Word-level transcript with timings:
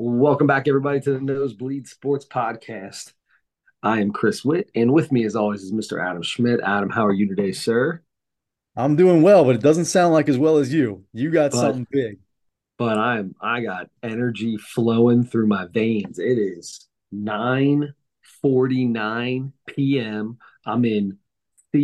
Welcome 0.00 0.46
back, 0.46 0.68
everybody, 0.68 1.00
to 1.00 1.10
the 1.12 1.20
Nosebleed 1.20 1.88
Sports 1.88 2.24
Podcast. 2.24 3.12
I 3.82 4.00
am 4.00 4.12
Chris 4.12 4.44
Witt, 4.44 4.70
and 4.74 4.92
with 4.92 5.10
me, 5.10 5.24
as 5.24 5.34
always, 5.34 5.62
is 5.62 5.72
Mr. 5.72 6.00
Adam 6.04 6.22
Schmidt. 6.22 6.60
Adam, 6.62 6.88
how 6.88 7.04
are 7.04 7.12
you 7.12 7.28
today, 7.28 7.50
sir? 7.52 8.00
I'm 8.76 8.94
doing 8.94 9.22
well, 9.22 9.44
but 9.44 9.56
it 9.56 9.62
doesn't 9.62 9.86
sound 9.86 10.14
like 10.14 10.28
as 10.28 10.38
well 10.38 10.58
as 10.58 10.72
you. 10.72 11.04
You 11.12 11.32
got 11.32 11.50
But 11.50 11.60
something 11.60 11.86
big. 11.90 12.20
but 12.76 12.96
I'm 12.96 13.34
I 13.40 13.60
got 13.60 13.90
energy 14.02 14.56
flowing 14.56 15.24
through 15.24 15.48
my 15.48 15.66
veins. 15.66 16.20
It 16.20 16.38
is 16.38 16.86
9:49 17.12 19.52
p.m. 19.66 20.38
I'm 20.64 20.84
in 20.84 21.18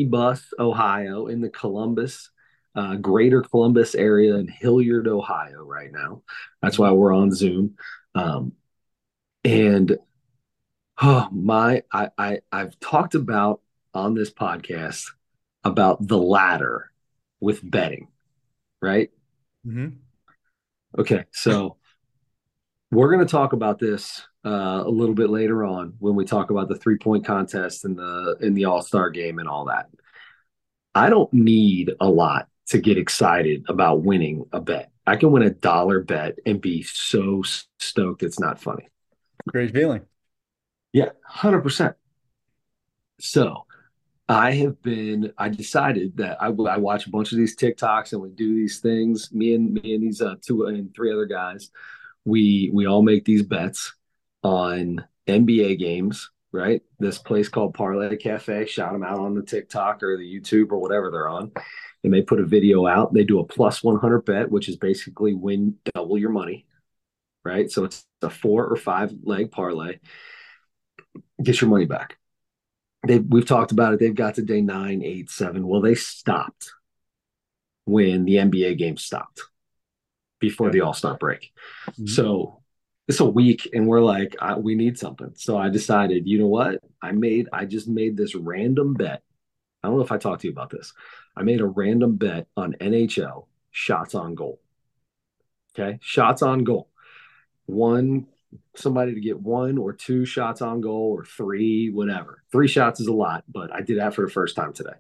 Bus, 0.09 0.55
Ohio, 0.59 1.27
in 1.27 1.41
the 1.41 1.51
Columbus, 1.51 2.31
uh, 2.77 2.95
greater 2.97 3.43
Columbus 3.43 3.95
area 3.97 4.37
in 4.37 4.47
Hilliard, 4.49 5.07
Ohio, 5.09 5.63
right 5.65 5.91
now. 5.93 6.23
That's 6.63 6.79
why 6.79 6.93
we're 6.93 7.15
on 7.15 7.33
Zoom. 7.33 7.75
Um, 8.15 8.53
and 9.45 9.99
oh 11.01 11.29
my, 11.31 11.83
I, 11.93 12.09
I 12.17 12.39
I've 12.53 12.79
talked 12.81 13.15
about 13.15 13.61
on 13.93 14.15
this 14.15 14.31
podcast 14.31 15.11
about 15.63 16.07
the 16.07 16.19
ladder 16.19 16.91
with 17.41 17.69
betting, 17.69 18.09
right? 18.81 19.11
Mm-hmm. 19.67 19.97
Okay, 20.99 21.25
so 21.33 21.77
we're 22.91 23.13
going 23.13 23.27
to 23.27 23.31
talk 23.31 23.53
about 23.53 23.79
this 23.79 24.23
uh, 24.45 24.83
a 24.85 24.91
little 24.91 25.15
bit 25.15 25.31
later 25.31 25.65
on 25.65 25.95
when 25.99 26.15
we 26.15 26.25
talk 26.25 26.51
about 26.51 26.69
the 26.69 26.77
three 26.77 26.99
point 26.99 27.25
contest 27.25 27.85
and 27.85 27.99
the 27.99 28.37
in 28.41 28.55
the 28.55 28.67
All 28.67 28.83
Star 28.83 29.11
game 29.11 29.39
and 29.39 29.49
all 29.49 29.67
that. 29.67 29.89
I 30.95 31.11
don't 31.11 31.33
need 31.33 31.93
a 32.01 32.09
lot 32.09 32.49
to 32.69 32.79
get 32.79 32.99
excited 32.99 33.65
about 33.69 34.03
winning 34.03 34.47
a 34.53 34.61
bet. 34.61 34.91
I 35.07 35.17
can 35.17 35.31
win 35.31 35.43
a 35.43 35.51
dollar 35.51 36.01
bet 36.01 36.39
and 36.47 36.61
be 36.61 36.83
so 36.83 37.43
stoked 37.79 38.23
it's 38.23 38.41
not 38.41 38.61
funny. 38.61 38.89
Great 39.49 39.73
feeling. 39.73 40.03
Yeah, 40.93 41.11
100%. 41.31 41.95
So 43.21 43.67
I 44.29 44.53
have 44.53 44.81
been, 44.81 45.33
I 45.37 45.51
decided 45.51 46.17
that 46.17 46.43
I, 46.43 46.47
I 46.47 46.79
watch 46.79 47.07
a 47.07 47.11
bunch 47.11 47.33
of 47.33 47.39
these 47.39 47.57
TikToks 47.57 48.13
and 48.13 48.23
we 48.23 48.31
do 48.31 48.55
these 48.55 48.81
things. 48.81 49.31
Me 49.33 49.55
and 49.55 49.73
me 49.73 49.95
and 49.95 50.03
these 50.03 50.23
uh, 50.23 50.37
two 50.41 50.65
and 50.65 50.95
three 50.95 51.13
other 51.13 51.27
guys, 51.27 51.71
we 52.25 52.71
we 52.73 52.87
all 52.87 53.03
make 53.03 53.25
these 53.25 53.43
bets 53.43 53.95
on 54.43 55.05
NBA 55.27 55.79
games, 55.79 56.31
right? 56.53 56.81
This 56.99 57.19
place 57.19 57.49
called 57.49 57.75
Parlay 57.75 58.17
Cafe, 58.17 58.67
shout 58.67 58.93
them 58.93 59.05
out 59.05 59.19
on 59.19 59.35
the 59.35 59.43
TikTok 59.43 60.03
or 60.03 60.17
the 60.17 60.41
YouTube 60.41 60.73
or 60.73 60.79
whatever 60.79 61.11
they're 61.11 61.29
on. 61.29 61.53
And 62.05 62.13
they 62.13 62.23
put 62.23 62.41
a 62.41 62.45
video 62.47 62.87
out. 62.87 63.15
They 63.15 63.25
do 63.25 63.41
a 63.41 63.47
plus 63.47 63.83
100 63.83 64.27
bet, 64.27 64.51
which 64.51 64.69
is 64.69 64.77
basically 64.77 65.35
win 65.35 65.77
double 65.95 66.19
your 66.19 66.31
money, 66.31 66.67
right? 67.45 67.71
So 67.71 67.85
it's 67.85 68.07
a 68.23 68.31
four 68.31 68.67
or 68.67 68.77
five 68.77 69.13
leg 69.25 69.51
parlay, 69.51 69.99
get 71.43 71.61
your 71.61 71.71
money 71.71 71.85
back. 71.87 72.19
They 73.07 73.19
we've 73.19 73.47
talked 73.47 73.73
about 73.73 73.95
it. 73.95 74.01
They've 74.01 74.15
got 74.15 74.37
to 74.37 74.43
day 74.43 74.61
nine, 74.61 75.03
eight, 75.03 75.31
seven. 75.31 75.67
Well, 75.67 75.83
they 75.83 75.95
stopped 75.95 76.71
when 77.85 78.25
the 78.25 78.39
NBA 78.39 78.75
game 78.75 78.97
stopped 78.97 79.43
before 80.41 80.71
the 80.71 80.81
All 80.83 80.95
Star 80.95 81.17
break. 81.17 81.53
Mhm. 81.99 82.09
So 82.09 82.63
it's 83.09 83.21
a 83.21 83.25
week, 83.25 83.69
and 83.75 83.87
we're 83.87 84.01
like, 84.01 84.37
I, 84.41 84.57
we 84.57 84.75
need 84.75 84.99
something. 84.99 85.33
So 85.37 85.59
I 85.59 85.69
decided, 85.69 86.27
you 86.27 86.39
know 86.39 86.47
what? 86.49 86.81
I 87.03 87.13
made, 87.13 87.49
I 87.53 87.67
just 87.67 87.87
made 87.87 88.17
this 88.17 88.35
random 88.35 88.95
bet. 88.95 89.23
I 89.85 89.89
don't 89.89 89.99
know 89.99 90.05
if 90.05 90.13
I 90.13 90.17
talked 90.17 90.41
to 90.41 90.47
you 90.47 90.53
about 90.53 90.71
this. 90.71 90.95
I 91.37 91.43
made 91.43 91.61
a 91.61 91.67
random 91.67 92.17
bet 92.17 92.47
on 92.57 92.75
NHL 92.81 93.47
shots 93.71 94.15
on 94.15 94.35
goal. 94.35 94.61
Okay, 95.79 95.99
shots 96.01 96.41
on 96.41 96.65
goal. 96.65 96.89
One, 97.67 98.29
somebody 98.77 99.15
to 99.15 99.21
get 99.21 99.39
one 99.39 99.77
or 99.77 99.93
two 99.93 100.25
shots 100.25 100.63
on 100.63 100.81
goal 100.81 101.15
or 101.15 101.25
three, 101.27 101.91
whatever. 101.91 102.43
Three 102.51 102.69
shots 102.69 102.99
is 103.01 103.09
a 103.09 103.13
lot, 103.13 103.45
but 103.47 103.75
I 103.75 103.83
did 103.83 103.99
that 103.99 104.15
for 104.15 104.25
the 104.25 104.31
first 104.31 104.57
time 104.57 104.73
today. 104.73 104.97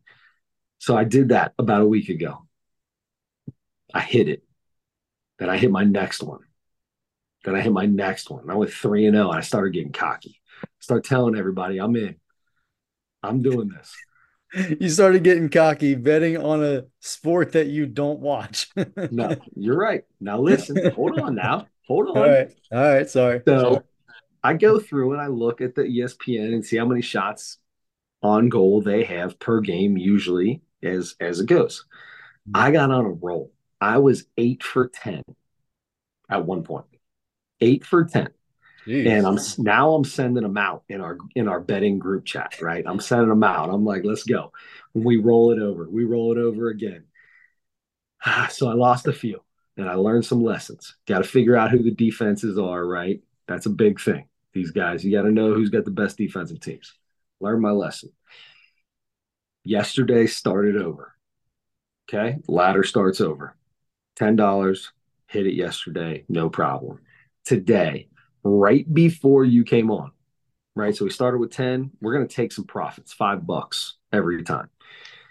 So 0.78 0.94
I 0.94 1.04
did 1.04 1.30
that 1.30 1.54
about 1.58 1.80
a 1.80 1.86
week 1.86 2.10
ago. 2.10 2.46
I 3.94 4.00
hit 4.00 4.28
it. 4.28 4.42
Then 5.38 5.48
I 5.48 5.56
hit 5.56 5.70
my 5.70 5.84
next 5.84 6.22
one. 6.22 6.40
Then 7.44 7.54
I 7.54 7.62
hit 7.62 7.72
my 7.72 7.86
next 7.86 8.28
one. 8.28 8.50
I 8.50 8.54
went 8.54 8.72
three 8.72 9.06
and 9.06 9.14
zero. 9.14 9.30
And 9.30 9.38
I 9.38 9.42
started 9.42 9.72
getting 9.72 9.92
cocky. 9.92 10.42
Start 10.80 11.04
telling 11.04 11.36
everybody 11.36 11.78
I'm 11.78 11.96
in. 11.96 12.16
I'm 13.22 13.40
doing 13.40 13.68
this. 13.68 13.94
You 14.80 14.88
started 14.88 15.24
getting 15.24 15.48
cocky 15.48 15.94
betting 15.94 16.36
on 16.36 16.62
a 16.62 16.84
sport 17.00 17.52
that 17.52 17.66
you 17.66 17.86
don't 17.86 18.20
watch. 18.20 18.70
No, 19.10 19.36
you're 19.56 19.76
right. 19.76 20.04
Now 20.20 20.38
listen. 20.40 20.92
Hold 20.92 21.18
on. 21.18 21.34
Now 21.34 21.66
hold 21.86 22.16
on. 22.16 22.22
right. 22.22 22.54
All 22.72 22.78
right. 22.78 23.08
Sorry. 23.08 23.42
Sorry. 23.46 23.60
So 23.60 23.82
I 24.42 24.54
go 24.54 24.78
through 24.78 25.12
and 25.12 25.20
I 25.20 25.26
look 25.26 25.60
at 25.60 25.74
the 25.74 25.82
ESPN 25.82 26.52
and 26.52 26.64
see 26.64 26.76
how 26.76 26.84
many 26.86 27.02
shots 27.02 27.58
on 28.22 28.48
goal 28.48 28.80
they 28.80 29.04
have 29.04 29.38
per 29.38 29.60
game 29.60 29.96
usually 29.96 30.62
as 30.82 31.16
as 31.20 31.40
it 31.40 31.46
goes. 31.46 31.84
Mm-hmm. 32.48 32.62
I 32.62 32.70
got 32.70 32.90
on 32.90 33.04
a 33.04 33.10
roll. 33.10 33.52
I 33.80 33.98
was 33.98 34.24
eight 34.36 34.62
for 34.62 34.88
ten 34.88 35.22
at 36.30 36.44
one 36.46 36.62
point. 36.62 36.86
Eight 37.60 37.84
for 37.84 38.04
ten. 38.04 38.28
Jeez. 38.86 39.08
And 39.08 39.26
I'm 39.26 39.38
now 39.64 39.94
I'm 39.94 40.04
sending 40.04 40.42
them 40.42 40.58
out 40.58 40.84
in 40.88 41.00
our 41.00 41.18
in 41.34 41.48
our 41.48 41.60
betting 41.60 41.98
group 41.98 42.24
chat, 42.24 42.60
right? 42.60 42.84
I'm 42.86 43.00
sending 43.00 43.28
them 43.28 43.42
out. 43.42 43.70
I'm 43.70 43.84
like, 43.84 44.04
let's 44.04 44.24
go. 44.24 44.52
We 44.92 45.16
roll 45.16 45.52
it 45.52 45.58
over. 45.58 45.88
We 45.88 46.04
roll 46.04 46.32
it 46.32 46.38
over 46.38 46.68
again. 46.68 47.04
So 48.50 48.68
I 48.68 48.74
lost 48.74 49.06
a 49.06 49.12
few 49.12 49.42
and 49.76 49.88
I 49.88 49.94
learned 49.94 50.24
some 50.24 50.42
lessons. 50.42 50.96
Got 51.06 51.18
to 51.18 51.24
figure 51.24 51.56
out 51.56 51.70
who 51.70 51.82
the 51.82 51.90
defenses 51.90 52.58
are, 52.58 52.84
right? 52.86 53.20
That's 53.46 53.66
a 53.66 53.70
big 53.70 54.00
thing. 54.00 54.26
These 54.52 54.70
guys, 54.70 55.04
you 55.04 55.12
got 55.12 55.24
to 55.24 55.32
know 55.32 55.52
who's 55.52 55.70
got 55.70 55.84
the 55.84 55.90
best 55.90 56.16
defensive 56.16 56.60
teams. 56.60 56.94
Learn 57.40 57.60
my 57.60 57.72
lesson. 57.72 58.10
Yesterday 59.64 60.26
started 60.26 60.76
over. 60.76 61.14
Okay. 62.08 62.38
Ladder 62.48 62.84
starts 62.84 63.20
over. 63.20 63.56
$10. 64.16 64.88
Hit 65.26 65.46
it 65.46 65.54
yesterday. 65.54 66.24
No 66.28 66.48
problem. 66.48 67.00
Today, 67.44 68.08
right 68.44 68.92
before 68.92 69.44
you 69.44 69.64
came 69.64 69.90
on, 69.90 70.12
right? 70.76 70.94
So 70.94 71.04
we 71.04 71.10
started 71.10 71.38
with 71.38 71.50
10. 71.52 71.90
We're 72.00 72.14
going 72.14 72.28
to 72.28 72.34
take 72.34 72.52
some 72.52 72.64
profits, 72.64 73.12
five 73.12 73.46
bucks 73.46 73.96
every 74.12 74.42
time. 74.44 74.68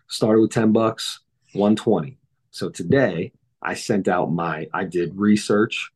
Started 0.07 0.41
with 0.41 0.51
10 0.51 0.72
bucks, 0.74 1.22
120. 1.53 2.18
So 2.52 2.69
today 2.69 3.31
I 3.62 3.75
sent 3.75 4.07
out 4.07 4.31
my, 4.31 4.68
I 4.73 4.84
did 4.84 5.18
research 5.18 5.91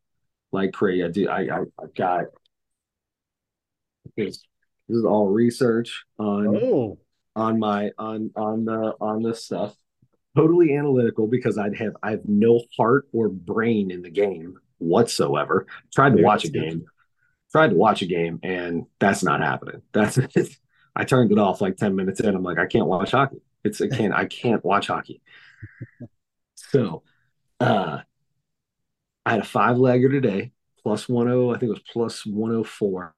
like 0.52 0.74
crazy. 0.74 1.04
I 1.04 1.08
do, 1.10 1.30
I, 1.30 1.40
I, 1.42 1.60
I 1.80 1.86
got 1.96 2.26
this. 4.16 4.44
This 4.88 4.98
is 5.00 5.06
all 5.06 5.28
research 5.28 6.06
on 6.18 6.56
Oh, 6.56 6.98
on 7.36 7.60
my 7.60 7.92
on 7.98 8.32
on 8.36 8.66
the 8.66 8.96
on 9.02 9.22
this 9.22 9.44
stuff. 9.44 9.76
Totally 10.36 10.76
analytical 10.76 11.28
because 11.28 11.58
I'd 11.58 11.76
have 11.76 11.96
I 12.02 12.12
have 12.12 12.22
no 12.26 12.62
heart 12.78 13.08
or 13.12 13.28
brain 13.28 13.92
in 13.92 14.02
the 14.02 14.10
game 14.10 14.58
whatsoever. 14.78 15.68
Tried 15.94 16.16
to 16.16 16.24
watch 16.24 16.46
a 16.46 16.50
game, 16.50 16.86
tried 17.52 17.70
to 17.70 17.76
watch 17.76 18.02
a 18.02 18.06
game, 18.06 18.40
and 18.44 18.86
that's 19.00 19.24
not 19.24 19.42
happening. 19.42 19.82
That's 19.94 20.18
it. 20.18 20.34
I 20.96 21.04
turned 21.04 21.32
it 21.32 21.38
off 21.40 21.62
like 21.62 21.78
10 21.78 21.96
minutes 21.96 22.20
in. 22.22 22.36
I'm 22.36 22.44
like, 22.44 22.58
I 22.58 22.66
can't 22.66 22.88
watch 22.88 23.12
hockey. 23.12 23.42
It's 23.64 23.82
I 23.82 23.88
can't 23.88 24.14
I 24.14 24.26
can't 24.26 24.64
watch 24.66 24.88
hockey. 24.88 25.22
So 26.56 27.04
uh 27.60 28.02
I 29.26 29.32
had 29.32 29.42
a 29.42 29.46
five 29.46 29.78
legger 29.78 30.10
today, 30.10 30.52
plus 30.82 31.06
10, 31.08 31.28
I 31.28 31.58
think 31.60 31.64
it 31.64 31.70
was 31.70 31.82
plus 31.92 32.26
104. 32.26 33.14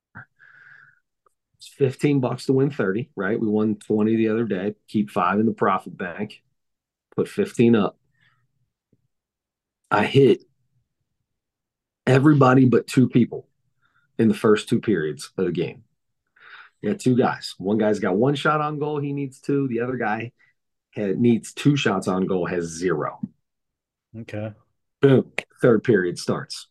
It's 1.57 1.67
15 1.67 2.19
bucks 2.19 2.45
to 2.45 2.53
win 2.53 2.71
30, 2.71 3.09
right? 3.15 3.39
We 3.39 3.47
won 3.47 3.75
20 3.75 4.15
the 4.15 4.29
other 4.29 4.45
day. 4.45 4.75
Keep 4.87 5.09
five 5.11 5.39
in 5.39 5.45
the 5.45 5.51
profit 5.53 5.97
bank, 5.97 6.41
put 7.15 7.27
15 7.27 7.75
up. 7.75 7.97
I 9.91 10.05
hit 10.05 10.43
everybody 12.07 12.65
but 12.65 12.87
two 12.87 13.07
people 13.07 13.47
in 14.19 14.27
the 14.27 14.35
first 14.35 14.69
two 14.69 14.79
periods 14.79 15.31
of 15.37 15.45
the 15.45 15.51
game. 15.51 15.83
You 16.81 16.91
got 16.91 16.99
two 16.99 17.17
guys. 17.17 17.55
One 17.57 17.77
guy's 17.77 17.99
got 17.99 18.15
one 18.15 18.35
shot 18.35 18.61
on 18.61 18.77
goal, 18.77 18.99
he 18.99 19.13
needs 19.13 19.39
two. 19.39 19.67
The 19.69 19.79
other 19.79 19.97
guy 19.97 20.33
had, 20.91 21.19
needs 21.19 21.53
two 21.53 21.75
shots 21.75 22.07
on 22.07 22.27
goal, 22.27 22.45
has 22.45 22.65
zero. 22.65 23.19
Okay. 24.17 24.53
Boom. 25.01 25.31
Third 25.61 25.83
period 25.83 26.19
starts. 26.19 26.67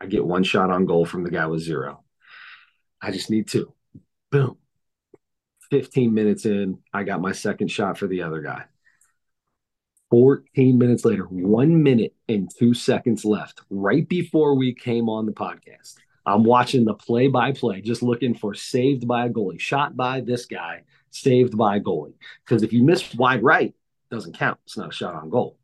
I 0.00 0.06
get 0.06 0.24
one 0.24 0.44
shot 0.44 0.70
on 0.70 0.84
goal 0.84 1.06
from 1.06 1.24
the 1.24 1.30
guy 1.30 1.46
with 1.46 1.62
zero. 1.62 2.04
I 3.00 3.10
just 3.10 3.30
need 3.30 3.48
two. 3.48 3.72
Boom. 4.30 4.56
15 5.70 6.12
minutes 6.12 6.44
in, 6.44 6.78
I 6.92 7.02
got 7.02 7.22
my 7.22 7.32
second 7.32 7.68
shot 7.68 7.96
for 7.96 8.06
the 8.06 8.22
other 8.22 8.42
guy. 8.42 8.64
14 10.12 10.76
minutes 10.76 11.06
later, 11.06 11.22
one 11.24 11.82
minute 11.82 12.14
and 12.28 12.50
two 12.54 12.74
seconds 12.74 13.24
left, 13.24 13.62
right 13.70 14.06
before 14.06 14.54
we 14.54 14.74
came 14.74 15.08
on 15.08 15.24
the 15.24 15.32
podcast. 15.32 15.94
I'm 16.26 16.44
watching 16.44 16.84
the 16.84 16.92
play 16.92 17.28
by 17.28 17.52
play, 17.52 17.80
just 17.80 18.02
looking 18.02 18.34
for 18.34 18.52
saved 18.52 19.08
by 19.08 19.24
a 19.24 19.30
goalie, 19.30 19.58
shot 19.58 19.96
by 19.96 20.20
this 20.20 20.44
guy, 20.44 20.82
saved 21.10 21.56
by 21.56 21.76
a 21.76 21.80
goalie. 21.80 22.12
Because 22.44 22.62
if 22.62 22.74
you 22.74 22.82
miss 22.82 23.14
wide 23.14 23.42
right, 23.42 23.68
it 23.70 24.14
doesn't 24.14 24.36
count. 24.36 24.58
It's 24.66 24.76
not 24.76 24.90
a 24.90 24.92
shot 24.92 25.14
on 25.14 25.30
goal. 25.30 25.56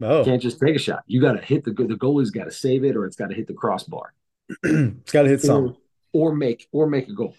Oh, 0.00 0.24
Can't 0.24 0.42
just 0.42 0.58
take 0.58 0.74
a 0.74 0.80
shot. 0.80 1.04
You 1.06 1.20
got 1.20 1.34
to 1.34 1.40
hit 1.40 1.62
the 1.62 1.70
the 1.70 1.94
goalie's 1.94 2.32
got 2.32 2.44
to 2.44 2.50
save 2.50 2.82
it 2.82 2.96
or 2.96 3.06
it's 3.06 3.16
got 3.16 3.28
to 3.28 3.36
hit 3.36 3.46
the 3.46 3.54
crossbar 3.54 4.12
it's 4.64 5.12
got 5.12 5.22
to 5.22 5.28
hit 5.28 5.40
something, 5.40 5.76
or, 6.12 6.30
or 6.32 6.34
make 6.34 6.66
or 6.72 6.88
make 6.88 7.06
a 7.06 7.12
goal. 7.14 7.36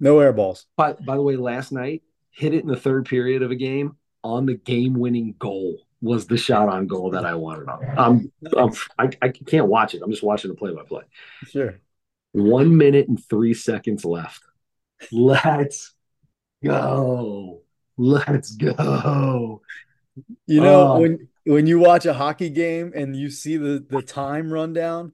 No 0.00 0.18
air 0.18 0.32
balls. 0.32 0.66
By, 0.76 0.94
by 0.94 1.14
the 1.14 1.22
way, 1.22 1.36
last 1.36 1.70
night 1.70 2.02
hit 2.30 2.54
it 2.54 2.62
in 2.62 2.68
the 2.68 2.76
third 2.76 3.06
period 3.06 3.42
of 3.42 3.52
a 3.52 3.56
game 3.56 3.97
on 4.24 4.46
the 4.46 4.54
game 4.54 4.94
winning 4.94 5.34
goal 5.38 5.78
was 6.00 6.26
the 6.26 6.36
shot 6.36 6.68
on 6.68 6.86
goal 6.86 7.10
that 7.10 7.24
I 7.26 7.34
wanted 7.34 7.68
on. 7.68 7.84
I'm, 7.98 8.32
I'm 8.56 8.72
I, 8.98 9.10
I 9.20 9.28
can't 9.30 9.66
watch 9.66 9.94
it. 9.94 10.02
I'm 10.02 10.10
just 10.10 10.22
watching 10.22 10.50
the 10.50 10.56
play 10.56 10.72
by 10.74 10.82
play. 10.84 11.02
Sure. 11.46 11.78
One 12.32 12.76
minute 12.76 13.08
and 13.08 13.22
three 13.28 13.54
seconds 13.54 14.04
left. 14.04 14.42
Let's 15.10 15.94
go. 16.64 17.62
Let's 17.96 18.52
go. 18.52 19.62
You 20.46 20.60
know, 20.60 20.92
Oh. 20.92 21.00
when 21.00 21.28
when 21.44 21.66
you 21.66 21.78
watch 21.78 22.04
a 22.06 22.12
hockey 22.12 22.50
game 22.50 22.92
and 22.94 23.16
you 23.16 23.30
see 23.30 23.56
the 23.56 23.84
the 23.88 24.02
time 24.02 24.52
run 24.52 24.72
down, 24.72 25.12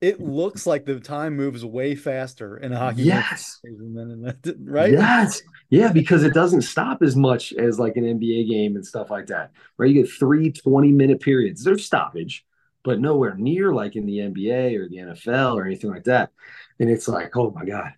it 0.00 0.20
looks 0.20 0.66
like 0.66 0.86
the 0.86 0.98
time 1.00 1.36
moves 1.36 1.64
way 1.64 1.94
faster 1.94 2.56
in 2.56 2.72
a 2.72 2.78
hockey 2.78 3.02
Yes. 3.02 3.60
game 3.64 3.94
than 3.94 4.10
in 4.10 4.24
a- 4.26 4.54
right? 4.70 4.92
Yes. 4.92 5.42
Yeah, 5.68 5.92
because 5.92 6.24
it 6.24 6.34
doesn't 6.34 6.62
stop 6.62 7.02
as 7.02 7.16
much 7.16 7.52
as 7.52 7.78
like 7.78 7.96
an 7.96 8.04
NBA 8.04 8.48
game 8.48 8.76
and 8.76 8.86
stuff 8.86 9.10
like 9.10 9.26
that, 9.28 9.52
right 9.76 9.88
you 9.90 10.02
get 10.02 10.10
three 10.10 10.52
20 10.52 10.90
minute 10.92 11.20
periods. 11.20 11.62
There's 11.62 11.84
stoppage, 11.84 12.44
but 12.82 12.98
nowhere 13.00 13.34
near 13.36 13.72
like 13.74 13.94
in 13.96 14.06
the 14.06 14.18
NBA 14.18 14.76
or 14.76 14.88
the 14.88 14.96
NFL 14.98 15.54
or 15.56 15.66
anything 15.66 15.90
like 15.90 16.04
that. 16.04 16.30
And 16.78 16.88
it's 16.90 17.06
like, 17.08 17.36
oh 17.36 17.50
my 17.50 17.64
God. 17.64 17.92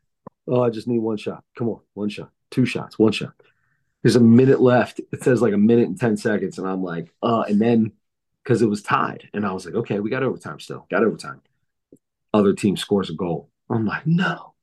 Oh, 0.48 0.62
I 0.62 0.70
just 0.70 0.88
need 0.88 0.98
one 0.98 1.16
shot. 1.18 1.44
Come 1.56 1.68
on, 1.68 1.80
one 1.94 2.08
shot, 2.08 2.30
two 2.50 2.66
shots, 2.66 2.98
one 2.98 3.12
shot. 3.12 3.32
There's 4.02 4.16
a 4.16 4.20
minute 4.20 4.60
left. 4.60 5.00
It 5.12 5.22
says 5.22 5.40
like 5.40 5.54
a 5.54 5.58
minute 5.58 5.86
and 5.86 5.98
10 6.00 6.16
seconds. 6.16 6.58
And 6.58 6.66
I'm 6.66 6.82
like, 6.82 7.14
uh, 7.22 7.44
and 7.48 7.60
then 7.60 7.92
because 8.42 8.60
it 8.60 8.66
was 8.68 8.82
tied. 8.82 9.28
And 9.32 9.46
I 9.46 9.52
was 9.52 9.64
like, 9.64 9.76
okay, 9.76 10.00
we 10.00 10.10
got 10.10 10.24
overtime 10.24 10.58
still. 10.58 10.84
Got 10.90 11.04
overtime. 11.04 11.40
Other 12.32 12.52
team 12.54 12.76
scores 12.76 13.10
a 13.10 13.14
goal. 13.14 13.50
I'm 13.70 13.86
like, 13.86 14.06
no, 14.06 14.54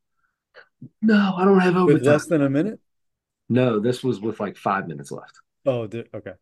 no, 1.01 1.33
I 1.38 1.45
don't 1.45 1.60
have 1.60 1.75
With 1.75 1.81
overtime. 1.81 2.13
less 2.13 2.25
than 2.27 2.42
a 2.42 2.50
minute? 2.50 2.80
No, 3.50 3.80
this 3.80 4.04
was 4.04 4.19
with 4.19 4.39
like 4.39 4.57
five 4.57 4.88
minutes 4.88 5.12
left. 5.12 5.39
Oh, 5.66 5.81
okay. 6.13 6.33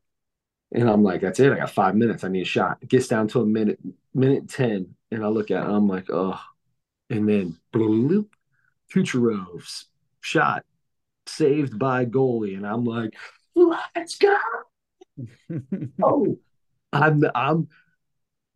And 0.74 0.90
I'm 0.90 1.04
like, 1.04 1.22
that's 1.22 1.40
it. 1.40 1.52
I 1.52 1.58
got 1.58 1.70
five 1.72 1.96
minutes. 1.96 2.24
I 2.24 2.28
need 2.28 2.42
a 2.42 2.46
shot. 2.46 2.78
It 2.82 2.90
gets 2.90 3.08
down 3.08 3.28
to 3.30 3.42
a 3.42 3.46
minute, 3.46 3.80
minute 4.14 4.50
10. 4.50 4.96
And 5.12 5.24
I 5.24 5.28
look 5.28 5.50
at 5.52 5.64
it. 5.64 5.70
I'm 5.70 5.88
like, 5.88 6.10
oh. 6.10 6.40
And 7.10 7.28
then 7.28 7.58
bloop, 7.74 8.28
Kucherov's 8.94 9.86
shot 10.22 10.66
saved 11.26 11.80
by 11.80 12.06
goalie. 12.06 12.58
And 12.58 12.68
I'm 12.68 12.84
like, 12.84 13.16
let's 13.56 14.18
go. 14.18 14.36
Oh, 16.02 16.38
I'm, 16.94 17.24
I'm, 17.36 17.68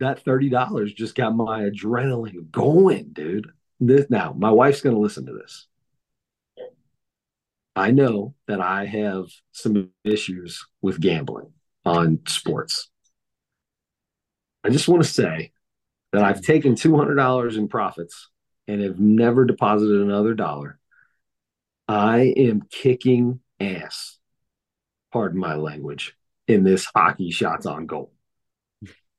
that 0.02 0.24
$30 0.26 0.96
just 0.96 1.16
got 1.16 1.36
my 1.36 1.62
adrenaline 1.62 2.52
going, 2.52 3.10
dude. 3.14 3.52
This 3.80 4.10
now, 4.10 4.36
my 4.38 4.52
wife's 4.52 4.82
going 4.82 4.96
to 4.96 5.02
listen 5.02 5.26
to 5.28 5.34
this. 5.34 5.68
I 7.76 7.92
know 7.92 8.36
that 8.48 8.60
I 8.60 8.86
have 8.86 9.26
some 9.54 9.90
issues 10.04 10.66
with 10.82 11.00
gambling 11.00 11.54
on 11.86 12.20
sports. 12.28 12.90
I 14.64 14.70
just 14.70 14.88
want 14.88 15.04
to 15.04 15.10
say 15.10 15.52
that 16.12 16.24
I've 16.24 16.42
taken 16.42 16.76
$200 16.76 17.58
in 17.58 17.68
profits 17.68 18.30
and 18.68 18.82
have 18.82 19.00
never 19.00 19.46
deposited 19.46 20.02
another 20.02 20.34
dollar. 20.34 20.80
I 21.88 22.34
am 22.38 22.64
kicking 22.70 23.40
ass, 23.60 24.20
pardon 25.12 25.40
my 25.40 25.56
language, 25.56 26.16
in 26.48 26.64
this 26.64 26.86
hockey 26.86 27.32
shots 27.32 27.66
on 27.66 27.86
goal. 27.86 28.12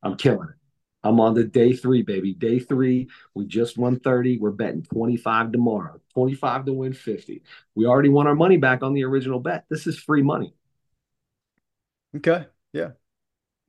I'm 0.02 0.16
killing 0.16 0.48
it. 0.50 0.61
I'm 1.04 1.20
on 1.20 1.34
the 1.34 1.44
day 1.44 1.72
three, 1.72 2.02
baby. 2.02 2.32
Day 2.32 2.58
three, 2.58 3.08
we 3.34 3.46
just 3.46 3.76
won 3.76 3.98
30. 3.98 4.38
We're 4.38 4.50
betting 4.50 4.82
25 4.82 5.52
tomorrow, 5.52 6.00
25 6.14 6.66
to 6.66 6.72
win 6.72 6.92
50. 6.92 7.42
We 7.74 7.86
already 7.86 8.08
won 8.08 8.26
our 8.26 8.34
money 8.34 8.56
back 8.56 8.82
on 8.82 8.94
the 8.94 9.04
original 9.04 9.40
bet. 9.40 9.64
This 9.68 9.86
is 9.86 9.98
free 9.98 10.22
money. 10.22 10.54
Okay. 12.16 12.46
Yeah. 12.72 12.90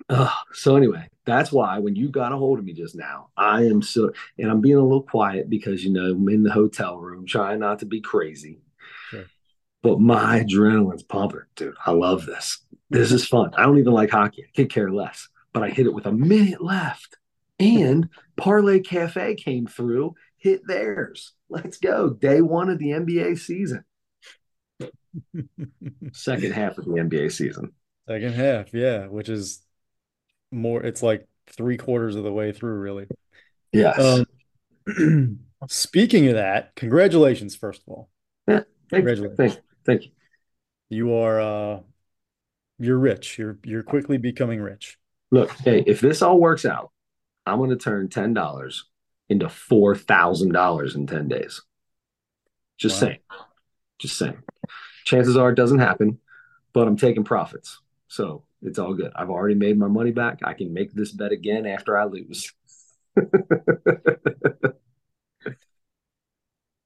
Ugh. 0.10 0.32
so 0.52 0.76
anyway, 0.76 1.08
that's 1.26 1.52
why 1.52 1.80
when 1.80 1.96
you 1.96 2.10
got 2.10 2.34
a 2.34 2.38
hold 2.38 2.60
of 2.60 2.66
me 2.66 2.74
just 2.74 2.96
now, 2.96 3.30
I 3.38 3.64
am 3.64 3.82
so, 3.82 4.12
and 4.38 4.52
I'm 4.52 4.62
being 4.62 4.76
a 4.76 4.82
little 4.84 5.04
quiet 5.04 5.50
because, 5.50 5.84
you 5.84 5.92
know, 5.92 6.12
I'm 6.12 6.28
in 6.30 6.44
the 6.44 6.52
hotel 6.52 6.98
room 6.98 7.26
trying 7.26 7.60
not 7.60 7.80
to 7.80 7.86
be 7.86 8.02
crazy. 8.02 8.60
Sure. 9.10 9.26
But 9.82 10.00
my 10.00 10.42
adrenaline's 10.42 11.04
pumping, 11.04 11.42
dude. 11.56 11.76
I 11.86 11.92
love 11.92 12.26
this. 12.26 12.60
This 12.90 13.12
is 13.12 13.26
fun. 13.26 13.54
I 13.58 13.64
don't 13.64 13.80
even 13.80 13.94
like 13.94 14.12
hockey. 14.12 14.44
I 14.44 14.52
could 14.56 14.70
care 14.70 14.92
less. 14.92 15.30
But 15.52 15.64
I 15.64 15.70
hit 15.70 15.86
it 15.86 15.94
with 15.94 16.06
a 16.06 16.12
minute 16.12 16.64
left. 16.64 17.18
And 17.64 18.10
Parlay 18.36 18.80
Cafe 18.80 19.36
came 19.36 19.68
through, 19.68 20.16
hit 20.38 20.62
theirs. 20.68 21.34
Let's 21.50 21.78
go. 21.78 22.10
Day 22.10 22.42
one 22.42 22.70
of 22.70 22.80
the 22.80 22.90
NBA 22.90 23.40
season. 23.40 23.86
Second 26.14 26.54
half 26.54 26.78
of 26.78 26.86
the 26.86 26.92
NBA 26.92 27.32
season. 27.32 27.72
Second 28.08 28.34
half, 28.34 28.74
yeah, 28.74 29.08
which 29.08 29.30
is 29.30 29.62
more, 30.52 30.84
it's 30.84 31.02
like 31.02 31.28
three 31.48 31.78
quarters 31.78 32.16
of 32.16 32.24
the 32.24 32.34
way 32.34 32.52
through, 32.52 32.76
really. 32.80 33.08
Yes. 33.72 34.00
Um, 34.88 35.40
speaking 35.68 36.28
of 36.28 36.36
that, 36.36 36.76
congratulations, 36.76 37.56
first 37.56 37.82
of 37.88 37.94
all. 37.94 38.10
Yeah, 38.48 38.62
thank, 38.90 39.06
congratulations. 39.06 39.38
thank, 39.38 39.60
thank 39.86 40.04
you. 40.04 40.12
You 40.90 41.14
are 41.14 41.42
uh 41.42 41.80
you're 42.80 43.00
rich. 43.00 43.38
You're 43.38 43.58
you're 43.64 43.84
quickly 43.84 44.18
becoming 44.18 44.62
rich. 44.62 44.98
Look, 45.32 45.52
hey, 45.52 45.84
if 45.88 46.02
this 46.02 46.22
all 46.22 46.40
works 46.40 46.66
out, 46.66 46.92
I'm 47.46 47.58
going 47.58 47.70
to 47.72 47.76
turn 47.76 48.10
ten 48.10 48.34
dollars 48.34 48.86
into 49.30 49.50
four 49.50 49.96
thousand 49.96 50.52
dollars 50.54 50.96
in 50.96 51.08
ten 51.08 51.28
days. 51.28 51.62
Just 52.78 52.96
Wow. 52.96 53.00
saying, 53.08 53.20
just 54.00 54.18
saying. 54.18 54.38
Chances 55.06 55.36
are 55.38 55.50
it 55.52 55.56
doesn't 55.56 55.80
happen, 55.80 56.20
but 56.74 56.88
I'm 56.88 56.98
taking 56.98 57.24
profits, 57.24 57.80
so 58.08 58.44
it's 58.62 58.80
all 58.80 58.94
good. 58.94 59.12
I've 59.16 59.30
already 59.30 59.56
made 59.56 59.78
my 59.78 59.88
money 59.88 60.12
back. 60.12 60.40
I 60.44 60.54
can 60.54 60.74
make 60.74 60.94
this 60.94 61.12
bet 61.12 61.32
again 61.32 61.66
after 61.66 61.98
I 61.98 62.06
lose. 62.06 62.52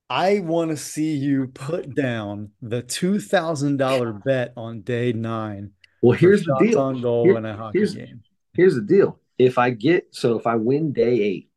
I 0.09 0.39
want 0.39 0.71
to 0.71 0.77
see 0.77 1.15
you 1.15 1.47
put 1.47 1.93
down 1.93 2.51
the 2.61 2.81
two 2.81 3.19
thousand 3.19 3.77
dollar 3.77 4.13
bet 4.13 4.53
on 4.55 4.81
day 4.81 5.11
nine 5.13 5.71
well, 6.01 6.17
here's 6.17 6.43
the 6.45 6.55
deal. 6.59 6.79
on 6.79 7.01
goal 7.01 7.25
Here- 7.25 7.37
in 7.37 7.45
a 7.45 7.55
hockey 7.57 7.79
here's- 7.79 7.93
game. 7.93 8.21
Here's 8.53 8.75
the 8.75 8.81
deal. 8.81 9.19
If 9.37 9.57
I 9.57 9.69
get 9.71 10.15
so 10.15 10.37
if 10.37 10.47
I 10.47 10.55
win 10.55 10.93
day 10.93 11.21
eight 11.21 11.49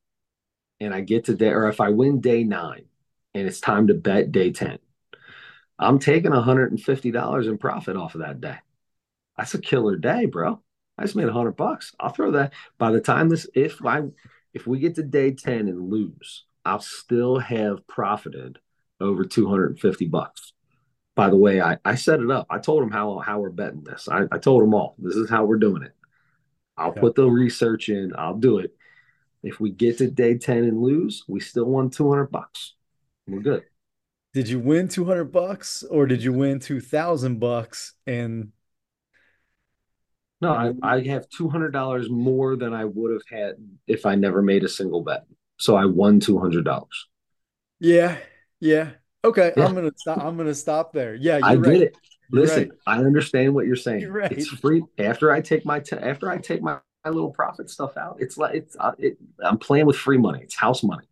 and 0.81 0.95
I 0.95 1.01
get 1.01 1.27
to 1.27 1.35
day 1.35 1.49
or 1.49 1.69
if 1.69 1.81
I 1.81 1.91
win 1.91 2.21
day 2.21 2.45
nine 2.45 2.85
and 3.35 3.47
it's 3.47 3.61
time 3.61 3.87
to 3.89 3.95
bet 3.95 4.33
day 4.33 4.53
10, 4.53 4.79
I'm 5.79 5.99
taking 5.99 6.33
$150 6.33 7.47
in 7.47 7.59
profit 7.59 7.97
off 7.97 8.15
of 8.15 8.21
that 8.21 8.41
day. 8.41 8.57
That's 9.37 9.55
a 9.55 9.61
killer 9.61 9.97
day, 9.97 10.27
bro. 10.27 10.61
I 10.99 11.03
just 11.05 11.17
made 11.17 11.29
a 11.29 11.33
hundred 11.33 11.57
bucks. 11.57 11.95
I'll 11.99 12.11
throw 12.11 12.33
that 12.33 12.53
by 12.77 12.93
the 12.93 13.01
time 13.01 13.31
this 13.31 13.47
if 13.55 13.85
I 13.85 14.03
if 14.53 14.67
we 14.67 14.79
get 14.79 14.97
to 14.97 15.03
day 15.03 15.31
10 15.33 15.69
and 15.69 15.91
lose, 15.91 16.45
I'll 16.65 16.81
still 16.81 17.39
have 17.39 17.87
profited 17.87 18.59
over 19.01 19.25
250 19.25 20.07
bucks. 20.09 20.53
By 21.15 21.31
the 21.31 21.37
way, 21.37 21.61
I, 21.61 21.79
I 21.85 21.95
set 21.95 22.21
it 22.21 22.31
up. 22.31 22.47
I 22.51 22.59
told 22.59 22.83
them 22.83 22.91
how 22.91 23.19
how 23.19 23.41
we're 23.41 23.51
betting 23.51 23.85
this. 23.85 24.09
I, 24.11 24.25
I 24.31 24.39
told 24.39 24.63
them 24.63 24.75
all 24.75 24.95
this 24.99 25.17
is 25.17 25.31
how 25.31 25.45
we're 25.47 25.59
doing 25.59 25.83
it. 25.83 25.95
I'll 26.81 26.93
put 26.93 27.15
the 27.15 27.27
research 27.27 27.89
in. 27.89 28.13
I'll 28.17 28.37
do 28.39 28.59
it. 28.59 28.75
If 29.43 29.61
we 29.61 29.71
get 29.71 29.99
to 29.99 30.11
day 30.11 30.39
10 30.39 30.65
and 30.65 30.81
lose, 30.83 31.25
we 31.29 31.41
still 31.41 31.67
won 31.67 31.91
200 31.91 32.31
bucks. 32.33 32.75
We're 33.29 33.41
good. 33.41 33.65
Did 34.33 34.49
you 34.49 34.59
win 34.61 34.89
two 34.89 35.05
hundred 35.05 35.27
bucks 35.33 35.83
or 35.85 36.07
did 36.07 36.23
you 36.23 36.33
win 36.33 36.61
two 36.61 36.81
thousand 36.81 37.39
bucks? 37.41 37.95
And 38.07 38.53
No, 40.41 40.53
I, 40.53 40.73
I 40.83 41.01
have 41.09 41.29
$200 41.29 42.09
more 42.11 42.57
than 42.57 42.73
I 42.73 42.85
would 42.85 43.13
have 43.13 43.23
had 43.29 43.57
if 43.87 44.07
I 44.07 44.15
never 44.15 44.41
made 44.43 44.65
a 44.65 44.69
single 44.69 45.03
bet. 45.03 45.27
So 45.59 45.77
I 45.77 45.85
won 45.85 46.21
$200. 46.21 47.07
yeah, 47.79 48.19
yeah. 48.61 48.93
Okay, 49.25 49.55
Yeah. 49.55 49.59
I'm 49.59 49.75
gonna 49.75 49.91
stop. 49.97 50.19
I'm 50.19 50.37
gonna 50.37 50.55
stop 50.55 50.93
there. 50.93 51.15
Yeah, 51.15 51.39
you're 51.39 51.57
I 51.57 51.57
right. 51.59 51.73
get 51.73 51.83
it. 51.83 51.97
Listen, 52.33 52.71
right. 52.71 52.71
I 52.87 52.99
understand 52.99 53.55
what 53.55 53.67
you're 53.67 53.77
saying. 53.77 54.01
You're 54.01 54.13
right. 54.13 54.33
It's 54.33 54.49
free 54.49 54.83
after 54.99 55.33
I 55.33 55.41
take 55.41 55.65
my 55.65 55.81
t- 55.81 55.97
after 55.97 56.31
I 56.31 56.39
take 56.39 56.63
my, 56.63 56.79
my 57.05 57.11
little 57.11 57.31
profit 57.31 57.71
stuff 57.71 57.97
out. 57.97 58.17
It's 58.21 58.39
like 58.39 58.55
it's 58.55 58.77
uh, 58.79 58.93
it, 58.99 59.19
I'm 59.43 59.59
playing 59.59 59.87
with 59.87 59.97
free 59.97 60.19
money. 60.19 60.41
It's 60.43 60.57
house 60.57 60.83
money. 60.83 61.07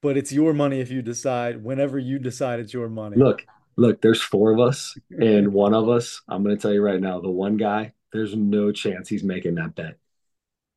But 0.00 0.16
it's 0.16 0.32
your 0.32 0.52
money 0.52 0.80
if 0.80 0.90
you 0.90 1.02
decide. 1.02 1.62
Whenever 1.62 1.98
you 1.98 2.18
decide 2.18 2.58
it's 2.60 2.72
your 2.72 2.88
money. 2.88 3.16
Look, 3.16 3.44
look, 3.76 4.00
there's 4.00 4.22
four 4.22 4.52
of 4.52 4.60
us, 4.60 4.96
and 5.10 5.52
one 5.52 5.74
of 5.74 5.88
us, 5.88 6.22
I'm 6.28 6.42
going 6.42 6.56
to 6.56 6.60
tell 6.60 6.72
you 6.72 6.82
right 6.82 7.00
now, 7.00 7.20
the 7.20 7.30
one 7.30 7.56
guy, 7.56 7.92
there's 8.12 8.34
no 8.34 8.72
chance 8.72 9.08
he's 9.08 9.24
making 9.24 9.56
that 9.56 9.74
bet. 9.74 9.96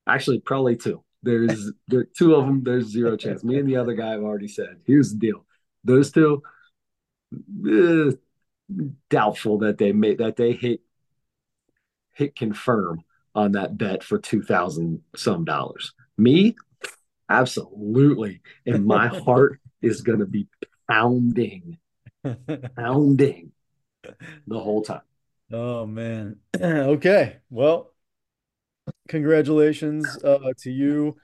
Actually, 0.07 0.39
probably 0.41 0.75
two. 0.75 1.03
There's 1.23 1.71
there 1.87 2.03
two 2.03 2.35
of 2.35 2.45
them. 2.45 2.63
There's 2.63 2.85
zero 2.85 3.17
chance. 3.17 3.43
Me 3.43 3.57
and 3.57 3.67
the 3.67 3.77
other 3.77 3.93
guy 3.93 4.11
have 4.11 4.23
already 4.23 4.47
said. 4.47 4.77
Here's 4.85 5.11
the 5.11 5.19
deal: 5.19 5.45
those 5.83 6.11
two, 6.11 6.43
eh, 7.33 8.11
doubtful 9.09 9.59
that 9.59 9.77
they 9.77 9.91
made 9.91 10.17
that 10.17 10.35
they 10.35 10.53
hit 10.53 10.81
hit 12.13 12.35
confirm 12.35 13.03
on 13.33 13.51
that 13.53 13.77
bet 13.77 14.03
for 14.03 14.17
two 14.17 14.41
thousand 14.41 15.01
some 15.15 15.45
dollars. 15.45 15.93
Me, 16.17 16.55
absolutely, 17.29 18.41
and 18.65 18.85
my 18.85 19.07
heart 19.25 19.59
is 19.81 20.01
going 20.01 20.19
to 20.19 20.25
be 20.25 20.47
pounding, 20.89 21.77
pounding 22.75 23.51
the 24.47 24.59
whole 24.59 24.81
time. 24.81 25.01
Oh 25.51 25.85
man. 25.85 26.37
okay. 26.61 27.37
Well, 27.49 27.93
congratulations 29.07 30.23
uh, 30.23 30.53
to 30.59 30.71
you. 30.71 31.17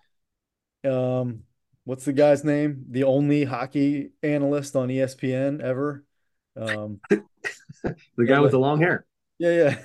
Um, 0.83 1.43
what's 1.83 2.05
the 2.05 2.13
guy's 2.13 2.43
name? 2.43 2.86
The 2.89 3.03
only 3.03 3.43
hockey 3.43 4.12
analyst 4.21 4.75
on 4.75 4.89
ESPN 4.89 5.62
ever. 5.62 6.03
Um, 6.55 7.00
the 7.83 8.25
guy 8.25 8.39
with 8.39 8.51
the 8.51 8.60
long 8.60 8.79
hair. 8.79 9.05
Yeah, 9.39 9.75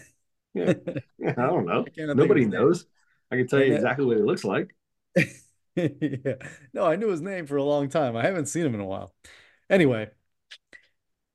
yeah. 0.55 0.75
yeah 1.19 1.35
I 1.37 1.47
don't 1.47 1.67
know. 1.67 1.85
I 1.99 2.15
Nobody 2.15 2.45
knows. 2.45 2.87
I 3.31 3.37
can 3.37 3.47
tell 3.47 3.63
you 3.63 3.75
exactly 3.75 4.05
what 4.05 4.17
he 4.17 4.23
looks 4.23 4.45
like. 4.45 4.75
yeah. 5.77 6.35
No, 6.73 6.85
I 6.85 6.97
knew 6.97 7.09
his 7.09 7.21
name 7.21 7.47
for 7.47 7.57
a 7.57 7.65
long 7.65 7.89
time. 7.89 8.17
I 8.17 8.23
haven't 8.23 8.47
seen 8.47 8.65
him 8.65 8.75
in 8.75 8.81
a 8.81 8.87
while. 8.87 9.15
Anyway, 9.69 10.09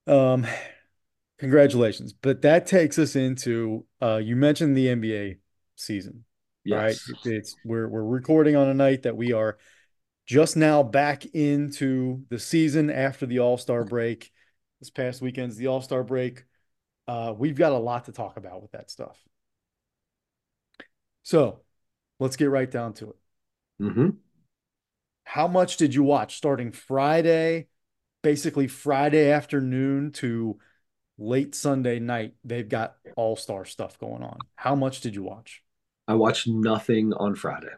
um, 0.08 0.48
congratulations. 1.40 2.14
But 2.14 2.42
that 2.44 2.66
takes 2.66 2.98
us 2.98 3.16
into 3.16 3.86
uh, 4.02 4.18
you 4.18 4.36
mentioned 4.36 4.76
the 4.76 4.88
NBA 4.88 5.38
season. 5.76 6.26
Yes. 6.64 7.08
Right. 7.08 7.34
It's 7.34 7.56
we're 7.66 7.88
we're 7.88 8.04
recording 8.04 8.56
on 8.56 8.68
a 8.68 8.74
night 8.74 9.04
that 9.04 9.18
we 9.18 9.34
are 9.34 9.58
just 10.26 10.56
now 10.56 10.84
back 10.84 11.26
into 11.34 12.24
the 12.30 12.40
season 12.40 12.90
after 12.90 13.26
the 13.26 13.40
All-Star 13.40 13.84
break. 13.84 14.32
This 14.82 14.90
past 14.90 15.22
weekend's 15.22 15.58
the 15.58 15.68
All-Star 15.68 16.04
break. 16.04 16.44
Uh, 17.08 17.36
we've 17.38 17.56
got 17.56 17.72
a 17.72 17.78
lot 17.78 18.06
to 18.06 18.12
talk 18.12 18.36
about 18.36 18.64
with 18.64 18.72
that 18.72 18.90
stuff. 18.90 19.18
So 21.22 21.62
let's 22.20 22.36
get 22.36 22.50
right 22.50 22.70
down 22.70 22.94
to 22.94 23.12
it. 23.12 23.16
Mm-hmm. 23.84 24.10
How 25.24 25.48
much 25.48 25.78
did 25.78 25.94
you 25.94 26.02
watch 26.02 26.36
starting 26.36 26.72
Friday, 26.72 27.68
basically 28.24 28.68
Friday 28.68 29.32
afternoon 29.32 30.14
to 30.14 30.58
late 31.20 31.54
Sunday 31.54 32.00
night? 32.00 32.34
They've 32.44 32.68
got 32.68 32.96
all 33.16 33.36
star 33.36 33.66
stuff 33.66 34.00
going 34.00 34.24
on. 34.24 34.40
How 34.56 34.74
much 34.74 35.02
did 35.02 35.14
you 35.14 35.22
watch? 35.22 35.64
I 36.08 36.16
watched 36.16 36.48
nothing 36.48 37.14
on 37.14 37.36
Friday. 37.36 37.70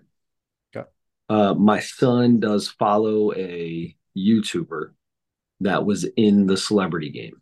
Okay. 0.73 0.87
Uh, 1.27 1.53
my 1.53 1.81
son 1.81 2.39
does 2.39 2.69
follow 2.69 3.33
a 3.33 3.93
YouTuber 4.17 4.91
that 5.61 5.85
was 5.85 6.05
in 6.17 6.45
the 6.45 6.57
celebrity 6.57 7.09
game 7.09 7.41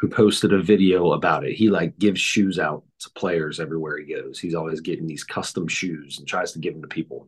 who 0.00 0.08
posted 0.08 0.52
a 0.52 0.62
video 0.62 1.12
about 1.12 1.44
it. 1.44 1.54
He 1.54 1.70
like 1.70 1.98
gives 1.98 2.20
shoes 2.20 2.58
out 2.58 2.84
to 3.00 3.10
players 3.10 3.58
everywhere 3.58 3.98
he 3.98 4.14
goes. 4.14 4.38
He's 4.38 4.54
always 4.54 4.80
getting 4.80 5.06
these 5.06 5.24
custom 5.24 5.66
shoes 5.66 6.18
and 6.18 6.28
tries 6.28 6.52
to 6.52 6.58
give 6.58 6.74
them 6.74 6.82
to 6.82 6.88
people. 6.88 7.26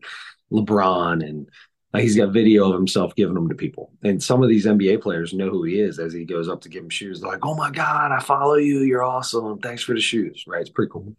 LeBron 0.53 1.27
and 1.27 1.49
like 1.93 2.05
he's 2.05 2.17
got 2.17 2.33
video 2.33 2.69
of 2.69 2.75
himself 2.75 3.15
giving 3.17 3.35
them 3.35 3.49
to 3.49 3.55
people. 3.57 3.93
And 4.05 4.23
some 4.23 4.43
of 4.43 4.49
these 4.49 4.67
NBA 4.67 5.03
players 5.03 5.35
know 5.35 5.51
who 5.51 5.65
he 5.65 5.81
is 5.81 5.99
as 5.99 6.13
he 6.13 6.25
goes 6.25 6.49
up 6.49 6.61
to 6.63 6.69
give 6.69 6.83
them 6.83 6.91
shoes. 6.91 7.21
They're 7.21 7.31
like, 7.31 7.45
"Oh 7.45 7.57
my 7.57 7.71
god, 7.71 8.13
I 8.13 8.21
follow 8.21 8.55
you. 8.55 8.81
You're 8.81 9.03
awesome. 9.03 9.59
Thanks 9.59 9.83
for 9.83 9.95
the 9.95 10.01
shoes." 10.01 10.45
Right? 10.47 10.61
It's 10.61 10.71
pretty 10.71 10.91
cool. 10.91 11.17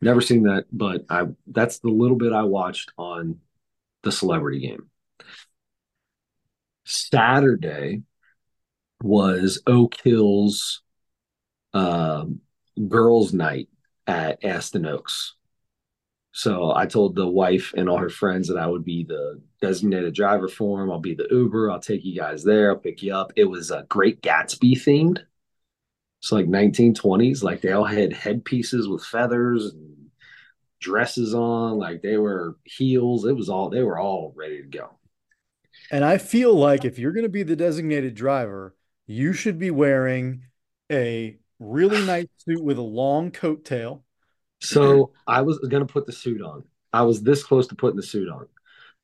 Never 0.00 0.20
seen 0.20 0.44
that, 0.44 0.66
but 0.70 1.04
I 1.10 1.26
that's 1.48 1.80
the 1.80 1.88
little 1.88 2.16
bit 2.16 2.32
I 2.32 2.44
watched 2.44 2.92
on 2.96 3.40
the 4.02 4.12
celebrity 4.12 4.60
game. 4.60 4.88
Saturday, 6.86 8.02
was 9.02 9.62
Oak 9.66 9.96
Hill's 10.02 10.82
um, 11.74 12.40
girls' 12.88 13.32
night 13.32 13.68
at 14.06 14.44
Aston 14.44 14.86
Oaks. 14.86 15.34
So 16.32 16.70
I 16.74 16.86
told 16.86 17.14
the 17.14 17.26
wife 17.26 17.72
and 17.76 17.88
all 17.88 17.96
her 17.96 18.10
friends 18.10 18.48
that 18.48 18.58
I 18.58 18.66
would 18.66 18.84
be 18.84 19.04
the 19.04 19.40
designated 19.62 20.14
driver 20.14 20.48
for 20.48 20.80
them. 20.80 20.90
I'll 20.90 21.00
be 21.00 21.14
the 21.14 21.26
Uber. 21.30 21.70
I'll 21.70 21.80
take 21.80 22.04
you 22.04 22.14
guys 22.14 22.44
there. 22.44 22.70
I'll 22.70 22.76
pick 22.76 23.02
you 23.02 23.14
up. 23.14 23.32
It 23.36 23.44
was 23.44 23.70
a 23.70 23.86
Great 23.88 24.20
Gatsby 24.20 24.72
themed. 24.72 25.20
It's 26.20 26.32
like 26.32 26.46
1920s. 26.46 27.42
Like 27.42 27.62
they 27.62 27.72
all 27.72 27.84
had 27.84 28.12
headpieces 28.12 28.86
with 28.86 29.02
feathers 29.04 29.72
and 29.72 30.08
dresses 30.78 31.34
on. 31.34 31.78
Like 31.78 32.02
they 32.02 32.18
were 32.18 32.58
heels. 32.64 33.24
It 33.24 33.34
was 33.34 33.48
all, 33.48 33.70
they 33.70 33.82
were 33.82 33.98
all 33.98 34.34
ready 34.36 34.60
to 34.60 34.68
go. 34.68 34.90
And 35.90 36.04
I 36.04 36.18
feel 36.18 36.54
like 36.54 36.84
if 36.84 36.98
you're 36.98 37.12
going 37.12 37.24
to 37.24 37.28
be 37.28 37.42
the 37.42 37.56
designated 37.56 38.14
driver, 38.14 38.74
you 39.06 39.32
should 39.32 39.58
be 39.58 39.70
wearing 39.70 40.44
a 40.90 41.38
really 41.58 42.02
nice 42.06 42.26
suit 42.38 42.62
with 42.62 42.78
a 42.78 42.82
long 42.82 43.30
coat 43.30 43.64
tail. 43.64 44.04
So 44.60 45.12
I 45.26 45.42
was 45.42 45.58
going 45.58 45.86
to 45.86 45.92
put 45.92 46.06
the 46.06 46.12
suit 46.12 46.40
on. 46.40 46.64
I 46.92 47.02
was 47.02 47.22
this 47.22 47.42
close 47.44 47.66
to 47.68 47.74
putting 47.74 47.96
the 47.96 48.02
suit 48.02 48.28
on, 48.28 48.46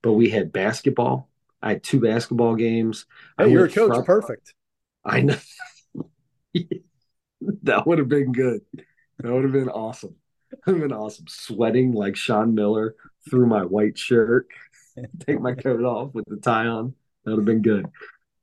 but 0.03 0.13
we 0.13 0.31
had 0.31 0.53
basketball. 0.53 1.29
I 1.63 1.71
had 1.71 1.83
two 1.83 2.01
basketball 2.01 2.57
games. 2.57 3.07
Hey, 3.39 3.51
you're 3.51 3.67
a 3.67 3.71
coach. 3.71 3.89
Front. 3.89 4.07
Perfect. 4.07 4.55
I 5.05 5.21
know. 5.21 5.37
that 7.63 7.87
would 7.87 7.99
have 7.99 8.09
been 8.09 8.33
good. 8.33 8.63
That 9.19 9.33
would 9.33 9.45
have 9.45 9.53
been 9.53 9.69
awesome. 9.69 10.17
That 10.51 10.67
would 10.67 10.81
have 10.81 10.89
been 10.89 10.97
awesome. 10.97 11.27
Sweating 11.29 11.93
like 11.93 12.17
Sean 12.17 12.55
Miller 12.55 12.95
through 13.29 13.47
my 13.47 13.65
white 13.65 13.99
shirt. 13.99 14.49
Take 15.27 15.41
my 15.41 15.55
coat 15.55 15.83
off 15.85 16.15
with 16.15 16.27
the 16.27 16.37
tie 16.37 16.67
on. 16.67 16.95
That 17.25 17.33
would 17.33 17.41
have 17.41 17.45
been 17.47 17.63
good. 17.63 17.87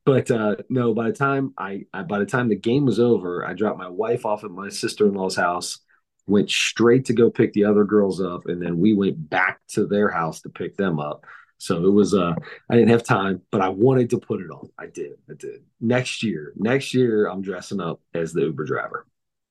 But 0.06 0.32
uh, 0.32 0.56
no, 0.70 0.94
by 0.94 1.08
the 1.08 1.16
time 1.16 1.54
I, 1.58 1.86
I, 1.94 2.04
by 2.04 2.20
the 2.20 2.26
time 2.26 2.50
the 2.50 2.56
game 2.56 2.86
was 2.86 3.00
over, 3.00 3.46
I 3.46 3.54
dropped 3.54 3.78
my 3.78 3.90
wife 3.90 4.26
off 4.26 4.44
at 4.44 4.52
my 4.52 4.70
sister 4.70 5.06
in 5.08 5.14
law's 5.14 5.36
house, 5.36 5.80
went 6.26 6.50
straight 6.50 7.06
to 7.06 7.14
go 7.14 7.30
pick 7.30 7.54
the 7.54 7.66
other 7.66 7.84
girls 7.84 8.22
up, 8.22 8.48
and 8.48 8.62
then 8.62 8.80
we 8.80 8.94
went 8.94 9.30
back 9.30 9.60
to 9.70 9.86
their 9.86 10.10
house 10.10 10.42
to 10.42 10.50
pick 10.50 10.78
them 10.78 11.00
up. 11.00 11.26
So 11.60 11.86
it 11.86 11.92
was 11.92 12.14
uh 12.14 12.34
I 12.70 12.76
didn't 12.76 12.90
have 12.90 13.04
time, 13.04 13.42
but 13.52 13.62
I 13.62 13.70
wanted 13.70 14.10
to 14.12 14.18
put 14.18 14.42
it 14.42 14.50
on. 14.50 14.70
I 14.80 14.88
did. 14.88 15.18
I 15.30 15.34
did. 15.38 15.64
Next 15.82 16.24
year, 16.24 16.54
next 16.56 16.94
year 16.94 17.28
I'm 17.28 17.42
dressing 17.42 17.82
up 17.82 18.00
as 18.14 18.34
the 18.34 18.42
Uber 18.42 18.64
driver. 18.64 19.06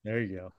There 0.04 0.20
you 0.20 0.52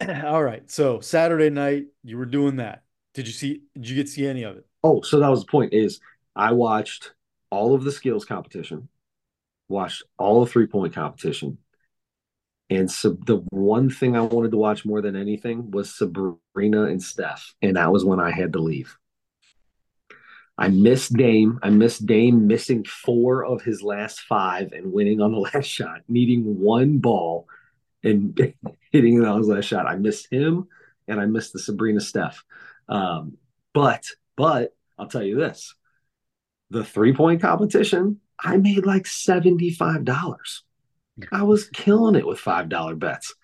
go. 0.00 0.12
All 0.28 0.42
right. 0.42 0.70
So 0.70 1.00
Saturday 1.00 1.50
night, 1.50 1.86
you 2.02 2.18
were 2.18 2.26
doing 2.26 2.56
that. 2.56 2.84
Did 3.14 3.26
you 3.26 3.32
see 3.32 3.62
did 3.74 3.88
you 3.88 3.96
get 3.96 4.06
to 4.06 4.12
see 4.12 4.26
any 4.26 4.42
of 4.42 4.58
it? 4.58 4.66
Oh, 4.84 5.00
so 5.00 5.18
that 5.18 5.30
was 5.30 5.40
the 5.40 5.50
point 5.50 5.72
is 5.72 5.98
I 6.36 6.52
watched 6.52 7.14
all 7.50 7.74
of 7.74 7.84
the 7.84 7.90
skills 7.90 8.26
competition, 8.26 8.88
watched 9.68 10.04
all 10.18 10.44
the 10.44 10.50
three 10.50 10.66
point 10.66 10.92
competition. 10.94 11.58
And 12.68 12.90
so 12.90 13.16
the 13.26 13.36
one 13.50 13.88
thing 13.88 14.14
I 14.14 14.20
wanted 14.20 14.50
to 14.50 14.58
watch 14.58 14.84
more 14.84 15.00
than 15.00 15.16
anything 15.16 15.70
was 15.70 15.94
Sabrina 15.94 16.84
and 16.84 17.02
Steph. 17.02 17.54
And 17.62 17.76
that 17.76 17.92
was 17.92 18.04
when 18.04 18.20
I 18.20 18.30
had 18.30 18.52
to 18.52 18.58
leave. 18.58 18.96
I 20.58 20.68
missed 20.68 21.14
Dame. 21.14 21.58
I 21.62 21.70
missed 21.70 22.06
Dame 22.06 22.46
missing 22.46 22.84
four 22.84 23.44
of 23.44 23.62
his 23.62 23.82
last 23.82 24.20
five 24.20 24.72
and 24.72 24.92
winning 24.92 25.20
on 25.20 25.32
the 25.32 25.38
last 25.54 25.66
shot, 25.66 26.02
needing 26.08 26.60
one 26.60 26.98
ball 26.98 27.48
and 28.02 28.38
hitting 28.92 29.22
it 29.22 29.26
on 29.26 29.38
his 29.38 29.48
last 29.48 29.64
shot. 29.64 29.86
I 29.86 29.96
missed 29.96 30.30
him 30.30 30.68
and 31.08 31.20
I 31.20 31.26
missed 31.26 31.54
the 31.54 31.58
Sabrina 31.58 32.00
Steph. 32.00 32.44
Um, 32.88 33.38
but, 33.72 34.04
but 34.36 34.74
I'll 34.98 35.08
tell 35.08 35.22
you 35.22 35.36
this 35.36 35.74
the 36.70 36.84
three 36.84 37.12
point 37.12 37.40
competition, 37.40 38.20
I 38.38 38.56
made 38.56 38.86
like 38.86 39.04
$75. 39.04 40.60
I 41.30 41.42
was 41.42 41.68
killing 41.68 42.16
it 42.16 42.26
with 42.26 42.40
$5 42.40 42.98
bets. 42.98 43.34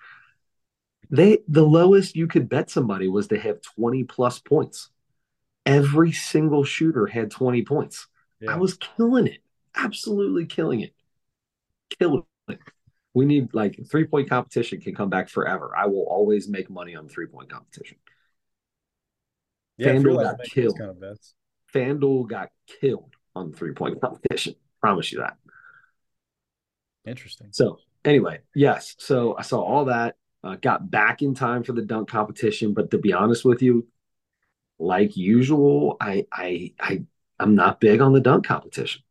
They 1.11 1.39
the 1.49 1.65
lowest 1.65 2.17
you 2.17 2.27
could 2.27 2.49
bet 2.49 2.71
somebody 2.71 3.09
was 3.09 3.29
to 3.29 3.39
have 3.39 3.63
20 3.63 4.05
plus 4.05 4.39
points. 4.39 4.91
Every 5.67 6.13
single 6.13 6.65
shooter 6.65 7.07
had 7.07 7.31
20 7.31 7.65
points. 7.65 8.07
Yeah. 8.41 8.53
I 8.53 8.57
was 8.57 8.75
killing 8.75 9.27
it. 9.27 9.41
Absolutely 9.75 10.47
killing 10.47 10.81
it. 10.81 10.95
Killing 11.99 12.23
it. 12.49 12.59
We 13.13 13.25
need 13.25 13.55
like 13.55 13.79
three 13.91 14.07
point 14.07 14.29
competition 14.29 14.81
can 14.81 14.95
come 14.95 15.11
back 15.11 15.29
forever. 15.29 15.73
I 15.77 15.87
will 15.87 16.07
always 16.09 16.49
make 16.49 16.71
money 16.71 16.95
on 16.95 17.09
three 17.09 17.27
point 17.27 17.51
competition. 17.51 17.99
Yeah, 19.81 19.95
FanDuel 19.95 20.23
got 20.23 20.45
killed. 20.45 20.79
Kind 20.79 21.03
of 21.03 21.19
FanDuel 21.75 22.29
got 22.29 22.51
killed 22.67 23.15
on 23.35 23.53
three 23.53 23.73
point 23.73 23.99
competition. 24.01 24.55
Promise 24.81 25.13
you 25.13 25.21
that. 25.21 25.39
Interesting. 27.07 27.49
So 27.53 27.79
anyway, 28.05 28.41
yes. 28.55 28.95
So 28.99 29.37
I 29.39 29.43
saw 29.43 29.63
all 29.63 29.87
that. 29.87 30.17
Uh, 30.45 30.57
got 30.57 30.91
back 30.91 31.23
in 31.23 31.35
time 31.35 31.63
for 31.63 31.73
the 31.73 31.83
dunk 31.83 32.09
competition, 32.09 32.75
but 32.75 32.91
to 32.91 32.99
be 32.99 33.13
honest 33.13 33.45
with 33.45 33.63
you, 33.63 33.87
like 34.79 35.17
usual, 35.17 35.97
I 35.99 36.27
I 36.31 36.75
I 36.79 37.03
I'm 37.39 37.55
not 37.55 37.81
big 37.81 38.03
on 38.03 38.13
the 38.13 38.21
dunk 38.21 38.47
competition. 38.47 39.03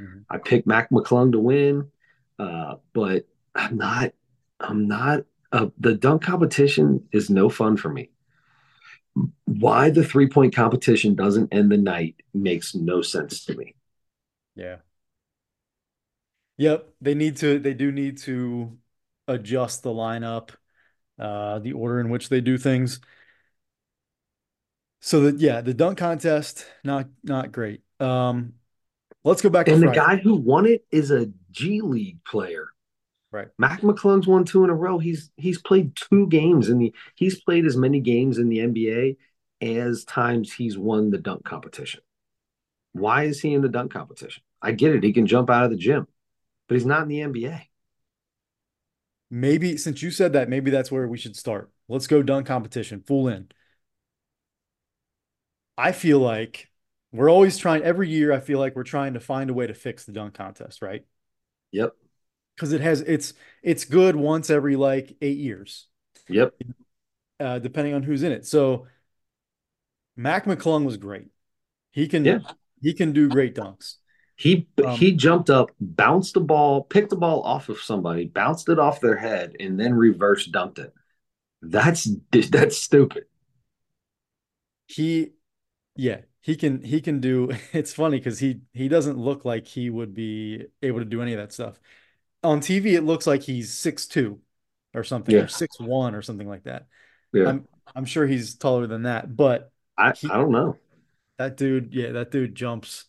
Mm-hmm. 0.00 0.20
I 0.30 0.38
picked 0.38 0.68
Mac 0.68 0.90
McClung 0.90 1.32
to 1.32 1.40
win, 1.40 1.90
uh, 2.38 2.76
but 2.92 3.26
I'm 3.56 3.76
not. 3.76 4.12
I'm 4.60 4.86
not. 4.86 5.24
Uh, 5.50 5.66
the 5.78 5.94
dunk 5.94 6.22
competition 6.22 7.08
is 7.12 7.28
no 7.28 7.48
fun 7.48 7.76
for 7.76 7.88
me 7.88 8.10
why 9.44 9.90
the 9.90 10.04
three 10.04 10.28
point 10.28 10.54
competition 10.54 11.14
doesn't 11.14 11.52
end 11.52 11.70
the 11.70 11.76
night 11.76 12.16
makes 12.32 12.74
no 12.74 13.02
sense 13.02 13.44
to 13.44 13.54
me. 13.54 13.74
Yeah. 14.54 14.76
Yep. 16.58 16.88
They 17.00 17.14
need 17.14 17.36
to, 17.38 17.58
they 17.58 17.74
do 17.74 17.92
need 17.92 18.18
to 18.18 18.78
adjust 19.28 19.82
the 19.82 19.90
lineup, 19.90 20.50
uh, 21.18 21.58
the 21.58 21.72
order 21.72 22.00
in 22.00 22.10
which 22.10 22.28
they 22.28 22.40
do 22.40 22.58
things. 22.58 23.00
So 25.00 25.22
that 25.22 25.40
yeah, 25.40 25.60
the 25.60 25.74
dunk 25.74 25.98
contest 25.98 26.64
not 26.84 27.06
not 27.24 27.50
great. 27.50 27.82
Um, 27.98 28.54
let's 29.24 29.42
go 29.42 29.50
back 29.50 29.66
to 29.66 29.72
And 29.72 29.82
the 29.82 29.88
guy 29.88 30.16
who 30.16 30.36
won 30.36 30.64
it 30.64 30.84
is 30.92 31.10
a 31.10 31.28
G 31.50 31.80
League 31.80 32.22
player. 32.24 32.68
Right. 33.32 33.48
Mac 33.58 33.80
McClung's 33.80 34.26
won 34.26 34.44
two 34.44 34.62
in 34.62 34.70
a 34.70 34.74
row. 34.74 34.98
He's 34.98 35.30
he's 35.36 35.60
played 35.60 35.96
two 35.96 36.26
games 36.28 36.68
in 36.68 36.78
the 36.78 36.94
he's 37.16 37.42
played 37.42 37.64
as 37.64 37.76
many 37.76 37.98
games 38.00 38.38
in 38.38 38.48
the 38.48 38.60
NBA 38.60 39.16
as 39.64 40.04
times 40.04 40.52
he's 40.52 40.76
won 40.76 41.10
the 41.10 41.18
dunk 41.18 41.44
competition. 41.44 42.02
Why 42.92 43.24
is 43.24 43.40
he 43.40 43.54
in 43.54 43.62
the 43.62 43.68
dunk 43.68 43.92
competition? 43.92 44.42
I 44.60 44.72
get 44.72 44.94
it. 44.94 45.02
He 45.02 45.14
can 45.14 45.26
jump 45.26 45.48
out 45.48 45.64
of 45.64 45.70
the 45.70 45.76
gym, 45.78 46.06
but 46.68 46.74
he's 46.74 46.86
not 46.86 47.02
in 47.02 47.08
the 47.08 47.22
NBA. 47.22 47.68
Maybe 49.30 49.78
since 49.78 50.02
you 50.02 50.10
said 50.10 50.34
that, 50.34 50.50
maybe 50.50 50.70
that's 50.70 50.92
where 50.92 51.08
we 51.08 51.16
should 51.16 51.36
start. 51.36 51.70
Let's 51.88 52.06
go 52.06 52.22
dunk 52.22 52.46
competition, 52.46 53.00
full 53.00 53.28
in. 53.28 53.48
I 55.78 55.92
feel 55.92 56.18
like 56.18 56.68
we're 57.12 57.30
always 57.30 57.56
trying 57.56 57.82
every 57.82 58.08
year. 58.10 58.32
I 58.32 58.40
feel 58.40 58.58
like 58.58 58.76
we're 58.76 58.82
trying 58.84 59.14
to 59.14 59.20
find 59.20 59.48
a 59.50 59.54
way 59.54 59.66
to 59.66 59.74
fix 59.74 60.04
the 60.04 60.12
dunk 60.12 60.34
contest, 60.34 60.82
right? 60.82 61.04
Yep. 61.72 61.94
Because 62.56 62.72
it 62.72 62.80
has 62.80 63.00
it's 63.02 63.34
it's 63.62 63.84
good 63.84 64.16
once 64.16 64.50
every 64.50 64.76
like 64.76 65.16
eight 65.20 65.38
years, 65.38 65.88
Yep. 66.28 66.54
uh, 67.40 67.58
depending 67.58 67.94
on 67.94 68.02
who's 68.02 68.22
in 68.22 68.32
it. 68.32 68.46
So 68.46 68.86
Mac 70.16 70.44
McClung 70.44 70.84
was 70.84 70.96
great. 70.96 71.28
He 71.92 72.08
can 72.08 72.24
Yeah. 72.24 72.54
he 72.80 72.94
can 72.94 73.12
do 73.12 73.30
great 73.30 73.54
dunks. 73.54 73.96
He 74.36 74.66
Um, 74.84 74.98
he 74.98 75.12
jumped 75.12 75.48
up, 75.50 75.70
bounced 75.80 76.34
the 76.34 76.40
ball, 76.40 76.84
picked 76.84 77.10
the 77.10 77.16
ball 77.16 77.42
off 77.42 77.68
of 77.68 77.78
somebody, 77.80 78.26
bounced 78.26 78.68
it 78.68 78.78
off 78.78 79.00
their 79.00 79.16
head, 79.16 79.56
and 79.60 79.78
then 79.78 79.94
reverse 79.94 80.48
dunked 80.48 80.78
it. 80.78 80.92
That's 81.62 82.08
that's 82.50 82.78
stupid. 82.78 83.26
He 84.86 85.32
yeah, 85.96 86.22
he 86.42 86.56
can 86.56 86.82
he 86.84 87.00
can 87.00 87.20
do 87.20 87.50
it's 87.72 87.94
funny 87.94 88.18
because 88.18 88.38
he 88.40 88.62
he 88.72 88.88
doesn't 88.88 89.18
look 89.18 89.44
like 89.44 89.66
he 89.66 89.90
would 89.90 90.14
be 90.14 90.66
able 90.82 91.00
to 91.00 91.04
do 91.04 91.22
any 91.22 91.32
of 91.34 91.38
that 91.38 91.52
stuff. 91.52 91.80
On 92.42 92.60
TV, 92.60 92.94
it 92.94 93.02
looks 93.02 93.26
like 93.26 93.42
he's 93.42 93.72
six 93.72 94.06
two 94.06 94.40
or 94.94 95.04
something, 95.04 95.34
Yeah. 95.34 95.42
or 95.42 95.48
six 95.48 95.78
one 95.78 96.14
or 96.14 96.22
something 96.22 96.48
like 96.48 96.64
that. 96.64 96.86
Yeah. 97.32 97.48
I'm 97.48 97.68
I'm 97.94 98.04
sure 98.04 98.26
he's 98.26 98.56
taller 98.56 98.86
than 98.86 99.02
that, 99.04 99.34
but 99.34 99.70
I, 99.96 100.12
he 100.12 100.28
I 100.28 100.36
don't 100.36 100.52
know. 100.52 100.76
that 101.38 101.56
dude, 101.56 101.94
yeah, 101.94 102.12
that 102.12 102.30
dude 102.30 102.54
jumps 102.54 103.06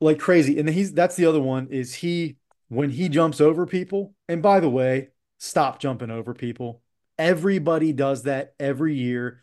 like 0.00 0.18
crazy. 0.18 0.58
And 0.58 0.68
he's 0.68 0.92
that's 0.92 1.16
the 1.16 1.26
other 1.26 1.40
one 1.40 1.68
is 1.70 1.94
he 1.94 2.36
when 2.68 2.90
he 2.90 3.08
jumps 3.08 3.40
over 3.40 3.66
people, 3.66 4.14
and 4.28 4.42
by 4.42 4.60
the 4.60 4.70
way, 4.70 5.08
stop 5.38 5.78
jumping 5.78 6.10
over 6.10 6.34
people. 6.34 6.80
Everybody 7.18 7.92
does 7.92 8.24
that 8.24 8.54
every 8.58 8.94
year. 8.94 9.40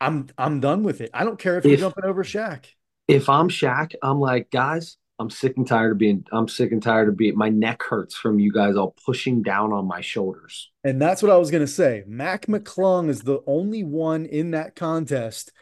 I'm 0.00 0.28
I'm 0.36 0.60
done 0.60 0.82
with 0.82 1.00
it. 1.00 1.10
I 1.14 1.24
don't 1.24 1.38
care 1.38 1.58
if 1.58 1.64
you're 1.64 1.76
jumping 1.76 2.04
over 2.04 2.24
Shaq. 2.24 2.64
if 3.06 3.28
I'm 3.28 3.48
Shaq, 3.48 3.94
I'm 4.02 4.18
like, 4.18 4.50
guys, 4.50 4.96
I'm 5.22 5.30
sick 5.30 5.56
and 5.56 5.66
tired 5.66 5.92
of 5.92 5.98
being 5.98 6.26
I'm 6.32 6.48
sick 6.48 6.72
and 6.72 6.82
tired 6.82 7.08
of 7.08 7.16
being 7.16 7.36
my 7.38 7.48
neck 7.48 7.82
hurts 7.84 8.16
from 8.16 8.40
you 8.40 8.52
guys 8.52 8.74
all 8.76 8.96
pushing 9.06 9.40
down 9.40 9.72
on 9.72 9.86
my 9.86 10.00
shoulders. 10.00 10.70
And 10.82 11.00
that's 11.00 11.22
what 11.22 11.30
I 11.30 11.36
was 11.36 11.52
going 11.52 11.62
to 11.64 11.72
say. 11.72 12.02
Mac 12.08 12.46
McClung 12.46 13.08
is 13.08 13.22
the 13.22 13.40
only 13.46 13.84
one 13.84 14.26
in 14.26 14.50
that 14.50 14.74
contest 14.74 15.52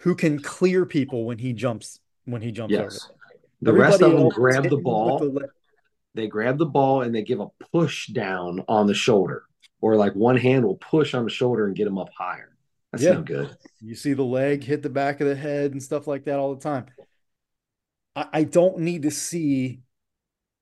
who 0.00 0.14
can 0.14 0.40
clear 0.40 0.86
people 0.86 1.26
when 1.26 1.36
he 1.36 1.52
jumps 1.52 2.00
when 2.24 2.40
he 2.40 2.50
jumps 2.50 2.74
over. 2.74 2.84
Yes. 2.84 3.10
The 3.60 3.74
rest 3.74 4.00
of 4.00 4.12
them 4.12 4.30
grab 4.30 4.70
the 4.70 4.78
ball, 4.78 5.18
the 5.18 5.48
they 6.14 6.26
grab 6.26 6.56
the 6.56 6.64
ball 6.64 7.02
and 7.02 7.14
they 7.14 7.22
give 7.22 7.40
a 7.40 7.48
push 7.72 8.06
down 8.08 8.64
on 8.68 8.86
the 8.86 8.94
shoulder. 8.94 9.44
Or 9.82 9.96
like 9.96 10.14
one 10.14 10.38
hand 10.38 10.64
will 10.64 10.76
push 10.76 11.12
on 11.12 11.24
the 11.24 11.30
shoulder 11.30 11.66
and 11.66 11.76
get 11.76 11.84
them 11.84 11.98
up 11.98 12.08
higher. 12.16 12.56
That's 12.90 13.04
Yeah. 13.04 13.12
no 13.12 13.22
good. 13.22 13.56
You 13.82 13.94
see 13.94 14.14
the 14.14 14.24
leg 14.24 14.64
hit 14.64 14.82
the 14.82 14.88
back 14.88 15.20
of 15.20 15.28
the 15.28 15.36
head 15.36 15.72
and 15.72 15.82
stuff 15.82 16.06
like 16.06 16.24
that 16.24 16.38
all 16.38 16.54
the 16.54 16.62
time. 16.62 16.86
I, 18.20 18.40
I 18.40 18.44
don't 18.44 18.78
need 18.78 19.02
to 19.02 19.10
see. 19.10 19.80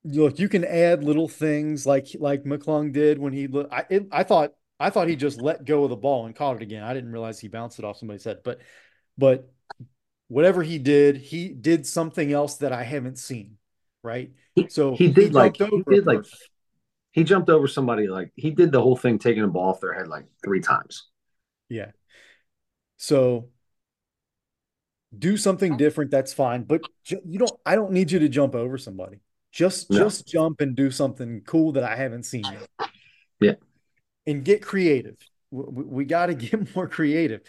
Look, 0.05 0.39
you 0.39 0.49
can 0.49 0.65
add 0.65 1.03
little 1.03 1.29
things 1.29 1.85
like 1.85 2.09
like 2.19 2.45
McClung 2.45 2.93
did 2.93 3.19
when 3.19 3.33
he. 3.33 3.49
I 3.71 3.85
it, 3.91 4.07
I 4.13 4.23
thought 4.23 4.53
I 4.79 4.91
thought 4.91 5.09
he 5.09 5.17
just 5.17 5.41
let 5.43 5.65
go 5.65 5.85
of 5.85 5.91
the 5.91 5.97
ball 5.97 6.27
and 6.27 6.35
caught 6.35 6.57
it 6.57 6.63
again. 6.63 6.83
I 6.83 6.95
didn't 6.95 7.13
realize 7.13 7.41
he 7.41 7.49
bounced 7.49 7.79
it 7.79 7.85
off 7.85 7.99
somebody's 7.99 8.25
head, 8.25 8.39
but 8.45 8.61
but 9.17 9.51
whatever 10.29 10.63
he 10.63 10.79
did, 10.79 11.17
he 11.17 11.49
did 11.49 11.87
something 11.87 12.33
else 12.33 12.57
that 12.57 12.73
I 12.73 12.85
haven't 12.85 13.19
seen. 13.19 13.57
Right. 14.03 14.31
He, 14.55 14.69
So 14.69 14.95
he 14.95 15.09
did 15.09 15.35
like 15.35 15.57
he 15.57 15.65
over 15.65 15.83
a 15.91 15.95
did 15.97 16.07
like 16.07 16.25
he 17.11 17.25
jumped 17.25 17.51
over 17.51 17.67
somebody 17.67 18.07
like 18.07 18.31
he 18.37 18.53
did 18.53 18.71
the 18.71 18.81
whole 18.81 18.97
thing 18.97 19.19
taking 19.19 19.43
a 19.43 19.49
ball 19.49 19.71
off 19.71 19.81
their 19.81 19.95
head 19.95 20.07
like 20.07 20.27
three 20.45 20.61
times. 20.61 21.09
Yeah. 21.69 21.91
So 22.97 23.49
do 25.17 25.37
something 25.37 25.75
oh. 25.75 25.77
different. 25.77 26.11
That's 26.11 26.33
fine. 26.33 26.65
But 26.65 26.83
ju- 27.05 27.21
you 27.25 27.39
don't. 27.39 27.53
I 27.65 27.75
don't 27.75 27.93
need 27.93 28.11
you 28.11 28.19
to 28.21 28.29
jump 28.29 28.55
over 28.55 28.77
somebody. 28.79 29.19
Just 29.53 29.91
No. 29.91 29.99
just 29.99 30.27
jump 30.27 30.61
and 30.61 30.77
do 30.77 30.91
something 30.91 31.43
cool 31.47 31.73
that 31.73 31.85
I 31.85 31.97
haven't 31.97 32.25
seen 32.25 32.45
yet. 32.45 32.91
Yeah. 33.41 33.55
And 34.27 34.45
get 34.45 34.63
creative. 34.63 35.17
We, 35.51 35.65
we, 35.69 35.85
we 35.85 36.05
got 36.05 36.27
to 36.27 36.35
get 36.35 36.75
more 36.77 36.89
creative. 36.89 37.41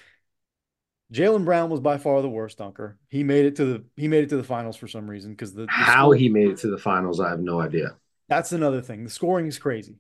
Jaylen 1.11 1.43
Brown 1.43 1.69
was 1.71 1.79
by 1.79 1.97
far 1.97 2.21
the 2.21 2.29
worst 2.29 2.59
dunker. 2.59 2.97
He 3.09 3.23
made 3.23 3.45
it 3.45 3.55
to 3.57 3.65
the 3.65 3.83
he 3.97 4.07
made 4.07 4.23
it 4.23 4.29
to 4.29 4.37
the 4.37 4.43
finals 4.43 4.77
for 4.77 4.87
some 4.87 5.09
reason 5.09 5.31
because 5.31 5.53
the, 5.53 5.63
the 5.63 5.71
How 5.71 6.03
score- 6.05 6.15
he 6.15 6.29
made 6.29 6.49
it 6.49 6.57
to 6.59 6.67
the 6.69 6.77
finals, 6.77 7.19
I 7.19 7.29
have 7.29 7.39
no 7.39 7.59
idea. 7.59 7.97
that's 8.27 8.51
another 8.51 8.81
thing. 8.81 9.03
The 9.03 9.09
scoring 9.09 9.47
is 9.47 9.57
crazy. 9.57 9.95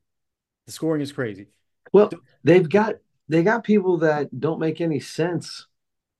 The 0.67 0.71
scoring 0.71 1.01
is 1.01 1.11
crazy. 1.11 1.47
Well, 1.91 2.11
they've 2.43 2.69
got 2.69 2.95
they 3.27 3.41
got 3.43 3.63
people 3.63 3.97
that 3.99 4.39
don't 4.39 4.59
make 4.59 4.81
any 4.81 4.99
sense 4.99 5.65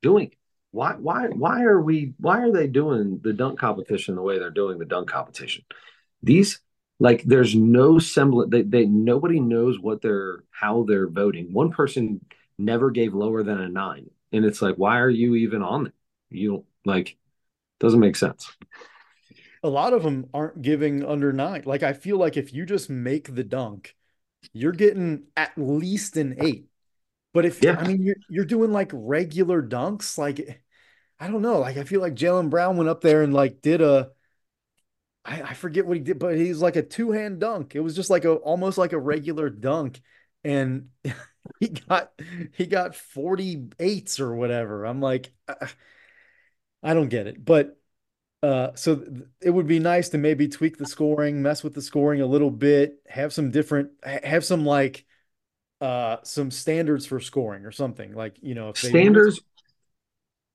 doing 0.02 0.28
it. 0.32 0.38
Why 0.71 0.93
why 0.93 1.27
why 1.27 1.63
are 1.63 1.82
we 1.82 2.13
why 2.19 2.41
are 2.41 2.51
they 2.51 2.67
doing 2.67 3.19
the 3.23 3.34
dunk 3.34 3.60
competition 3.60 4.15
the 4.15 4.21
way 4.21 4.38
they're 4.38 4.51
doing 4.51 4.77
the 4.77 4.86
dunk 4.86 5.10
competition? 5.10 5.63
These 6.21 6.60
like 6.99 7.23
there's 7.23 7.55
no 7.55 7.99
semblance 7.99 8.51
they, 8.51 8.62
they 8.63 8.86
nobody 8.86 9.39
knows 9.39 9.79
what 9.79 10.01
they're 10.01 10.43
how 10.51 10.84
they're 10.88 11.10
voting. 11.10 11.53
One 11.53 11.71
person 11.71 12.21
never 12.58 12.91
gave 12.91 13.13
lower 13.13 13.43
than 13.43 13.60
a 13.60 13.69
nine. 13.69 14.10
And 14.32 14.45
it's 14.45 14.62
like, 14.62 14.75
why 14.75 14.99
are 14.99 15.10
you 15.10 15.36
even 15.36 15.63
on 15.63 15.88
it? 15.88 15.93
You 16.29 16.65
like 16.86 17.17
doesn't 17.79 17.99
make 17.99 18.15
sense. 18.15 18.51
a 19.63 19.69
lot 19.69 19.93
of 19.93 20.03
them 20.03 20.27
aren't 20.34 20.62
giving 20.62 21.03
under 21.05 21.34
nine. 21.34 21.63
Like 21.65 21.84
I 21.84 21.93
feel 21.93 22.17
like 22.17 22.38
if 22.38 22.53
you 22.53 22.65
just 22.65 22.89
make 22.89 23.34
the 23.36 23.43
dunk, 23.43 23.95
you're 24.53 24.71
getting 24.71 25.25
at 25.38 25.51
least 25.58 26.17
an 26.17 26.36
eight. 26.39 26.68
But 27.33 27.45
if 27.45 27.63
Yeah. 27.63 27.75
I 27.79 27.87
mean 27.87 28.03
you're 28.03 28.15
you're 28.29 28.45
doing 28.45 28.71
like 28.71 28.91
regular 28.93 29.61
dunks, 29.61 30.17
like 30.17 30.63
I 31.19 31.27
don't 31.29 31.41
know. 31.43 31.59
Like 31.59 31.77
I 31.77 31.83
feel 31.85 32.01
like 32.01 32.15
Jaylen 32.15 32.49
Brown 32.49 32.77
went 32.77 32.89
up 32.89 33.01
there 33.01 33.23
and 33.23 33.33
like 33.33 33.61
did 33.61 33.81
a 33.81 34.11
I, 35.25 35.41
I 35.43 35.53
forget 35.53 35.85
what 35.85 35.97
he 35.97 36.03
did, 36.03 36.19
but 36.19 36.35
he's 36.37 36.61
like 36.61 36.75
a 36.75 36.81
two-hand 36.83 37.39
dunk. 37.39 37.75
It 37.75 37.81
was 37.81 37.95
just 37.95 38.09
like 38.09 38.25
a 38.25 38.33
almost 38.35 38.77
like 38.77 38.93
a 38.93 38.99
regular 38.99 39.49
dunk. 39.49 40.01
And 40.43 40.89
he 41.59 41.67
got 41.69 42.13
he 42.53 42.65
got 42.65 42.95
48s 42.95 44.19
or 44.19 44.35
whatever. 44.35 44.85
I'm 44.85 45.01
like, 45.01 45.31
uh, 45.47 45.67
I 46.83 46.93
don't 46.93 47.09
get 47.09 47.27
it. 47.27 47.43
But 47.43 47.77
uh, 48.43 48.71
so 48.75 48.97
th- 48.97 49.23
it 49.41 49.51
would 49.51 49.67
be 49.67 49.79
nice 49.79 50.09
to 50.09 50.19
maybe 50.19 50.49
tweak 50.49 50.77
the 50.77 50.87
scoring, 50.87 51.41
mess 51.43 51.63
with 51.63 51.75
the 51.75 51.83
scoring 51.83 52.21
a 52.21 52.27
little 52.27 52.51
bit, 52.51 53.01
have 53.09 53.33
some 53.33 53.51
different, 53.51 53.91
have 54.05 54.45
some 54.45 54.65
like 54.65 55.05
uh 55.81 56.17
some 56.23 56.51
standards 56.51 57.05
for 57.05 57.19
scoring 57.19 57.65
or 57.65 57.71
something. 57.71 58.13
Like, 58.13 58.37
you 58.41 58.55
know, 58.55 58.69
if 58.69 58.81
they 58.81 58.89
standards 58.89 59.41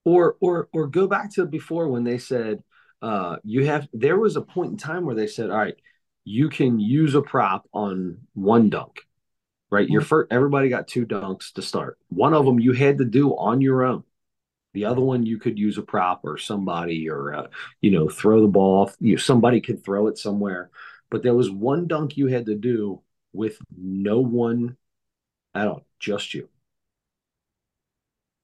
or 0.04 0.36
or 0.40 0.68
or 0.72 0.86
go 0.86 1.06
back 1.06 1.32
to 1.34 1.46
before 1.46 1.88
when 1.88 2.04
they 2.04 2.18
said 2.18 2.62
uh 3.02 3.36
you 3.42 3.66
have 3.66 3.88
there 3.92 4.18
was 4.18 4.36
a 4.36 4.42
point 4.42 4.72
in 4.72 4.76
time 4.76 5.04
where 5.06 5.14
they 5.14 5.26
said 5.26 5.50
all 5.50 5.56
right 5.56 5.76
you 6.24 6.48
can 6.48 6.78
use 6.78 7.14
a 7.14 7.22
prop 7.22 7.66
on 7.72 8.18
one 8.34 8.70
dunk 8.70 9.00
right? 9.70 9.88
Your 9.88 10.02
first 10.02 10.32
everybody 10.32 10.68
got 10.68 10.86
two 10.86 11.04
dunks 11.04 11.52
to 11.54 11.62
start. 11.62 11.98
One 12.08 12.32
of 12.32 12.46
them 12.46 12.60
you 12.60 12.72
had 12.72 12.98
to 12.98 13.04
do 13.04 13.36
on 13.36 13.60
your 13.60 13.82
own. 13.84 14.04
The 14.72 14.84
other 14.84 15.00
one 15.00 15.26
you 15.26 15.38
could 15.38 15.58
use 15.58 15.78
a 15.78 15.82
prop 15.82 16.20
or 16.24 16.38
somebody 16.38 17.08
or 17.08 17.34
uh, 17.34 17.46
you 17.80 17.90
know 17.90 18.08
throw 18.08 18.40
the 18.40 18.48
ball 18.48 18.90
you 19.00 19.16
somebody 19.18 19.60
could 19.60 19.84
throw 19.84 20.06
it 20.06 20.18
somewhere. 20.18 20.70
But 21.10 21.22
there 21.22 21.34
was 21.34 21.50
one 21.50 21.86
dunk 21.88 22.16
you 22.16 22.28
had 22.28 22.46
to 22.46 22.54
do 22.54 23.00
with 23.32 23.58
no 23.76 24.20
one 24.20 24.76
at 25.54 25.68
all 25.68 25.86
just 25.98 26.34
you 26.34 26.48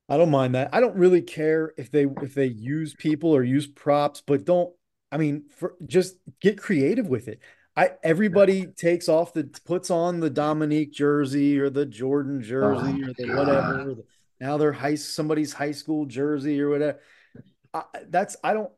I 0.08 0.16
don't 0.16 0.30
mind 0.30 0.54
that. 0.56 0.70
I 0.72 0.80
don't 0.80 0.96
really 0.96 1.22
care 1.22 1.72
if 1.76 1.90
they 1.90 2.06
if 2.20 2.34
they 2.34 2.46
use 2.46 2.94
people 2.94 3.30
or 3.30 3.44
use 3.44 3.66
props, 3.66 4.20
but 4.20 4.44
don't 4.44 4.74
I 5.12 5.18
mean 5.18 5.44
for 5.56 5.76
just 5.86 6.16
get 6.40 6.58
creative 6.58 7.06
with 7.08 7.28
it. 7.28 7.38
I 7.76 7.92
everybody 8.02 8.66
takes 8.66 9.08
off 9.08 9.32
the 9.32 9.44
puts 9.64 9.88
on 9.90 10.18
the 10.18 10.30
Dominique 10.30 10.92
jersey 10.92 11.60
or 11.60 11.70
the 11.70 11.86
Jordan 11.86 12.38
oh 12.38 12.42
jersey 12.42 13.04
Oh, 13.04 13.10
or 13.10 13.14
the 13.14 13.26
God. 13.26 13.36
whatever. 13.38 13.94
Now 14.40 14.56
they're 14.56 14.72
high 14.72 14.96
somebody's 14.96 15.52
high 15.52 15.72
school 15.72 16.06
jersey 16.06 16.60
or 16.60 16.70
whatever. 16.70 16.98
I, 17.72 17.84
that's 18.08 18.36
I 18.42 18.52
don't 18.54 18.72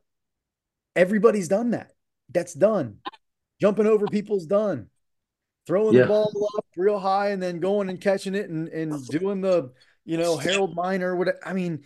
everybody's 0.95 1.47
done 1.47 1.71
that. 1.71 1.95
That's 2.29 2.53
done. 2.53 2.97
Jumping 3.59 3.87
over 3.87 4.07
people's 4.07 4.45
done. 4.45 4.89
Throwing 5.65 5.95
Yeah. 5.95 6.01
the 6.01 6.07
ball 6.07 6.49
up 6.57 6.65
real 6.75 6.99
high 6.99 7.29
and 7.29 7.41
then 7.41 7.59
going 7.59 7.89
and 7.89 7.99
catching 8.01 8.35
it 8.35 8.49
and, 8.49 8.67
and 8.69 9.07
doing 9.07 9.41
the 9.41 9.71
you 10.05 10.17
know, 10.17 10.35
Harold 10.37 10.75
Miner, 10.75 11.15
what 11.15 11.35
I 11.45 11.53
mean, 11.53 11.83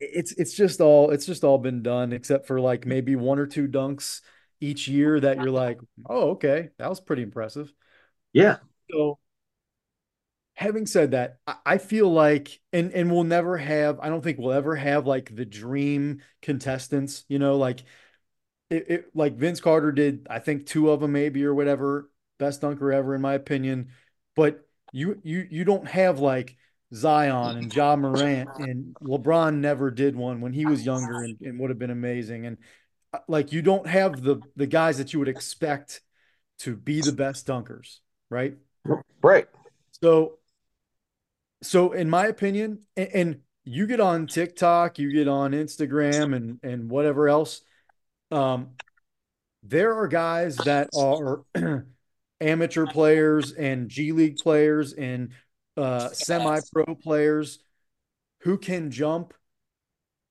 it's 0.00 0.32
it's 0.32 0.52
just 0.54 0.80
all 0.80 1.10
it's 1.10 1.26
just 1.26 1.42
all 1.42 1.58
been 1.58 1.82
done 1.82 2.12
except 2.12 2.46
for 2.46 2.60
like 2.60 2.86
maybe 2.86 3.16
one 3.16 3.38
or 3.38 3.46
two 3.46 3.66
dunks 3.66 4.20
each 4.60 4.86
year 4.88 5.18
that 5.20 5.38
you're 5.38 5.50
like, 5.50 5.78
oh, 6.08 6.30
okay, 6.30 6.70
that 6.78 6.88
was 6.88 7.00
pretty 7.00 7.22
impressive. 7.22 7.72
Yeah. 8.32 8.58
So 8.90 9.18
having 10.54 10.86
said 10.86 11.12
that, 11.12 11.38
I 11.64 11.78
feel 11.78 12.10
like 12.12 12.60
and 12.72 12.92
and 12.92 13.10
we'll 13.10 13.24
never 13.24 13.56
have, 13.56 13.98
I 14.00 14.08
don't 14.08 14.22
think 14.22 14.38
we'll 14.38 14.52
ever 14.52 14.76
have 14.76 15.06
like 15.06 15.34
the 15.34 15.44
dream 15.44 16.20
contestants, 16.42 17.24
you 17.28 17.38
know, 17.38 17.56
like 17.56 17.82
it, 18.70 18.90
it 18.90 19.10
like 19.14 19.36
Vince 19.36 19.60
Carter 19.60 19.92
did, 19.92 20.26
I 20.30 20.38
think 20.40 20.66
two 20.66 20.90
of 20.90 21.00
them 21.00 21.12
maybe 21.12 21.44
or 21.44 21.54
whatever, 21.54 22.10
best 22.38 22.60
dunker 22.60 22.92
ever 22.92 23.14
in 23.14 23.20
my 23.20 23.34
opinion. 23.34 23.88
But 24.34 24.66
you 24.92 25.20
you 25.22 25.46
you 25.50 25.64
don't 25.64 25.86
have 25.86 26.18
like 26.18 26.56
Zion 26.94 27.58
and 27.58 27.74
Ja 27.74 27.96
Morant 27.96 28.48
and 28.58 28.96
LeBron 29.02 29.56
never 29.56 29.90
did 29.90 30.16
one 30.16 30.40
when 30.40 30.52
he 30.52 30.64
was 30.64 30.86
younger 30.86 31.22
and, 31.22 31.38
and 31.40 31.58
would 31.60 31.70
have 31.70 31.78
been 31.78 31.90
amazing. 31.90 32.46
And 32.46 32.56
uh, 33.12 33.18
like 33.28 33.52
you 33.52 33.62
don't 33.62 33.86
have 33.86 34.22
the 34.22 34.40
the 34.56 34.66
guys 34.66 34.98
that 34.98 35.12
you 35.12 35.18
would 35.18 35.28
expect 35.28 36.00
to 36.60 36.76
be 36.76 37.00
the 37.00 37.12
best 37.12 37.46
dunkers, 37.46 37.98
right? 38.30 38.56
Right. 39.22 39.48
So 40.02 40.38
so 41.62 41.92
in 41.92 42.08
my 42.08 42.26
opinion, 42.26 42.80
and, 42.96 43.08
and 43.14 43.40
you 43.64 43.86
get 43.86 44.00
on 44.00 44.26
TikTok, 44.26 44.98
you 44.98 45.12
get 45.12 45.28
on 45.28 45.52
Instagram 45.52 46.34
and 46.34 46.58
and 46.62 46.90
whatever 46.90 47.28
else, 47.28 47.60
um, 48.30 48.70
there 49.62 49.94
are 49.94 50.08
guys 50.08 50.56
that 50.56 50.88
are 50.96 51.44
amateur 52.40 52.86
players 52.86 53.52
and 53.52 53.88
G 53.88 54.12
League 54.12 54.36
players 54.36 54.92
and 54.92 55.30
uh, 55.76 56.08
semi-pro 56.10 56.94
players 56.94 57.58
who 58.40 58.58
can 58.58 58.90
jump 58.90 59.34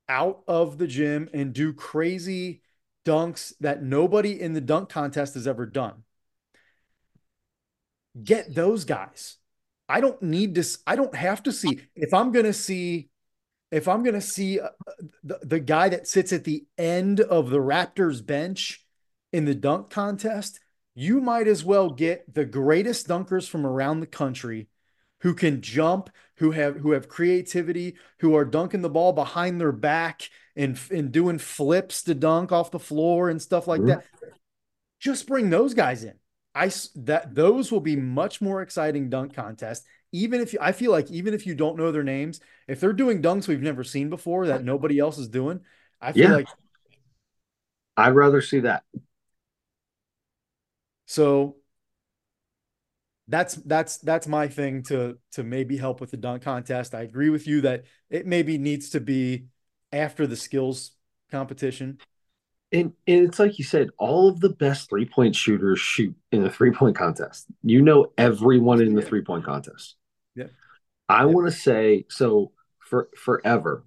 out 0.10 0.44
of 0.48 0.78
the 0.78 0.88
gym 0.88 1.30
and 1.34 1.54
do 1.54 1.74
crazy 1.74 2.62
dunks 3.06 3.54
that 3.60 3.84
nobody 3.84 4.40
in 4.40 4.54
the 4.54 4.62
dunk 4.62 4.90
contest 4.90 5.34
has 5.34 5.48
ever 5.48 5.66
done. 5.66 6.04
Get 8.22 8.54
those 8.54 8.86
guys. 8.86 9.38
I 9.90 10.02
don't 10.02 10.22
need 10.22 10.56
to. 10.56 10.66
I 10.86 10.96
don't 10.96 11.16
have 11.16 11.44
to 11.44 11.52
see 11.52 11.80
if 11.96 12.14
I'm 12.14 12.32
going 12.32 12.46
to 12.46 12.54
see 12.54 13.10
if 13.72 13.88
I'm 13.88 14.04
going 14.04 14.16
to 14.16 14.22
see 14.22 14.60
uh, 14.60 14.70
the, 15.24 15.40
the 15.44 15.60
guy 15.60 15.90
that 15.90 16.08
sits 16.08 16.34
at 16.34 16.44
the 16.44 16.66
end 16.78 17.20
of 17.20 17.50
the 17.50 17.60
Raptors 17.60 18.26
bench 18.26 18.86
in 19.32 19.46
the 19.46 19.56
dunk 19.56 19.90
contest. 19.90 20.60
You 21.00 21.22
might 21.22 21.48
as 21.48 21.64
well 21.64 21.92
get 21.92 22.34
the 22.34 22.44
greatest 22.44 23.08
dunkers 23.08 23.48
from 23.48 23.68
around 23.68 24.00
the 24.00 24.08
country 24.08 24.68
who 25.22 25.36
can 25.36 25.62
jump, 25.62 26.10
who 26.38 26.50
have 26.50 26.78
who 26.78 26.94
have 26.94 27.08
creativity, 27.08 27.98
who 28.20 28.36
are 28.36 28.44
dunking 28.44 28.82
the 28.82 28.90
ball 28.90 29.14
behind 29.14 29.62
their 29.62 29.72
back 29.72 30.28
and 30.56 30.76
and 30.90 31.12
doing 31.12 31.38
flips 31.38 32.02
to 32.06 32.16
dunk 32.16 32.52
off 32.52 32.72
the 32.72 32.80
floor 32.80 33.30
and 33.30 33.40
stuff 33.40 33.68
like 33.68 33.86
that. 33.86 34.06
Just 35.00 35.28
bring 35.28 35.52
those 35.52 35.76
guys 35.76 36.04
in. 36.04 36.16
I 36.56 36.72
that 36.96 37.36
those 37.36 37.72
will 37.72 37.80
be 37.80 37.96
much 37.96 38.42
more 38.42 38.64
exciting 38.64 39.12
dunk 39.12 39.36
contest. 39.36 39.86
Even 40.12 40.42
if 40.42 40.54
you, 40.54 40.60
I 40.60 40.72
feel 40.72 40.90
like 40.90 41.12
even 41.12 41.36
if 41.36 41.46
you 41.46 41.54
don't 41.54 41.78
know 41.78 41.92
their 41.92 42.02
names, 42.02 42.40
if 42.68 42.80
they're 42.80 42.92
doing 42.92 43.22
dunks 43.22 43.48
we've 43.48 43.62
never 43.62 43.84
seen 43.84 44.10
before 44.10 44.48
that 44.48 44.64
nobody 44.64 44.98
else 44.98 45.20
is 45.20 45.28
doing, 45.28 45.60
I 46.02 46.14
feel 46.14 46.24
yeah. 46.24 46.36
like 46.38 46.48
I'd 47.96 48.16
rather 48.16 48.42
see 48.42 48.62
that. 48.62 48.82
So 51.08 51.56
that's 53.28 53.56
that's 53.56 53.98
that's 53.98 54.28
my 54.28 54.48
thing 54.48 54.84
to 54.84 55.18
to 55.32 55.44
maybe 55.44 55.78
help 55.78 56.00
with 56.00 56.12
the 56.12 56.18
dunk 56.18 56.44
contest. 56.44 56.94
I 56.94 57.02
agree 57.02 57.30
with 57.30 57.48
you 57.48 57.62
that 57.62 57.86
it 58.10 58.26
maybe 58.26 58.58
needs 58.58 58.92
to 58.92 59.00
be 59.00 59.48
after 59.92 60.28
the 60.28 60.36
skills 60.36 60.92
competition. 61.32 61.98
And, 62.74 62.92
and 63.08 63.26
it's 63.26 63.40
like 63.40 63.58
you 63.58 63.64
said, 63.64 63.90
all 63.98 64.28
of 64.28 64.42
the 64.42 64.50
best 64.50 64.90
three 64.90 65.06
point 65.06 65.36
shooters 65.36 65.80
shoot 65.80 66.14
in 66.32 66.44
the 66.44 66.50
three 66.50 66.72
point 66.72 66.98
contest. 66.98 67.46
You 67.64 67.82
know 67.82 68.12
everyone 68.18 68.82
in 68.82 68.94
the 68.94 69.02
three 69.02 69.22
point 69.22 69.46
contest. 69.46 69.96
Yeah. 70.36 70.48
I 71.08 71.20
yeah. 71.20 71.26
want 71.26 71.48
to 71.48 71.58
say 71.58 72.06
so 72.10 72.52
for 72.80 73.10
forever, 73.16 73.86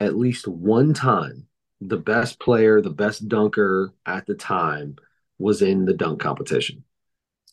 at 0.00 0.16
least 0.16 0.48
one 0.48 0.94
time, 0.94 1.46
the 1.80 1.98
best 1.98 2.40
player, 2.40 2.80
the 2.80 2.90
best 2.90 3.28
dunker 3.28 3.92
at 4.06 4.26
the 4.26 4.34
time 4.34 4.96
was 5.38 5.62
in 5.62 5.84
the 5.84 5.94
dunk 5.94 6.20
competition 6.20 6.84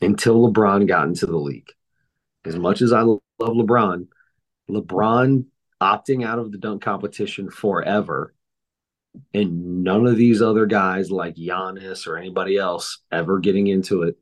until 0.02 0.52
LeBron 0.52 0.88
got 0.88 1.08
into 1.08 1.26
the 1.26 1.38
league. 1.38 1.70
As 2.44 2.58
much 2.58 2.82
as 2.82 2.92
I 2.92 3.02
love 3.02 3.22
LeBron, 3.40 4.08
LeBron 4.70 5.46
opting 5.82 6.26
out 6.26 6.40
of 6.40 6.52
the 6.52 6.58
dunk 6.58 6.82
competition 6.82 7.50
forever, 7.50 8.34
and 9.34 9.84
none 9.84 10.06
of 10.06 10.18
these 10.18 10.42
other 10.42 10.66
guys 10.66 11.10
like 11.10 11.36
Giannis 11.36 12.06
or 12.08 12.18
anybody 12.18 12.58
else 12.58 13.00
ever 13.12 13.40
getting 13.40 13.68
into 13.68 14.04
it 14.04 14.18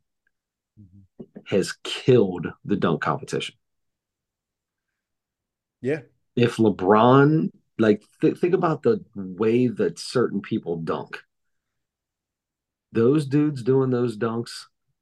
mm-hmm. 0.80 1.39
has 1.45 1.73
killed 1.84 2.47
the 2.63 2.76
dunk 2.76 3.02
competition. 3.02 3.56
Yeah. 5.82 6.02
If 6.36 6.58
LeBron, 6.58 7.52
like, 7.78 8.04
th- 8.21 8.38
think 8.38 8.54
about 8.54 8.84
the 8.84 9.04
way 9.15 9.67
that 9.67 9.99
certain 9.99 10.41
people 10.41 10.78
dunk. 10.78 11.21
Those 12.93 13.25
dudes 13.25 13.63
doing 13.63 13.89
those 13.89 14.17
dunks 14.17 14.51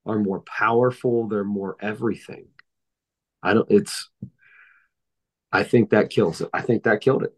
are 0.06 0.18
more 0.18 0.40
powerful, 0.42 1.28
they're 1.28 1.44
more 1.44 1.76
everything. 1.82 2.48
I 3.44 3.54
don't 3.54 3.70
it's 3.70 4.10
I 5.52 5.64
think 5.64 5.90
that 5.90 6.10
kills 6.10 6.42
it. 6.42 6.50
I 6.54 6.62
think 6.62 6.84
that 6.84 7.02
killed 7.02 7.24
it. 7.24 7.36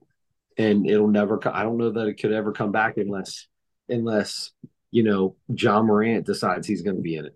And 0.57 0.87
it'll 0.87 1.07
never 1.07 1.39
I 1.51 1.63
don't 1.63 1.77
know 1.77 1.91
that 1.91 2.07
it 2.07 2.15
could 2.21 2.31
ever 2.31 2.51
come 2.51 2.71
back 2.71 2.97
unless 2.97 3.47
unless, 3.89 4.51
you 4.91 5.03
know, 5.03 5.35
Ja 5.49 5.81
Morant 5.81 6.25
decides 6.25 6.67
he's 6.67 6.83
going 6.83 6.97
to 6.97 7.01
be 7.01 7.15
in 7.15 7.25
it. 7.25 7.35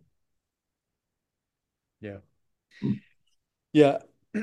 Yeah. 2.00 2.18
Yeah. 3.74 3.98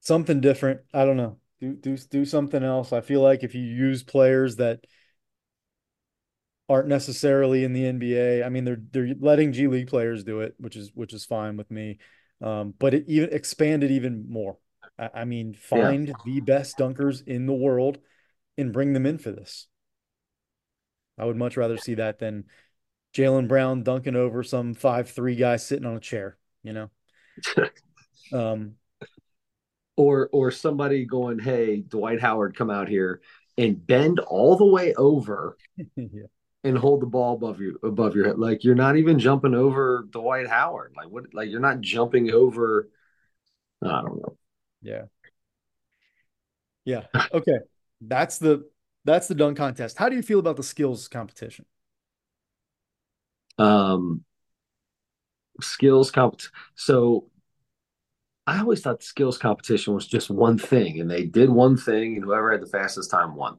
something 0.00 0.40
different. 0.40 0.80
I 0.94 1.04
don't 1.04 1.18
know. 1.18 1.36
Do 1.60 1.74
do 1.74 1.96
do 1.98 2.24
something 2.24 2.64
else. 2.64 2.92
I 2.92 3.02
feel 3.02 3.20
like 3.20 3.42
if 3.42 3.54
you 3.54 3.62
use 3.62 4.02
players 4.02 4.56
that 4.56 4.86
aren't 6.70 6.86
necessarily 6.86 7.64
in 7.64 7.72
the 7.72 7.82
NBA. 7.82 8.46
I 8.46 8.48
mean, 8.48 8.64
they're 8.64 8.80
they're 8.92 9.14
letting 9.18 9.52
G 9.52 9.66
League 9.66 9.88
players 9.88 10.22
do 10.22 10.40
it, 10.40 10.54
which 10.58 10.76
is 10.76 10.92
which 10.94 11.12
is 11.12 11.24
fine 11.26 11.56
with 11.56 11.68
me. 11.70 11.98
Um, 12.40 12.72
but 12.78 12.94
it 12.94 13.04
even 13.08 13.30
expanded 13.32 13.90
even 13.90 14.26
more. 14.30 14.56
I, 14.96 15.10
I 15.14 15.24
mean, 15.24 15.52
find 15.52 16.08
yeah. 16.08 16.14
the 16.24 16.40
best 16.40 16.78
dunkers 16.78 17.26
in 17.26 17.46
the 17.46 17.52
world 17.52 17.98
and 18.56 18.72
bring 18.72 18.92
them 18.92 19.04
in 19.04 19.18
for 19.18 19.32
this. 19.32 19.66
I 21.18 21.24
would 21.24 21.36
much 21.36 21.56
rather 21.56 21.76
see 21.76 21.94
that 21.94 22.20
than 22.20 22.44
Jaylen 23.14 23.48
Brown 23.48 23.82
dunking 23.82 24.16
over 24.16 24.44
some 24.44 24.72
five 24.74 25.10
three 25.10 25.34
guy 25.34 25.56
sitting 25.56 25.86
on 25.86 25.96
a 25.96 26.00
chair. 26.00 26.38
You 26.62 26.72
know. 26.72 26.90
um, 28.32 28.74
or 29.96 30.30
or 30.32 30.52
somebody 30.52 31.04
going, 31.04 31.40
"Hey, 31.40 31.80
Dwight 31.80 32.20
Howard, 32.20 32.54
come 32.54 32.70
out 32.70 32.88
here." 32.88 33.20
and 33.58 33.84
bend 33.84 34.20
all 34.20 34.56
the 34.56 34.64
way 34.64 34.94
over 34.94 35.58
yeah 35.96 36.22
and 36.62 36.76
hold 36.76 37.00
the 37.00 37.06
ball 37.06 37.34
above 37.34 37.60
you 37.60 37.78
above 37.82 38.14
your 38.14 38.26
head. 38.26 38.38
Like 38.38 38.64
you're 38.64 38.74
not 38.74 38.96
even 38.96 39.18
jumping 39.18 39.54
over 39.54 40.06
Dwight 40.10 40.48
Howard. 40.48 40.94
Like 40.96 41.08
what? 41.08 41.32
Like 41.32 41.50
you're 41.50 41.60
not 41.60 41.80
jumping 41.80 42.30
over. 42.30 42.88
I 43.82 44.02
don't 44.02 44.16
know. 44.16 44.36
Yeah. 44.82 45.04
Yeah. 46.84 47.04
Okay. 47.32 47.58
that's 48.00 48.38
the 48.38 48.68
that's 49.04 49.28
the 49.28 49.34
dunk 49.34 49.56
contest. 49.56 49.96
How 49.96 50.08
do 50.08 50.16
you 50.16 50.22
feel 50.22 50.38
about 50.38 50.56
the 50.56 50.62
skills 50.62 51.08
competition? 51.08 51.64
Um, 53.58 54.24
skills 55.60 56.10
comp. 56.10 56.40
So 56.74 57.26
I 58.46 58.60
always 58.60 58.80
thought 58.80 59.00
the 59.00 59.06
skills 59.06 59.38
competition 59.38 59.94
was 59.94 60.06
just 60.06 60.30
one 60.30 60.58
thing, 60.58 61.00
and 61.00 61.10
they 61.10 61.24
did 61.24 61.50
one 61.50 61.76
thing, 61.76 62.16
and 62.16 62.24
whoever 62.24 62.52
had 62.52 62.62
the 62.62 62.66
fastest 62.66 63.10
time 63.10 63.34
won. 63.34 63.58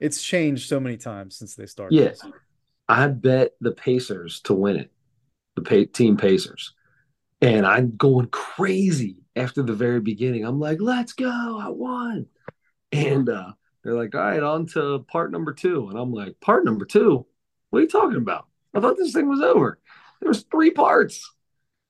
It's 0.00 0.22
changed 0.22 0.68
so 0.68 0.80
many 0.80 0.96
times 0.96 1.36
since 1.36 1.54
they 1.54 1.66
started. 1.66 1.94
Yeah. 1.94 2.30
I 2.88 3.08
bet 3.08 3.52
the 3.60 3.72
Pacers 3.72 4.40
to 4.42 4.54
win 4.54 4.76
it, 4.76 4.92
the 5.56 5.62
pay, 5.62 5.86
team 5.86 6.16
Pacers. 6.16 6.74
And 7.40 7.66
I'm 7.66 7.96
going 7.96 8.28
crazy 8.28 9.18
after 9.34 9.62
the 9.62 9.74
very 9.74 10.00
beginning. 10.00 10.44
I'm 10.44 10.60
like, 10.60 10.78
let's 10.80 11.12
go. 11.12 11.58
I 11.60 11.68
won. 11.68 12.26
And 12.92 13.28
uh, 13.28 13.52
they're 13.82 13.94
like, 13.94 14.14
all 14.14 14.20
right, 14.20 14.42
on 14.42 14.66
to 14.68 15.04
part 15.08 15.32
number 15.32 15.52
two. 15.52 15.88
And 15.88 15.98
I'm 15.98 16.12
like, 16.12 16.40
part 16.40 16.64
number 16.64 16.84
two? 16.84 17.26
What 17.70 17.80
are 17.80 17.82
you 17.82 17.88
talking 17.88 18.16
about? 18.16 18.46
I 18.74 18.80
thought 18.80 18.96
this 18.96 19.12
thing 19.12 19.28
was 19.28 19.40
over. 19.40 19.78
There 20.20 20.28
was 20.28 20.44
three 20.50 20.70
parts. 20.70 21.30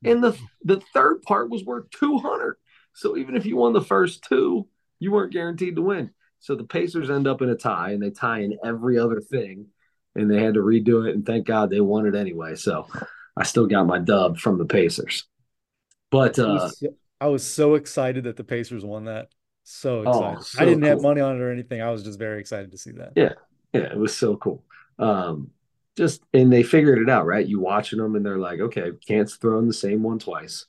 And 0.05 0.23
the 0.23 0.39
the 0.63 0.81
third 0.93 1.23
part 1.23 1.51
was 1.51 1.65
worth 1.65 1.91
200. 1.91 2.57
So 2.93 3.17
even 3.17 3.37
if 3.37 3.47
you 3.47 3.57
won 3.57 3.73
the 3.73 3.81
first 3.81 4.25
two, 4.25 4.69
you 4.99 5.11
weren't 5.13 5.33
guaranteed 5.33 5.77
to 5.77 5.83
win. 5.83 6.11
So 6.41 6.55
the 6.55 6.65
Pacers 6.65 7.11
end 7.11 7.27
up 7.27 7.43
in 7.43 7.49
a 7.49 7.57
tie 7.57 7.93
and 7.93 8.03
they 8.03 8.11
tie 8.11 8.41
in 8.41 8.59
every 8.65 8.99
other 8.99 9.21
thing 9.21 9.67
and 10.15 10.31
they 10.31 10.43
had 10.43 10.55
to 10.55 10.61
redo 10.61 11.09
it. 11.09 11.15
And 11.15 11.25
thank 11.25 11.47
God 11.47 11.71
they 11.71 11.81
won 11.81 12.07
it 12.07 12.15
anyway. 12.15 12.55
So 12.55 12.87
I 13.37 13.45
still 13.45 13.67
got 13.67 13.87
my 13.87 13.99
dub 13.99 14.39
from 14.39 14.59
the 14.59 14.65
Pacers. 14.65 15.27
But 16.11 16.39
I 16.39 16.43
uh, 16.43 16.55
was 16.55 16.79
so, 16.79 16.89
I 17.21 17.27
was 17.29 17.47
so 17.47 17.75
excited 17.75 18.25
that 18.25 18.37
the 18.37 18.45
Pacers 18.45 18.85
won 18.85 19.05
that. 19.05 19.29
So 19.65 20.05
oh, 20.07 20.33
excited. 20.35 20.63
I 20.63 20.65
didn't 20.65 20.85
have 20.85 21.03
money 21.03 21.21
on 21.21 21.37
it 21.37 21.41
or 21.41 21.51
anything. 21.51 21.83
I 21.83 21.91
was 21.91 22.05
just 22.05 22.19
very 22.19 22.39
excited 22.41 22.71
to 22.71 22.79
see 22.79 22.93
that. 22.93 23.13
Yeah, 23.17 23.33
yeah, 23.73 23.91
it 23.93 23.99
was 23.99 24.17
so 24.17 24.37
cool. 24.37 24.65
Um, 24.99 25.51
just 25.97 26.23
and 26.33 26.53
they 26.53 26.63
figured 26.63 26.99
it 26.99 27.11
out, 27.11 27.27
right? 27.27 27.47
You 27.47 27.59
watching 27.59 27.99
them, 27.99 28.15
and 28.15 28.25
they're 28.25 28.39
like, 28.39 28.61
okay, 28.61 28.93
can't 29.07 29.29
throw 29.29 29.59
in 29.59 29.67
the 29.67 29.73
same 29.73 30.03
one 30.03 30.19
twice. 30.19 30.67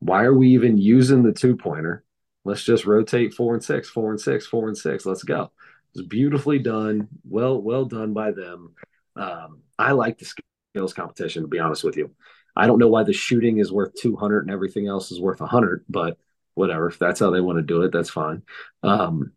Why 0.00 0.24
are 0.24 0.34
we 0.34 0.48
even 0.50 0.78
using 0.78 1.22
the 1.22 1.32
two 1.32 1.56
pointer? 1.56 2.03
Let's 2.44 2.64
just 2.64 2.84
rotate 2.86 3.34
four 3.34 3.54
and 3.54 3.64
six, 3.64 3.88
four 3.88 4.10
and 4.10 4.20
six, 4.20 4.46
four 4.46 4.68
and 4.68 4.76
six. 4.76 5.06
Let's 5.06 5.22
go. 5.22 5.50
It's 5.94 6.06
beautifully 6.06 6.58
done. 6.58 7.08
Well, 7.28 7.60
well 7.60 7.84
done 7.84 8.12
by 8.12 8.32
them. 8.32 8.74
Um, 9.16 9.60
I 9.78 9.92
like 9.92 10.18
the 10.18 10.26
skills 10.74 10.92
competition, 10.92 11.42
to 11.42 11.48
be 11.48 11.58
honest 11.58 11.84
with 11.84 11.96
you. 11.96 12.10
I 12.56 12.66
don't 12.66 12.78
know 12.78 12.88
why 12.88 13.04
the 13.04 13.12
shooting 13.12 13.58
is 13.58 13.72
worth 13.72 13.94
200 13.94 14.44
and 14.44 14.50
everything 14.50 14.86
else 14.86 15.10
is 15.10 15.20
worth 15.20 15.40
100, 15.40 15.84
but 15.88 16.18
whatever. 16.54 16.88
If 16.88 16.98
that's 16.98 17.20
how 17.20 17.30
they 17.30 17.40
want 17.40 17.58
to 17.58 17.62
do 17.62 17.82
it, 17.82 17.92
that's 17.92 18.10
fine. 18.10 18.42
Um, 18.82 19.32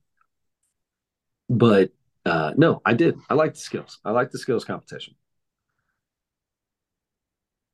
but 1.49 1.91
uh, 2.25 2.53
no, 2.57 2.81
I 2.85 2.93
did. 2.93 3.19
I 3.29 3.33
like 3.33 3.53
the 3.53 3.59
skills. 3.59 3.99
I 4.03 4.11
like 4.11 4.31
the 4.31 4.39
skills 4.39 4.65
competition. 4.65 5.15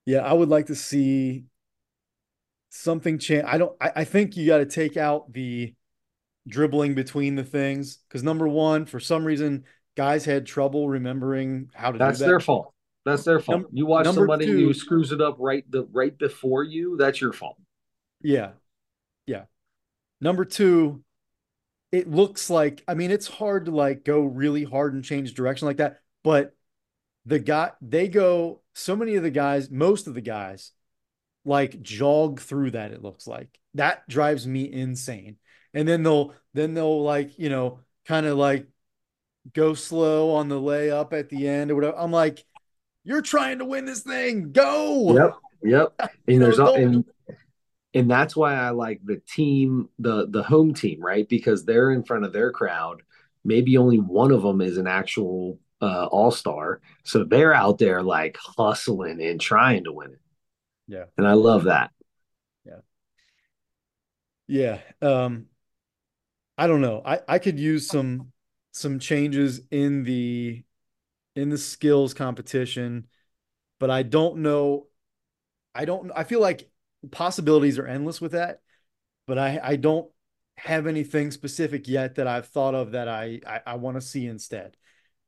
Yeah, 0.05 0.19
I 0.19 0.33
would 0.33 0.49
like 0.49 0.67
to 0.67 0.75
see 0.75 1.45
something 2.73 3.19
change. 3.19 3.45
I 3.47 3.57
don't. 3.57 3.75
I, 3.79 3.91
I 3.97 4.03
think 4.03 4.35
you 4.35 4.47
got 4.47 4.57
to 4.57 4.65
take 4.65 4.97
out 4.97 5.31
the 5.31 5.73
dribbling 6.47 6.95
between 6.95 7.35
the 7.35 7.43
things 7.43 7.97
because 8.07 8.23
number 8.23 8.47
one, 8.47 8.85
for 8.85 8.99
some 8.99 9.23
reason, 9.23 9.63
guys 9.95 10.25
had 10.25 10.45
trouble 10.45 10.89
remembering 10.89 11.69
how 11.73 11.91
to 11.91 11.93
do 11.93 11.99
That's 11.99 12.19
that. 12.19 12.25
their 12.25 12.39
fault. 12.39 12.73
That's 13.05 13.23
their 13.23 13.39
fault. 13.39 13.61
Num- 13.61 13.69
You 13.73 13.85
watch 13.85 14.05
somebody 14.05 14.47
who 14.47 14.73
screws 14.73 15.11
it 15.11 15.21
up 15.21 15.35
right 15.39 15.63
the 15.69 15.87
right 15.91 16.17
before 16.17 16.63
you, 16.63 16.97
that's 16.97 17.21
your 17.21 17.33
fault. 17.33 17.57
yeah, 18.21 18.51
yeah. 19.25 19.43
Number 20.21 20.45
two, 20.45 21.03
it 21.91 22.09
looks 22.09 22.49
like. 22.49 22.83
I 22.87 22.93
mean, 22.93 23.11
it's 23.11 23.27
hard 23.27 23.65
to 23.65 23.71
like 23.71 24.03
go 24.03 24.21
really 24.21 24.63
hard 24.63 24.93
and 24.93 25.03
change 25.03 25.33
direction 25.33 25.67
like 25.67 25.77
that, 25.77 25.99
but 26.23 26.55
the 27.25 27.39
guy 27.39 27.71
they 27.81 28.07
go. 28.07 28.61
So 28.73 28.95
many 28.95 29.15
of 29.15 29.23
the 29.23 29.29
guys, 29.31 29.69
most 29.69 30.07
of 30.07 30.13
the 30.15 30.21
guys, 30.21 30.71
like 31.45 31.81
jog 31.81 32.39
through 32.39 32.71
that. 32.71 32.91
It 32.91 33.01
looks 33.01 33.27
like 33.27 33.59
that 33.75 34.07
drives 34.07 34.47
me 34.47 34.71
insane. 34.71 35.37
And 35.73 35.87
then 35.87 36.03
they'll 36.03 36.33
then 36.53 36.73
they'll 36.73 37.03
like 37.03 37.37
you 37.39 37.49
know 37.49 37.79
kind 38.05 38.25
of 38.25 38.37
like 38.37 38.67
go 39.53 39.73
slow 39.73 40.35
on 40.35 40.47
the 40.47 40.59
layup 40.59 41.13
at 41.13 41.29
the 41.29 41.47
end 41.47 41.71
or 41.71 41.75
whatever. 41.75 41.97
I'm 41.97 42.11
like, 42.11 42.43
you're 43.03 43.21
trying 43.21 43.59
to 43.59 43.65
win 43.65 43.85
this 43.85 44.01
thing. 44.01 44.51
Go. 44.51 45.13
Yep. 45.15 45.35
Yep. 45.63 46.11
And 46.27 46.41
there's 46.41 46.57
don't. 46.57 46.79
and 46.79 47.05
and 47.93 48.09
that's 48.09 48.35
why 48.35 48.55
I 48.55 48.69
like 48.69 49.01
the 49.03 49.21
team, 49.27 49.89
the 49.99 50.27
the 50.27 50.43
home 50.43 50.73
team, 50.73 51.01
right? 51.01 51.27
Because 51.27 51.65
they're 51.65 51.91
in 51.91 52.03
front 52.03 52.25
of 52.25 52.33
their 52.33 52.51
crowd. 52.51 53.01
Maybe 53.45 53.77
only 53.77 53.99
one 53.99 54.31
of 54.31 54.41
them 54.41 54.61
is 54.61 54.77
an 54.77 54.87
actual 54.87 55.59
uh, 55.81 56.05
all 56.05 56.31
star, 56.31 56.79
so 57.03 57.23
they're 57.23 57.53
out 57.53 57.77
there 57.77 58.01
like 58.01 58.37
hustling 58.57 59.21
and 59.21 59.39
trying 59.39 59.83
to 59.83 59.91
win 59.91 60.11
it, 60.11 60.19
Yeah. 60.87 61.05
and 61.17 61.27
I 61.27 61.33
love 61.33 61.65
that. 61.65 61.91
Yeah. 62.65 62.79
Yeah. 64.47 64.79
Um, 65.01 65.47
I 66.57 66.67
don't 66.67 66.81
know. 66.81 67.01
I 67.05 67.19
I 67.27 67.39
could 67.39 67.59
use 67.59 67.87
some 67.87 68.31
some 68.71 68.99
changes 68.99 69.61
in 69.71 70.03
the 70.03 70.63
in 71.35 71.49
the 71.49 71.57
skills 71.57 72.13
competition, 72.13 73.07
but 73.79 73.89
I 73.89 74.03
don't 74.03 74.37
know. 74.37 74.87
I 75.75 75.85
don't. 75.85 76.11
I 76.15 76.23
feel 76.23 76.41
like 76.41 76.69
possibilities 77.11 77.79
are 77.79 77.87
endless 77.87 78.21
with 78.21 78.33
that, 78.33 78.61
but 79.27 79.37
I 79.37 79.59
I 79.63 79.75
don't 79.77 80.09
have 80.57 80.87
anything 80.87 81.31
specific 81.31 81.87
yet 81.87 82.15
that 82.15 82.27
I've 82.27 82.47
thought 82.47 82.75
of 82.75 82.91
that 82.91 83.07
I 83.07 83.41
I, 83.47 83.61
I 83.67 83.75
want 83.75 83.97
to 83.97 84.01
see 84.01 84.27
instead. 84.27 84.77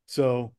So 0.05 0.53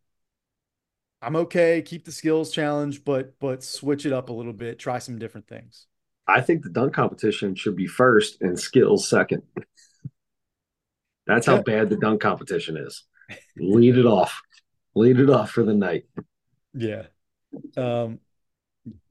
I'm 1.23 1.37
okay. 1.37 1.83
Keep 1.83 2.05
the 2.05 2.13
skills 2.13 2.53
challenge, 2.53 3.05
but 3.05 3.39
but 3.39 3.63
switch 3.65 4.07
it 4.07 4.13
up 4.13 4.29
a 4.29 4.33
little 4.33 4.53
bit. 4.53 4.79
Try 4.79 4.99
some 4.99 5.19
different 5.19 5.49
things. 5.49 5.87
I 6.29 6.41
think 6.41 6.63
the 6.63 6.71
dunk 6.71 6.93
competition 6.95 7.55
should 7.55 7.77
be 7.77 7.87
first 7.87 8.41
and 8.41 8.59
skills 8.59 9.09
second. 9.09 9.43
That's 11.27 11.47
how 11.47 11.59
bad 11.59 11.91
the 11.91 11.97
dunk 11.97 12.21
competition 12.21 12.77
is. 12.77 13.05
Lead 13.57 13.99
it 13.99 14.07
off. 14.07 14.41
Lead 14.95 15.21
it 15.21 15.31
off 15.31 15.51
for 15.51 15.63
the 15.65 15.75
night. 15.75 16.05
Yeah. 16.75 17.07
Um, 17.77 18.21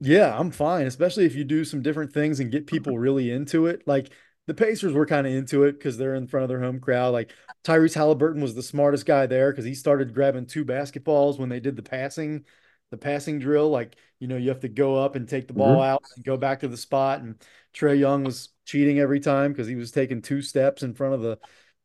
Yeah, 0.00 0.38
I'm 0.38 0.50
fine, 0.52 0.86
especially 0.86 1.26
if 1.26 1.34
you 1.36 1.44
do 1.44 1.64
some 1.64 1.82
different 1.82 2.12
things 2.12 2.40
and 2.40 2.52
get 2.52 2.66
people 2.68 2.98
really 2.98 3.30
into 3.32 3.66
it. 3.66 3.86
Like 3.86 4.10
the 4.46 4.54
Pacers 4.54 4.92
were 4.92 5.06
kind 5.06 5.26
of 5.26 5.32
into 5.32 5.64
it 5.64 5.72
because 5.72 5.96
they're 5.96 6.14
in 6.14 6.28
front 6.28 6.44
of 6.44 6.48
their 6.48 6.60
home 6.60 6.80
crowd. 6.80 7.12
Like 7.12 7.32
Tyrese 7.64 7.94
Halliburton 7.94 8.40
was 8.42 8.54
the 8.54 8.62
smartest 8.62 9.06
guy 9.06 9.26
there 9.26 9.50
because 9.50 9.64
he 9.64 9.74
started 9.74 10.14
grabbing 10.14 10.46
two 10.46 10.64
basketballs 10.64 11.38
when 11.38 11.48
they 11.48 11.60
did 11.60 11.76
the 11.76 11.82
passing, 11.82 12.44
the 12.90 12.96
passing 12.96 13.38
drill. 13.38 13.70
Like, 13.70 13.96
you 14.20 14.28
know, 14.28 14.36
you 14.36 14.50
have 14.50 14.60
to 14.60 14.68
go 14.68 14.96
up 14.96 15.16
and 15.16 15.28
take 15.28 15.48
the 15.48 15.54
ball 15.54 15.78
Mhm. 15.78 15.86
out 15.86 16.02
and 16.14 16.24
go 16.24 16.36
back 16.36 16.60
to 16.60 16.68
the 16.68 16.76
spot. 16.76 17.20
And 17.22 17.42
Trae 17.74 17.98
Young 17.98 18.24
was 18.24 18.50
cheating 18.64 19.00
every 19.00 19.20
time 19.20 19.52
because 19.52 19.66
he 19.66 19.74
was 19.74 19.90
taking 19.90 20.22
two 20.22 20.42
steps 20.42 20.82
in 20.82 20.94
front 20.94 21.14
of 21.14 21.22
the 21.22 21.38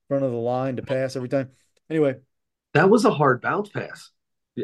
front 0.08 0.24
of 0.24 0.32
the 0.32 0.38
line 0.38 0.76
to 0.76 0.84
pass 0.84 1.16
every 1.16 1.30
time. 1.30 1.50
Anyway, 1.90 2.16
That 2.74 2.90
was 2.90 3.06
a 3.06 3.12
hard 3.12 3.42
bounce 3.42 3.70
pass. 3.70 4.12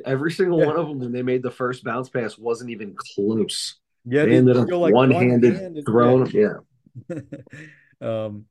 Every 0.06 0.32
single 0.32 0.60
yeah, 0.60 0.66
one 0.68 0.78
of 0.78 0.88
them, 0.88 1.00
when 1.00 1.12
they 1.12 1.24
made 1.24 1.42
the 1.42 1.52
first 1.52 1.84
bounce 1.84 2.10
pass, 2.10 2.38
wasn't 2.38 2.70
even 2.70 2.96
close. 2.96 3.76
Yeah, 4.06 4.22
had 4.22 4.30
They 4.30 4.36
ended 4.38 4.58
up 4.58 4.70
like 4.70 4.94
one 4.94 5.14
one 5.14 5.30
handed 5.30 5.56
hand 5.56 5.78
and 5.78 6.34
yeah. 6.34 6.54
Um, 8.02 8.46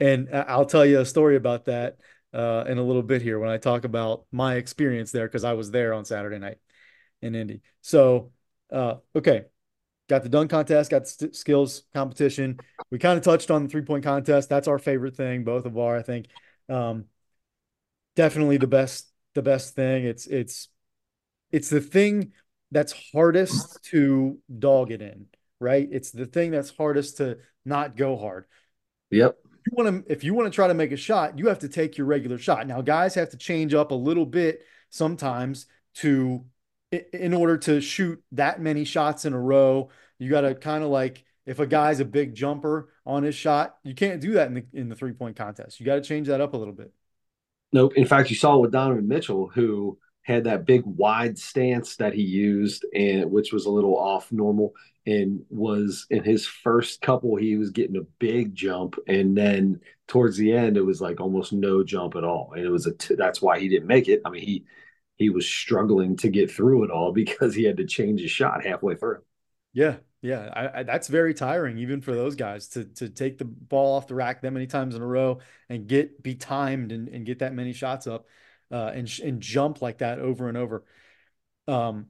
And 0.00 0.28
I'll 0.32 0.66
tell 0.66 0.84
you 0.84 1.00
a 1.00 1.06
story 1.06 1.36
about 1.36 1.66
that 1.66 1.98
uh, 2.32 2.64
in 2.66 2.78
a 2.78 2.82
little 2.82 3.02
bit 3.02 3.22
here 3.22 3.38
when 3.38 3.48
I 3.50 3.58
talk 3.58 3.84
about 3.84 4.24
my 4.32 4.56
experience 4.56 5.12
there 5.12 5.26
because 5.26 5.44
I 5.44 5.52
was 5.52 5.70
there 5.70 5.94
on 5.94 6.04
Saturday 6.04 6.38
night 6.38 6.58
in 7.22 7.34
Indy. 7.34 7.60
So, 7.80 8.32
uh, 8.72 8.96
okay, 9.14 9.44
got 10.08 10.22
the 10.24 10.28
dunk 10.28 10.50
contest, 10.50 10.90
got 10.90 11.06
st- 11.06 11.36
skills 11.36 11.84
competition. 11.94 12.60
We 12.90 12.98
kind 12.98 13.16
of 13.18 13.24
touched 13.24 13.50
on 13.50 13.62
the 13.62 13.68
three 13.68 13.82
point 13.82 14.04
contest. 14.04 14.48
That's 14.48 14.68
our 14.68 14.78
favorite 14.78 15.16
thing, 15.16 15.44
both 15.44 15.64
of 15.64 15.78
our, 15.78 15.96
I 15.96 16.02
think. 16.02 16.26
Um, 16.68 17.06
definitely 18.16 18.56
the 18.56 18.66
best, 18.66 19.10
the 19.34 19.42
best 19.42 19.74
thing. 19.74 20.04
It's 20.04 20.26
it's 20.26 20.68
it's 21.52 21.70
the 21.70 21.80
thing 21.80 22.32
that's 22.72 22.94
hardest 23.12 23.84
to 23.84 24.38
dog 24.58 24.90
it 24.90 25.02
in, 25.02 25.26
right? 25.60 25.88
It's 25.90 26.10
the 26.10 26.26
thing 26.26 26.50
that's 26.50 26.70
hardest 26.76 27.18
to 27.18 27.38
not 27.64 27.96
go 27.96 28.16
hard 28.16 28.46
Yep. 29.10 29.36
you 29.66 29.72
want 29.72 30.06
to 30.06 30.12
if 30.12 30.24
you 30.24 30.34
want 30.34 30.50
to 30.50 30.54
try 30.54 30.68
to 30.68 30.74
make 30.74 30.92
a 30.92 30.96
shot, 30.96 31.38
you 31.38 31.48
have 31.48 31.60
to 31.60 31.68
take 31.68 31.96
your 31.96 32.06
regular 32.06 32.38
shot. 32.38 32.66
Now, 32.66 32.80
guys 32.82 33.14
have 33.14 33.30
to 33.30 33.36
change 33.36 33.74
up 33.74 33.90
a 33.90 33.94
little 33.94 34.26
bit 34.26 34.62
sometimes 34.90 35.66
to 35.96 36.44
in 37.12 37.34
order 37.34 37.56
to 37.58 37.80
shoot 37.80 38.22
that 38.32 38.60
many 38.60 38.84
shots 38.84 39.24
in 39.24 39.32
a 39.32 39.40
row. 39.40 39.90
You 40.18 40.30
got 40.30 40.42
to 40.42 40.54
kind 40.54 40.84
of 40.84 40.90
like 40.90 41.24
if 41.46 41.58
a 41.58 41.66
guy's 41.66 42.00
a 42.00 42.04
big 42.04 42.34
jumper 42.34 42.90
on 43.06 43.22
his 43.22 43.34
shot, 43.34 43.76
you 43.82 43.94
can't 43.94 44.20
do 44.20 44.32
that 44.32 44.48
in 44.48 44.54
the 44.54 44.64
in 44.72 44.88
the 44.88 44.96
three 44.96 45.12
point 45.12 45.36
contest. 45.36 45.80
You 45.80 45.86
got 45.86 45.96
to 45.96 46.02
change 46.02 46.28
that 46.28 46.40
up 46.40 46.54
a 46.54 46.56
little 46.56 46.74
bit. 46.74 46.92
No, 47.72 47.88
in 47.88 48.06
fact, 48.06 48.30
you 48.30 48.36
saw 48.36 48.56
with 48.58 48.70
Donovan 48.70 49.08
Mitchell, 49.08 49.48
who 49.48 49.98
had 50.24 50.44
that 50.44 50.66
big 50.66 50.82
wide 50.86 51.38
stance 51.38 51.96
that 51.96 52.14
he 52.14 52.22
used, 52.22 52.84
and 52.94 53.30
which 53.30 53.52
was 53.52 53.66
a 53.66 53.70
little 53.70 53.96
off 53.96 54.32
normal, 54.32 54.74
and 55.06 55.44
was 55.50 56.06
in 56.10 56.24
his 56.24 56.46
first 56.46 57.02
couple, 57.02 57.36
he 57.36 57.56
was 57.56 57.70
getting 57.70 57.96
a 57.96 58.02
big 58.18 58.54
jump, 58.54 58.96
and 59.06 59.36
then 59.36 59.80
towards 60.08 60.36
the 60.36 60.52
end, 60.52 60.76
it 60.76 60.82
was 60.82 61.00
like 61.00 61.20
almost 61.20 61.52
no 61.52 61.84
jump 61.84 62.16
at 62.16 62.24
all, 62.24 62.52
and 62.56 62.64
it 62.64 62.70
was 62.70 62.86
a 62.86 62.92
t- 62.94 63.14
that's 63.16 63.42
why 63.42 63.60
he 63.60 63.68
didn't 63.68 63.88
make 63.88 64.08
it. 64.08 64.22
I 64.24 64.30
mean, 64.30 64.42
he 64.42 64.64
he 65.16 65.30
was 65.30 65.46
struggling 65.46 66.16
to 66.18 66.28
get 66.28 66.50
through 66.50 66.84
it 66.84 66.90
all 66.90 67.12
because 67.14 67.54
he 67.54 67.64
had 67.64 67.76
to 67.78 67.86
change 67.86 68.20
his 68.20 68.30
shot 68.30 68.64
halfway 68.64 68.96
through. 68.96 69.22
Yeah, 69.72 69.96
yeah, 70.22 70.50
I, 70.54 70.80
I, 70.80 70.82
that's 70.84 71.08
very 71.08 71.34
tiring 71.34 71.78
even 71.78 72.00
for 72.00 72.14
those 72.14 72.34
guys 72.34 72.68
to 72.68 72.84
to 72.84 73.08
take 73.10 73.38
the 73.38 73.44
ball 73.44 73.96
off 73.96 74.06
the 74.06 74.14
rack 74.14 74.40
that 74.42 74.52
many 74.52 74.66
times 74.66 74.94
in 74.94 75.02
a 75.02 75.06
row 75.06 75.40
and 75.68 75.86
get 75.86 76.22
be 76.22 76.34
timed 76.34 76.92
and, 76.92 77.08
and 77.08 77.26
get 77.26 77.40
that 77.40 77.52
many 77.52 77.72
shots 77.72 78.06
up 78.06 78.26
uh, 78.70 78.92
and 78.94 79.10
and 79.22 79.40
jump 79.40 79.82
like 79.82 79.98
that 79.98 80.18
over 80.18 80.48
and 80.48 80.56
over. 80.56 80.84
Um, 81.68 82.08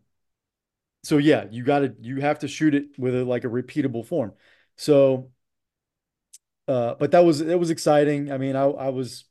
so 1.02 1.18
yeah, 1.18 1.44
you 1.50 1.64
got 1.64 1.80
to 1.80 1.94
you 2.00 2.20
have 2.20 2.38
to 2.40 2.48
shoot 2.48 2.74
it 2.74 2.98
with 2.98 3.14
a 3.14 3.24
like 3.24 3.44
a 3.44 3.48
repeatable 3.48 4.06
form. 4.06 4.32
So, 4.76 5.30
uh, 6.68 6.94
but 6.98 7.10
that 7.10 7.24
was 7.24 7.40
it 7.40 7.58
was 7.58 7.70
exciting. 7.70 8.32
I 8.32 8.38
mean, 8.38 8.56
I 8.56 8.64
I 8.64 8.88
was, 8.88 9.24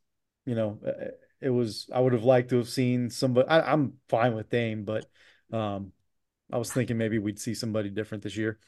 you 0.45 0.55
know, 0.55 0.79
uh, 0.85 1.11
it 1.41 1.49
was 1.49 1.89
I 1.93 1.99
would 1.99 2.13
have 2.13 2.23
liked 2.23 2.49
to 2.49 2.57
have 2.57 2.69
seen 2.69 3.09
somebody. 3.09 3.47
I, 3.49 3.71
I'm 3.73 3.93
fine 4.09 4.35
with 4.35 4.49
Dame, 4.49 4.85
but 4.85 5.05
um, 5.51 5.91
I 6.51 6.57
was 6.57 6.71
thinking 6.73 6.97
maybe 6.97 7.19
we'd 7.19 7.39
see 7.39 7.53
somebody 7.55 7.89
different 7.89 8.23
this 8.23 8.37
year. 8.37 8.59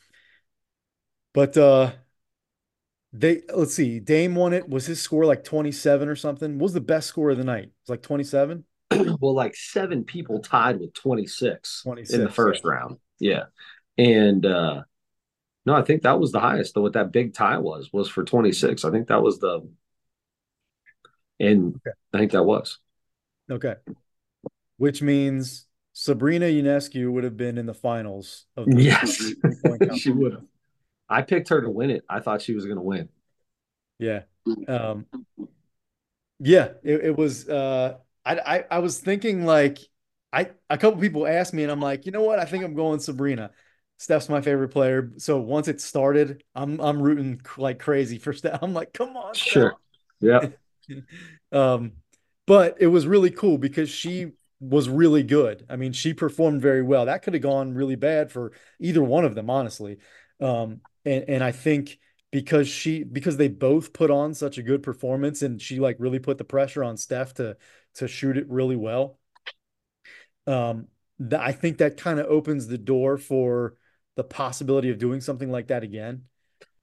But 1.34 1.58
uh, 1.58 1.92
they 3.20 3.42
let's 3.54 3.74
see, 3.74 4.00
Dame 4.00 4.36
won 4.36 4.54
it. 4.54 4.68
Was 4.70 4.86
his 4.86 5.02
score 5.02 5.26
like 5.26 5.44
27 5.44 6.10
or 6.10 6.16
something? 6.16 6.54
What 6.58 6.64
was 6.64 6.74
the 6.74 6.82
best 6.82 7.08
score 7.08 7.30
of 7.32 7.38
the 7.38 7.44
night? 7.44 7.66
It 7.66 7.72
was 7.84 7.90
like 7.90 8.02
27, 8.04 8.64
well, 9.22 9.34
like 9.34 9.56
seven 9.56 10.04
people 10.04 10.40
tied 10.42 10.80
with 10.80 10.94
26 10.94 11.84
in 11.86 11.90
the 11.92 11.96
26. 11.96 12.20
Yeah. 12.20 12.28
first 12.30 12.64
round. 12.66 12.98
Yeah. 13.20 13.46
And 13.98 14.46
uh 14.46 14.84
No, 15.66 15.74
I 15.74 15.82
think 15.84 16.04
that 16.04 16.20
was 16.20 16.32
the 16.32 16.40
highest. 16.40 16.76
Though 16.76 16.82
what 16.82 16.94
that 16.94 17.12
big 17.12 17.34
tie 17.34 17.58
was 17.58 17.92
was 17.94 18.10
for 18.10 18.24
26. 18.24 18.86
I 18.86 18.92
think 18.92 19.08
that 19.08 19.22
was 19.24 19.40
the, 19.40 19.68
and 21.40 21.76
Okay. 21.76 21.96
I 22.14 22.18
think 22.20 22.32
that 22.32 22.44
was. 22.44 22.80
Okay. 23.50 23.76
Which 24.78 25.02
means 25.02 25.68
Sabrina 25.94 26.46
Ionescu 26.48 27.12
would 27.12 27.24
have 27.24 27.38
been 27.38 27.58
in 27.58 27.66
the 27.66 27.74
finals 27.74 28.46
of 28.58 28.66
the 28.66 28.82
Yes, 28.82 29.16
she 29.98 30.12
would 30.12 30.34
have. 30.34 30.44
I 31.10 31.22
picked 31.22 31.50
her 31.50 31.62
to 31.62 31.70
win 31.70 31.90
it. 31.90 32.04
I 32.10 32.20
thought 32.20 32.42
she 32.42 32.54
was 32.54 32.66
going 32.66 32.78
to 32.78 32.82
win. 32.82 33.10
Yeah. 34.00 34.24
Um, 34.68 35.06
yeah, 36.40 36.74
it, 36.84 37.06
it 37.06 37.18
was 37.18 37.48
uh 37.48 37.98
I, 38.26 38.36
I 38.38 38.64
I 38.72 38.80
was 38.80 39.00
thinking 39.00 39.46
like 39.46 39.80
I 40.34 40.52
a 40.70 40.78
couple 40.78 41.00
people 41.00 41.26
asked 41.28 41.54
me 41.54 41.64
and 41.64 41.72
I'm 41.72 41.80
like, 41.80 42.06
you 42.06 42.12
know 42.12 42.24
what? 42.24 42.40
I 42.40 42.46
think 42.46 42.64
I'm 42.64 42.76
going 42.76 43.00
Sabrina. 43.00 43.52
Steph's 43.98 44.28
my 44.28 44.42
favorite 44.42 44.70
player. 44.70 45.12
So 45.18 45.40
once 45.40 45.68
it 45.68 45.80
started, 45.80 46.44
I'm 46.54 46.80
I'm 46.82 47.02
rooting 47.02 47.42
like 47.58 47.80
crazy 47.80 48.18
for 48.18 48.34
Steph. 48.34 48.60
I'm 48.64 48.74
like, 48.74 48.94
come 48.94 49.16
on, 49.16 49.40
Steph. 49.40 49.54
Sure. 49.54 49.76
Yep. 50.20 50.58
Um, 51.52 51.94
but 52.46 52.78
it 52.80 52.88
was 52.88 53.08
really 53.08 53.32
cool 53.32 53.58
because 53.58 53.90
she 53.90 54.34
was 54.60 54.90
really 54.90 55.24
good. 55.24 55.66
I 55.70 55.78
mean, 55.78 55.94
she 55.94 56.14
performed 56.14 56.62
very 56.62 56.82
well. 56.84 57.06
That 57.06 57.24
could 57.24 57.34
have 57.34 57.42
gone 57.44 57.74
really 57.74 57.96
bad 57.96 58.32
for 58.32 58.52
either 58.80 59.04
one 59.04 59.26
of 59.26 59.36
them, 59.36 59.50
honestly. 59.50 59.98
Um, 60.40 60.82
and 61.06 61.26
and 61.30 61.44
I 61.44 61.52
think 61.52 62.00
because 62.32 62.68
she 62.68 63.04
because 63.04 63.38
they 63.38 63.48
both 63.48 63.94
put 63.94 64.12
on 64.12 64.34
such 64.34 64.58
a 64.58 64.64
good 64.64 64.84
performance 64.84 65.42
and 65.42 65.62
she 65.62 65.80
like 65.80 65.98
really 66.00 66.20
put 66.20 66.38
the 66.38 66.44
pressure 66.46 66.84
on 66.84 66.98
Steph 66.98 67.34
to 67.36 67.58
to 67.96 68.08
shoot 68.08 68.38
it 68.38 68.50
really 68.50 68.76
well. 68.76 69.20
Um, 70.48 70.88
that 71.20 71.42
I 71.42 71.52
think 71.52 71.78
that 71.78 71.98
kind 71.98 72.20
of 72.20 72.28
opens 72.28 72.68
the 72.68 72.78
door 72.78 73.18
for 73.18 73.76
the 74.16 74.24
possibility 74.24 74.90
of 74.90 74.98
doing 74.98 75.22
something 75.22 75.50
like 75.50 75.68
that 75.68 75.84
again. 75.84 76.24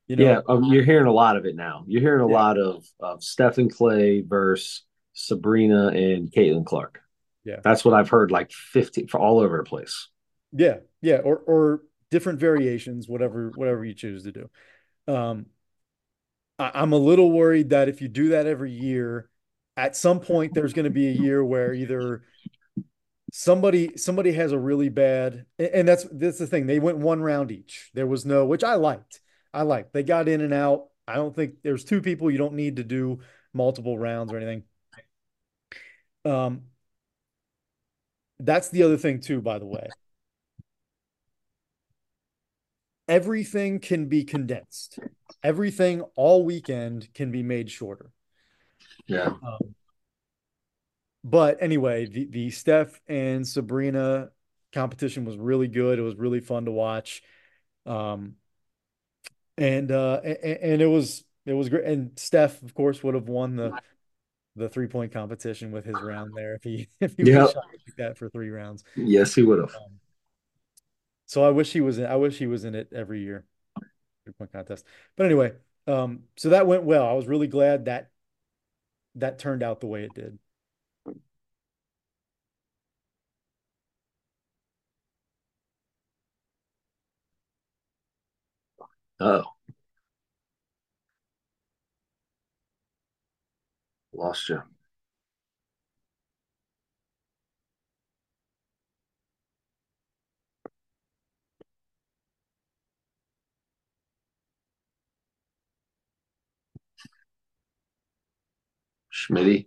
You 0.07 0.17
Yeah, 0.17 0.41
know, 0.41 0.45
um, 0.47 0.65
you're 0.65 0.85
hearing 0.85 1.07
a 1.07 1.13
lot 1.13 1.37
of 1.37 1.47
it 1.47 1.57
now. 1.57 1.85
You're 1.87 2.03
hearing 2.03 2.21
a 2.21 2.27
yeah, 2.27 2.43
lot 2.43 2.59
of 2.59 2.85
of 3.01 3.23
Stephen 3.25 3.69
Klay 3.71 4.27
versus 4.27 4.85
Sabrina 5.15 5.89
and 5.89 6.31
Caitlin 6.31 6.67
Clark. 6.67 7.01
yeah. 7.45 7.63
That's 7.63 7.85
what 7.85 7.95
I've 7.95 8.11
heard 8.11 8.31
like 8.31 8.53
15 8.53 9.09
for 9.09 9.21
all 9.21 9.41
over 9.41 9.59
the 9.59 9.65
place. 9.65 10.09
Yeah, 10.53 10.81
yeah, 11.01 11.19
or 11.19 11.39
or 11.39 11.83
different 12.13 12.39
variations, 12.39 13.09
whatever 13.09 13.51
whatever 13.57 13.85
you 13.85 13.95
choose 13.95 14.23
to 14.23 14.33
do. 14.33 14.51
Um, 15.13 15.47
I, 16.59 16.71
I'm 16.75 16.93
a 16.93 16.99
little 16.99 17.33
worried 17.33 17.71
that 17.71 17.89
if 17.89 18.01
you 18.01 18.07
do 18.07 18.29
that 18.29 18.47
every 18.47 18.71
year, 18.71 19.29
at 19.77 19.97
some 19.97 20.21
point 20.21 20.55
there's 20.55 20.75
going 20.75 20.85
to 20.85 20.91
be 20.91 21.09
a 21.09 21.13
year 21.13 21.43
where 21.43 21.73
either 21.75 22.23
somebody 23.33 23.97
somebody 23.97 24.33
has 24.33 24.53
a 24.53 24.59
really 24.59 24.91
bad, 24.91 25.47
and 25.59 25.89
that's 25.89 26.07
that's 26.13 26.39
the 26.39 26.47
thing. 26.47 26.67
They 26.67 26.79
went 26.79 26.99
one 26.99 27.23
round 27.23 27.51
each. 27.51 27.91
There 27.95 28.07
was 28.07 28.25
no, 28.25 28.45
which 28.45 28.63
I 28.63 28.75
liked. 28.75 29.21
I 29.53 29.63
liked. 29.63 29.93
They 29.93 30.03
got 30.03 30.29
in 30.29 30.43
and 30.43 30.55
out. 30.55 30.89
I 31.09 31.15
don't 31.15 31.35
think 31.35 31.63
there's 31.63 31.85
two 31.85 32.03
people. 32.03 32.31
You 32.31 32.39
don't 32.39 32.55
need 32.55 32.77
to 32.77 32.85
do 32.85 33.21
multiple 33.53 33.99
rounds 33.99 34.33
or 34.33 34.37
anything. 34.37 34.63
Um, 36.25 36.63
that's 38.39 38.69
the 38.69 38.83
other 38.83 38.99
thing 38.99 39.21
too, 39.21 39.41
by 39.41 39.59
the 39.59 39.67
way. 39.67 39.89
Everything 43.13 43.79
can 43.79 44.07
be 44.09 44.25
condensed. 44.25 44.99
Everything 45.43 46.01
all 46.17 46.45
weekend 46.47 47.13
can 47.13 47.31
be 47.31 47.43
made 47.43 47.71
shorter. 47.71 48.11
Yeah. 49.07 49.35
Um, 49.43 49.75
but 51.25 51.59
anyway, 51.61 52.07
the 52.07 52.25
the 52.27 52.51
Steph 52.51 53.01
and 53.07 53.47
Sabrina 53.47 54.31
competition 54.73 55.25
was 55.25 55.37
really 55.37 55.69
good. 55.69 55.99
It 55.99 56.03
was 56.03 56.17
really 56.17 56.41
fun 56.41 56.65
to 56.65 56.73
watch. 56.73 57.23
Um, 57.87 58.37
and 59.59 59.91
uh 59.91 60.21
and, 60.25 60.37
and 60.45 60.83
it 60.83 60.87
was 60.87 61.25
it 61.47 61.53
was 61.55 61.69
great. 61.69 61.85
And 61.85 62.19
Steph, 62.19 62.63
of 62.63 62.75
course, 62.75 63.03
would 63.03 63.15
have 63.15 63.29
won 63.29 63.57
the 63.57 63.79
the 64.57 64.69
three 64.69 64.89
point 64.89 65.13
competition 65.13 65.73
with 65.73 65.85
his 65.85 66.03
round 66.03 66.35
there 66.37 66.55
if 66.55 66.63
he 66.65 66.89
if 67.01 67.17
he 67.17 67.27
Yep. 67.27 67.47
shot 67.47 67.65
like 67.73 67.97
that 67.99 68.19
for 68.19 68.29
three 68.29 68.51
rounds. 68.51 68.85
Yes, 68.97 69.35
he 69.35 69.43
would 69.43 69.59
have. 69.59 69.75
Um, 69.75 70.01
so 71.33 71.43
I 71.45 71.51
wish 71.51 71.73
he 71.73 71.81
was 71.81 71.99
in 71.99 72.07
I 72.07 72.17
wish 72.17 72.39
he 72.39 72.47
was 72.47 72.65
in 72.65 72.75
it 72.75 72.93
every 72.93 73.21
year. 73.23 73.47
Three 74.25 74.35
point 74.35 74.53
contest. 74.53 74.87
But 75.17 75.27
anyway, 75.27 75.55
um, 75.89 76.25
so 76.37 76.51
that 76.51 76.67
went 76.67 76.85
well. 76.85 77.07
I 77.09 77.15
was 77.15 77.27
really 77.29 77.49
glad 77.49 77.87
that 77.87 78.11
that 79.17 79.39
turned 79.39 79.63
out 79.63 79.81
the 79.81 79.87
way 79.87 80.05
it 80.05 80.15
did. 80.15 80.39
Oh, 89.21 89.55
lost 94.13 94.49
you. 94.49 94.63
Schmitty. 109.23 109.67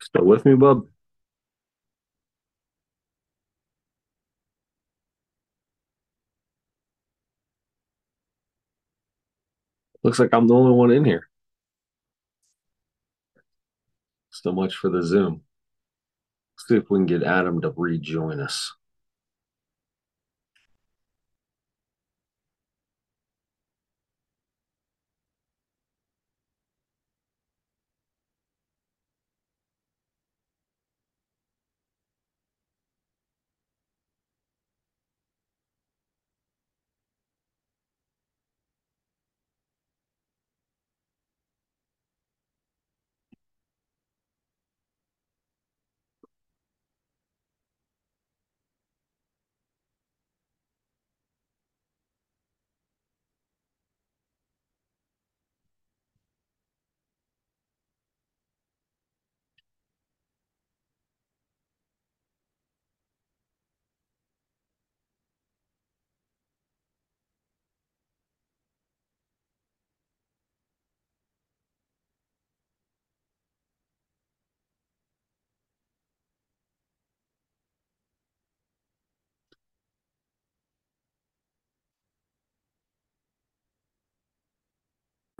Still 0.00 0.24
with 0.26 0.44
me, 0.44 0.54
bub? 0.54 0.86
Looks 10.04 10.18
like 10.18 10.30
I'm 10.32 10.46
the 10.48 10.54
only 10.54 10.72
one 10.72 10.90
in 10.92 11.04
here. 11.04 11.28
So 14.42 14.50
much 14.50 14.74
for 14.74 14.90
the 14.90 15.04
Zoom. 15.04 15.42
see 16.58 16.74
if 16.76 16.90
we 16.90 16.98
can 16.98 17.06
get 17.06 17.22
Adam 17.22 17.60
to 17.60 17.72
rejoin 17.76 18.40
us. 18.40 18.72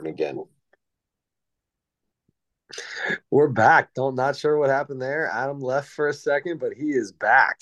Again, 0.07 0.43
we're 3.31 3.49
back. 3.49 3.95
Don't 3.95 4.15
not 4.15 4.37
sure 4.37 4.59
what 4.59 4.71
happened 4.71 5.01
there. 5.01 5.29
Adam 5.29 5.61
left 5.61 5.89
for 5.91 6.09
a 6.09 6.15
second, 6.15 6.61
but 6.61 6.73
he 6.73 6.91
is 6.91 7.13
back. 7.13 7.61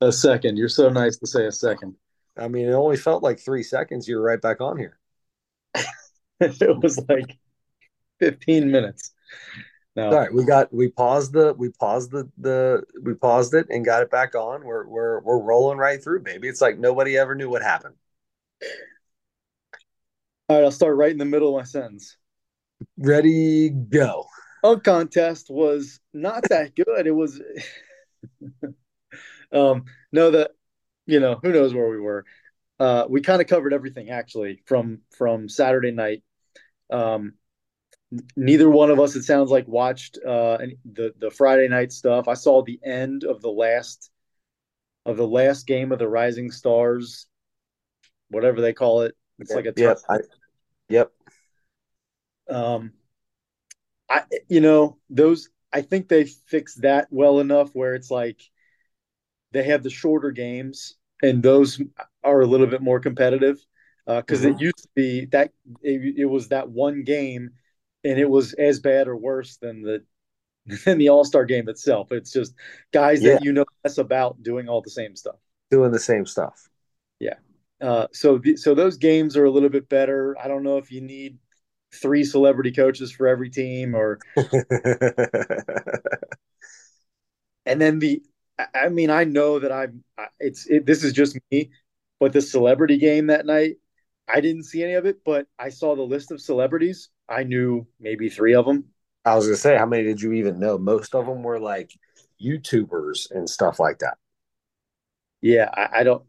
A 0.00 0.12
second. 0.12 0.56
You're 0.56 0.68
so 0.68 0.88
nice 0.88 1.16
to 1.18 1.26
say 1.26 1.46
a 1.46 1.52
second. 1.52 1.94
I 2.36 2.48
mean, 2.48 2.68
it 2.68 2.72
only 2.72 2.96
felt 2.96 3.22
like 3.22 3.38
three 3.38 3.62
seconds. 3.62 4.08
You 4.08 4.16
were 4.16 4.22
right 4.22 4.40
back 4.40 4.60
on 4.60 4.78
here. 4.78 4.98
it 6.40 6.82
was 6.82 6.98
like 7.08 7.38
15 8.20 8.70
minutes. 8.70 9.12
No. 9.94 10.06
All 10.06 10.14
right, 10.14 10.32
we 10.32 10.44
got 10.44 10.72
we 10.72 10.88
paused 10.88 11.34
the 11.34 11.54
we 11.58 11.68
paused 11.68 12.12
the 12.12 12.30
the 12.38 12.82
we 13.02 13.12
paused 13.12 13.52
it 13.52 13.66
and 13.68 13.84
got 13.84 14.02
it 14.02 14.10
back 14.10 14.34
on. 14.34 14.64
We're 14.64 14.86
we're 14.86 15.20
we're 15.20 15.38
rolling 15.38 15.76
right 15.76 16.02
through, 16.02 16.22
baby. 16.22 16.48
It's 16.48 16.62
like 16.62 16.78
nobody 16.78 17.18
ever 17.18 17.34
knew 17.34 17.50
what 17.50 17.62
happened. 17.62 17.94
All 20.52 20.58
right, 20.58 20.64
I'll 20.64 20.70
start 20.70 20.98
right 20.98 21.10
in 21.10 21.16
the 21.16 21.24
middle 21.24 21.48
of 21.48 21.62
my 21.62 21.64
sentence. 21.64 22.18
Ready, 22.98 23.70
go. 23.70 24.26
Dunk 24.62 24.84
contest 24.84 25.48
was 25.48 25.98
not 26.12 26.42
that 26.50 26.76
good. 26.76 27.06
It 27.06 27.12
was, 27.12 27.40
um, 29.52 29.86
no, 30.12 30.30
that 30.32 30.50
you 31.06 31.20
know, 31.20 31.40
who 31.42 31.54
knows 31.54 31.72
where 31.72 31.88
we 31.88 31.98
were. 31.98 32.26
Uh, 32.78 33.06
we 33.08 33.22
kind 33.22 33.40
of 33.40 33.48
covered 33.48 33.72
everything 33.72 34.10
actually 34.10 34.62
from 34.66 35.00
from 35.16 35.48
Saturday 35.48 35.90
night. 35.90 36.22
Um, 36.90 37.32
neither 38.36 38.68
one 38.68 38.90
of 38.90 39.00
us, 39.00 39.16
it 39.16 39.22
sounds 39.22 39.50
like, 39.50 39.66
watched 39.66 40.18
uh, 40.18 40.58
the 40.84 41.14
the 41.18 41.30
Friday 41.30 41.68
night 41.68 41.92
stuff. 41.92 42.28
I 42.28 42.34
saw 42.34 42.62
the 42.62 42.78
end 42.84 43.24
of 43.24 43.40
the 43.40 43.48
last 43.50 44.10
of 45.06 45.16
the 45.16 45.26
last 45.26 45.66
game 45.66 45.92
of 45.92 45.98
the 45.98 46.08
Rising 46.08 46.50
Stars, 46.50 47.26
whatever 48.28 48.60
they 48.60 48.74
call 48.74 49.00
it. 49.00 49.16
It's 49.38 49.54
like 49.54 49.64
a 49.64 49.72
yep, 49.76 49.98
I, 50.10 50.18
yep. 50.92 51.12
Um, 52.48 52.92
I 54.08 54.22
you 54.48 54.60
know 54.60 54.98
those. 55.10 55.48
I 55.72 55.80
think 55.80 56.08
they 56.08 56.24
fixed 56.24 56.82
that 56.82 57.08
well 57.10 57.40
enough 57.40 57.70
where 57.72 57.94
it's 57.94 58.10
like 58.10 58.40
they 59.52 59.64
have 59.64 59.82
the 59.82 59.90
shorter 59.90 60.30
games 60.30 60.96
and 61.22 61.42
those 61.42 61.80
are 62.22 62.40
a 62.40 62.46
little 62.46 62.66
bit 62.66 62.82
more 62.82 63.00
competitive 63.00 63.64
because 64.06 64.44
uh, 64.44 64.48
mm-hmm. 64.48 64.56
it 64.56 64.60
used 64.60 64.82
to 64.82 64.88
be 64.94 65.24
that 65.26 65.52
it, 65.82 66.18
it 66.18 66.24
was 66.24 66.48
that 66.48 66.68
one 66.68 67.04
game 67.04 67.50
and 68.04 68.18
it 68.18 68.28
was 68.28 68.52
as 68.54 68.80
bad 68.80 69.08
or 69.08 69.16
worse 69.16 69.56
than 69.58 69.82
the 69.82 70.04
than 70.84 70.98
the 70.98 71.08
All 71.08 71.24
Star 71.24 71.44
game 71.44 71.68
itself. 71.68 72.12
It's 72.12 72.32
just 72.32 72.54
guys 72.92 73.22
yeah. 73.22 73.34
that 73.34 73.44
you 73.44 73.52
know 73.52 73.64
less 73.84 73.98
about 73.98 74.42
doing 74.42 74.68
all 74.68 74.82
the 74.82 74.90
same 74.90 75.16
stuff. 75.16 75.36
Doing 75.70 75.92
the 75.92 75.98
same 75.98 76.26
stuff. 76.26 76.68
Yeah. 77.18 77.36
Uh, 77.82 78.06
so 78.12 78.40
so 78.56 78.74
those 78.74 78.96
games 78.96 79.36
are 79.36 79.44
a 79.44 79.50
little 79.50 79.68
bit 79.68 79.88
better. 79.88 80.36
I 80.42 80.48
don't 80.48 80.62
know 80.62 80.78
if 80.78 80.92
you 80.92 81.00
need 81.00 81.38
three 81.94 82.24
celebrity 82.24 82.72
coaches 82.72 83.12
for 83.12 83.26
every 83.26 83.50
team 83.50 83.94
or. 83.94 84.18
and 87.66 87.80
then 87.80 87.98
the, 87.98 88.22
I 88.74 88.88
mean, 88.88 89.10
I 89.10 89.24
know 89.24 89.58
that 89.58 89.72
I'm. 89.72 90.04
It's 90.38 90.66
it, 90.66 90.86
this 90.86 91.04
is 91.04 91.12
just 91.12 91.36
me, 91.50 91.70
but 92.20 92.32
the 92.32 92.40
celebrity 92.40 92.98
game 92.98 93.26
that 93.26 93.44
night, 93.46 93.76
I 94.28 94.40
didn't 94.40 94.64
see 94.64 94.82
any 94.84 94.94
of 94.94 95.04
it, 95.06 95.24
but 95.24 95.46
I 95.58 95.70
saw 95.70 95.96
the 95.96 96.02
list 96.02 96.30
of 96.30 96.40
celebrities 96.40 97.10
I 97.28 97.44
knew 97.44 97.86
maybe 97.98 98.28
three 98.28 98.54
of 98.54 98.66
them. 98.66 98.84
I 99.24 99.34
was 99.34 99.46
gonna 99.46 99.56
say, 99.56 99.76
how 99.76 99.86
many 99.86 100.04
did 100.04 100.20
you 100.20 100.32
even 100.32 100.58
know? 100.58 100.78
Most 100.78 101.14
of 101.14 101.26
them 101.26 101.42
were 101.42 101.60
like 101.60 101.92
YouTubers 102.42 103.30
and 103.30 103.48
stuff 103.48 103.78
like 103.80 104.00
that. 104.00 104.18
Yeah, 105.40 105.70
I, 105.72 106.00
I 106.00 106.02
don't, 106.02 106.22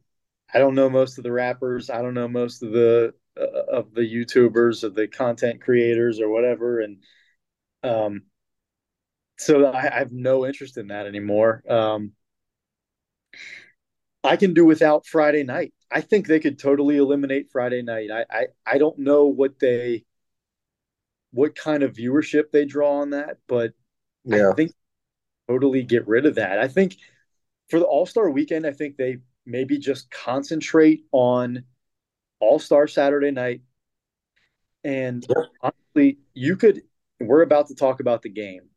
I 0.53 0.59
don't 0.59 0.75
know 0.75 0.89
most 0.89 1.17
of 1.17 1.23
the 1.23 1.31
rappers. 1.31 1.89
I 1.89 2.01
don't 2.01 2.13
know 2.13 2.27
most 2.27 2.61
of 2.63 2.71
the 2.71 3.13
uh, 3.39 3.71
of 3.71 3.93
the 3.93 4.01
YouTubers, 4.01 4.83
of 4.83 4.93
the 4.95 5.07
content 5.07 5.61
creators, 5.61 6.19
or 6.19 6.29
whatever. 6.29 6.81
And 6.81 6.97
um, 7.83 8.23
so 9.37 9.65
I, 9.65 9.95
I 9.95 9.99
have 9.99 10.11
no 10.11 10.45
interest 10.45 10.77
in 10.77 10.87
that 10.87 11.07
anymore. 11.07 11.63
Um, 11.67 12.11
I 14.23 14.37
can 14.37 14.53
do 14.53 14.65
without 14.65 15.05
Friday 15.05 15.43
night. 15.43 15.73
I 15.91 16.01
think 16.01 16.27
they 16.27 16.39
could 16.39 16.57
totally 16.57 16.97
eliminate 16.97 17.51
Friday 17.51 17.81
night. 17.81 18.09
I, 18.11 18.25
I, 18.29 18.45
I 18.65 18.77
don't 18.77 18.99
know 18.99 19.25
what 19.25 19.59
they 19.59 20.05
what 21.31 21.55
kind 21.55 21.81
of 21.83 21.93
viewership 21.93 22.51
they 22.51 22.63
draw 22.63 23.01
on 23.01 23.09
that, 23.09 23.37
but 23.47 23.73
yeah. 24.23 24.51
I 24.51 24.53
think 24.53 24.71
totally 25.47 25.83
get 25.83 26.07
rid 26.07 26.25
of 26.25 26.35
that. 26.35 26.59
I 26.59 26.67
think 26.67 26.95
for 27.69 27.79
the 27.79 27.85
All 27.85 28.05
Star 28.05 28.29
weekend, 28.29 28.65
I 28.65 28.71
think 28.71 28.97
they 28.97 29.17
maybe 29.45 29.77
just 29.77 30.09
concentrate 30.11 31.05
on 31.11 31.63
All 32.39 32.59
Star 32.59 32.87
Saturday 32.87 33.31
night. 33.31 33.61
And 34.83 35.25
yeah. 35.29 35.43
honestly, 35.61 36.19
you 36.33 36.55
could, 36.55 36.81
we're 37.19 37.41
about 37.41 37.67
to 37.67 37.75
talk 37.75 37.99
about 37.99 38.21
the 38.21 38.29
game, 38.29 38.69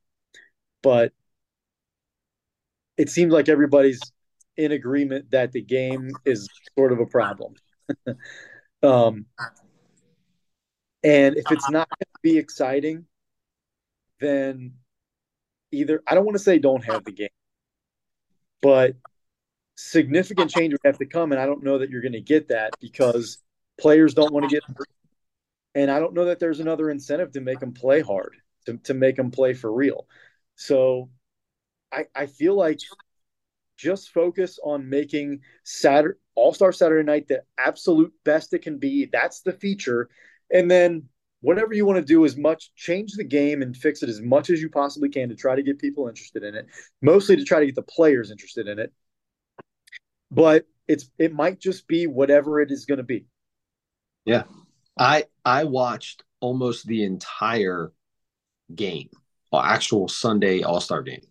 but 0.83 1.13
it 2.97 3.11
seems 3.11 3.33
like 3.33 3.49
everybody's 3.49 4.01
in 4.57 4.73
agreement 4.73 5.31
that 5.31 5.53
the 5.53 5.63
game 5.63 6.11
is 6.25 6.49
sort 6.79 6.93
of 6.93 7.01
a 7.01 7.07
problem. 7.07 7.55
um, 8.83 9.27
and 11.03 11.37
if 11.37 11.45
it's 11.51 11.71
not 11.71 11.89
going 11.89 12.13
to 12.15 12.21
be 12.23 12.39
exciting, 12.39 13.05
then 14.21 14.73
either 15.73 16.03
I 16.07 16.15
don't 16.15 16.25
want 16.25 16.37
to 16.37 16.43
say 16.43 16.59
don't 16.59 16.85
have 16.85 17.05
the 17.05 17.13
game, 17.13 17.29
but 18.63 18.95
significant 19.77 20.51
change 20.51 20.73
would 20.73 20.81
have 20.85 20.99
to 20.99 21.07
come. 21.07 21.33
And 21.33 21.41
I 21.41 21.47
don't 21.47 21.63
know 21.63 21.79
that 21.79 21.91
you're 21.91 22.03
going 22.03 22.13
to 22.13 22.21
get 22.21 22.49
that 22.49 22.75
because 22.81 23.39
players 23.79 24.15
don't 24.15 24.33
want 24.33 24.49
to 24.49 24.55
get 24.55 24.65
hurt. 24.65 24.89
And 25.75 25.91
I 25.91 26.01
don't 26.01 26.15
know 26.15 26.25
that 26.25 26.41
there's 26.41 26.61
another 26.61 26.91
incentive 26.91 27.33
to 27.33 27.41
make 27.41 27.61
them 27.61 27.73
play 27.73 28.01
hard, 28.01 28.37
to, 28.65 28.79
to 28.79 28.95
make 28.95 29.17
them 29.17 29.31
play 29.31 29.53
for 29.53 29.73
real. 29.73 30.07
So 30.55 31.11
I, 31.93 32.07
I 32.15 32.27
feel 32.27 32.55
like 32.55 32.81
just 33.77 34.11
focus 34.13 34.59
on 34.65 34.89
making 34.89 35.41
Saturday 35.65 36.19
All 36.35 36.55
Star 36.55 36.73
Saturday 36.73 37.05
night 37.05 37.29
the 37.29 37.43
absolute 37.59 38.13
best 38.25 38.55
it 38.55 38.63
can 38.63 38.79
be. 38.79 39.11
That's 39.13 39.43
the 39.43 39.53
feature. 39.53 40.09
And 40.51 40.71
then 40.71 41.09
whatever 41.41 41.75
you 41.75 41.85
want 41.85 41.99
to 41.99 42.05
do 42.05 42.25
as 42.25 42.37
much 42.37 42.75
change 42.75 43.13
the 43.13 43.25
game 43.25 43.61
and 43.61 43.77
fix 43.77 44.03
it 44.03 44.09
as 44.09 44.23
much 44.23 44.49
as 44.49 44.63
you 44.63 44.71
possibly 44.71 45.11
can 45.11 45.29
to 45.29 45.35
try 45.35 45.55
to 45.55 45.63
get 45.63 45.79
people 45.79 46.09
interested 46.09 46.43
in 46.43 46.55
it 46.55 46.67
mostly 47.03 47.37
to 47.37 47.45
try 47.45 47.61
to 47.61 47.67
get 47.67 47.75
the 47.75 47.83
players 47.83 48.31
interested 48.31 48.67
in 48.67 48.79
it 48.79 48.93
but 50.31 50.67
it's 50.89 51.11
it 51.19 51.33
might 51.33 51.59
just 51.59 51.87
be 51.87 52.07
whatever 52.07 52.61
it 52.61 52.71
is 52.71 52.85
going 52.85 52.99
to 52.99 53.05
be 53.05 53.27
yeah 54.25 54.45
i 54.99 55.25
i 55.45 55.65
watched 55.65 56.23
almost 56.41 56.87
the 56.87 57.05
entire 57.05 57.93
game 58.75 59.09
actual 59.55 60.07
sunday 60.07 60.63
all-star 60.63 61.01
game 61.01 61.23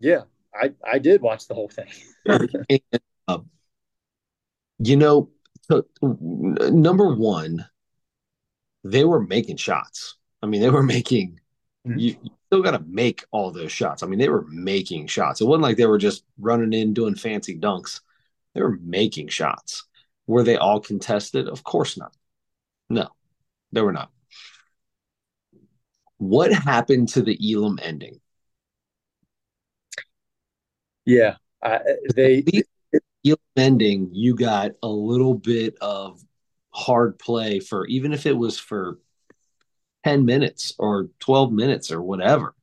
yeah 0.00 0.22
i 0.52 0.72
i 0.84 0.98
did 0.98 1.22
watch 1.22 1.46
the 1.46 1.54
whole 1.54 1.68
thing 1.68 1.86
and, 2.26 2.80
uh, 3.28 3.38
you 4.80 4.96
know 4.96 5.30
so, 5.70 5.86
number 6.02 7.14
one 7.14 7.64
they 8.84 9.04
were 9.04 9.20
making 9.20 9.56
shots. 9.56 10.16
I 10.42 10.46
mean, 10.46 10.60
they 10.60 10.70
were 10.70 10.82
making. 10.82 11.40
Mm-hmm. 11.86 11.98
You, 11.98 12.16
you, 12.22 12.30
still 12.46 12.62
got 12.62 12.72
to 12.72 12.84
make 12.86 13.24
all 13.30 13.50
those 13.50 13.72
shots. 13.72 14.02
I 14.02 14.06
mean, 14.06 14.18
they 14.18 14.28
were 14.28 14.44
making 14.48 15.06
shots. 15.06 15.40
It 15.40 15.46
wasn't 15.46 15.62
like 15.62 15.78
they 15.78 15.86
were 15.86 15.98
just 15.98 16.24
running 16.38 16.74
in 16.74 16.92
doing 16.92 17.14
fancy 17.14 17.58
dunks. 17.58 18.00
They 18.54 18.62
were 18.62 18.78
making 18.82 19.28
shots. 19.28 19.84
Were 20.26 20.42
they 20.42 20.56
all 20.56 20.80
contested? 20.80 21.48
Of 21.48 21.64
course 21.64 21.96
not. 21.96 22.14
No, 22.88 23.08
they 23.72 23.82
were 23.82 23.92
not. 23.92 24.10
What 26.18 26.52
happened 26.54 27.08
to 27.10 27.22
the 27.22 27.38
Elam 27.52 27.78
ending? 27.82 28.20
Yeah, 31.04 31.36
I, 31.62 31.80
they 32.14 32.42
the 32.42 32.64
Elam 33.26 33.38
ending. 33.56 34.10
You 34.12 34.34
got 34.34 34.72
a 34.82 34.88
little 34.88 35.34
bit 35.34 35.76
of 35.80 36.22
hard 36.70 37.18
play 37.18 37.60
for 37.60 37.86
even 37.86 38.12
if 38.12 38.26
it 38.26 38.36
was 38.36 38.58
for 38.58 38.98
10 40.04 40.24
minutes 40.24 40.74
or 40.78 41.08
12 41.20 41.52
minutes 41.52 41.90
or 41.92 42.02
whatever. 42.02 42.54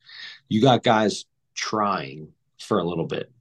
You 0.49 0.61
got 0.61 0.83
guys 0.83 1.25
trying 1.55 2.29
for 2.59 2.79
a 2.79 2.85
little 2.85 3.07
bit. 3.07 3.31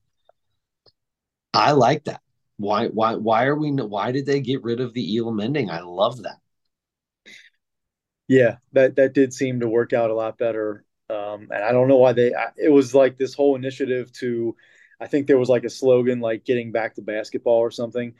I 1.54 1.72
like 1.72 2.04
that. 2.04 2.22
Why 2.58 2.88
why 2.88 3.14
why 3.14 3.46
are 3.46 3.56
we 3.56 3.70
why 3.72 4.12
did 4.12 4.26
they 4.26 4.40
get 4.40 4.62
rid 4.62 4.80
of 4.80 4.92
the 4.92 5.16
Elam 5.16 5.40
ending? 5.40 5.70
I 5.70 5.80
love 5.80 6.22
that. 6.22 6.38
Yeah, 8.26 8.56
that 8.72 8.96
that 8.96 9.14
did 9.14 9.32
seem 9.32 9.60
to 9.60 9.68
work 9.68 9.92
out 9.92 10.10
a 10.10 10.14
lot 10.14 10.38
better. 10.38 10.84
Um, 11.08 11.48
and 11.50 11.64
I 11.64 11.72
don't 11.72 11.88
know 11.88 11.96
why 11.96 12.12
they 12.12 12.34
it 12.56 12.68
was 12.70 12.94
like 12.94 13.16
this 13.16 13.34
whole 13.34 13.56
initiative 13.56 14.12
to 14.14 14.54
I 15.00 15.06
think 15.06 15.26
there 15.26 15.38
was 15.38 15.48
like 15.48 15.64
a 15.64 15.70
slogan 15.70 16.20
like 16.20 16.44
getting 16.44 16.72
back 16.72 16.96
to 16.96 17.02
basketball 17.02 17.58
or 17.58 17.70
something, 17.70 18.14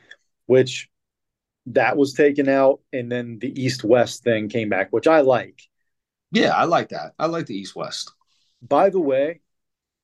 which 0.46 0.88
that 1.66 1.96
was 1.96 2.14
taken 2.14 2.48
out, 2.48 2.80
and 2.92 3.12
then 3.12 3.38
the 3.38 3.62
East 3.62 3.84
West 3.84 4.24
thing 4.24 4.48
came 4.48 4.68
back, 4.70 4.88
which 4.90 5.06
I 5.06 5.20
like. 5.20 5.62
Yeah, 6.32 6.50
I 6.50 6.64
like 6.64 6.90
that. 6.90 7.14
I 7.18 7.26
like 7.26 7.46
the 7.46 7.56
East 7.56 7.76
West. 7.76 8.12
By 8.62 8.90
the 8.90 9.00
way, 9.00 9.40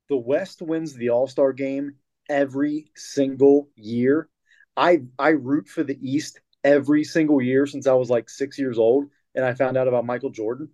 the 0.09 0.17
West 0.17 0.63
wins 0.63 0.95
the 0.95 1.11
All 1.11 1.27
Star 1.27 1.53
game 1.53 1.97
every 2.29 2.91
single 2.95 3.69
year. 3.77 4.29
I 4.77 5.03
I 5.19 5.31
root 5.31 5.69
for 5.69 5.83
the 5.83 5.99
East 6.01 6.41
every 6.63 7.05
single 7.05 7.41
year 7.41 7.67
since 7.67 7.87
I 7.87 7.95
was 7.95 8.11
like 8.11 8.29
six 8.29 8.59
years 8.59 8.79
old, 8.79 9.07
and 9.35 9.45
I 9.45 9.55
found 9.55 9.77
out 9.77 9.89
about 9.89 10.07
Michael 10.07 10.31
Jordan. 10.31 10.71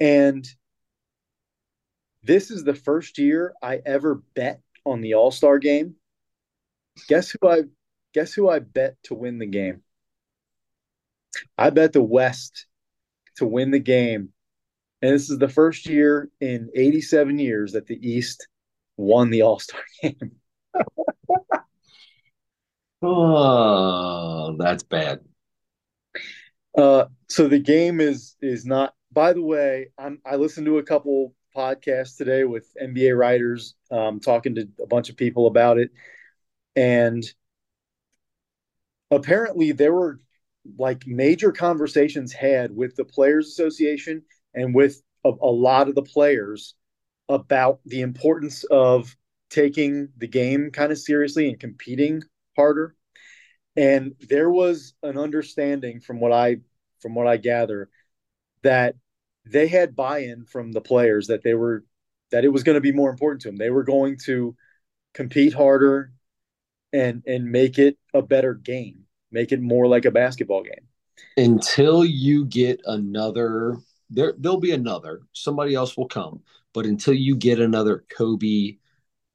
And 0.00 0.46
this 2.22 2.50
is 2.50 2.64
the 2.64 2.74
first 2.74 3.18
year 3.18 3.54
I 3.62 3.80
ever 3.84 4.22
bet 4.34 4.60
on 4.84 5.00
the 5.00 5.14
All 5.14 5.30
Star 5.30 5.58
game. 5.58 5.96
Guess 7.08 7.30
who 7.40 7.48
I 7.48 7.62
Guess 8.12 8.34
who 8.34 8.50
I 8.50 8.58
bet 8.58 8.96
to 9.04 9.14
win 9.14 9.38
the 9.38 9.46
game? 9.46 9.82
I 11.56 11.70
bet 11.70 11.92
the 11.92 12.02
West 12.02 12.66
to 13.36 13.46
win 13.46 13.70
the 13.70 13.78
game. 13.78 14.32
And 15.00 15.14
this 15.14 15.30
is 15.30 15.38
the 15.38 15.48
first 15.48 15.86
year 15.86 16.30
in 16.40 16.70
87 16.74 17.38
years 17.38 17.72
that 17.72 17.86
the 17.86 17.98
East 18.06 18.46
won 19.02 19.30
the 19.30 19.42
All 19.42 19.58
Star 19.58 19.80
game. 20.02 20.32
Oh, 23.02 24.56
that's 24.58 24.84
bad. 24.84 25.20
Uh, 26.76 27.06
so 27.28 27.48
the 27.48 27.58
game 27.58 28.00
is 28.00 28.36
is 28.40 28.64
not. 28.64 28.94
By 29.12 29.32
the 29.32 29.42
way, 29.42 29.88
I'm 29.98 30.20
I 30.24 30.36
listened 30.36 30.66
to 30.66 30.78
a 30.78 30.82
couple 30.82 31.34
podcasts 31.54 32.16
today 32.16 32.44
with 32.44 32.66
NBA 32.80 33.16
writers, 33.18 33.74
um, 33.90 34.20
talking 34.20 34.54
to 34.54 34.68
a 34.80 34.86
bunch 34.86 35.10
of 35.10 35.16
people 35.16 35.46
about 35.46 35.78
it, 35.78 35.90
and 36.76 37.24
apparently 39.10 39.72
there 39.72 39.92
were 39.92 40.20
like 40.78 41.06
major 41.06 41.52
conversations 41.52 42.32
had 42.32 42.74
with 42.74 42.94
the 42.96 43.04
Players 43.04 43.48
Association 43.48 44.22
and 44.54 44.74
with 44.74 45.02
a, 45.24 45.30
a 45.30 45.50
lot 45.50 45.88
of 45.88 45.94
the 45.94 46.02
players 46.02 46.74
about 47.28 47.80
the 47.84 48.00
importance 48.00 48.64
of 48.64 49.16
taking 49.50 50.08
the 50.16 50.26
game 50.26 50.70
kind 50.70 50.92
of 50.92 50.98
seriously 50.98 51.48
and 51.48 51.60
competing 51.60 52.22
harder. 52.56 52.94
And 53.76 54.14
there 54.20 54.50
was 54.50 54.94
an 55.02 55.18
understanding 55.18 56.00
from 56.00 56.20
what 56.20 56.32
I 56.32 56.56
from 57.00 57.14
what 57.14 57.26
I 57.26 57.36
gather 57.36 57.88
that 58.62 58.94
they 59.44 59.66
had 59.66 59.96
buy-in 59.96 60.44
from 60.44 60.72
the 60.72 60.80
players 60.80 61.26
that 61.26 61.42
they 61.42 61.54
were 61.54 61.84
that 62.30 62.44
it 62.44 62.48
was 62.48 62.62
going 62.62 62.76
to 62.76 62.80
be 62.80 62.92
more 62.92 63.10
important 63.10 63.42
to 63.42 63.48
them. 63.48 63.56
They 63.56 63.70
were 63.70 63.84
going 63.84 64.18
to 64.24 64.56
compete 65.14 65.52
harder 65.52 66.12
and 66.92 67.22
and 67.26 67.50
make 67.50 67.78
it 67.78 67.98
a 68.14 68.22
better 68.22 68.54
game, 68.54 69.04
make 69.30 69.52
it 69.52 69.60
more 69.60 69.86
like 69.86 70.04
a 70.04 70.10
basketball 70.10 70.62
game. 70.62 70.86
Until 71.36 72.04
you 72.04 72.44
get 72.46 72.80
another 72.84 73.78
there 74.10 74.34
there'll 74.38 74.60
be 74.60 74.72
another. 74.72 75.22
Somebody 75.32 75.74
else 75.74 75.96
will 75.96 76.08
come. 76.08 76.42
But 76.74 76.86
until 76.86 77.14
you 77.14 77.36
get 77.36 77.60
another 77.60 78.04
Kobe, 78.16 78.76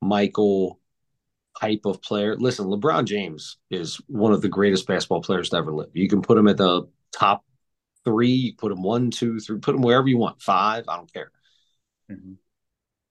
Michael 0.02 0.80
type 1.60 1.82
of 1.86 2.02
player, 2.02 2.36
listen, 2.36 2.68
LeBron 2.68 3.06
James 3.06 3.58
is 3.70 4.02
one 4.08 4.34
of 4.34 4.42
the 4.42 4.50
greatest 4.50 4.88
basketball 4.88 5.22
players 5.22 5.50
to 5.50 5.58
ever 5.58 5.74
live. 5.74 5.90
You 5.94 6.08
can 6.08 6.22
put 6.22 6.38
him 6.38 6.48
at 6.48 6.58
the 6.58 6.88
top 7.12 7.44
three, 8.04 8.30
you 8.30 8.54
put 8.56 8.72
him 8.72 8.82
one, 8.82 9.12
two, 9.12 9.40
three, 9.40 9.60
put 9.60 9.76
him 9.76 9.82
wherever 9.82 10.08
you 10.08 10.18
want, 10.18 10.42
five, 10.42 10.86
I 10.88 10.96
don't 10.96 11.14
care. 11.14 11.32
Mm-hmm. 12.12 12.34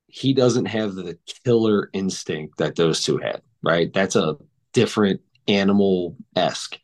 He 0.09 0.33
doesn't 0.33 0.67
have 0.67 0.95
the 0.95 1.19
killer 1.45 1.91
instinct 1.93 2.59
that 2.59 2.77
those 2.77 3.03
two 3.03 3.19
had, 3.19 3.43
right? 3.63 3.93
That's 3.93 4.17
a 4.17 4.37
different 4.73 5.21
animal 5.49 6.17
esque. 6.35 6.79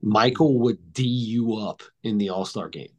Michael 0.00 0.58
would 0.60 0.92
D 0.92 1.04
you 1.04 1.54
up 1.56 1.82
in 2.02 2.18
the 2.18 2.30
All 2.30 2.44
Star 2.44 2.68
game. 2.68 2.90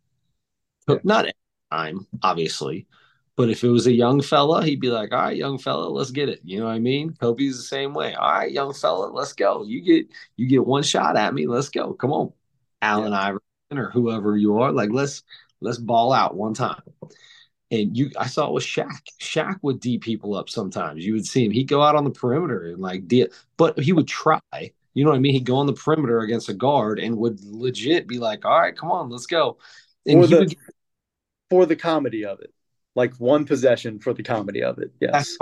Not 1.04 1.28
time, 1.72 2.08
obviously, 2.22 2.88
but 3.36 3.50
if 3.50 3.64
it 3.64 3.70
was 3.70 3.88
a 3.88 3.94
young 3.94 4.22
fella, 4.22 4.64
he'd 4.64 4.80
be 4.80 4.90
like, 4.90 5.12
"All 5.12 5.20
right, 5.20 5.36
young 5.36 5.58
fella, 5.58 5.88
let's 5.88 6.12
get 6.12 6.30
it." 6.30 6.42
You 6.44 6.60
know 6.60 6.66
what 6.66 6.74
I 6.74 6.80
mean? 6.80 7.14
Kobe's 7.14 7.58
the 7.58 7.64
same 7.64 7.94
way. 7.94 8.14
All 8.14 8.32
right, 8.32 8.52
young 8.52 8.74
fella, 8.74 9.08
let's 9.08 9.34
go. 9.34 9.64
You 9.64 9.82
get 9.82 10.08
you 10.38 10.48
get 10.48 10.66
one 10.66 10.84
shot 10.84 11.18
at 11.18 11.34
me. 11.34 11.48
Let's 11.48 11.70
go. 11.70 11.94
Come 11.94 12.12
on, 12.12 12.34
Allen 12.82 13.12
yeah. 13.12 13.20
Iverson 13.20 13.78
or 13.78 13.90
whoever 13.90 14.38
you 14.38 14.60
are. 14.60 14.72
Like 14.72 14.92
let's 14.92 15.24
let's 15.62 15.78
ball 15.80 16.14
out 16.14 16.36
one 16.36 16.54
time. 16.54 16.82
And 17.72 17.98
you, 17.98 18.12
I 18.20 18.28
saw 18.28 18.48
it 18.50 18.54
with 18.54 18.64
Shaq. 18.64 19.00
Shaq 19.20 19.58
would 19.64 19.80
D 19.80 19.98
people 19.98 20.36
up 20.36 20.48
sometimes. 20.48 21.04
You 21.04 21.14
would 21.14 21.26
see 21.26 21.44
him. 21.44 21.52
He'd 21.52 21.68
go 21.68 21.82
out 21.82 21.96
on 21.96 22.04
the 22.04 22.12
perimeter 22.12 22.66
and 22.66 22.80
like 22.80 23.08
D, 23.08 23.28
but 23.58 23.80
he 23.80 23.94
would 23.94 24.08
try. 24.08 24.40
You 24.94 25.04
know 25.04 25.10
what 25.10 25.16
I 25.16 25.20
mean? 25.20 25.34
He'd 25.34 25.46
go 25.46 25.56
on 25.56 25.66
the 25.66 25.74
perimeter 25.74 26.20
against 26.20 26.50
a 26.50 26.54
guard 26.54 27.00
and 27.00 27.18
would 27.18 27.44
legit 27.44 28.08
be 28.08 28.20
like, 28.20 28.46
"All 28.46 28.60
right, 28.60 28.78
come 28.78 28.92
on, 28.92 29.10
let's 29.10 29.26
go." 29.26 29.58
And 30.06 30.22
for 30.22 30.28
the, 30.28 30.40
would, 30.40 30.56
for 31.50 31.66
the 31.66 31.76
comedy 31.76 32.26
of 32.26 32.42
it 32.42 32.54
like 32.96 33.16
one 33.16 33.46
possession 33.46 34.00
for 34.00 34.14
the 34.14 34.24
comedy 34.24 34.64
of 34.64 34.80
it. 34.80 34.92
Yes. 35.00 35.38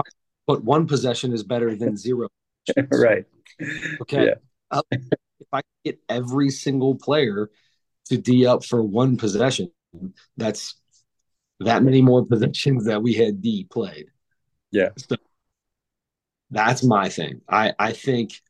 But 0.47 0.63
one 0.63 0.87
possession 0.87 1.33
is 1.33 1.43
better 1.43 1.75
than 1.75 1.97
zero. 1.97 2.29
right. 2.91 3.25
Okay. 4.01 4.25
Yeah. 4.25 4.33
Uh, 4.69 4.81
if 4.91 5.47
I 5.51 5.61
get 5.83 5.99
every 6.09 6.49
single 6.49 6.95
player 6.95 7.49
to 8.05 8.17
D 8.17 8.45
up 8.45 8.63
for 8.63 8.81
one 8.81 9.17
possession, 9.17 9.71
that's 10.37 10.75
that 11.59 11.83
many 11.83 12.01
more 12.01 12.25
possessions 12.25 12.85
that 12.85 13.01
we 13.01 13.13
had 13.13 13.41
D 13.41 13.65
played. 13.69 14.07
Yeah. 14.71 14.89
So 14.97 15.17
that's 16.49 16.83
my 16.83 17.09
thing. 17.09 17.41
I 17.49 17.73
I 17.77 17.93
think 17.93 18.41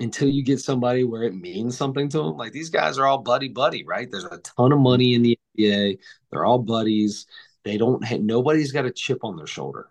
until 0.00 0.28
you 0.28 0.42
get 0.42 0.60
somebody 0.60 1.04
where 1.04 1.22
it 1.22 1.34
means 1.34 1.76
something 1.76 2.08
to 2.10 2.18
them, 2.18 2.36
like 2.36 2.52
these 2.52 2.70
guys 2.70 2.98
are 2.98 3.06
all 3.06 3.18
buddy 3.18 3.48
buddy, 3.48 3.84
right? 3.84 4.08
There's 4.10 4.24
a 4.24 4.38
ton 4.38 4.72
of 4.72 4.78
money 4.78 5.14
in 5.14 5.22
the 5.22 5.38
NBA. 5.58 5.98
They're 6.30 6.44
all 6.44 6.58
buddies. 6.58 7.26
They 7.64 7.78
don't 7.78 8.04
have, 8.04 8.20
nobody's 8.20 8.72
got 8.72 8.84
a 8.84 8.90
chip 8.90 9.24
on 9.24 9.36
their 9.36 9.46
shoulder. 9.46 9.88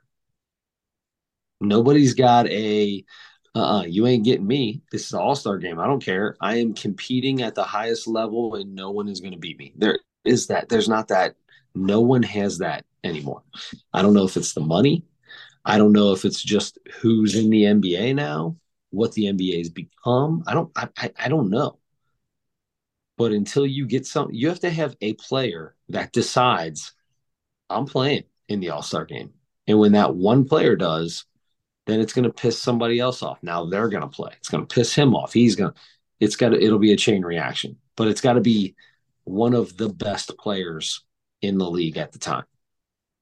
Nobody's 1.62 2.14
got 2.14 2.48
a, 2.48 3.04
uh-uh, 3.56 3.84
you 3.84 4.08
ain't 4.08 4.26
getting 4.26 4.48
me. 4.48 4.82
This 4.92 5.06
is 5.08 5.14
an 5.14 5.20
all 5.20 5.36
star 5.36 5.58
game. 5.58 5.80
I 5.80 5.88
don't 5.88 6.04
care. 6.04 6.36
I 6.42 6.58
am 6.58 6.74
competing 6.74 7.42
at 7.42 7.56
the 7.56 7.64
highest 7.64 8.08
level 8.08 8.56
and 8.56 8.76
no 8.76 8.92
one 8.92 9.08
is 9.08 9.22
going 9.22 9.34
to 9.34 9.40
beat 9.40 9.58
me. 9.58 9.74
There 9.76 10.00
is 10.26 10.48
that. 10.48 10.70
There's 10.70 10.90
not 10.90 11.08
that. 11.10 11.36
No 11.76 12.02
one 12.02 12.24
has 12.24 12.60
that 12.60 12.86
anymore. 13.04 13.44
I 13.94 14.02
don't 14.02 14.14
know 14.14 14.26
if 14.26 14.38
it's 14.38 14.54
the 14.54 14.62
money. 14.62 15.06
I 15.66 15.78
don't 15.78 15.94
know 15.94 16.12
if 16.12 16.26
it's 16.26 16.42
just 16.42 16.78
who's 17.00 17.36
in 17.36 17.50
the 17.50 17.64
NBA 17.64 18.14
now, 18.14 18.58
what 18.90 19.14
the 19.14 19.26
NBA 19.26 19.58
has 19.60 19.70
become. 19.70 20.44
I 20.46 20.54
don't, 20.54 20.72
I, 20.76 20.90
I, 20.98 21.12
I 21.18 21.30
don't 21.30 21.50
know. 21.50 21.80
But 23.18 23.32
until 23.32 23.66
you 23.66 23.86
get 23.86 24.06
some, 24.06 24.30
you 24.32 24.50
have 24.50 24.60
to 24.62 24.70
have 24.70 24.96
a 25.02 25.14
player 25.14 25.76
that 25.90 26.12
decides 26.12 26.94
I'm 27.74 27.86
playing 27.86 28.24
in 28.48 28.60
the 28.60 28.70
All 28.70 28.82
Star 28.82 29.06
game. 29.06 29.32
And 29.68 29.80
when 29.80 29.94
that 29.94 30.16
one 30.16 30.46
player 30.46 30.76
does, 30.76 31.26
then 31.86 32.00
it's 32.00 32.14
going 32.14 32.24
to 32.24 32.34
piss 32.34 32.62
somebody 32.62 33.00
else 33.00 33.22
off. 33.22 33.40
Now 33.42 33.66
they're 33.66 33.90
going 33.90 34.04
to 34.04 34.08
play. 34.08 34.32
It's 34.38 34.50
going 34.50 34.66
to 34.66 34.74
piss 34.74 34.94
him 34.94 35.16
off. 35.16 35.34
He's 35.34 35.56
going 35.56 35.74
to, 35.74 35.80
it's 36.20 36.36
got 36.36 36.50
to, 36.50 36.62
it'll 36.62 36.80
be 36.80 36.94
a 36.94 36.98
chain 36.98 37.24
reaction, 37.24 37.78
but 37.96 38.08
it's 38.08 38.22
got 38.22 38.34
to 38.34 38.42
be 38.42 38.76
one 39.26 39.54
of 39.54 39.78
the 39.78 39.90
best 39.90 40.38
players 40.38 41.04
in 41.42 41.58
the 41.58 41.70
league 41.70 41.98
at 41.98 42.12
the 42.12 42.20
time. 42.20 42.46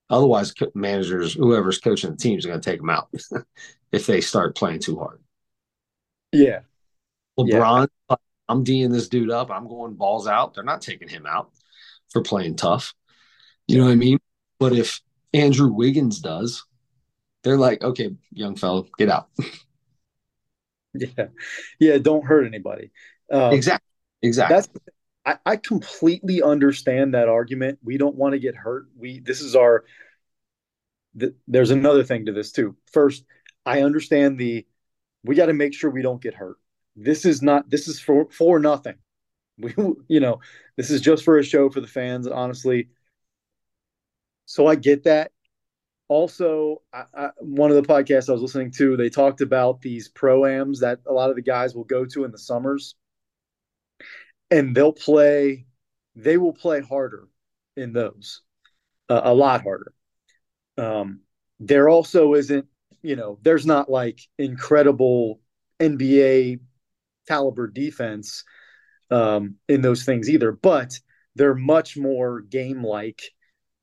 Otherwise, 0.10 0.54
managers, 0.76 1.34
whoever's 1.34 1.80
coaching 1.80 2.12
the 2.12 2.18
team 2.18 2.38
is 2.38 2.46
going 2.46 2.60
to 2.60 2.70
take 2.70 2.80
them 2.80 2.90
out 2.90 3.10
if 3.92 4.06
they 4.06 4.22
start 4.22 4.56
playing 4.56 4.80
too 4.80 4.98
hard. 4.98 5.22
Yeah. 6.32 6.60
LeBron, 7.40 7.88
yeah. 8.10 8.16
I'm 8.50 8.64
D'ing 8.64 8.92
this 8.92 9.08
dude 9.08 9.32
up. 9.32 9.50
I'm 9.50 9.68
going 9.68 9.94
balls 9.94 10.28
out. 10.28 10.54
They're 10.54 10.64
not 10.64 10.82
taking 10.82 11.08
him 11.08 11.26
out 11.26 11.52
for 12.10 12.22
playing 12.22 12.58
tough. 12.58 12.94
You 13.68 13.78
know 13.78 13.86
what 13.86 13.92
I 13.92 13.96
mean? 13.96 14.20
But 14.62 14.74
if 14.74 15.02
Andrew 15.34 15.74
Wiggins 15.74 16.20
does, 16.20 16.64
they're 17.44 17.58
like, 17.58 17.84
okay, 17.84 18.12
young 18.32 18.56
fellow, 18.56 18.86
get 18.96 19.10
out. 19.10 19.30
yeah, 20.94 21.30
yeah, 21.80 21.98
don't 21.98 22.24
hurt 22.24 22.46
anybody. 22.46 22.92
Um, 23.32 23.54
exactly, 23.54 23.90
exactly. 24.22 24.56
That's 24.56 24.70
I, 25.26 25.38
I 25.48 25.56
completely 25.56 26.44
understand 26.44 27.16
that 27.16 27.28
argument. 27.28 27.80
We 27.84 27.98
don't 27.98 28.16
want 28.16 28.34
to 28.34 28.40
get 28.40 28.56
hurt. 28.56 28.86
We 28.96 29.20
this 29.20 29.42
is 29.42 29.56
our. 29.56 29.84
Th- 31.20 31.34
there's 31.48 31.72
another 31.72 32.04
thing 32.04 32.28
to 32.28 32.32
this 32.32 32.52
too. 32.52 32.76
First, 32.94 33.26
I 33.66 33.82
understand 33.82 34.38
the. 34.38 34.68
We 35.24 35.34
got 35.34 35.48
to 35.48 35.54
make 35.54 35.74
sure 35.74 35.90
we 35.90 36.04
don't 36.04 36.22
get 36.22 36.36
hurt. 36.36 36.58
This 36.96 37.26
is 37.26 37.42
not. 37.42 37.68
This 37.68 37.88
is 37.88 38.00
for 38.00 38.28
for 38.30 38.60
nothing. 38.60 38.96
We, 39.58 39.74
you 40.08 40.20
know, 40.20 40.40
this 40.76 40.90
is 40.90 41.02
just 41.02 41.24
for 41.24 41.38
a 41.38 41.44
show 41.44 41.70
for 41.70 41.82
the 41.82 41.88
fans. 41.88 42.26
Honestly, 42.26 42.88
so 44.52 44.68
I 44.68 44.76
get 44.76 45.06
that. 45.06 45.32
Also, 46.10 46.82
I, 46.92 47.06
I, 47.16 47.30
one 47.40 47.72
of 47.72 47.78
the 47.78 47.88
podcasts 47.88 48.28
I 48.28 48.34
was 48.34 48.42
listening 48.42 48.72
to, 48.72 48.98
they 48.98 49.10
talked 49.10 49.40
about 49.40 49.80
these 49.80 50.12
proams 50.12 50.80
that 50.80 51.00
a 51.08 51.14
lot 51.14 51.30
of 51.30 51.38
the 51.38 51.42
guys 51.42 51.74
will 51.74 51.86
go 51.86 52.04
to 52.04 52.26
in 52.26 52.32
the 52.32 52.38
summers, 52.38 52.96
and 54.50 54.76
they'll 54.76 54.92
play. 54.92 55.66
They 56.18 56.36
will 56.36 56.52
play 56.52 56.82
harder 56.82 57.30
in 57.78 57.94
those, 57.94 58.42
uh, 59.08 59.22
a 59.24 59.34
lot 59.34 59.64
harder. 59.64 59.94
Um, 60.78 61.22
there 61.62 61.88
also 61.88 62.34
isn't, 62.34 62.66
you 63.02 63.16
know, 63.16 63.40
there's 63.44 63.66
not 63.66 63.90
like 63.90 64.20
incredible 64.38 65.40
NBA 65.80 66.60
caliber 67.26 67.68
defense 67.70 68.44
um, 69.12 69.56
in 69.70 69.80
those 69.80 70.04
things 70.04 70.30
either, 70.30 70.52
but 70.52 71.00
they're 71.36 71.56
much 71.56 71.96
more 71.96 72.42
game 72.42 72.84
like 72.84 73.22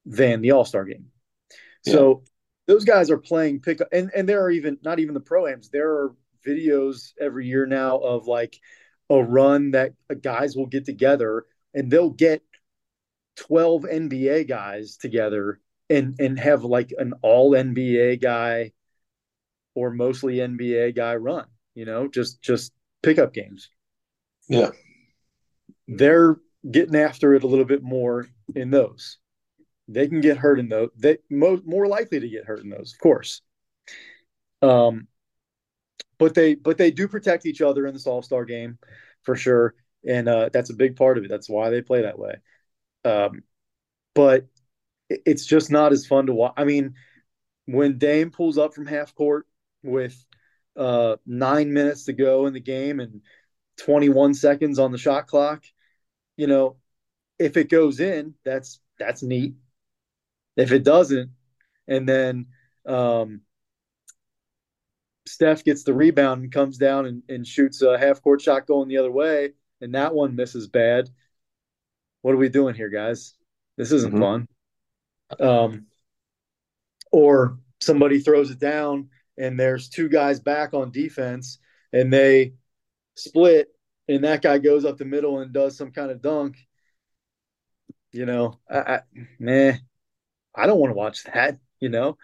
than 0.09 0.41
the 0.41 0.53
All 0.53 0.65
Star 0.65 0.85
game. 0.85 1.07
Yeah. 1.85 1.93
So 1.93 2.25
those 2.67 2.85
guys 2.85 3.11
are 3.11 3.19
playing 3.19 3.61
pickup, 3.61 3.89
and 3.93 4.11
and 4.15 4.29
there 4.29 4.43
are 4.43 4.51
even 4.51 4.79
not 4.83 4.99
even 4.99 5.15
the 5.15 5.21
proams. 5.21 5.71
There 5.71 5.91
are 5.91 6.15
videos 6.47 7.13
every 7.21 7.47
year 7.47 7.67
now 7.67 7.99
of 7.99 8.27
like 8.27 8.59
a 9.11 9.23
run 9.23 9.73
that 9.73 9.93
guys 10.23 10.57
will 10.57 10.67
get 10.67 10.85
together 10.85 11.45
and 11.75 11.91
they'll 11.91 12.11
get 12.11 12.43
12 13.37 13.83
NBA 13.85 14.49
guys 14.49 14.97
together 14.97 15.61
and 15.89 16.17
and 16.19 16.39
have 16.39 16.65
like 16.65 16.93
an 16.99 17.15
all 17.23 17.53
NBA 17.53 18.21
guy 18.21 18.73
or 19.75 19.91
mostly 19.91 20.37
NBA 20.37 20.95
guy 20.97 21.17
run, 21.17 21.47
you 21.75 21.85
know, 21.85 22.09
just 22.09 22.43
just 22.43 22.73
pickup 23.03 23.33
games. 23.33 23.71
Yeah. 24.49 24.71
They're 25.87 26.37
getting 26.69 26.97
after 26.97 27.35
it 27.35 27.45
a 27.45 27.47
little 27.47 27.65
bit 27.65 27.83
more 27.83 28.27
in 28.55 28.71
those. 28.71 29.19
They 29.89 30.07
can 30.07 30.21
get 30.21 30.37
hurt 30.37 30.59
in 30.59 30.69
those. 30.69 30.91
They 30.97 31.19
mo- 31.31 31.63
more 31.65 31.87
likely 31.87 32.21
to 32.21 32.29
get 32.29 32.45
hurt 32.45 32.61
in 32.61 32.71
those, 32.71 32.93
of 32.93 33.01
course. 33.01 33.41
Um, 34.61 35.09
but 36.19 36.35
they 36.35 36.55
but 36.55 36.79
they 36.79 36.91
do 36.91 37.09
protect 37.09 37.47
each 37.47 37.63
other 37.63 37.87
in 37.87 37.95
this 37.95 38.07
All 38.07 38.23
Star 38.23 38.45
game 38.45 38.79
for 39.23 39.37
sure, 39.37 39.75
and 40.07 40.29
uh, 40.29 40.51
that's 40.53 40.71
a 40.71 40.75
big 40.75 40.97
part 40.97 41.17
of 41.17 41.25
it. 41.25 41.29
That's 41.31 41.49
why 41.49 41.71
they 41.71 41.81
play 41.81 42.03
that 42.03 42.19
way. 42.19 42.37
Um, 43.05 43.43
but 44.15 44.47
it's 45.09 45.47
just 45.47 45.71
not 45.71 45.93
as 45.93 46.07
fun 46.07 46.27
to 46.27 46.35
watch. 46.35 46.55
I 46.57 46.65
mean, 46.65 46.95
when 47.67 47.99
Dame 47.99 48.31
pulls 48.31 48.59
up 48.59 48.75
from 48.75 48.87
half 48.87 49.15
court 49.15 49.47
with 49.83 50.25
uh, 50.77 51.17
nine 51.27 51.73
minutes 51.73 52.05
to 52.05 52.13
go 52.13 52.47
in 52.47 52.53
the 52.53 52.61
game 52.61 53.01
and 53.01 53.23
21 53.79 54.35
seconds 54.35 54.79
on 54.79 54.93
the 54.93 54.99
shot 54.99 55.27
clock, 55.27 55.65
you 56.37 56.47
know, 56.47 56.77
if 57.39 57.57
it 57.57 57.71
goes 57.71 58.01
in, 58.01 58.35
that's 58.45 58.81
that's 58.99 59.23
neat. 59.23 59.55
If 60.59 60.73
it 60.73 60.85
doesn't, 60.85 61.31
and 61.87 62.07
then 62.07 62.47
um, 62.87 63.41
Steph 65.27 65.65
gets 65.65 65.85
the 65.85 65.95
rebound 65.95 66.43
and 66.43 66.53
comes 66.53 66.77
down 66.77 67.07
and, 67.07 67.23
and 67.29 67.47
shoots 67.47 67.81
a 67.81 67.99
half 67.99 68.21
court 68.21 68.43
shot 68.43 68.67
going 68.67 68.89
the 68.89 68.99
other 68.99 69.11
way, 69.11 69.53
and 69.81 69.95
that 69.95 70.15
one 70.15 70.37
misses 70.37 70.69
bad. 70.69 71.09
What 72.21 72.33
are 72.33 72.39
we 72.39 72.51
doing 72.51 72.75
here, 72.75 72.91
guys? 72.91 73.35
This 73.77 73.93
isn't 73.93 74.13
mm-hmm. 74.13 74.23
fun. 74.23 74.49
Um, 75.41 75.87
or 77.13 77.59
somebody 77.81 78.19
throws 78.19 78.51
it 78.51 78.59
down 78.59 79.09
and 79.37 79.59
there's 79.59 79.89
two 79.89 80.09
guys 80.09 80.41
back 80.41 80.75
on 80.75 80.91
defense 80.91 81.59
and 81.93 82.13
they 82.13 82.55
split 83.15 83.69
and 84.09 84.25
that 84.25 84.43
guy 84.43 84.59
goes 84.59 84.85
up 84.85 84.97
the 84.99 85.05
middle 85.05 85.41
and 85.41 85.53
does 85.53 85.77
some 85.77 85.91
kind 85.91 86.11
of 86.11 86.23
dunk. 86.23 86.57
You 88.11 88.27
know, 88.27 88.59
I, 88.71 88.79
I 88.79 89.01
nah, 89.39 89.73
I 90.59 90.67
don't 90.67 90.79
want 90.79 90.91
to 90.91 90.97
watch 90.97 91.25
that, 91.25 91.59
you 91.81 91.89
know 91.89 92.19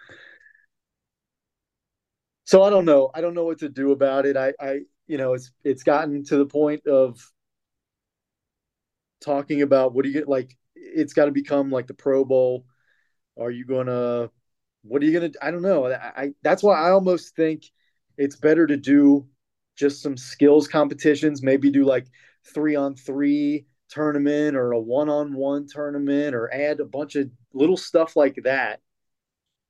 so 2.45 2.61
I 2.61 2.69
don't 2.69 2.85
know. 2.85 3.09
I 3.13 3.21
don't 3.21 3.33
know 3.33 3.43
what 3.43 3.59
to 3.59 3.69
do 3.69 3.91
about 3.91 4.25
it. 4.25 4.37
I, 4.37 4.53
I, 4.59 4.79
you 5.07 5.17
know, 5.17 5.33
it's 5.33 5.51
it's 5.63 5.83
gotten 5.83 6.23
to 6.25 6.37
the 6.37 6.45
point 6.45 6.85
of 6.87 7.19
talking 9.21 9.61
about 9.61 9.93
what 9.93 10.03
do 10.03 10.09
you 10.09 10.13
get 10.13 10.29
like. 10.29 10.55
It's 10.75 11.13
got 11.13 11.25
to 11.25 11.31
become 11.31 11.71
like 11.71 11.87
the 11.87 11.93
Pro 11.93 12.23
Bowl. 12.23 12.65
Are 13.39 13.51
you 13.51 13.65
gonna? 13.65 14.29
What 14.83 15.01
are 15.01 15.05
you 15.05 15.19
gonna? 15.19 15.31
I 15.41 15.51
don't 15.51 15.63
know. 15.63 15.87
I, 15.87 16.11
I 16.15 16.33
that's 16.43 16.61
why 16.61 16.79
I 16.79 16.91
almost 16.91 17.35
think 17.35 17.63
it's 18.17 18.35
better 18.35 18.67
to 18.67 18.77
do 18.77 19.27
just 19.75 20.01
some 20.01 20.15
skills 20.15 20.67
competitions. 20.67 21.41
Maybe 21.41 21.71
do 21.71 21.83
like 21.83 22.05
three 22.53 22.75
on 22.75 22.95
three 22.95 23.65
tournament 23.89 24.55
or 24.55 24.71
a 24.71 24.79
one 24.79 25.09
on 25.09 25.33
one 25.33 25.67
tournament, 25.67 26.35
or 26.35 26.53
add 26.53 26.79
a 26.79 26.85
bunch 26.85 27.15
of 27.15 27.29
little 27.53 27.77
stuff 27.77 28.15
like 28.15 28.39
that. 28.43 28.79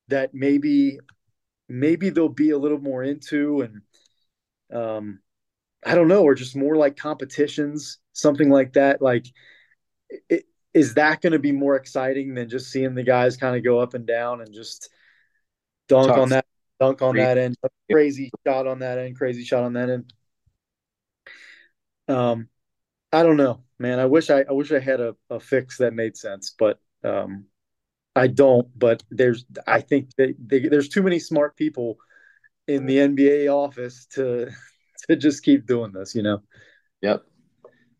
That 0.09 0.33
maybe 0.33 0.99
maybe 1.67 2.09
they'll 2.09 2.29
be 2.29 2.51
a 2.51 2.57
little 2.57 2.79
more 2.79 3.03
into 3.03 3.61
and 3.61 3.81
um 4.71 5.19
I 5.85 5.93
don't 5.93 6.07
know, 6.07 6.23
or 6.23 6.33
just 6.33 6.55
more 6.55 6.75
like 6.75 6.97
competitions, 6.97 7.99
something 8.13 8.49
like 8.49 8.73
that. 8.73 9.03
Like, 9.03 9.27
it, 10.29 10.45
is 10.73 10.95
that 10.95 11.21
going 11.21 11.33
to 11.33 11.39
be 11.39 11.51
more 11.51 11.75
exciting 11.75 12.33
than 12.33 12.49
just 12.49 12.71
seeing 12.71 12.95
the 12.95 13.03
guys 13.03 13.37
kind 13.37 13.55
of 13.55 13.63
go 13.63 13.79
up 13.79 13.93
and 13.93 14.05
down 14.05 14.41
and 14.41 14.51
just 14.51 14.89
dunk 15.87 16.07
Tough. 16.07 16.17
on 16.17 16.29
that, 16.29 16.45
dunk 16.79 17.03
on 17.03 17.15
that 17.17 17.37
end, 17.37 17.55
crazy 17.91 18.31
shot 18.45 18.65
on 18.65 18.79
that 18.79 18.97
end, 18.97 19.15
crazy 19.15 19.43
shot 19.43 19.63
on 19.63 19.73
that 19.73 19.89
end? 19.91 20.13
Um, 22.07 22.49
I 23.11 23.21
don't 23.21 23.37
know, 23.37 23.63
man. 23.79 23.99
I 23.99 24.05
wish 24.05 24.29
I, 24.29 24.41
I 24.41 24.53
wish 24.53 24.71
I 24.71 24.79
had 24.79 24.99
a, 24.99 25.15
a 25.29 25.39
fix 25.39 25.77
that 25.77 25.93
made 25.93 26.17
sense, 26.17 26.55
but 26.57 26.79
um, 27.03 27.45
I 28.15 28.27
don't, 28.27 28.67
but 28.77 29.03
there's 29.09 29.45
I 29.67 29.81
think 29.81 30.15
that 30.17 30.35
they, 30.39 30.67
there's 30.67 30.89
too 30.89 31.03
many 31.03 31.19
smart 31.19 31.55
people 31.55 31.97
in 32.67 32.85
the 32.85 32.97
NBA 32.97 33.53
office 33.53 34.07
to 34.13 34.49
to 35.09 35.15
just 35.15 35.43
keep 35.43 35.65
doing 35.65 35.91
this, 35.91 36.15
you 36.15 36.23
know. 36.23 36.41
Yep. 37.01 37.23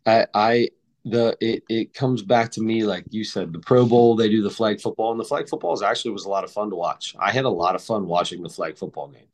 I 0.05 0.27
I 0.33 0.69
the 1.03 1.37
it 1.39 1.63
it 1.69 1.93
comes 1.93 2.23
back 2.23 2.51
to 2.51 2.61
me 2.61 2.83
like 2.83 3.05
you 3.11 3.23
said 3.23 3.53
the 3.53 3.59
Pro 3.59 3.85
Bowl 3.85 4.15
they 4.15 4.27
do 4.27 4.41
the 4.41 4.49
flag 4.49 4.81
football 4.81 5.11
and 5.11 5.19
the 5.19 5.25
flag 5.25 5.47
football 5.47 5.73
is 5.73 5.83
actually 5.83 6.11
was 6.11 6.25
a 6.25 6.29
lot 6.29 6.43
of 6.43 6.51
fun 6.51 6.69
to 6.69 6.75
watch. 6.75 7.15
I 7.19 7.31
had 7.31 7.45
a 7.45 7.49
lot 7.49 7.75
of 7.75 7.83
fun 7.83 8.07
watching 8.07 8.41
the 8.41 8.49
flag 8.49 8.77
football 8.77 9.09
game 9.09 9.27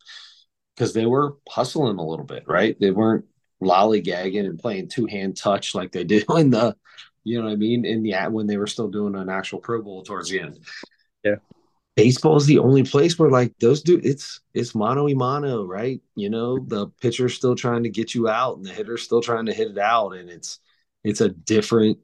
because 0.76 0.94
they 0.94 1.06
were 1.06 1.38
hustling 1.48 1.98
a 1.98 2.06
little 2.06 2.26
bit, 2.26 2.44
right? 2.48 2.78
They 2.80 2.92
weren't 2.92 3.26
lollygagging 3.62 4.46
and 4.46 4.60
playing 4.60 4.88
two 4.88 5.06
hand 5.06 5.38
touch 5.38 5.76
like 5.76 5.92
they 5.92 6.04
do 6.04 6.24
in 6.38 6.50
the 6.50 6.76
you 7.24 7.38
know 7.38 7.46
what 7.46 7.54
I 7.54 7.56
mean? 7.56 7.86
In 7.86 8.04
the 8.04 8.16
when 8.30 8.48
they 8.48 8.58
were 8.58 8.68
still 8.68 8.88
doing 8.88 9.16
an 9.16 9.30
actual 9.30 9.60
Pro 9.60 9.82
Bowl 9.82 10.04
towards 10.04 10.30
the 10.30 10.40
end. 10.40 10.60
Yeah. 11.24 11.36
Baseball 11.96 12.38
is 12.38 12.46
the 12.46 12.60
only 12.60 12.84
place 12.84 13.20
where 13.20 13.30
like 13.30 13.54
those 13.60 13.82
do 13.82 14.00
it's 14.04 14.40
it's 14.54 14.74
mano 14.74 15.06
y 15.06 15.14
mano, 15.14 15.66
right? 15.66 16.02
You 16.16 16.30
know, 16.30 16.58
the 16.60 16.88
pitcher's 17.02 17.36
still 17.36 17.56
trying 17.56 17.84
to 17.84 17.90
get 17.90 18.16
you 18.16 18.28
out 18.28 18.58
and 18.58 18.66
the 18.66 18.74
hitter's 18.74 19.04
still 19.04 19.22
trying 19.22 19.46
to 19.48 19.54
hit 19.54 19.72
it 19.72 19.78
out, 19.78 20.12
and 20.12 20.30
it's 20.30 20.60
it's 21.04 21.22
a 21.22 21.30
different 21.30 22.00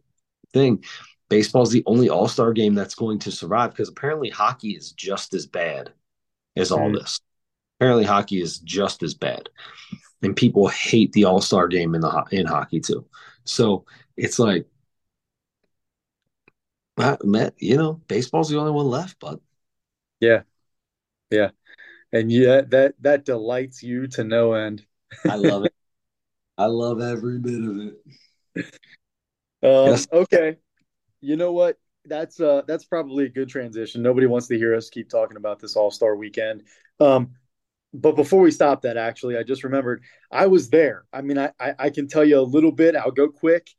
thing. 0.53 0.83
Baseball 1.29 1.63
is 1.63 1.71
the 1.71 1.83
only 1.85 2.09
all-star 2.09 2.53
game 2.53 2.73
that's 2.73 2.95
going 2.95 3.19
to 3.19 3.31
survive 3.31 3.71
because 3.71 3.89
apparently 3.89 4.29
hockey 4.29 4.71
is 4.71 4.93
just 4.93 5.33
as 5.33 5.45
bad 5.45 5.91
as 6.55 6.71
all 6.71 6.89
mm. 6.89 6.99
this. 6.99 7.19
Apparently 7.79 8.05
hockey 8.05 8.41
is 8.41 8.59
just 8.59 9.03
as 9.03 9.13
bad. 9.13 9.49
And 10.23 10.35
people 10.35 10.67
hate 10.67 11.11
the 11.13 11.25
all-star 11.25 11.67
game 11.67 11.93
in 11.93 12.01
the 12.01 12.25
in 12.31 12.45
hockey 12.45 12.79
too. 12.79 13.05
So 13.43 13.85
it's 14.15 14.39
like 14.39 14.65
Matt, 16.97 17.53
you 17.59 17.77
know, 17.77 18.01
baseball's 18.07 18.49
the 18.49 18.57
only 18.57 18.71
one 18.71 18.87
left, 18.87 19.19
but 19.19 19.39
yeah, 20.19 20.41
yeah, 21.29 21.51
and 22.11 22.31
yeah, 22.31 22.61
that 22.69 22.95
that 23.01 23.25
delights 23.25 23.83
you 23.83 24.07
to 24.07 24.23
no 24.23 24.53
end. 24.53 24.83
I 25.23 25.35
love 25.35 25.65
it. 25.65 25.73
I 26.57 26.65
love 26.65 27.01
every 27.01 27.37
bit 27.37 27.63
of 27.63 27.77
it. 27.77 28.65
Um, 29.61 29.91
yes. 29.91 30.07
Okay, 30.11 30.57
you 31.21 31.35
know 31.35 31.51
what? 31.51 31.77
That's 32.05 32.39
uh 32.39 32.63
that's 32.67 32.85
probably 32.85 33.25
a 33.25 33.29
good 33.29 33.49
transition. 33.49 34.01
Nobody 34.01 34.25
wants 34.25 34.47
to 34.47 34.57
hear 34.57 34.73
us 34.75 34.89
keep 34.89 35.09
talking 35.09 35.37
about 35.37 35.59
this 35.59 35.75
All 35.75 35.91
Star 35.91 36.15
Weekend. 36.15 36.63
Um, 36.99 37.33
but 37.93 38.15
before 38.15 38.41
we 38.41 38.51
stop 38.51 38.81
that, 38.81 38.97
actually, 38.97 39.37
I 39.37 39.43
just 39.43 39.63
remembered 39.63 40.03
I 40.31 40.47
was 40.47 40.69
there. 40.69 41.05
I 41.11 41.21
mean, 41.21 41.37
I, 41.37 41.51
I, 41.59 41.73
I 41.79 41.89
can 41.89 42.07
tell 42.07 42.23
you 42.23 42.39
a 42.39 42.41
little 42.41 42.71
bit. 42.71 42.95
I'll 42.95 43.11
go 43.11 43.29
quick 43.29 43.69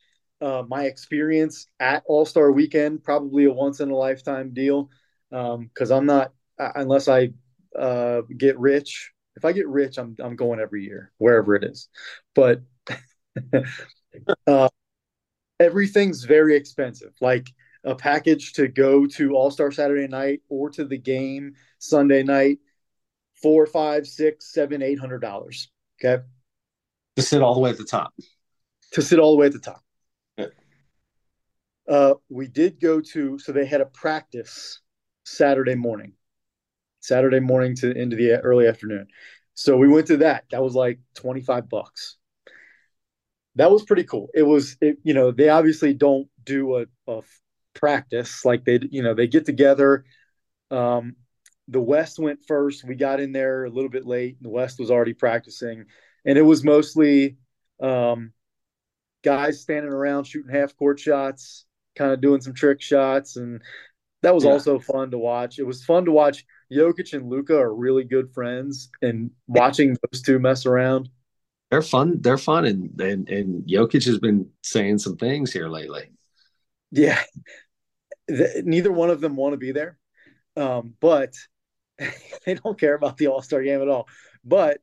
uh, 0.41 0.63
my 0.69 0.85
experience 0.85 1.67
at 1.81 2.03
All 2.07 2.25
Star 2.25 2.53
Weekend, 2.53 3.03
probably 3.03 3.45
a 3.45 3.53
once 3.53 3.81
in 3.81 3.91
a 3.91 3.97
lifetime 3.97 4.53
deal. 4.53 4.91
Because 5.31 5.91
um, 5.91 5.99
I'm 5.99 6.07
not, 6.07 6.33
unless 6.59 7.09
I 7.09 7.31
uh, 7.79 8.23
get 8.37 8.59
rich. 8.59 9.13
If 9.37 9.45
I 9.45 9.53
get 9.53 9.69
rich, 9.69 9.99
I'm 9.99 10.17
I'm 10.19 10.37
going 10.37 10.59
every 10.59 10.85
year, 10.85 11.13
wherever 11.19 11.55
it 11.55 11.65
is. 11.65 11.89
But 12.35 12.63
uh, 14.47 14.69
everything's 15.61 16.25
very 16.25 16.57
expensive. 16.57 17.13
Like 17.21 17.49
a 17.85 17.95
package 17.95 18.55
to 18.55 18.69
go 18.69 19.07
to 19.07 19.35
All 19.35 19.51
Star 19.51 19.71
Saturday 19.71 20.09
night 20.09 20.41
or 20.49 20.71
to 20.71 20.85
the 20.85 20.99
game 20.99 21.55
Sunday 21.79 22.23
night, 22.23 22.59
four, 23.43 23.67
five, 23.67 24.07
six, 24.07 24.53
seven, 24.53 24.83
eight 24.83 24.99
hundred 24.99 25.21
dollars. 25.21 25.71
Okay. 26.05 26.23
To 27.17 27.23
sit 27.23 27.43
all 27.43 27.55
the 27.55 27.61
way 27.61 27.71
at 27.71 27.79
the 27.79 27.85
top. 27.85 28.13
To 28.93 29.03
sit 29.03 29.19
all 29.19 29.33
the 29.33 29.39
way 29.39 29.47
at 29.47 29.53
the 29.53 29.59
top. 29.59 29.83
Uh, 31.89 32.15
we 32.29 32.47
did 32.47 32.81
go 32.81 33.01
to, 33.01 33.39
so 33.39 33.51
they 33.51 33.65
had 33.65 33.81
a 33.81 33.87
practice 33.87 34.81
Saturday 35.25 35.75
morning, 35.75 36.13
Saturday 37.01 37.41
morning 37.41 37.75
to 37.77 37.91
into 37.91 38.15
the 38.15 38.33
early 38.41 38.67
afternoon. 38.67 39.07
So 39.55 39.77
we 39.77 39.89
went 39.89 40.07
to 40.09 40.19
that. 40.19 40.45
That 40.51 40.63
was 40.63 40.75
like 40.75 41.01
25 41.15 41.69
bucks. 41.69 42.17
That 43.55 43.71
was 43.71 43.85
pretty 43.85 44.05
cool. 44.05 44.29
It 44.35 44.43
was, 44.43 44.77
it, 44.81 44.99
you 45.03 45.15
know, 45.15 45.33
they 45.33 45.49
obviously 45.49 45.95
don't 45.95 46.29
do 46.45 46.77
a, 46.77 46.85
a 47.07 47.23
practice 47.75 48.45
like 48.45 48.65
they, 48.65 48.81
you 48.91 49.03
know, 49.03 49.15
they 49.15 49.27
get 49.27 49.47
together. 49.47 50.05
Um, 50.71 51.17
the 51.69 51.81
West 51.81 52.19
went 52.19 52.41
first. 52.47 52.85
We 52.85 52.95
got 52.95 53.21
in 53.21 53.33
there 53.33 53.65
a 53.65 53.71
little 53.71 53.91
bit 53.91 54.07
late. 54.07 54.43
The 54.43 54.49
West 54.49 54.79
was 54.79 54.91
already 54.91 55.15
practicing, 55.15 55.85
and 56.25 56.39
it 56.39 56.43
was 56.43 56.65
mostly 56.65 57.37
um, 57.81 58.33
guys 59.23 59.61
standing 59.61 59.93
around 59.93 60.25
shooting 60.25 60.53
half 60.53 60.77
court 60.77 60.99
shots, 60.99 61.67
kind 61.97 62.13
of 62.13 62.21
doing 62.21 62.41
some 62.41 62.55
trick 62.55 62.81
shots, 62.81 63.37
and 63.37 63.61
that 64.23 64.35
was 64.35 64.45
yeah. 64.45 64.51
also 64.51 64.79
fun 64.79 65.11
to 65.11 65.19
watch. 65.19 65.59
It 65.59 65.67
was 65.67 65.85
fun 65.85 66.07
to 66.07 66.13
watch. 66.13 66.45
Jokic 66.73 67.13
and 67.13 67.29
Luka 67.29 67.57
are 67.57 67.75
really 67.75 68.05
good 68.05 68.33
friends, 68.33 68.91
and 69.03 69.31
watching 69.47 69.97
those 70.11 70.23
two 70.23 70.39
mess 70.39 70.67
around. 70.67 71.11
They're 71.71 71.83
fun. 71.83 72.21
They're 72.23 72.39
fun, 72.39 72.65
and 72.65 73.01
and 73.01 73.29
and 73.29 73.69
Jokic 73.69 74.05
has 74.07 74.19
been 74.19 74.49
saying 74.63 74.99
some 74.99 75.17
things 75.17 75.53
here 75.53 75.69
lately. 75.69 76.11
Yeah, 76.91 77.21
the, 78.27 78.63
neither 78.65 78.91
one 78.91 79.11
of 79.11 79.21
them 79.21 79.37
want 79.37 79.53
to 79.53 79.59
be 79.59 79.73
there, 79.73 79.99
um, 80.57 80.95
but 81.01 81.35
they 82.47 82.55
don't 82.55 82.79
care 82.79 82.95
about 82.95 83.17
the 83.17 83.29
All 83.29 83.43
Star 83.43 83.63
game 83.63 83.83
at 83.83 83.89
all. 83.89 84.09
But 84.45 84.81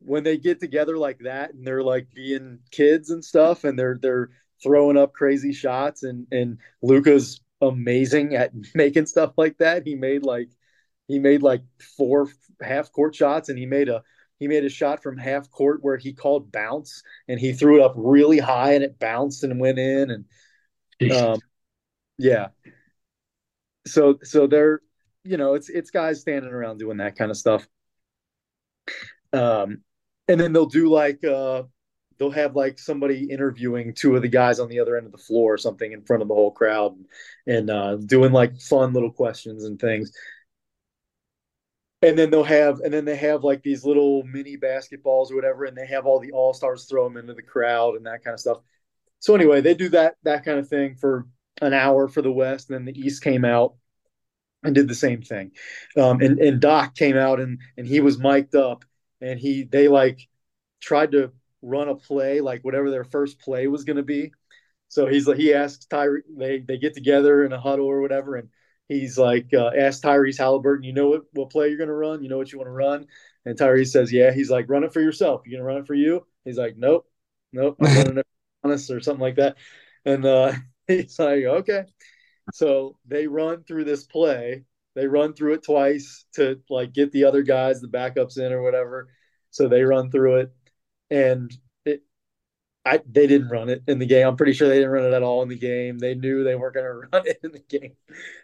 when 0.00 0.24
they 0.24 0.36
get 0.36 0.60
together 0.60 0.96
like 0.98 1.20
that 1.20 1.54
and 1.54 1.66
they're 1.66 1.82
like 1.82 2.08
being 2.14 2.60
kids 2.70 3.10
and 3.10 3.24
stuff, 3.24 3.64
and 3.64 3.78
they're 3.78 3.98
they're 4.00 4.30
throwing 4.62 4.96
up 4.96 5.12
crazy 5.12 5.52
shots 5.52 6.02
and 6.02 6.26
and 6.30 6.58
Luka's 6.82 7.40
amazing 7.60 8.34
at 8.34 8.52
making 8.74 9.06
stuff 9.06 9.32
like 9.36 9.58
that. 9.58 9.86
He 9.86 9.94
made 9.94 10.24
like 10.24 10.50
he 11.08 11.18
made 11.18 11.42
like 11.42 11.62
four 11.96 12.28
half 12.60 12.92
court 12.92 13.14
shots 13.14 13.48
and 13.48 13.58
he 13.58 13.66
made 13.66 13.88
a 13.88 14.02
he 14.38 14.48
made 14.48 14.64
a 14.64 14.68
shot 14.68 15.02
from 15.02 15.16
half 15.16 15.50
court 15.50 15.78
where 15.82 15.96
he 15.96 16.12
called 16.12 16.50
bounce 16.50 17.02
and 17.28 17.38
he 17.38 17.52
threw 17.52 17.76
it 17.76 17.84
up 17.84 17.94
really 17.96 18.38
high 18.38 18.72
and 18.72 18.82
it 18.82 18.98
bounced 18.98 19.44
and 19.44 19.60
went 19.60 19.78
in 19.78 20.10
and 20.10 20.24
um, 21.12 21.40
yeah. 22.18 22.48
So 23.86 24.18
so 24.22 24.46
they're 24.46 24.80
you 25.24 25.36
know 25.36 25.54
it's 25.54 25.68
it's 25.68 25.90
guys 25.90 26.20
standing 26.20 26.50
around 26.50 26.78
doing 26.78 26.98
that 26.98 27.16
kind 27.16 27.30
of 27.30 27.36
stuff. 27.36 27.66
Um, 29.32 29.82
and 30.28 30.40
then 30.40 30.52
they'll 30.52 30.66
do 30.66 30.88
like 30.90 31.24
uh 31.24 31.62
they'll 32.18 32.30
have 32.30 32.54
like 32.54 32.78
somebody 32.78 33.24
interviewing 33.30 33.94
two 33.94 34.14
of 34.14 34.22
the 34.22 34.28
guys 34.28 34.60
on 34.60 34.68
the 34.68 34.80
other 34.80 34.96
end 34.96 35.06
of 35.06 35.12
the 35.12 35.18
floor 35.18 35.54
or 35.54 35.58
something 35.58 35.92
in 35.92 36.02
front 36.02 36.22
of 36.22 36.28
the 36.28 36.34
whole 36.34 36.52
crowd 36.52 36.94
and 37.46 37.70
uh, 37.70 37.96
doing 37.96 38.32
like 38.32 38.60
fun 38.60 38.92
little 38.92 39.10
questions 39.10 39.64
and 39.64 39.80
things. 39.80 40.12
And 42.02 42.18
then 42.18 42.30
they'll 42.30 42.44
have 42.44 42.80
and 42.80 42.92
then 42.92 43.04
they 43.04 43.16
have 43.16 43.44
like 43.44 43.62
these 43.62 43.84
little 43.84 44.22
mini 44.24 44.56
basketballs 44.56 45.30
or 45.30 45.36
whatever 45.36 45.64
and 45.64 45.76
they 45.76 45.86
have 45.86 46.06
all 46.06 46.20
the 46.20 46.32
all 46.32 46.52
stars 46.52 46.84
throw 46.84 47.04
them 47.04 47.16
into 47.16 47.34
the 47.34 47.42
crowd 47.42 47.96
and 47.96 48.06
that 48.06 48.24
kind 48.24 48.34
of 48.34 48.40
stuff. 48.40 48.58
So 49.20 49.34
anyway 49.34 49.60
they 49.60 49.74
do 49.74 49.88
that 49.90 50.16
that 50.24 50.44
kind 50.44 50.58
of 50.58 50.68
thing 50.68 50.96
for 50.96 51.26
an 51.60 51.72
hour 51.72 52.08
for 52.08 52.22
the 52.22 52.32
west 52.32 52.70
and 52.70 52.78
then 52.78 52.92
the 52.92 53.00
east 53.00 53.22
came 53.22 53.44
out 53.44 53.74
and 54.62 54.74
did 54.74 54.88
the 54.88 54.94
same 54.94 55.22
thing 55.22 55.50
um, 55.96 56.20
and 56.20 56.38
and 56.38 56.60
doc 56.60 56.94
came 56.94 57.16
out 57.16 57.40
and 57.40 57.60
and 57.76 57.86
he 57.86 58.00
was 58.00 58.18
mic'd 58.18 58.54
up 58.54 58.84
and 59.20 59.38
he 59.38 59.64
they 59.64 59.88
like 59.88 60.28
tried 60.80 61.12
to 61.12 61.32
run 61.62 61.88
a 61.88 61.94
play 61.94 62.40
like 62.40 62.62
whatever 62.62 62.90
their 62.90 63.04
first 63.04 63.40
play 63.40 63.66
was 63.66 63.84
going 63.84 63.96
to 63.96 64.02
be 64.02 64.32
so 64.88 65.06
he's 65.06 65.26
like 65.26 65.38
he 65.38 65.54
asks 65.54 65.86
Tyree 65.86 66.22
they 66.36 66.60
they 66.60 66.78
get 66.78 66.94
together 66.94 67.44
in 67.44 67.52
a 67.52 67.60
huddle 67.60 67.86
or 67.86 68.00
whatever 68.00 68.36
and 68.36 68.48
he's 68.88 69.18
like 69.18 69.52
uh, 69.54 69.70
asked 69.76 70.02
Tyrese 70.02 70.38
Halliburton, 70.38 70.84
you 70.84 70.92
know 70.92 71.08
what, 71.08 71.22
what 71.32 71.50
play 71.50 71.68
you're 71.68 71.78
going 71.78 71.88
to 71.88 71.94
run? 71.94 72.22
You 72.22 72.28
know 72.28 72.38
what 72.38 72.52
you 72.52 72.58
want 72.58 72.68
to 72.68 72.72
run? 72.72 73.06
And 73.44 73.58
Tyrese 73.58 73.88
says, 73.88 74.12
yeah. 74.12 74.32
He's 74.32 74.50
like, 74.50 74.68
run 74.68 74.84
it 74.84 74.92
for 74.92 75.00
yourself. 75.00 75.42
You 75.44 75.52
going 75.52 75.60
to 75.62 75.66
run 75.66 75.78
it 75.78 75.86
for 75.86 75.94
you? 75.94 76.26
He's 76.44 76.58
like, 76.58 76.76
nope, 76.76 77.08
nope. 77.52 77.76
I'm 77.80 77.94
running 77.94 78.18
it 78.18 78.26
for 78.62 78.68
honest 78.68 78.90
or 78.90 79.00
something 79.00 79.20
like 79.20 79.36
that. 79.36 79.56
And 80.04 80.24
uh, 80.24 80.52
he's 80.86 81.18
like, 81.18 81.44
okay. 81.44 81.84
So 82.52 82.96
they 83.06 83.26
run 83.26 83.64
through 83.64 83.84
this 83.84 84.04
play. 84.04 84.64
They 84.94 85.06
run 85.06 85.32
through 85.32 85.54
it 85.54 85.64
twice 85.64 86.26
to 86.34 86.60
like 86.68 86.92
get 86.92 87.12
the 87.12 87.24
other 87.24 87.42
guys, 87.42 87.80
the 87.80 87.88
backups 87.88 88.38
in 88.38 88.52
or 88.52 88.62
whatever. 88.62 89.08
So 89.50 89.68
they 89.68 89.82
run 89.82 90.10
through 90.10 90.36
it. 90.36 90.52
And 91.10 91.52
it, 91.84 92.02
I 92.84 93.00
they 93.06 93.26
didn't 93.26 93.48
run 93.48 93.70
it 93.70 93.82
in 93.86 93.98
the 93.98 94.06
game. 94.06 94.26
I'm 94.26 94.36
pretty 94.36 94.52
sure 94.52 94.68
they 94.68 94.76
didn't 94.76 94.90
run 94.90 95.06
it 95.06 95.14
at 95.14 95.22
all 95.22 95.42
in 95.42 95.48
the 95.48 95.58
game. 95.58 95.98
They 95.98 96.14
knew 96.14 96.44
they 96.44 96.54
weren't 96.54 96.74
going 96.74 96.86
to 96.86 96.92
run 96.92 97.26
it 97.26 97.40
in 97.42 97.52
the 97.52 97.58
game. 97.60 97.94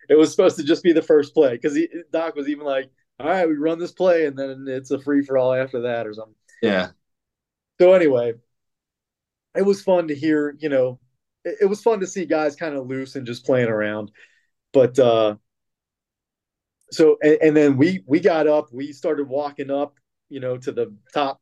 It 0.08 0.16
was 0.16 0.30
supposed 0.30 0.56
to 0.56 0.64
just 0.64 0.82
be 0.82 0.92
the 0.92 1.02
first 1.02 1.34
play 1.34 1.52
because 1.52 1.78
Doc 2.10 2.34
was 2.34 2.48
even 2.48 2.64
like, 2.64 2.90
"All 3.20 3.26
right, 3.26 3.48
we 3.48 3.54
run 3.54 3.78
this 3.78 3.92
play, 3.92 4.26
and 4.26 4.38
then 4.38 4.66
it's 4.68 4.90
a 4.90 4.98
free 4.98 5.22
for 5.22 5.36
all 5.38 5.52
after 5.52 5.82
that 5.82 6.06
or 6.06 6.14
something." 6.14 6.34
Yeah. 6.62 6.90
So 7.80 7.92
anyway, 7.92 8.34
it 9.54 9.62
was 9.62 9.82
fun 9.82 10.08
to 10.08 10.14
hear. 10.14 10.56
You 10.58 10.68
know, 10.68 11.00
it, 11.44 11.58
it 11.62 11.66
was 11.66 11.82
fun 11.82 12.00
to 12.00 12.06
see 12.06 12.26
guys 12.26 12.56
kind 12.56 12.74
of 12.74 12.86
loose 12.86 13.16
and 13.16 13.26
just 13.26 13.46
playing 13.46 13.68
around. 13.68 14.10
But 14.72 14.98
uh, 14.98 15.36
so 16.90 17.16
and, 17.22 17.38
and 17.42 17.56
then 17.56 17.76
we 17.76 18.02
we 18.06 18.20
got 18.20 18.46
up. 18.46 18.72
We 18.72 18.92
started 18.92 19.28
walking 19.28 19.70
up. 19.70 19.94
You 20.30 20.40
know, 20.40 20.58
to 20.58 20.72
the 20.72 20.94
top 21.14 21.40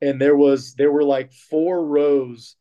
and 0.00 0.20
there 0.20 0.36
was 0.36 0.74
there 0.74 0.92
were 0.92 1.04
like 1.04 1.32
four 1.32 1.84
rows 1.84 2.56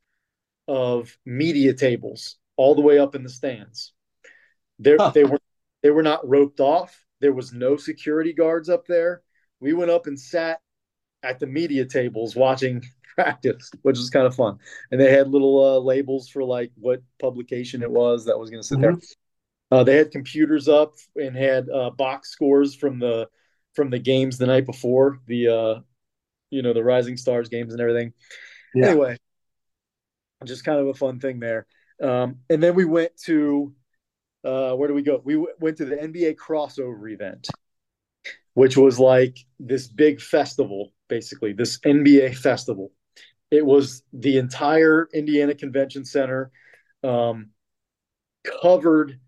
of 0.68 1.18
media 1.26 1.74
tables 1.74 2.38
all 2.58 2.76
the 2.76 2.82
way 2.82 2.98
up 2.98 3.16
in 3.16 3.24
the 3.24 3.30
stands. 3.30 3.94
There 4.80 4.98
huh. 5.00 5.12
they 5.14 5.24
were 5.24 5.40
they 5.84 5.92
were 5.92 6.04
not 6.04 6.28
roped 6.28 6.60
off. 6.60 7.04
There 7.22 7.34
was 7.34 7.54
no 7.54 7.78
security 7.78 8.34
guards 8.34 8.70
up 8.70 8.88
there. 8.88 9.22
We 9.60 9.74
went 9.74 9.92
up 9.92 10.08
and 10.08 10.20
sat 10.20 10.60
at 11.24 11.40
the 11.40 11.48
media 11.48 11.86
tables 11.86 12.36
watching 12.36 12.84
practice, 13.16 13.72
which 13.82 13.98
was 13.98 14.10
kind 14.10 14.28
of 14.28 14.36
fun. 14.36 14.58
And 14.92 15.00
they 15.00 15.12
had 15.12 15.30
little 15.30 15.64
uh, 15.64 15.80
labels 15.80 16.30
for 16.30 16.44
like 16.44 16.72
what 16.76 17.02
publication 17.20 17.82
it 17.82 17.92
was 17.92 18.26
that 18.26 18.38
was 18.38 18.50
going 18.50 18.62
to 18.62 18.68
sit 18.68 18.80
mm-hmm. 18.80 19.00
there. 19.00 19.80
Uh, 19.80 19.84
they 19.84 19.96
had 19.96 20.12
computers 20.12 20.68
up 20.68 20.94
and 21.16 21.36
had 21.36 21.68
uh, 21.70 21.90
box 21.90 22.30
scores 22.30 22.76
from 22.76 23.00
the 23.00 23.28
from 23.74 23.90
the 23.90 24.00
games 24.00 24.38
the 24.38 24.46
night 24.46 24.66
before. 24.66 25.20
The 25.28 25.48
uh, 25.48 25.80
you 26.50 26.62
know 26.62 26.74
the 26.74 26.84
Rising 26.84 27.18
Stars 27.18 27.50
games 27.50 27.74
and 27.74 27.82
everything. 27.82 28.14
Yeah. 28.74 28.88
Anyway, 28.88 29.18
just 30.46 30.64
kind 30.64 30.80
of 30.80 30.88
a 30.88 30.94
fun 30.94 31.20
thing 31.20 31.40
there. 31.40 31.66
Um, 32.02 32.40
and 32.50 32.62
then 32.62 32.76
we 32.76 32.86
went 32.86 33.18
to 33.24 33.74
uh, 34.44 34.74
where 34.76 34.88
do 34.88 34.94
we 34.94 35.02
go? 35.02 35.22
We 35.24 35.34
w- 35.34 35.54
went 35.60 35.78
to 35.78 35.86
the 35.86 35.96
NBA 35.96 36.36
crossover 36.36 37.12
event, 37.12 37.48
which 38.54 38.78
was 38.78 39.00
like 39.00 39.40
this 39.60 39.88
big 39.88 40.22
festival, 40.22 40.94
basically 41.10 41.54
this 41.54 41.80
NBA 41.80 42.38
festival. 42.38 42.92
It 43.52 43.66
was 43.66 44.04
the 44.12 44.38
entire 44.38 45.08
Indiana 45.14 45.56
Convention 45.56 46.06
Center, 46.06 46.52
um, 47.04 47.52
covered 48.62 49.20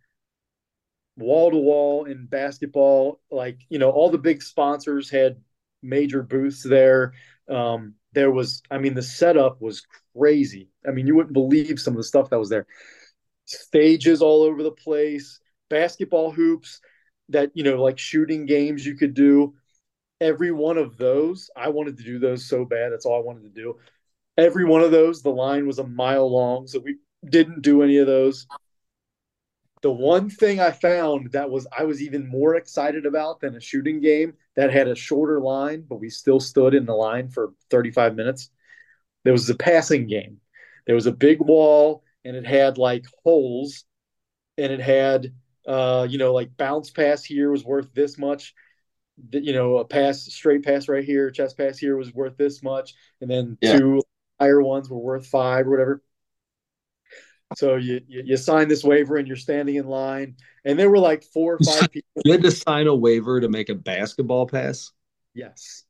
wall 1.18 1.52
to 1.52 1.58
wall 1.58 2.06
in 2.06 2.26
basketball. 2.26 3.20
Like 3.32 3.60
you 3.70 3.80
know, 3.80 3.92
all 3.92 4.10
the 4.10 4.18
big 4.18 4.42
sponsors 4.42 5.10
had 5.10 5.38
major 5.82 6.24
booths 6.24 6.64
there. 6.64 7.14
Um, 7.50 7.96
there 8.14 8.32
was, 8.32 8.62
I 8.72 8.78
mean, 8.78 8.94
the 8.94 9.04
setup 9.04 9.62
was 9.62 9.86
crazy. 10.16 10.70
I 10.88 10.92
mean, 10.92 11.08
you 11.08 11.16
wouldn't 11.16 11.34
believe 11.34 11.80
some 11.80 11.94
of 11.94 11.98
the 11.98 12.04
stuff 12.04 12.30
that 12.30 12.40
was 12.40 12.50
there. 12.50 12.66
Stages 13.46 14.22
all 14.22 14.44
over 14.44 14.64
the 14.64 14.72
place, 14.72 15.40
basketball 15.70 16.32
hoops 16.32 16.82
that, 17.30 17.52
you 17.54 17.64
know, 17.64 17.82
like 17.82 17.98
shooting 18.00 18.46
games 18.46 18.86
you 18.86 18.96
could 18.96 19.14
do. 19.14 19.54
Every 20.20 20.52
one 20.52 20.78
of 20.78 20.98
those, 20.98 21.50
I 21.56 21.70
wanted 21.70 21.98
to 21.98 22.04
do 22.04 22.18
those 22.18 22.50
so 22.50 22.66
bad. 22.66 22.92
That's 22.92 23.06
all 23.06 23.22
I 23.22 23.24
wanted 23.24 23.44
to 23.44 23.62
do. 23.62 23.76
Every 24.38 24.66
one 24.66 24.82
of 24.82 24.92
those, 24.92 25.22
the 25.22 25.30
line 25.30 25.66
was 25.66 25.80
a 25.80 25.88
mile 25.88 26.32
long. 26.32 26.68
So 26.68 26.80
we 26.80 26.98
didn't 27.28 27.62
do 27.62 27.82
any 27.82 27.98
of 27.98 28.08
those. 28.08 28.46
The 29.82 29.92
one 29.92 30.30
thing 30.30 30.60
I 30.60 30.72
found 30.72 31.32
that 31.32 31.50
was 31.50 31.68
I 31.78 31.84
was 31.84 32.02
even 32.02 32.28
more 32.28 32.56
excited 32.56 33.06
about 33.06 33.40
than 33.40 33.56
a 33.56 33.62
shooting 33.62 34.02
game 34.02 34.34
that 34.56 34.74
had 34.74 34.88
a 34.88 34.96
shorter 34.96 35.40
line, 35.40 35.86
but 35.88 36.00
we 36.00 36.10
still 36.10 36.40
stood 36.40 36.74
in 36.74 36.86
the 36.86 36.96
line 36.96 37.30
for 37.30 37.54
35 37.70 38.16
minutes. 38.16 38.50
There 39.24 39.34
was 39.34 39.50
a 39.50 39.56
passing 39.56 40.08
game. 40.08 40.40
There 40.86 40.96
was 40.96 41.06
a 41.06 41.12
big 41.12 41.40
wall 41.40 42.04
and 42.26 42.36
it 42.36 42.46
had 42.46 42.78
like 42.78 43.06
holes 43.24 43.86
and 44.58 44.72
it 44.72 44.80
had 44.80 45.32
uh, 45.68 46.08
you 46.10 46.18
know, 46.18 46.34
like 46.34 46.56
bounce 46.56 46.90
pass 46.90 47.24
here 47.24 47.52
was 47.52 47.66
worth 47.66 47.94
this 47.94 48.18
much. 48.18 48.56
You 49.32 49.52
know, 49.52 49.78
a 49.78 49.86
pass, 49.86 50.22
straight 50.22 50.64
pass 50.64 50.88
right 50.88 51.04
here, 51.04 51.30
chest 51.30 51.58
pass 51.58 51.78
here 51.78 51.98
was 51.98 52.14
worth 52.14 52.38
this 52.38 52.64
much, 52.64 52.94
and 53.20 53.30
then 53.30 53.58
yeah. 53.62 53.78
two 53.78 54.02
higher 54.40 54.62
ones 54.62 54.90
were 54.90 54.98
worth 54.98 55.28
five 55.28 55.68
or 55.68 55.72
whatever. 55.72 56.04
So 57.56 57.76
you, 57.76 58.02
you, 58.08 58.24
you 58.26 58.38
sign 58.38 58.68
this 58.68 58.84
waiver 58.84 59.16
and 59.16 59.28
you're 59.28 59.38
standing 59.38 59.76
in 59.76 59.88
line, 59.88 60.36
and 60.66 60.78
there 60.78 60.90
were 60.90 61.00
like 61.00 61.24
four 61.24 61.56
or 61.56 61.60
five 61.60 61.90
people. 61.92 62.22
You 62.26 62.34
had 62.34 62.42
to 62.44 62.52
sign 62.52 62.88
a 62.88 62.96
waiver 62.96 63.40
to 63.40 63.48
make 63.48 63.70
a 63.70 63.76
basketball 63.76 64.48
pass. 64.48 64.92
Yes. 65.34 65.84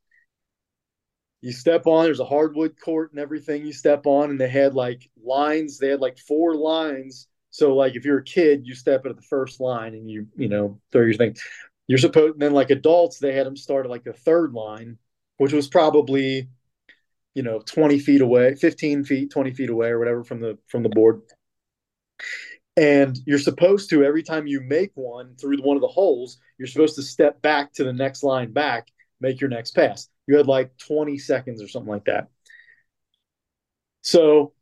You 1.40 1.52
step 1.52 1.86
on. 1.86 2.04
There's 2.04 2.20
a 2.20 2.24
hardwood 2.24 2.76
court 2.80 3.12
and 3.12 3.20
everything. 3.20 3.64
You 3.64 3.72
step 3.72 4.06
on, 4.06 4.30
and 4.30 4.40
they 4.40 4.48
had 4.48 4.74
like 4.74 5.08
lines. 5.22 5.78
They 5.78 5.88
had 5.88 6.00
like 6.00 6.18
four 6.18 6.54
lines. 6.54 7.26
So 7.50 7.74
like 7.74 7.96
if 7.96 8.04
you're 8.04 8.18
a 8.18 8.24
kid, 8.24 8.66
you 8.66 8.74
step 8.74 9.06
at 9.06 9.16
the 9.16 9.22
first 9.22 9.60
line 9.60 9.94
and 9.94 10.10
you 10.10 10.26
you 10.36 10.48
know 10.48 10.80
throw 10.92 11.02
your 11.02 11.14
thing. 11.14 11.36
You're 11.86 11.98
supposed. 11.98 12.34
And 12.34 12.42
then 12.42 12.52
like 12.52 12.70
adults, 12.70 13.18
they 13.18 13.34
had 13.34 13.46
them 13.46 13.56
start 13.56 13.86
at 13.86 13.90
like 13.90 14.04
the 14.04 14.12
third 14.12 14.52
line, 14.52 14.98
which 15.38 15.52
was 15.52 15.66
probably 15.66 16.48
you 17.38 17.44
know 17.44 17.60
20 17.60 17.98
feet 17.98 18.20
away 18.20 18.54
15 18.54 19.04
feet 19.04 19.30
20 19.30 19.52
feet 19.52 19.70
away 19.70 19.88
or 19.88 19.98
whatever 19.98 20.24
from 20.24 20.40
the 20.40 20.58
from 20.68 20.82
the 20.82 20.88
board 20.90 21.22
and 22.78 23.18
you're 23.26 23.40
supposed 23.40 23.90
to, 23.90 24.04
every 24.04 24.22
time 24.22 24.46
you 24.46 24.60
make 24.60 24.92
one 24.94 25.34
through 25.34 25.58
one 25.62 25.76
of 25.76 25.80
the 25.80 25.88
holes, 25.88 26.38
you're 26.58 26.68
supposed 26.68 26.94
to 26.94 27.02
step 27.02 27.42
back 27.42 27.72
to 27.72 27.82
the 27.82 27.92
next 27.92 28.22
line 28.22 28.52
back, 28.52 28.86
make 29.20 29.40
your 29.40 29.50
next 29.50 29.72
pass. 29.72 30.08
You 30.28 30.36
had 30.36 30.46
like 30.46 30.70
20 30.78 31.18
seconds 31.18 31.60
or 31.60 31.66
something 31.66 31.90
like 31.90 32.04
that. 32.04 32.28
So 34.02 34.52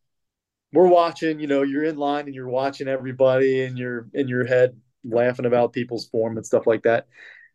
we're 0.73 0.89
watching, 0.89 1.41
you 1.41 1.47
know, 1.47 1.63
you're 1.63 1.85
in 1.85 1.99
line 1.99 2.25
and 2.25 2.35
you're 2.35 2.49
watching 2.49 2.89
everybody 2.89 3.63
and 3.65 3.79
you're 3.79 4.09
in 4.15 4.29
your 4.29 4.47
head 4.47 4.81
laughing 5.05 5.45
about 5.45 5.75
people's 5.75 6.09
form 6.09 6.39
and 6.39 6.47
stuff 6.47 6.67
like 6.67 6.85
that. 6.85 7.09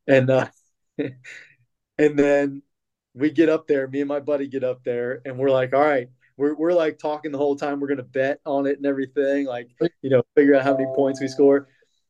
And 0.06 0.30
uh 0.30 0.48
and 0.98 2.20
then 2.20 2.62
we 3.14 3.32
get 3.32 3.49
up 3.49 3.68
there, 3.68 3.88
me 3.88 3.99
and 3.99 4.07
my 4.07 4.20
buddy 4.20 4.47
get 4.47 4.64
up 4.64 4.84
there 4.84 5.22
and 5.26 5.38
we're 5.38 5.49
like, 5.49 5.74
all 5.74 5.82
right, 5.82 6.07
we're 6.38 6.55
we're 6.55 6.74
like 6.74 6.97
talking 6.97 7.32
the 7.32 7.38
whole 7.38 7.55
time. 7.55 7.80
We're 7.80 7.88
gonna 7.88 8.03
bet 8.03 8.39
on 8.45 8.66
it 8.66 8.78
and 8.78 8.86
everything, 8.86 9.45
like 9.45 9.70
you 10.01 10.09
know, 10.09 10.24
figure 10.36 10.55
out 10.55 10.64
how 10.64 10.76
many 10.76 10.88
points 10.95 11.22
we 11.22 11.28
score, 11.28 11.68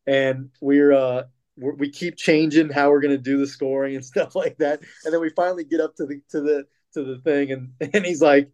and 0.08 0.50
we're 0.62 0.94
uh 0.94 1.24
we're, 1.58 1.76
we 1.76 1.90
keep 1.90 2.16
changing 2.16 2.70
how 2.70 2.90
we're 2.90 3.02
gonna 3.02 3.18
do 3.18 3.38
the 3.38 3.48
scoring 3.48 3.96
and 3.96 4.06
stuff 4.14 4.36
like 4.36 4.58
that. 4.60 4.82
And 5.04 5.14
then 5.14 5.22
we 5.22 5.30
finally 5.32 5.64
get 5.64 5.82
up 5.82 5.96
to 5.98 6.06
the 6.06 6.22
to 6.30 6.42
the 6.42 6.66
to 6.94 7.04
the 7.04 7.18
thing, 7.20 7.52
and 7.52 7.72
and 7.94 8.06
he's 8.06 8.22
like, 8.22 8.50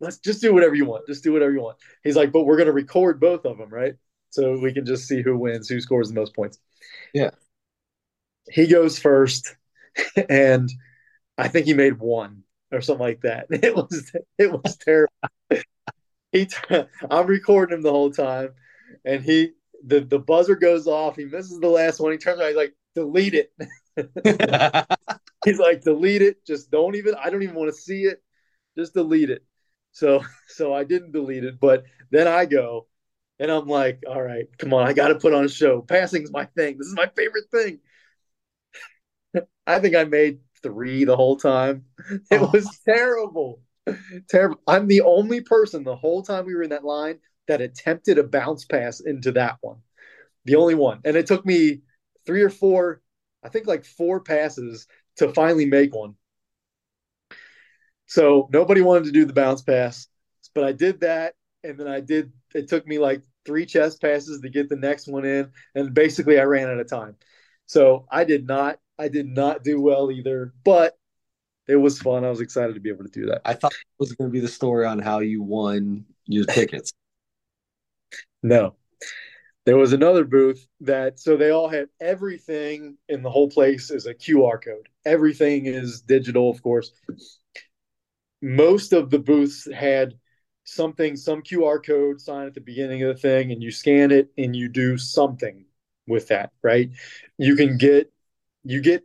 let's 0.00 0.18
just 0.18 0.40
do 0.40 0.52
whatever 0.52 0.74
you 0.74 0.84
want, 0.84 1.06
just 1.06 1.24
do 1.24 1.32
whatever 1.32 1.52
you 1.52 1.62
want. 1.62 1.78
He's 2.04 2.16
like, 2.16 2.32
but 2.32 2.44
we're 2.44 2.58
gonna 2.58 2.72
record 2.72 3.20
both 3.20 3.44
of 3.46 3.58
them, 3.58 3.70
right? 3.70 3.94
So 4.30 4.58
we 4.58 4.72
can 4.72 4.86
just 4.86 5.06
see 5.06 5.22
who 5.22 5.36
wins, 5.36 5.68
who 5.68 5.80
scores 5.80 6.08
the 6.08 6.14
most 6.14 6.34
points. 6.34 6.58
Yeah. 7.12 7.30
He 8.50 8.66
goes 8.66 8.98
first, 8.98 9.56
and 10.28 10.70
I 11.38 11.48
think 11.48 11.66
he 11.66 11.74
made 11.74 11.98
one 11.98 12.44
or 12.70 12.80
something 12.80 13.06
like 13.06 13.22
that. 13.22 13.46
It 13.50 13.74
was 13.74 14.12
it 14.38 14.50
was 14.52 14.76
terrible. 14.78 15.12
he 16.32 16.48
I'm 17.10 17.26
recording 17.26 17.76
him 17.76 17.82
the 17.82 17.90
whole 17.90 18.10
time, 18.10 18.50
and 19.04 19.22
he 19.22 19.52
the 19.84 20.00
the 20.00 20.18
buzzer 20.18 20.56
goes 20.56 20.86
off. 20.86 21.16
He 21.16 21.24
misses 21.24 21.58
the 21.60 21.68
last 21.68 22.00
one. 22.00 22.12
He 22.12 22.18
turns 22.18 22.40
around. 22.40 22.48
He's 22.48 22.56
like, 22.56 22.74
delete 22.94 23.34
it. 23.34 23.52
he's 25.44 25.58
like, 25.58 25.82
delete 25.82 26.22
it. 26.22 26.44
Just 26.46 26.70
don't 26.70 26.94
even. 26.96 27.14
I 27.14 27.30
don't 27.30 27.42
even 27.42 27.54
want 27.56 27.74
to 27.74 27.80
see 27.80 28.04
it. 28.04 28.22
Just 28.76 28.94
delete 28.94 29.30
it. 29.30 29.44
So 29.92 30.22
so 30.48 30.74
I 30.74 30.84
didn't 30.84 31.12
delete 31.12 31.44
it. 31.44 31.60
But 31.60 31.84
then 32.10 32.26
I 32.28 32.46
go, 32.46 32.86
and 33.38 33.50
I'm 33.50 33.66
like, 33.66 34.02
all 34.08 34.22
right, 34.22 34.46
come 34.58 34.72
on, 34.74 34.86
I 34.86 34.92
got 34.92 35.08
to 35.08 35.16
put 35.16 35.34
on 35.34 35.44
a 35.44 35.48
show. 35.48 35.82
Passing's 35.82 36.30
my 36.30 36.46
thing. 36.46 36.78
This 36.78 36.86
is 36.88 36.96
my 36.96 37.10
favorite 37.16 37.50
thing. 37.50 37.80
I 39.66 39.78
think 39.78 39.94
I 39.96 40.04
made 40.04 40.40
three 40.62 41.04
the 41.04 41.16
whole 41.16 41.36
time. 41.36 41.84
It 42.30 42.40
oh. 42.40 42.50
was 42.52 42.78
terrible. 42.84 43.60
Terrible. 44.28 44.60
I'm 44.66 44.86
the 44.86 45.02
only 45.02 45.40
person 45.40 45.84
the 45.84 45.96
whole 45.96 46.22
time 46.22 46.46
we 46.46 46.54
were 46.54 46.62
in 46.62 46.70
that 46.70 46.84
line 46.84 47.18
that 47.48 47.60
attempted 47.60 48.18
a 48.18 48.24
bounce 48.24 48.64
pass 48.64 49.00
into 49.00 49.32
that 49.32 49.58
one. 49.60 49.78
The 50.44 50.56
only 50.56 50.74
one. 50.74 51.00
And 51.04 51.16
it 51.16 51.26
took 51.26 51.44
me 51.44 51.82
three 52.26 52.42
or 52.42 52.50
four, 52.50 53.02
I 53.42 53.48
think 53.48 53.66
like 53.66 53.84
four 53.84 54.20
passes 54.20 54.86
to 55.16 55.32
finally 55.32 55.66
make 55.66 55.94
one. 55.94 56.14
So 58.06 58.48
nobody 58.52 58.82
wanted 58.82 59.04
to 59.04 59.12
do 59.12 59.24
the 59.24 59.32
bounce 59.32 59.62
pass, 59.62 60.06
but 60.54 60.64
I 60.64 60.72
did 60.72 61.00
that. 61.00 61.34
And 61.64 61.78
then 61.78 61.88
I 61.88 62.00
did, 62.00 62.32
it 62.54 62.68
took 62.68 62.86
me 62.86 62.98
like 62.98 63.22
three 63.44 63.66
chest 63.66 64.00
passes 64.00 64.40
to 64.40 64.48
get 64.48 64.68
the 64.68 64.76
next 64.76 65.08
one 65.08 65.24
in. 65.24 65.50
And 65.74 65.94
basically 65.94 66.38
I 66.38 66.44
ran 66.44 66.68
out 66.68 66.80
of 66.80 66.88
time. 66.88 67.16
So 67.66 68.06
I 68.10 68.24
did 68.24 68.46
not, 68.46 68.78
I 68.98 69.08
did 69.08 69.26
not 69.26 69.64
do 69.64 69.80
well 69.80 70.10
either, 70.10 70.52
but 70.64 70.96
it 71.68 71.76
was 71.76 71.98
fun. 71.98 72.24
I 72.24 72.30
was 72.30 72.40
excited 72.40 72.74
to 72.74 72.80
be 72.80 72.90
able 72.90 73.04
to 73.04 73.10
do 73.10 73.26
that. 73.26 73.42
I 73.44 73.54
thought 73.54 73.72
it 73.72 73.86
was 73.98 74.12
going 74.12 74.30
to 74.30 74.32
be 74.32 74.40
the 74.40 74.48
story 74.48 74.86
on 74.86 74.98
how 74.98 75.20
you 75.20 75.42
won 75.42 76.04
your 76.26 76.44
tickets. 76.44 76.92
No. 78.44 78.74
There 79.64 79.76
was 79.76 79.92
another 79.92 80.24
booth 80.24 80.66
that 80.80 81.20
so 81.20 81.36
they 81.36 81.50
all 81.50 81.68
had 81.68 81.88
everything 82.00 82.98
in 83.08 83.22
the 83.22 83.30
whole 83.30 83.48
place 83.48 83.90
is 83.90 84.06
a 84.06 84.14
QR 84.14 84.60
code. 84.62 84.88
Everything 85.04 85.66
is 85.66 86.00
digital, 86.02 86.50
of 86.50 86.60
course. 86.60 86.90
Most 88.42 88.92
of 88.92 89.10
the 89.10 89.20
booths 89.20 89.72
had 89.72 90.14
something, 90.64 91.16
some 91.16 91.42
QR 91.42 91.84
code 91.84 92.20
sign 92.20 92.48
at 92.48 92.54
the 92.54 92.60
beginning 92.60 93.04
of 93.04 93.14
the 93.14 93.20
thing, 93.20 93.52
and 93.52 93.62
you 93.62 93.70
scan 93.70 94.10
it 94.10 94.32
and 94.36 94.56
you 94.56 94.68
do 94.68 94.98
something 94.98 95.64
with 96.08 96.26
that, 96.28 96.50
right? 96.62 96.90
You 97.38 97.54
can 97.54 97.78
get 97.78 98.12
you 98.64 98.80
get 98.80 99.02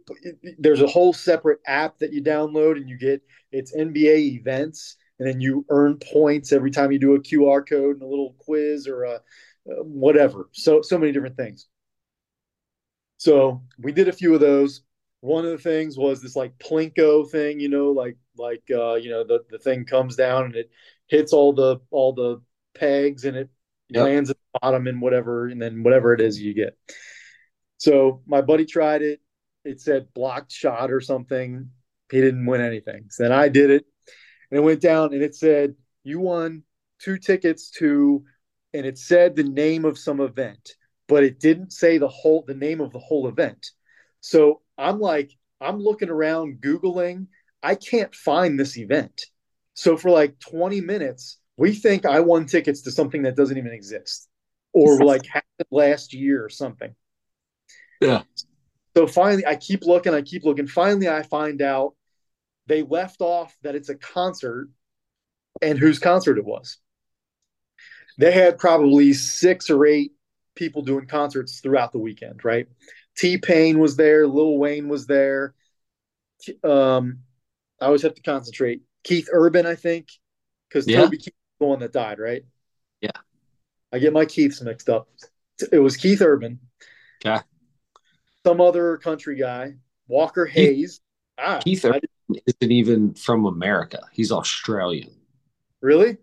there's 0.60 0.82
a 0.82 0.88
whole 0.88 1.14
separate 1.14 1.60
app 1.66 1.98
that 2.00 2.14
you 2.14 2.22
download 2.22 2.78
and 2.78 2.90
you 2.90 2.98
get 2.98 3.22
it's 3.52 3.76
NBA 3.76 4.40
events 4.40 4.98
and 5.20 5.28
then 5.28 5.42
you 5.42 5.66
earn 5.70 5.98
points 5.98 6.52
every 6.52 6.72
time 6.72 6.92
you 6.92 7.00
do 7.00 7.16
a 7.16 7.20
QR 7.20 7.68
code 7.68 7.96
and 7.96 8.04
a 8.04 8.08
little 8.08 8.36
quiz 8.40 8.88
or 8.88 9.04
a, 9.04 9.16
a 9.70 9.84
whatever. 9.84 10.50
So 10.52 10.82
so 10.82 10.98
many 10.98 11.12
different 11.12 11.38
things. 11.38 11.68
So 13.18 13.64
we 13.80 13.92
did 13.92 14.08
a 14.08 14.14
few 14.14 14.34
of 14.36 14.42
those. 14.42 14.82
One 15.22 15.46
of 15.46 15.52
the 15.52 15.58
things 15.58 15.98
was 15.98 16.22
this 16.22 16.36
like 16.36 16.58
plinko 16.60 17.30
thing, 17.30 17.60
you 17.60 17.70
know, 17.70 17.92
like 17.92 18.18
like 18.38 18.64
uh, 18.72 18.96
you 18.96 19.10
know 19.10 19.24
the 19.24 19.40
the 19.50 19.58
thing 19.58 19.86
comes 19.86 20.16
down 20.16 20.46
and 20.46 20.56
it 20.56 20.70
hits 21.08 21.34
all 21.34 21.54
the 21.54 21.80
all 21.90 22.14
the 22.14 22.42
pegs 22.76 23.26
and 23.26 23.36
it 23.36 23.50
yep. 23.90 24.04
lands 24.04 24.30
at 24.30 24.38
the 24.38 24.60
bottom 24.62 24.86
and 24.86 25.02
whatever, 25.02 25.48
and 25.48 25.60
then 25.60 25.82
whatever 25.82 26.14
it 26.14 26.22
is 26.22 26.40
you 26.40 26.54
get. 26.54 26.78
So 27.78 28.22
my 28.28 28.42
buddy 28.42 28.66
tried 28.66 29.02
it. 29.02 29.20
It 29.68 29.82
said 29.82 30.14
blocked 30.14 30.52
shot 30.52 30.92
or 30.92 31.02
something. 31.02 31.70
He 32.10 32.22
didn't 32.22 32.46
win 32.46 32.62
anything. 32.62 33.08
So 33.10 33.24
then 33.24 33.32
I 33.34 33.50
did 33.50 33.70
it 33.70 33.86
and 34.50 34.58
it 34.58 34.64
went 34.64 34.82
down 34.82 35.14
and 35.14 35.22
it 35.22 35.36
said 35.36 35.76
you 36.04 36.20
won 36.20 36.64
two 37.00 37.18
tickets 37.18 37.70
to 37.72 38.24
and 38.74 38.86
it 38.86 38.98
said 38.98 39.36
the 39.36 39.44
name 39.44 39.86
of 39.86 39.98
some 39.98 40.22
event 40.22 40.76
but 41.08 41.24
it 41.24 41.40
didn't 41.40 41.72
say 41.72 41.98
the 41.98 42.08
whole 42.08 42.44
the 42.48 42.54
name 42.54 42.82
of 42.82 42.92
the 42.92 43.00
whole 43.00 43.28
event. 43.28 43.68
So 44.22 44.62
i'm 44.78 45.00
like 45.00 45.32
i'm 45.60 45.80
looking 45.80 46.10
around 46.10 46.62
googling. 46.62 47.28
I 47.62 47.76
can't 47.76 48.14
find 48.14 48.60
this 48.60 48.78
event. 48.78 49.26
So 49.74 49.98
for 49.98 50.10
like 50.10 50.40
20 50.40 50.82
minutes 50.82 51.40
we 51.58 51.74
think 51.74 52.06
i 52.06 52.20
won 52.20 52.46
tickets 52.46 52.84
to 52.84 52.92
something 52.92 53.24
that 53.24 53.36
doesn't 53.36 53.58
even 53.58 53.74
exist 53.74 54.30
or 54.74 54.98
like 55.04 55.26
happened 55.26 55.68
last 55.72 56.14
year 56.14 56.44
or 56.44 56.50
something. 56.50 56.96
Yeah 58.00 58.24
so 58.98 59.08
finally 59.08 59.46
i 59.46 59.56
keep 59.56 59.84
looking 59.84 60.14
i 60.14 60.22
keep 60.22 60.44
looking 60.44 60.68
finally 60.68 61.08
i 61.08 61.22
find 61.24 61.62
out 61.62 61.94
they 62.68 62.84
left 62.84 63.22
off 63.22 63.56
that 63.64 63.76
it's 63.76 63.90
a 63.90 63.96
concert 63.96 64.70
and 65.62 65.80
whose 65.80 66.00
concert 66.00 66.38
it 66.38 66.46
was. 66.46 66.78
They 68.18 68.32
had 68.32 68.58
probably 68.58 69.14
six 69.14 69.70
or 69.70 69.86
eight 69.86 70.12
people 70.56 70.82
doing 70.82 71.08
concerts 71.08 71.60
throughout 71.60 71.92
the 71.92 72.00
weekend, 72.00 72.44
right? 72.44 72.68
T 73.16 73.38
Pain 73.38 73.80
was 73.80 73.96
there, 73.96 74.28
Lil 74.28 74.58
Wayne 74.58 74.90
was 74.90 75.08
there. 75.08 75.54
Um, 76.64 77.20
I 77.80 77.86
always 77.86 78.02
have 78.02 78.16
to 78.16 78.22
concentrate. 78.22 78.82
Keith 79.04 79.30
Urban, 79.32 79.66
I 79.66 79.76
think, 79.76 80.10
because 80.68 80.88
yeah. 80.88 81.02
Toby 81.02 81.18
Keith 81.18 81.34
was 81.34 81.60
the 81.60 81.66
one 81.66 81.80
that 81.80 81.94
died, 81.94 82.20
right? 82.20 82.44
Yeah. 83.02 83.12
I 83.94 84.00
get 84.00 84.14
my 84.14 84.26
Keiths 84.26 84.62
mixed 84.62 84.90
up. 84.90 85.08
It 85.72 85.80
was 85.80 85.96
Keith 85.96 86.22
Urban. 86.22 86.60
Okay. 87.26 87.42
Some 88.48 88.62
other 88.62 88.96
country 88.96 89.36
guy, 89.36 89.74
Walker 90.08 90.46
Hayes. 90.46 91.02
Ah, 91.38 91.60
Keith 91.62 91.84
isn't 91.84 92.72
even 92.72 93.14
from 93.14 93.46
America. 93.46 94.00
He's 94.14 94.32
Australian. 94.32 95.12
Really? 95.82 96.16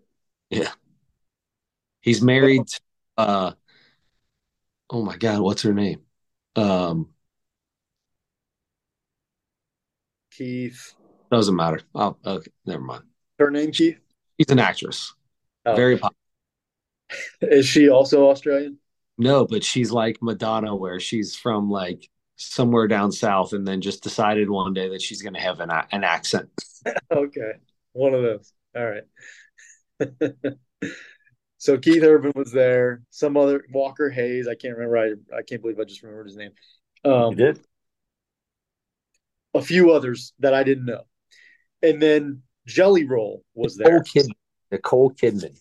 Yeah. 0.49 0.71
He's 2.01 2.23
married. 2.23 2.65
To, 2.65 2.79
uh, 3.15 3.51
oh 4.89 5.05
my 5.05 5.17
God, 5.17 5.41
what's 5.41 5.61
her 5.61 5.73
name? 5.75 6.01
Um, 6.55 7.09
Keith. 10.31 10.95
Doesn't 11.29 11.55
matter. 11.55 11.81
Oh, 11.93 12.17
okay, 12.25 12.49
never 12.65 12.81
mind. 12.81 13.03
Her 13.37 13.51
name 13.51 13.69
Keith. 13.69 13.99
She's 14.39 14.49
an 14.49 14.57
actress. 14.57 15.13
Oh. 15.63 15.75
Very 15.75 15.99
popular. 15.99 16.17
Is 17.41 17.67
she 17.67 17.87
also 17.87 18.31
Australian? 18.31 18.79
No, 19.19 19.45
but 19.45 19.63
she's 19.63 19.91
like 19.91 20.17
Madonna, 20.23 20.75
where 20.75 20.99
she's 20.99 21.35
from 21.35 21.69
like 21.69 22.09
somewhere 22.37 22.87
down 22.87 23.11
south 23.11 23.53
and 23.53 23.67
then 23.67 23.81
just 23.81 24.03
decided 24.03 24.49
one 24.49 24.73
day 24.73 24.89
that 24.89 25.01
she's 25.01 25.21
going 25.21 25.33
to 25.33 25.39
have 25.39 25.59
an, 25.59 25.69
an 25.91 26.03
accent. 26.03 26.49
okay. 27.11 27.53
One 27.93 28.13
of 28.13 28.21
those. 28.21 28.53
All 28.75 28.85
right. 28.85 29.03
so 31.57 31.77
Keith 31.77 32.03
Urban 32.03 32.33
was 32.35 32.51
there. 32.51 33.03
Some 33.09 33.37
other 33.37 33.65
Walker 33.71 34.09
Hayes. 34.09 34.47
I 34.47 34.55
can't 34.55 34.77
remember. 34.77 34.97
I, 34.97 35.37
I 35.37 35.41
can't 35.43 35.61
believe 35.61 35.79
I 35.79 35.85
just 35.85 36.03
remembered 36.03 36.27
his 36.27 36.35
name. 36.35 36.51
Um, 37.05 37.31
you 37.31 37.37
did? 37.37 37.59
A 39.53 39.61
few 39.61 39.91
others 39.91 40.33
that 40.39 40.53
I 40.53 40.63
didn't 40.63 40.85
know. 40.85 41.03
And 41.81 42.01
then 42.01 42.41
Jelly 42.67 43.05
Roll 43.05 43.43
was 43.53 43.77
Nicole 43.77 43.91
there. 43.93 44.03
Kidman. 44.03 44.31
Nicole 44.71 45.11
Kidman. 45.11 45.57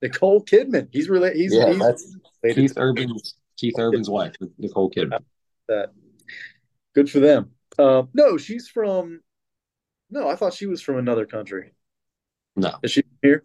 Nicole 0.00 0.42
Kidman. 0.42 0.88
He's 0.90 1.10
related. 1.10 1.36
he's, 1.36 1.54
yeah, 1.54 1.68
he's 1.68 1.78
that's 1.78 2.16
Keith 2.54 2.78
Urban's 2.78 3.34
Keith 3.58 3.74
Urban's 3.78 4.08
wife, 4.08 4.34
Nicole 4.56 4.90
Kidman 4.90 5.22
that. 5.70 5.92
Good 6.94 7.10
for 7.10 7.20
them. 7.20 7.50
Uh, 7.78 8.04
no, 8.14 8.36
she's 8.36 8.68
from. 8.68 9.20
No, 10.10 10.28
I 10.28 10.36
thought 10.36 10.54
she 10.54 10.66
was 10.66 10.82
from 10.82 10.98
another 10.98 11.24
country. 11.24 11.72
No, 12.56 12.74
is 12.82 12.92
she 12.92 13.04
here? 13.22 13.44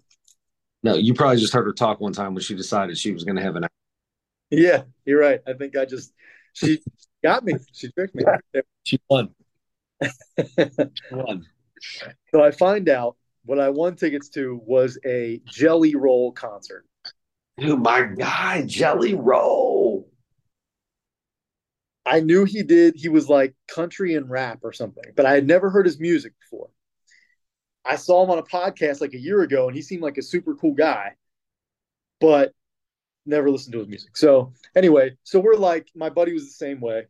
No, 0.84 0.96
you 0.96 1.14
probably 1.14 1.38
just 1.38 1.54
heard 1.54 1.66
her 1.66 1.74
talk 1.74 2.00
one 2.00 2.14
time 2.14 2.34
when 2.34 2.44
she 2.44 2.56
decided 2.56 2.98
she 2.98 3.12
was 3.12 3.24
going 3.24 3.38
to 3.38 3.42
have 3.42 3.56
an. 3.56 3.66
Yeah, 4.50 4.84
you're 5.06 5.20
right. 5.20 5.40
I 5.48 5.54
think 5.54 5.78
I 5.78 5.86
just 5.86 6.14
she 6.54 6.80
got 7.24 7.44
me. 7.44 7.54
She 7.72 7.92
tricked 7.92 8.16
me. 8.16 8.24
she 8.84 9.00
won. 9.10 9.30
won. 11.12 11.46
So 12.32 12.44
I 12.44 12.52
find 12.52 12.90
out 12.90 13.16
what 13.46 13.60
I 13.60 13.70
won 13.70 13.96
tickets 13.96 14.30
to 14.30 14.60
was 14.66 14.98
a 15.06 15.42
Jelly 15.46 15.96
Roll 15.96 16.32
concert. 16.32 16.86
Dude, 17.58 17.80
my 17.80 18.04
guy, 18.04 18.64
Jelly 18.66 19.14
Roll. 19.14 19.75
I 22.06 22.20
knew 22.20 22.46
he 22.46 22.64
did, 22.64 22.96
he 22.96 23.10
was 23.10 23.28
like 23.28 23.56
country 23.68 24.16
and 24.16 24.30
rap 24.30 24.60
or 24.64 24.74
something, 24.74 25.04
but 25.16 25.26
I 25.26 25.34
had 25.34 25.48
never 25.48 25.70
heard 25.70 25.86
his 25.86 26.00
music 26.00 26.34
before. 26.40 26.70
I 27.84 27.96
saw 27.96 28.24
him 28.24 28.32
on 28.32 28.38
a 28.38 28.44
podcast 28.44 29.02
like 29.02 29.14
a 29.14 29.20
year 29.20 29.42
ago 29.42 29.68
and 29.68 29.76
he 29.76 29.82
seemed 29.82 30.04
like 30.04 30.18
a 30.18 30.24
super 30.24 30.56
cool 30.56 30.74
guy, 30.74 31.14
but 32.20 32.54
never 33.26 33.50
listened 33.50 33.74
to 33.74 33.80
his 33.80 33.88
music. 33.88 34.18
So, 34.18 34.54
anyway, 34.76 35.18
so 35.24 35.40
we're 35.40 35.56
like, 35.56 35.88
my 35.96 36.10
buddy 36.10 36.34
was 36.34 36.46
the 36.46 36.52
same 36.52 36.80
way. 36.80 37.06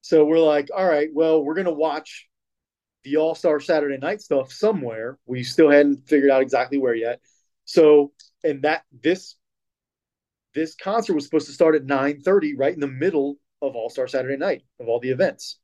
So 0.00 0.24
we're 0.24 0.38
like, 0.38 0.68
all 0.74 0.86
right, 0.86 1.08
well, 1.12 1.42
we're 1.42 1.54
going 1.54 1.66
to 1.66 1.72
watch 1.72 2.28
the 3.04 3.16
All 3.16 3.34
Star 3.34 3.60
Saturday 3.60 3.98
night 3.98 4.20
stuff 4.20 4.52
somewhere. 4.52 5.18
We 5.26 5.44
still 5.44 5.70
hadn't 5.70 6.08
figured 6.08 6.30
out 6.30 6.42
exactly 6.42 6.78
where 6.78 6.94
yet. 6.94 7.20
So, 7.64 8.12
and 8.42 8.62
that 8.62 8.84
this 8.92 9.36
this 10.54 10.74
concert 10.74 11.14
was 11.14 11.24
supposed 11.24 11.46
to 11.46 11.52
start 11.52 11.74
at 11.74 11.84
9 11.84 12.20
30, 12.20 12.54
right 12.56 12.74
in 12.74 12.80
the 12.80 12.88
middle 12.88 13.36
of 13.62 13.76
All 13.76 13.88
Star 13.88 14.08
Saturday 14.08 14.36
Night 14.36 14.62
of 14.80 14.88
all 14.88 15.00
the 15.00 15.10
events. 15.10 15.58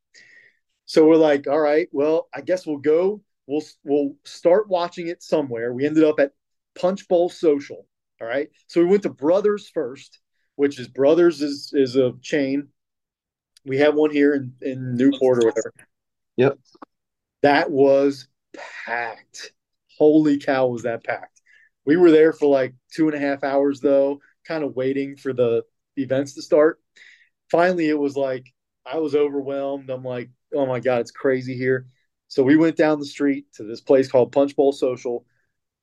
So 0.87 1.07
we're 1.07 1.17
like, 1.17 1.47
all 1.47 1.61
right, 1.61 1.89
well, 1.93 2.29
I 2.35 2.41
guess 2.41 2.67
we'll 2.67 2.79
go. 2.79 3.21
we'll 3.47 3.63
we'll 3.85 4.15
start 4.25 4.69
watching 4.69 5.09
it 5.09 5.23
somewhere. 5.23 5.73
We 5.73 5.85
ended 5.85 6.05
up 6.05 6.21
at 6.21 6.33
Punch 6.79 7.09
Bowl 7.09 7.29
Social. 7.29 7.87
All 8.21 8.27
right. 8.27 8.49
So 8.69 8.81
we 8.81 8.87
went 8.87 9.03
to 9.03 9.11
Brothers 9.11 9.69
first, 9.69 10.21
which 10.57 10.79
is 10.79 10.89
Brothers 10.89 11.43
is 11.43 11.73
is 11.75 11.97
a 11.97 12.15
chain. 12.23 12.69
We 13.67 13.79
have 13.79 13.95
one 13.95 14.11
here 14.11 14.35
in, 14.35 14.53
in 14.63 14.97
Newport 14.97 15.45
or 15.45 15.49
whatever. 15.49 15.73
Yep. 16.37 16.59
That 17.43 17.71
was 17.71 18.29
packed. 18.87 19.53
Holy 19.99 20.39
cow, 20.39 20.69
was 20.69 20.85
that 20.85 21.05
packed. 21.05 21.43
We 21.85 21.97
were 21.97 22.11
there 22.11 22.33
for 22.33 22.47
like 22.47 22.75
two 22.93 23.09
and 23.09 23.17
a 23.17 23.21
half 23.21 23.45
hours 23.45 23.81
though, 23.81 24.21
kind 24.47 24.65
of 24.65 24.77
waiting 24.77 25.17
for 25.17 25.33
the 25.33 25.65
events 25.97 26.35
to 26.35 26.43
start. 26.43 26.81
Finally, 27.51 27.89
it 27.89 27.99
was 27.99 28.17
like 28.17 28.53
I 28.85 28.99
was 28.99 29.15
overwhelmed. 29.15 29.91
I'm 29.91 30.05
like, 30.05 30.31
oh 30.55 30.67
my 30.67 30.81
God, 30.81 31.01
it's 31.01 31.11
crazy 31.11 31.57
here. 31.57 31.87
So 32.29 32.43
we 32.43 32.57
went 32.57 32.77
down 32.77 32.99
the 32.99 33.07
street 33.07 33.47
to 33.55 33.65
this 33.65 33.81
place 33.81 34.11
called 34.11 34.33
Punch 34.33 34.55
Bowl 34.55 34.73
Social. 34.73 35.25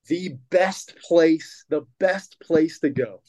The 0.06 0.36
best 0.50 0.96
place, 1.02 1.64
the 1.68 1.82
best 1.98 2.38
place 2.40 2.78
to 2.80 2.90
go. 2.90 3.22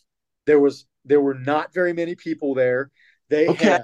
There 0.45 0.59
was 0.59 0.85
there 1.05 1.21
were 1.21 1.33
not 1.33 1.73
very 1.73 1.93
many 1.93 2.15
people 2.15 2.53
there. 2.53 2.91
They 3.29 3.47
okay. 3.47 3.65
had 3.65 3.81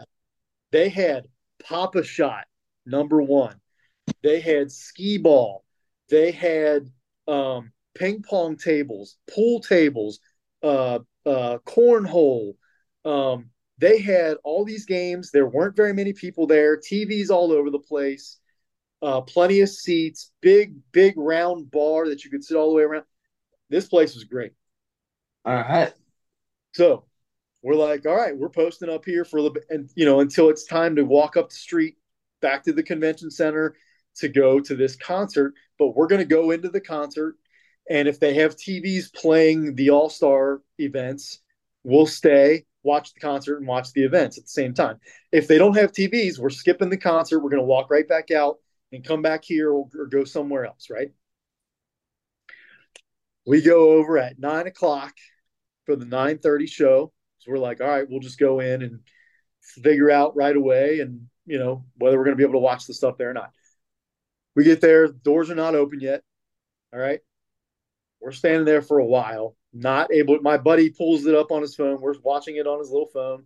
they 0.72 0.90
had 0.90 1.26
Pop-A-Shot 1.64 2.46
number 2.86 3.22
one. 3.22 3.56
They 4.22 4.40
had 4.40 4.72
skee 4.72 5.18
ball. 5.18 5.64
They 6.10 6.32
had 6.32 6.90
um, 7.28 7.72
ping 7.96 8.24
pong 8.24 8.58
tables, 8.58 9.18
pool 9.34 9.60
tables, 9.62 10.20
uh, 10.62 11.00
uh, 11.26 11.58
cornhole. 11.66 12.54
Um, 13.06 13.50
they 13.78 14.00
had 14.00 14.38
all 14.44 14.64
these 14.64 14.86
games. 14.86 15.32
There 15.32 15.48
weren't 15.48 15.76
very 15.76 15.94
many 15.94 16.14
people 16.14 16.48
there. 16.48 16.78
TVs 16.78 17.30
all 17.30 17.52
over 17.52 17.70
the 17.70 17.80
place 17.80 18.40
uh, 19.04 19.20
plenty 19.20 19.60
of 19.60 19.70
seats, 19.70 20.32
big, 20.42 20.76
big 20.94 21.16
round 21.18 21.70
bar 21.70 22.08
that 22.08 22.24
you 22.24 22.32
could 22.32 22.44
sit 22.44 22.56
all 22.56 22.70
the 22.70 22.76
way 22.76 22.84
around. 22.84 23.04
This 23.70 23.86
place 23.86 24.16
was 24.16 24.24
great. 24.24 24.54
All 25.44 25.54
right. 25.54 25.94
So 26.74 27.04
we're 27.62 27.76
like, 27.76 28.06
all 28.06 28.16
right, 28.16 28.36
we're 28.36 28.50
posting 28.50 28.90
up 28.90 29.04
here 29.04 29.26
for 29.26 29.38
a 29.38 29.42
little 29.42 29.54
bit, 29.54 29.66
and 29.70 29.90
you 29.96 30.06
know, 30.06 30.22
until 30.22 30.50
it's 30.50 30.64
time 30.64 30.96
to 30.96 31.04
walk 31.04 31.36
up 31.36 31.50
the 31.50 31.56
street 31.56 31.98
back 32.42 32.64
to 32.64 32.74
the 32.74 32.82
convention 32.82 33.30
center 33.30 33.76
to 34.16 34.30
go 34.30 34.62
to 34.62 34.76
this 34.76 34.96
concert. 34.96 35.54
But 35.78 35.96
we're 35.96 36.08
going 36.08 36.22
to 36.22 36.26
go 36.26 36.52
into 36.52 36.70
the 36.70 36.82
concert, 36.82 37.36
and 37.90 38.08
if 38.08 38.22
they 38.22 38.36
have 38.36 38.56
TVs 38.56 39.14
playing 39.14 39.76
the 39.76 39.90
All 39.90 40.10
Star 40.10 40.62
events, 40.80 41.42
we'll 41.84 42.08
stay, 42.08 42.66
watch 42.84 43.14
the 43.14 43.20
concert, 43.20 43.58
and 43.58 43.68
watch 43.68 43.92
the 43.94 44.04
events 44.04 44.38
at 44.38 44.44
the 44.46 44.50
same 44.50 44.74
time. 44.74 45.00
If 45.32 45.48
they 45.48 45.58
don't 45.58 45.78
have 45.78 45.92
TVs, 45.92 46.40
we're 46.40 46.50
skipping 46.50 46.90
the 46.90 46.98
concert. 46.98 47.40
We're 47.40 47.50
going 47.50 47.62
to 47.62 47.68
walk 47.68 47.90
right 47.90 48.08
back 48.08 48.32
out 48.32 48.58
and 48.92 49.06
come 49.06 49.22
back 49.22 49.44
here 49.44 49.72
or, 49.72 49.88
or 49.98 50.06
go 50.06 50.24
somewhere 50.24 50.66
else, 50.66 50.90
right? 50.90 51.12
We 53.46 53.62
go 53.62 53.92
over 53.92 54.18
at 54.18 54.40
nine 54.40 54.68
o'clock 54.68 55.14
for 55.86 55.96
the 55.96 56.06
9:30 56.06 56.70
show. 56.70 57.12
So 57.40 57.52
we're 57.52 57.58
like, 57.58 57.82
all 57.82 57.88
right, 57.88 58.10
we'll 58.10 58.22
just 58.22 58.40
go 58.40 58.60
in 58.60 58.82
and 58.84 59.00
figure 59.62 60.12
out 60.12 60.36
right 60.36 60.56
away 60.56 61.00
and 61.00 61.28
you 61.46 61.58
know 61.58 61.86
whether 61.96 62.18
we're 62.18 62.26
going 62.26 62.36
to 62.36 62.38
be 62.38 62.44
able 62.44 62.54
to 62.54 62.60
watch 62.60 62.86
the 62.86 62.94
stuff 62.94 63.18
there 63.18 63.30
or 63.30 63.34
not. 63.34 63.52
We 64.56 64.64
get 64.64 64.82
there, 64.82 65.08
doors 65.08 65.50
are 65.50 65.56
not 65.56 65.76
open 65.76 66.00
yet. 66.00 66.22
All 66.94 67.00
right. 67.00 67.20
We're 68.24 68.32
standing 68.32 68.64
there 68.64 68.82
for 68.82 69.00
a 69.00 69.06
while, 69.06 69.58
not 69.74 70.14
able. 70.14 70.40
My 70.42 70.58
buddy 70.58 70.90
pulls 70.90 71.26
it 71.26 71.36
up 71.36 71.52
on 71.52 71.62
his 71.62 71.76
phone. 71.76 72.00
We're 72.00 72.16
watching 72.24 72.56
it 72.56 72.66
on 72.66 72.80
his 72.80 72.90
little 72.90 73.10
phone. 73.14 73.44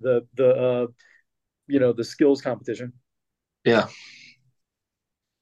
The 0.00 0.24
the 0.34 0.54
uh, 0.54 0.86
you 1.66 1.80
know 1.80 1.92
the 1.92 2.04
skills 2.04 2.40
competition. 2.40 2.92
Yeah. 3.64 3.88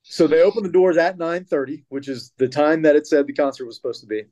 So 0.05 0.27
they 0.27 0.41
opened 0.41 0.65
the 0.65 0.73
doors 0.73 0.97
at 0.97 1.19
9:30, 1.19 1.85
which 1.91 2.09
is 2.09 2.33
the 2.39 2.49
time 2.49 2.83
that 2.83 2.97
it 2.97 3.07
said 3.07 3.27
the 3.27 3.35
concert 3.35 3.67
was 3.67 3.77
supposed 3.77 4.01
to 4.01 4.07
be. 4.07 4.25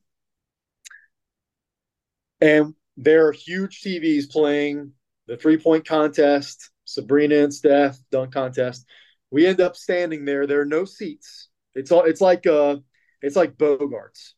And 2.41 2.75
there 2.97 3.27
are 3.27 3.33
huge 3.33 3.83
TVs 3.83 4.31
playing 4.31 4.93
the 5.27 5.37
three-point 5.37 5.87
contest, 5.87 6.71
Sabrina 6.87 7.37
and 7.37 7.53
Steph 7.53 7.99
dunk 8.11 8.33
contest. 8.33 8.87
We 9.31 9.47
end 9.47 9.61
up 9.61 9.77
standing 9.77 10.25
there. 10.25 10.47
There 10.47 10.63
are 10.63 10.67
no 10.67 10.87
seats. 10.87 11.49
It's 11.75 11.93
all 11.93 12.05
it's 12.05 12.23
like 12.23 12.47
uh 12.47 12.77
it's 13.21 13.37
like 13.37 13.59
Bogarts. 13.59 14.33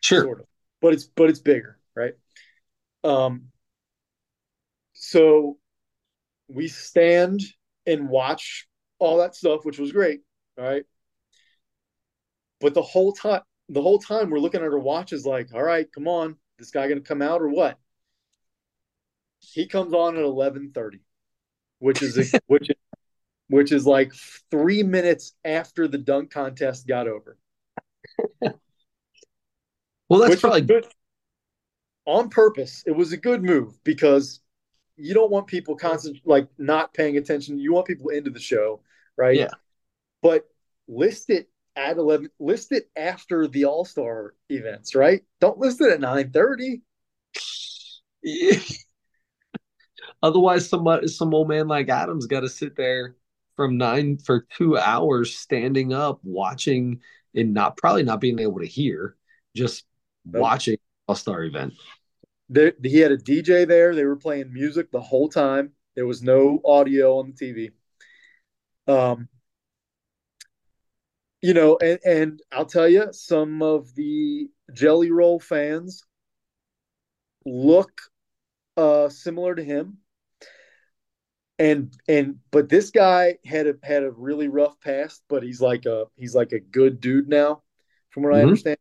Sure. 0.00 0.24
Sort 0.24 0.40
of. 0.40 0.46
But 0.80 0.94
it's 0.94 1.04
but 1.04 1.28
it's 1.30 1.40
bigger, 1.40 1.78
right? 1.94 2.14
Um 3.04 3.48
so 4.92 5.58
we 6.48 6.68
stand 6.68 7.40
and 7.86 8.08
watch 8.08 8.68
all 8.98 9.18
that 9.18 9.34
stuff, 9.34 9.64
which 9.64 9.78
was 9.78 9.92
great. 9.92 10.20
All 10.58 10.64
right. 10.64 10.84
But 12.60 12.74
the 12.74 12.82
whole 12.82 13.12
time, 13.12 13.42
the 13.68 13.82
whole 13.82 13.98
time 13.98 14.30
we're 14.30 14.38
looking 14.38 14.60
at 14.60 14.66
our 14.66 14.78
watches 14.78 15.24
like, 15.24 15.54
all 15.54 15.62
right, 15.62 15.90
come 15.92 16.06
on, 16.08 16.36
this 16.58 16.70
guy 16.70 16.88
gonna 16.88 17.00
come 17.00 17.22
out 17.22 17.40
or 17.40 17.48
what? 17.48 17.78
He 19.40 19.66
comes 19.66 19.94
on 19.94 20.16
at 20.16 20.22
eleven 20.22 20.72
thirty, 20.72 21.00
which 21.78 22.02
is 22.02 22.18
a, 22.18 22.40
which 22.46 22.70
is, 22.70 22.76
which 23.48 23.72
is 23.72 23.86
like 23.86 24.12
three 24.50 24.82
minutes 24.82 25.34
after 25.44 25.88
the 25.88 25.98
dunk 25.98 26.30
contest 26.30 26.86
got 26.86 27.08
over. 27.08 27.38
well, 30.10 30.20
that's 30.20 30.30
which 30.30 30.40
probably 30.40 30.60
good. 30.60 30.86
On 32.04 32.28
purpose, 32.28 32.82
it 32.86 32.92
was 32.92 33.12
a 33.12 33.16
good 33.16 33.42
move 33.42 33.82
because 33.84 34.40
you 34.96 35.14
don't 35.14 35.30
want 35.30 35.46
people 35.46 35.76
constant 35.76 36.18
like 36.26 36.48
not 36.58 36.92
paying 36.92 37.16
attention. 37.16 37.58
You 37.58 37.72
want 37.72 37.86
people 37.86 38.10
into 38.10 38.30
the 38.30 38.40
show, 38.40 38.82
right? 39.16 39.36
Yeah 39.36 39.48
but 40.22 40.44
list 40.88 41.30
it 41.30 41.48
at 41.76 41.96
11 41.96 42.30
list 42.38 42.72
it 42.72 42.90
after 42.96 43.46
the 43.46 43.64
all-star 43.64 44.34
events 44.48 44.94
right 44.94 45.22
don't 45.40 45.58
list 45.58 45.80
it 45.80 45.92
at 45.92 46.00
nine 46.00 46.30
thirty. 46.30 46.82
otherwise 50.22 50.68
some 50.68 50.86
some 51.06 51.32
old 51.32 51.48
man 51.48 51.68
like 51.68 51.88
adam's 51.88 52.26
got 52.26 52.40
to 52.40 52.48
sit 52.48 52.76
there 52.76 53.16
from 53.56 53.78
nine 53.78 54.18
for 54.18 54.46
two 54.56 54.76
hours 54.76 55.34
standing 55.36 55.92
up 55.92 56.20
watching 56.22 57.00
and 57.34 57.54
not 57.54 57.76
probably 57.76 58.02
not 58.02 58.20
being 58.20 58.40
able 58.40 58.58
to 58.58 58.66
hear 58.66 59.16
just 59.54 59.84
watching 60.32 60.78
all-star 61.08 61.44
event. 61.44 61.74
There, 62.48 62.72
he 62.82 62.98
had 62.98 63.12
a 63.12 63.18
dj 63.18 63.66
there. 63.66 63.94
They 63.94 64.04
were 64.04 64.16
playing 64.16 64.52
music 64.52 64.90
the 64.90 65.00
whole 65.00 65.28
time. 65.28 65.72
There 65.94 66.06
was 66.06 66.22
no 66.22 66.60
audio 66.64 67.18
on 67.18 67.32
the 67.32 67.46
tv 67.46 67.70
um 68.88 69.28
you 71.42 71.54
know, 71.54 71.78
and, 71.80 71.98
and 72.04 72.42
I'll 72.52 72.66
tell 72.66 72.88
you, 72.88 73.08
some 73.12 73.62
of 73.62 73.94
the 73.94 74.48
Jelly 74.72 75.10
Roll 75.10 75.40
fans 75.40 76.04
look 77.46 78.00
uh, 78.76 79.08
similar 79.08 79.54
to 79.54 79.64
him, 79.64 79.98
and 81.58 81.94
and 82.08 82.36
but 82.50 82.68
this 82.68 82.90
guy 82.90 83.38
had 83.44 83.66
a 83.66 83.74
had 83.82 84.02
a 84.02 84.10
really 84.10 84.48
rough 84.48 84.78
past, 84.80 85.22
but 85.28 85.42
he's 85.42 85.60
like 85.60 85.86
a 85.86 86.06
he's 86.16 86.34
like 86.34 86.52
a 86.52 86.60
good 86.60 87.00
dude 87.00 87.28
now, 87.28 87.62
from 88.10 88.22
what 88.22 88.32
mm-hmm. 88.32 88.40
I 88.40 88.42
understand. 88.42 88.78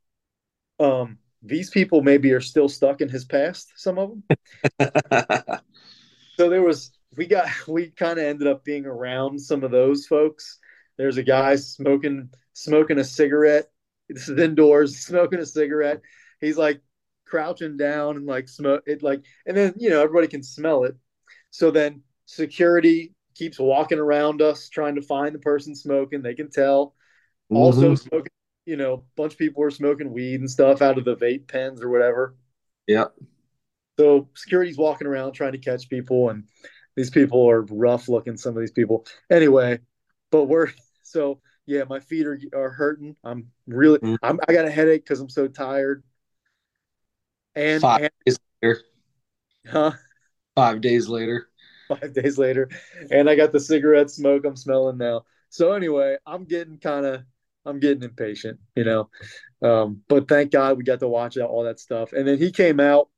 Um, 0.80 1.18
these 1.42 1.70
people 1.70 2.02
maybe 2.02 2.32
are 2.34 2.42
still 2.42 2.70
stuck 2.70 3.02
in 3.02 3.10
his 3.10 3.26
past. 3.26 3.72
Some 3.76 3.98
of 3.98 4.10
them. 4.10 4.24
so 6.38 6.50
there 6.50 6.62
was 6.62 6.92
we 7.16 7.26
got 7.26 7.48
we 7.68 7.92
kind 7.92 8.20
of 8.20 8.26
ended 8.26 8.48
up 8.48 8.64
being 8.64 8.86
around 8.86 9.40
some 9.40 9.64
of 9.64 9.72
those 9.72 10.06
folks. 10.06 10.60
There's 10.98 11.18
a 11.18 11.24
guy 11.24 11.56
smoking 11.56 12.30
smoking 12.54 13.00
a 13.00 13.04
cigarette. 13.04 13.70
This 14.10 14.28
is 14.28 14.40
indoors, 14.40 15.00
smoking 15.06 15.40
a 15.40 15.46
cigarette. 15.46 16.02
He's 16.42 16.58
like 16.58 16.82
crouching 17.26 17.78
down 17.78 18.18
and 18.18 18.26
like 18.26 18.50
smoke 18.50 18.82
it 18.88 19.04
like 19.04 19.24
and 19.46 19.56
then 19.56 19.74
you 19.78 19.90
know 19.90 20.02
everybody 20.02 20.28
can 20.28 20.44
smell 20.44 20.84
it. 20.84 20.96
So 21.52 21.72
then 21.72 22.02
security 22.26 23.14
keeps 23.36 23.60
walking 23.60 24.00
around 24.00 24.42
us 24.42 24.70
trying 24.70 24.96
to 24.96 25.02
find 25.02 25.34
the 25.34 25.40
person 25.40 25.76
smoking. 25.76 26.22
They 26.22 26.36
can 26.36 26.50
tell. 26.50 26.96
Mm-hmm. 27.52 27.58
Also 27.58 27.96
smoking, 27.96 28.32
you 28.70 28.78
know, 28.78 28.93
a 28.93 29.01
bunch 29.15 29.34
of 29.34 29.39
people 29.39 29.63
are 29.63 29.72
smoking 29.72 30.13
weed 30.13 30.39
and 30.39 30.49
stuff 30.49 30.84
out 30.84 30.99
of 30.99 31.03
the 31.03 31.15
vape 31.15 31.47
pens 31.47 31.82
or 31.82 31.89
whatever. 31.89 32.36
Yeah. 32.86 33.05
So 33.97 34.30
security's 34.36 34.78
walking 34.78 35.07
around 35.07 35.34
trying 35.34 35.53
to 35.53 35.57
catch 35.57 35.89
people 35.89 36.30
and 36.30 36.43
these 36.95 37.09
people 37.09 37.49
are 37.49 37.63
rough 37.63 38.07
looking 38.07 38.38
some 38.38 38.55
of 38.55 38.59
these 38.59 38.72
people. 38.72 39.07
Anyway, 39.32 39.80
but 40.30 40.45
we're 40.45 40.67
so 41.03 41.41
yeah, 41.65 41.84
my 41.89 41.99
feet 41.99 42.28
are 42.28 42.39
are 42.53 42.70
hurting. 42.70 43.15
I'm 43.24 43.47
really 43.65 43.97
mm. 43.99 44.17
I'm 44.22 44.39
I 44.47 44.53
got 44.53 44.65
a 44.65 44.72
headache 44.72 45.03
because 45.03 45.20
I'm 45.20 45.30
so 45.30 45.47
tired. 45.47 46.03
And 47.55 47.82
five 47.82 48.01
and, 48.01 48.11
days 48.26 48.39
later. 48.61 48.82
Huh? 49.67 49.91
Five 50.55 50.82
days 50.82 51.07
later. 51.09 51.49
Five 51.88 52.13
days 52.13 52.38
later. 52.38 52.70
And 53.09 53.28
I 53.28 53.36
got 53.36 53.51
the 53.51 53.59
cigarette 53.59 54.11
smoke 54.11 54.45
I'm 54.45 54.55
smelling 54.55 54.99
now. 54.99 55.26
So 55.49 55.74
anyway, 55.74 56.17
I'm 56.28 56.45
getting 56.45 56.78
kind 56.78 57.07
of 57.07 57.24
I'm 57.70 57.80
getting 57.80 58.03
impatient, 58.03 58.59
you 58.76 58.84
know. 58.84 59.09
Um, 59.61 60.01
but 60.07 60.28
thank 60.28 60.51
God 60.51 60.78
we 60.78 60.84
got 60.84 60.99
to 60.99 61.07
watch 61.07 61.38
out 61.38 61.49
all 61.49 61.63
that 61.63 61.80
stuff. 61.80 62.13
And 62.13 62.28
then 62.28 62.38
he 62.38 62.51
came 62.51 62.80
out 62.80 63.09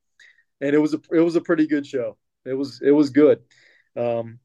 and 0.59 0.73
it 0.73 0.79
was 0.79 0.93
a 0.93 1.01
it 1.11 1.21
was 1.21 1.35
a 1.35 1.41
pretty 1.41 1.67
good 1.67 1.85
show. 1.85 2.17
It 2.45 2.53
was 2.53 2.81
it 2.81 2.91
was 2.91 3.09
good. 3.09 3.39
Um, 3.95 4.39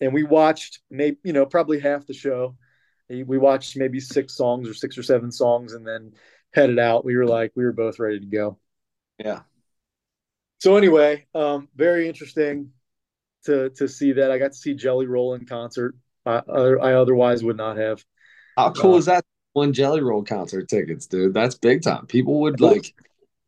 and 0.00 0.12
we 0.12 0.22
watched 0.22 0.80
maybe 0.90 1.18
you 1.24 1.32
know 1.32 1.46
probably 1.46 1.80
half 1.80 2.06
the 2.06 2.14
show 2.14 2.56
we 3.08 3.38
watched 3.38 3.76
maybe 3.76 4.00
six 4.00 4.34
songs 4.34 4.68
or 4.68 4.74
six 4.74 4.96
or 4.96 5.02
seven 5.02 5.30
songs 5.30 5.74
and 5.74 5.86
then 5.86 6.12
headed 6.52 6.78
out. 6.78 7.04
We 7.04 7.16
were 7.16 7.26
like, 7.26 7.52
we 7.54 7.64
were 7.64 7.72
both 7.72 7.98
ready 7.98 8.20
to 8.20 8.26
go. 8.26 8.58
Yeah. 9.18 9.40
So 10.58 10.76
anyway, 10.76 11.26
um, 11.34 11.68
very 11.76 12.08
interesting 12.08 12.70
to 13.44 13.70
to 13.70 13.88
see 13.88 14.12
that. 14.12 14.30
I 14.30 14.38
got 14.38 14.52
to 14.52 14.58
see 14.58 14.74
Jelly 14.74 15.06
Roll 15.06 15.34
in 15.34 15.44
concert. 15.44 15.96
I, 16.24 16.40
I 16.48 16.92
otherwise 16.94 17.42
would 17.42 17.56
not 17.56 17.76
have. 17.76 18.04
How 18.56 18.72
cool 18.72 18.94
uh, 18.94 18.98
is 18.98 19.06
that? 19.06 19.24
One 19.52 19.72
Jelly 19.72 20.00
Roll 20.00 20.22
concert 20.22 20.68
tickets, 20.68 21.06
dude. 21.06 21.34
That's 21.34 21.54
big 21.54 21.82
time. 21.82 22.06
People 22.06 22.40
would 22.40 22.60
like, 22.60 22.94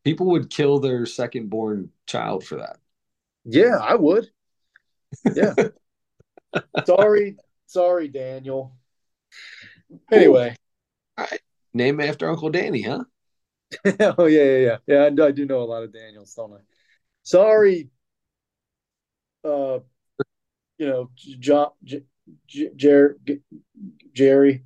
people 0.03 0.27
would 0.27 0.49
kill 0.49 0.79
their 0.79 1.05
second 1.05 1.49
born 1.49 1.89
child 2.05 2.43
for 2.43 2.57
that. 2.57 2.77
Yeah, 3.43 3.77
I 3.81 3.95
would. 3.95 4.29
Yeah. 5.35 5.53
sorry, 6.85 7.37
sorry, 7.65 8.07
Daniel. 8.07 8.75
Anyway, 10.11 10.55
all 11.17 11.27
right. 11.29 11.41
Name 11.73 11.99
after 11.99 12.29
Uncle 12.29 12.49
Danny, 12.49 12.81
huh? 12.81 13.03
oh 14.17 14.25
yeah, 14.25 14.43
yeah, 14.43 14.57
yeah. 14.57 14.77
Yeah, 14.87 15.23
I, 15.23 15.27
I, 15.27 15.31
do 15.31 15.45
know 15.45 15.61
a 15.61 15.65
lot 15.65 15.83
of 15.83 15.93
Daniels, 15.93 16.33
don't 16.33 16.53
I? 16.53 16.57
Sorry, 17.23 17.89
uh, 19.43 19.79
you 20.77 20.87
know, 20.87 21.09
John, 21.15 21.71
J- 21.83 22.05
J- 22.47 22.71
Jerry, 22.75 23.15
Jerry. 24.13 24.63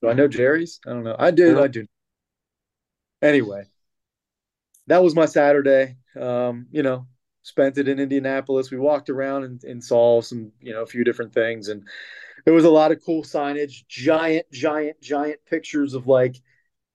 Do 0.00 0.08
I 0.08 0.12
know 0.12 0.28
Jerry's? 0.28 0.80
I 0.86 0.90
don't 0.90 1.04
know. 1.04 1.16
I 1.18 1.30
do. 1.30 1.60
I 1.60 1.66
do. 1.68 1.86
Anyway, 3.20 3.64
that 4.86 5.02
was 5.02 5.14
my 5.14 5.26
Saturday. 5.26 5.96
Um, 6.18 6.66
you 6.70 6.82
know, 6.82 7.06
spent 7.42 7.78
it 7.78 7.88
in 7.88 7.98
Indianapolis. 7.98 8.70
We 8.70 8.78
walked 8.78 9.10
around 9.10 9.44
and, 9.44 9.64
and 9.64 9.82
saw 9.82 10.20
some, 10.20 10.52
you 10.60 10.72
know, 10.72 10.82
a 10.82 10.86
few 10.86 11.04
different 11.04 11.32
things, 11.32 11.68
and 11.68 11.86
there 12.44 12.54
was 12.54 12.64
a 12.64 12.70
lot 12.70 12.92
of 12.92 13.04
cool 13.04 13.22
signage, 13.22 13.86
giant, 13.88 14.50
giant, 14.52 15.00
giant 15.00 15.40
pictures 15.46 15.94
of 15.94 16.06
like 16.06 16.36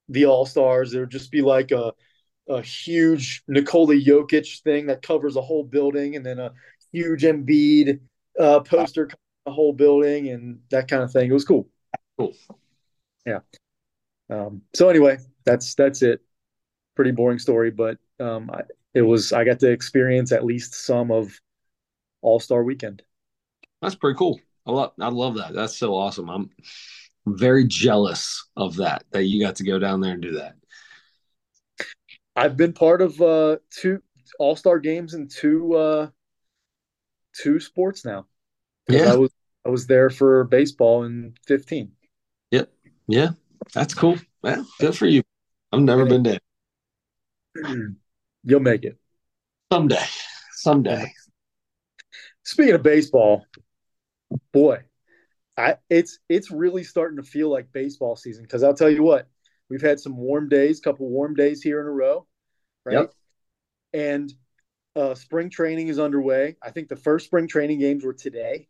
the 0.09 0.25
All 0.25 0.45
Stars. 0.45 0.91
There 0.91 1.01
would 1.01 1.09
just 1.09 1.31
be 1.31 1.41
like 1.41 1.71
a 1.71 1.93
a 2.49 2.61
huge 2.61 3.43
Nikola 3.47 3.95
Jokic 3.95 4.61
thing 4.63 4.87
that 4.87 5.01
covers 5.01 5.35
a 5.35 5.41
whole 5.41 5.63
building, 5.63 6.15
and 6.15 6.25
then 6.25 6.39
a 6.39 6.51
huge 6.91 7.23
Embiid 7.23 7.99
uh, 8.39 8.61
poster 8.61 9.09
a 9.45 9.51
whole 9.51 9.73
building, 9.73 10.29
and 10.29 10.59
that 10.71 10.87
kind 10.87 11.03
of 11.03 11.11
thing. 11.11 11.29
It 11.29 11.33
was 11.33 11.45
cool. 11.45 11.67
Cool. 12.17 12.33
Yeah. 13.25 13.39
Um, 14.29 14.61
so 14.73 14.89
anyway, 14.89 15.17
that's 15.45 15.75
that's 15.75 16.01
it. 16.01 16.21
Pretty 16.95 17.11
boring 17.11 17.39
story, 17.39 17.71
but 17.71 17.97
um, 18.19 18.49
I, 18.51 18.61
it 18.93 19.01
was. 19.01 19.33
I 19.33 19.43
got 19.43 19.59
to 19.59 19.71
experience 19.71 20.31
at 20.31 20.45
least 20.45 20.75
some 20.75 21.11
of 21.11 21.39
All 22.21 22.39
Star 22.39 22.63
Weekend. 22.63 23.03
That's 23.81 23.95
pretty 23.95 24.17
cool. 24.17 24.39
I 24.65 24.71
love. 24.71 24.93
I 24.99 25.09
love 25.09 25.35
that. 25.35 25.53
That's 25.53 25.77
so 25.77 25.95
awesome. 25.95 26.29
I'm 26.29 26.49
very 27.25 27.65
jealous 27.67 28.47
of 28.55 28.75
that. 28.77 29.03
That 29.11 29.23
you 29.25 29.43
got 29.43 29.55
to 29.57 29.63
go 29.63 29.79
down 29.79 30.01
there 30.01 30.13
and 30.13 30.21
do 30.21 30.33
that. 30.33 30.55
I've 32.35 32.57
been 32.57 32.73
part 32.73 33.01
of 33.01 33.21
uh, 33.21 33.57
two 33.69 34.01
All 34.39 34.55
Star 34.55 34.79
games 34.79 35.13
and 35.13 35.29
two 35.29 35.75
uh, 35.75 36.09
two 37.33 37.59
sports 37.59 38.05
now. 38.05 38.27
Yeah, 38.87 39.13
I 39.13 39.15
was 39.15 39.31
I 39.65 39.69
was 39.69 39.87
there 39.87 40.09
for 40.09 40.43
baseball 40.45 41.03
in 41.03 41.33
fifteen. 41.45 41.91
Yeah, 43.07 43.29
that's 43.73 43.93
cool. 43.93 44.17
Yeah, 44.43 44.63
good 44.79 44.97
for 44.97 45.05
you. 45.05 45.23
I've 45.71 45.81
never 45.81 46.05
been 46.05 46.23
there. 46.23 46.39
You'll 48.43 48.59
make 48.59 48.83
it 48.83 48.97
someday. 49.71 50.05
Someday. 50.51 51.13
Speaking 52.43 52.75
of 52.75 52.83
baseball, 52.83 53.45
boy, 54.51 54.79
I 55.57 55.77
it's 55.89 56.19
it's 56.29 56.51
really 56.51 56.83
starting 56.83 57.17
to 57.17 57.23
feel 57.23 57.49
like 57.49 57.71
baseball 57.71 58.15
season 58.15 58.43
because 58.43 58.63
I'll 58.63 58.73
tell 58.73 58.89
you 58.89 59.03
what, 59.03 59.27
we've 59.69 59.81
had 59.81 59.99
some 59.99 60.17
warm 60.17 60.49
days, 60.49 60.79
couple 60.79 61.09
warm 61.09 61.35
days 61.35 61.61
here 61.61 61.79
in 61.81 61.87
a 61.87 61.91
row, 61.91 62.27
right? 62.85 62.93
Yep. 62.93 63.13
And 63.93 64.33
uh, 64.95 65.15
spring 65.15 65.49
training 65.49 65.87
is 65.87 65.99
underway. 65.99 66.55
I 66.61 66.71
think 66.71 66.87
the 66.87 66.95
first 66.95 67.25
spring 67.25 67.47
training 67.47 67.79
games 67.79 68.03
were 68.03 68.13
today. 68.13 68.67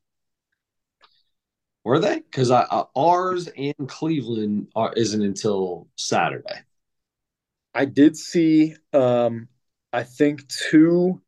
Were 1.83 1.99
they? 1.99 2.19
Because 2.19 2.49
uh, 2.49 2.83
ours 2.95 3.47
in 3.49 3.73
Cleveland 3.87 4.67
are, 4.75 4.93
isn't 4.93 5.21
until 5.21 5.87
Saturday. 5.95 6.61
I 7.73 7.85
did 7.85 8.15
see, 8.15 8.75
um, 8.93 9.47
I 9.91 10.03
think 10.03 10.47
two 10.47 11.21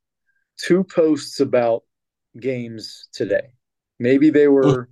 two 0.58 0.84
posts 0.84 1.40
about 1.40 1.84
games 2.40 3.10
today. 3.12 3.52
Maybe 4.00 4.30
they 4.30 4.48
were, 4.48 4.90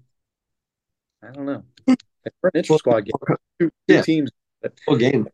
I 1.22 1.32
don't 1.32 1.46
know. 1.46 1.64
They 1.88 1.96
were 2.42 2.50
an 2.54 2.58
inter 2.60 2.78
squad 2.78 3.06
game. 3.06 3.14
Two, 3.60 3.70
two 3.70 3.94
yeah. 3.94 4.02
teams. 4.02 4.32
Full 4.86 4.98
game. 4.98 5.28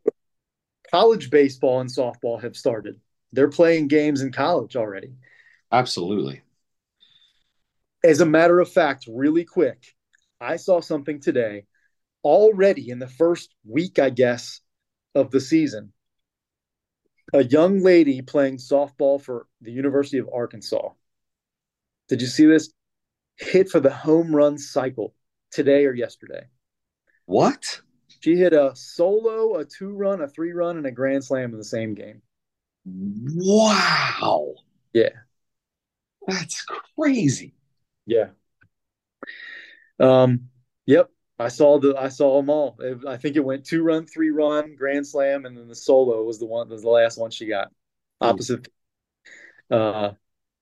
College 0.91 1.29
baseball 1.29 1.81
and 1.81 1.89
softball 1.89 2.41
have 2.41 2.57
started. 2.57 2.99
They're 3.31 3.49
playing 3.49 3.87
games 3.87 4.21
in 4.21 4.31
college 4.31 4.75
already. 4.75 5.13
Absolutely. 5.71 6.41
As 8.03 8.21
a 8.21 8.25
matter 8.25 8.59
of 8.59 8.69
fact, 8.69 9.05
really 9.07 9.45
quick, 9.45 9.95
I 10.41 10.55
saw 10.55 10.81
something 10.81 11.19
today 11.19 11.65
already 12.23 12.89
in 12.89 12.99
the 12.99 13.07
first 13.07 13.53
week, 13.65 13.99
I 13.99 14.09
guess, 14.09 14.61
of 15.15 15.31
the 15.31 15.41
season. 15.41 15.93
A 17.33 17.43
young 17.43 17.79
lady 17.79 18.21
playing 18.21 18.57
softball 18.57 19.21
for 19.21 19.45
the 19.61 19.71
University 19.71 20.17
of 20.17 20.29
Arkansas. 20.33 20.89
Did 22.07 22.21
you 22.21 22.27
see 22.27 22.45
this? 22.45 22.71
Hit 23.37 23.69
for 23.69 23.79
the 23.79 23.91
home 23.91 24.35
run 24.35 24.57
cycle 24.57 25.13
today 25.51 25.85
or 25.85 25.93
yesterday. 25.93 26.47
What? 27.25 27.81
She 28.21 28.35
hit 28.35 28.53
a 28.53 28.71
solo, 28.75 29.55
a 29.55 29.65
two 29.65 29.91
run, 29.91 30.21
a 30.21 30.27
three 30.27 30.51
run, 30.51 30.77
and 30.77 30.85
a 30.85 30.91
grand 30.91 31.23
slam 31.23 31.51
in 31.51 31.57
the 31.57 31.63
same 31.63 31.93
game. 31.93 32.21
Wow. 32.85 34.55
Yeah. 34.93 35.09
That's 36.27 36.65
crazy. 36.95 37.53
Yeah. 38.05 38.29
Um, 39.99 40.49
yep. 40.85 41.09
I 41.37 41.47
saw 41.47 41.79
the 41.79 41.95
I 41.97 42.09
saw 42.09 42.37
them 42.37 42.49
all. 42.49 42.77
I 43.07 43.17
think 43.17 43.37
it 43.37 43.45
went 43.45 43.65
two 43.65 43.81
run, 43.81 44.05
three 44.05 44.29
run, 44.29 44.75
grand 44.75 45.07
slam, 45.07 45.45
and 45.45 45.57
then 45.57 45.67
the 45.69 45.75
solo 45.75 46.23
was 46.23 46.37
the 46.37 46.45
one 46.45 46.69
was 46.69 46.81
the 46.81 46.89
last 46.89 47.17
one 47.17 47.31
she 47.31 47.47
got. 47.47 47.71
Opposite. 48.19 48.67
Uh, 49.71 50.11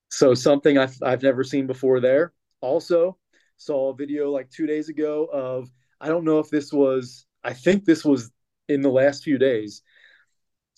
so 0.10 0.36
something 0.36 0.78
I've 0.78 0.96
I've 1.02 1.24
never 1.24 1.44
seen 1.44 1.66
before 1.66 2.00
there. 2.00 2.34
Also 2.62 3.18
saw 3.58 3.90
a 3.90 3.96
video 3.96 4.30
like 4.32 4.52
two 4.52 4.68
days 4.68 4.90
ago 4.90 5.26
of 5.26 5.70
I 6.00 6.10
don't 6.10 6.26
know 6.26 6.40
if 6.40 6.50
this 6.50 6.72
was 6.72 7.26
I 7.44 7.54
think 7.54 7.86
this 7.86 8.06
was 8.06 8.30
in 8.68 8.82
the 8.82 8.92
last 8.92 9.24
few 9.24 9.40
days 9.40 9.82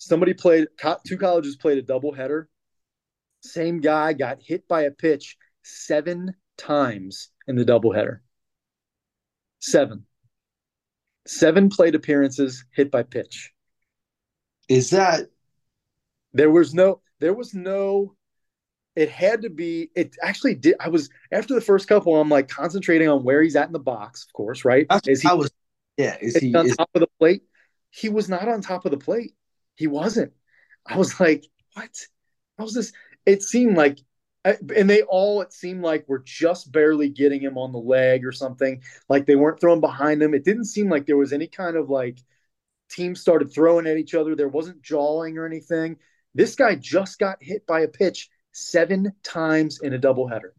Somebody 0.00 0.32
played 0.32 0.66
two 1.06 1.18
colleges 1.18 1.56
played 1.56 1.76
a 1.76 1.82
doubleheader. 1.82 2.46
Same 3.42 3.80
guy 3.82 4.14
got 4.14 4.40
hit 4.40 4.66
by 4.66 4.82
a 4.82 4.90
pitch 4.90 5.36
seven 5.62 6.34
times 6.56 7.28
in 7.46 7.54
the 7.54 7.66
doubleheader. 7.66 8.20
Seven. 9.60 10.06
Seven 11.26 11.68
plate 11.68 11.94
appearances 11.94 12.64
hit 12.72 12.90
by 12.90 13.02
pitch. 13.02 13.52
Is 14.68 14.90
that 14.90 15.26
there 16.32 16.50
was 16.50 16.74
no 16.74 17.00
there 17.18 17.34
was 17.34 17.54
no 17.54 18.14
it 18.96 19.10
had 19.10 19.42
to 19.42 19.50
be 19.50 19.90
it 19.94 20.16
actually 20.22 20.54
did 20.54 20.74
i 20.80 20.88
was 20.88 21.10
after 21.32 21.54
the 21.54 21.60
first 21.60 21.88
couple 21.88 22.20
i'm 22.20 22.28
like 22.28 22.48
concentrating 22.48 23.08
on 23.08 23.24
where 23.24 23.42
he's 23.42 23.56
at 23.56 23.66
in 23.66 23.72
the 23.72 23.80
box 23.80 24.24
of 24.24 24.32
course 24.32 24.64
right 24.64 24.86
is 25.06 25.22
he 25.22 25.28
I 25.28 25.32
was 25.32 25.50
yeah 25.96 26.16
is 26.20 26.36
he 26.36 26.54
on 26.54 26.66
is, 26.66 26.76
top 26.76 26.88
of 26.94 27.00
the 27.00 27.08
plate 27.18 27.42
he 27.90 28.08
was 28.08 28.28
not 28.28 28.48
on 28.48 28.60
top 28.60 28.84
of 28.84 28.92
the 28.92 28.96
plate 28.96 29.32
he 29.80 29.86
wasn't. 29.86 30.32
I 30.86 30.98
was 30.98 31.18
like, 31.18 31.46
what? 31.72 31.88
How 32.58 32.64
was 32.64 32.74
this? 32.74 32.92
It 33.24 33.42
seemed 33.42 33.78
like, 33.78 33.98
and 34.44 34.88
they 34.88 35.02
all, 35.02 35.42
it 35.42 35.52
seemed 35.52 35.82
like 35.82 36.08
were 36.08 36.22
just 36.24 36.72
barely 36.72 37.08
getting 37.08 37.40
him 37.40 37.58
on 37.58 37.72
the 37.72 37.78
leg 37.78 38.24
or 38.24 38.32
something. 38.32 38.82
Like 39.08 39.26
they 39.26 39.36
weren't 39.36 39.60
throwing 39.60 39.80
behind 39.80 40.22
him. 40.22 40.34
It 40.34 40.44
didn't 40.44 40.64
seem 40.64 40.88
like 40.88 41.06
there 41.06 41.16
was 41.16 41.32
any 41.32 41.46
kind 41.46 41.76
of 41.76 41.90
like 41.90 42.18
teams 42.90 43.20
started 43.20 43.52
throwing 43.52 43.86
at 43.86 43.98
each 43.98 44.14
other. 44.14 44.34
There 44.34 44.48
wasn't 44.48 44.82
jawing 44.82 45.36
or 45.38 45.46
anything. 45.46 45.96
This 46.34 46.54
guy 46.54 46.74
just 46.76 47.18
got 47.18 47.42
hit 47.42 47.66
by 47.66 47.80
a 47.80 47.88
pitch 47.88 48.30
seven 48.52 49.12
times 49.22 49.80
in 49.82 49.94
a 49.94 49.98
doubleheader. 49.98 50.50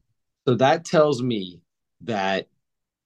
So 0.47 0.55
that 0.55 0.85
tells 0.85 1.21
me 1.21 1.61
that 2.01 2.47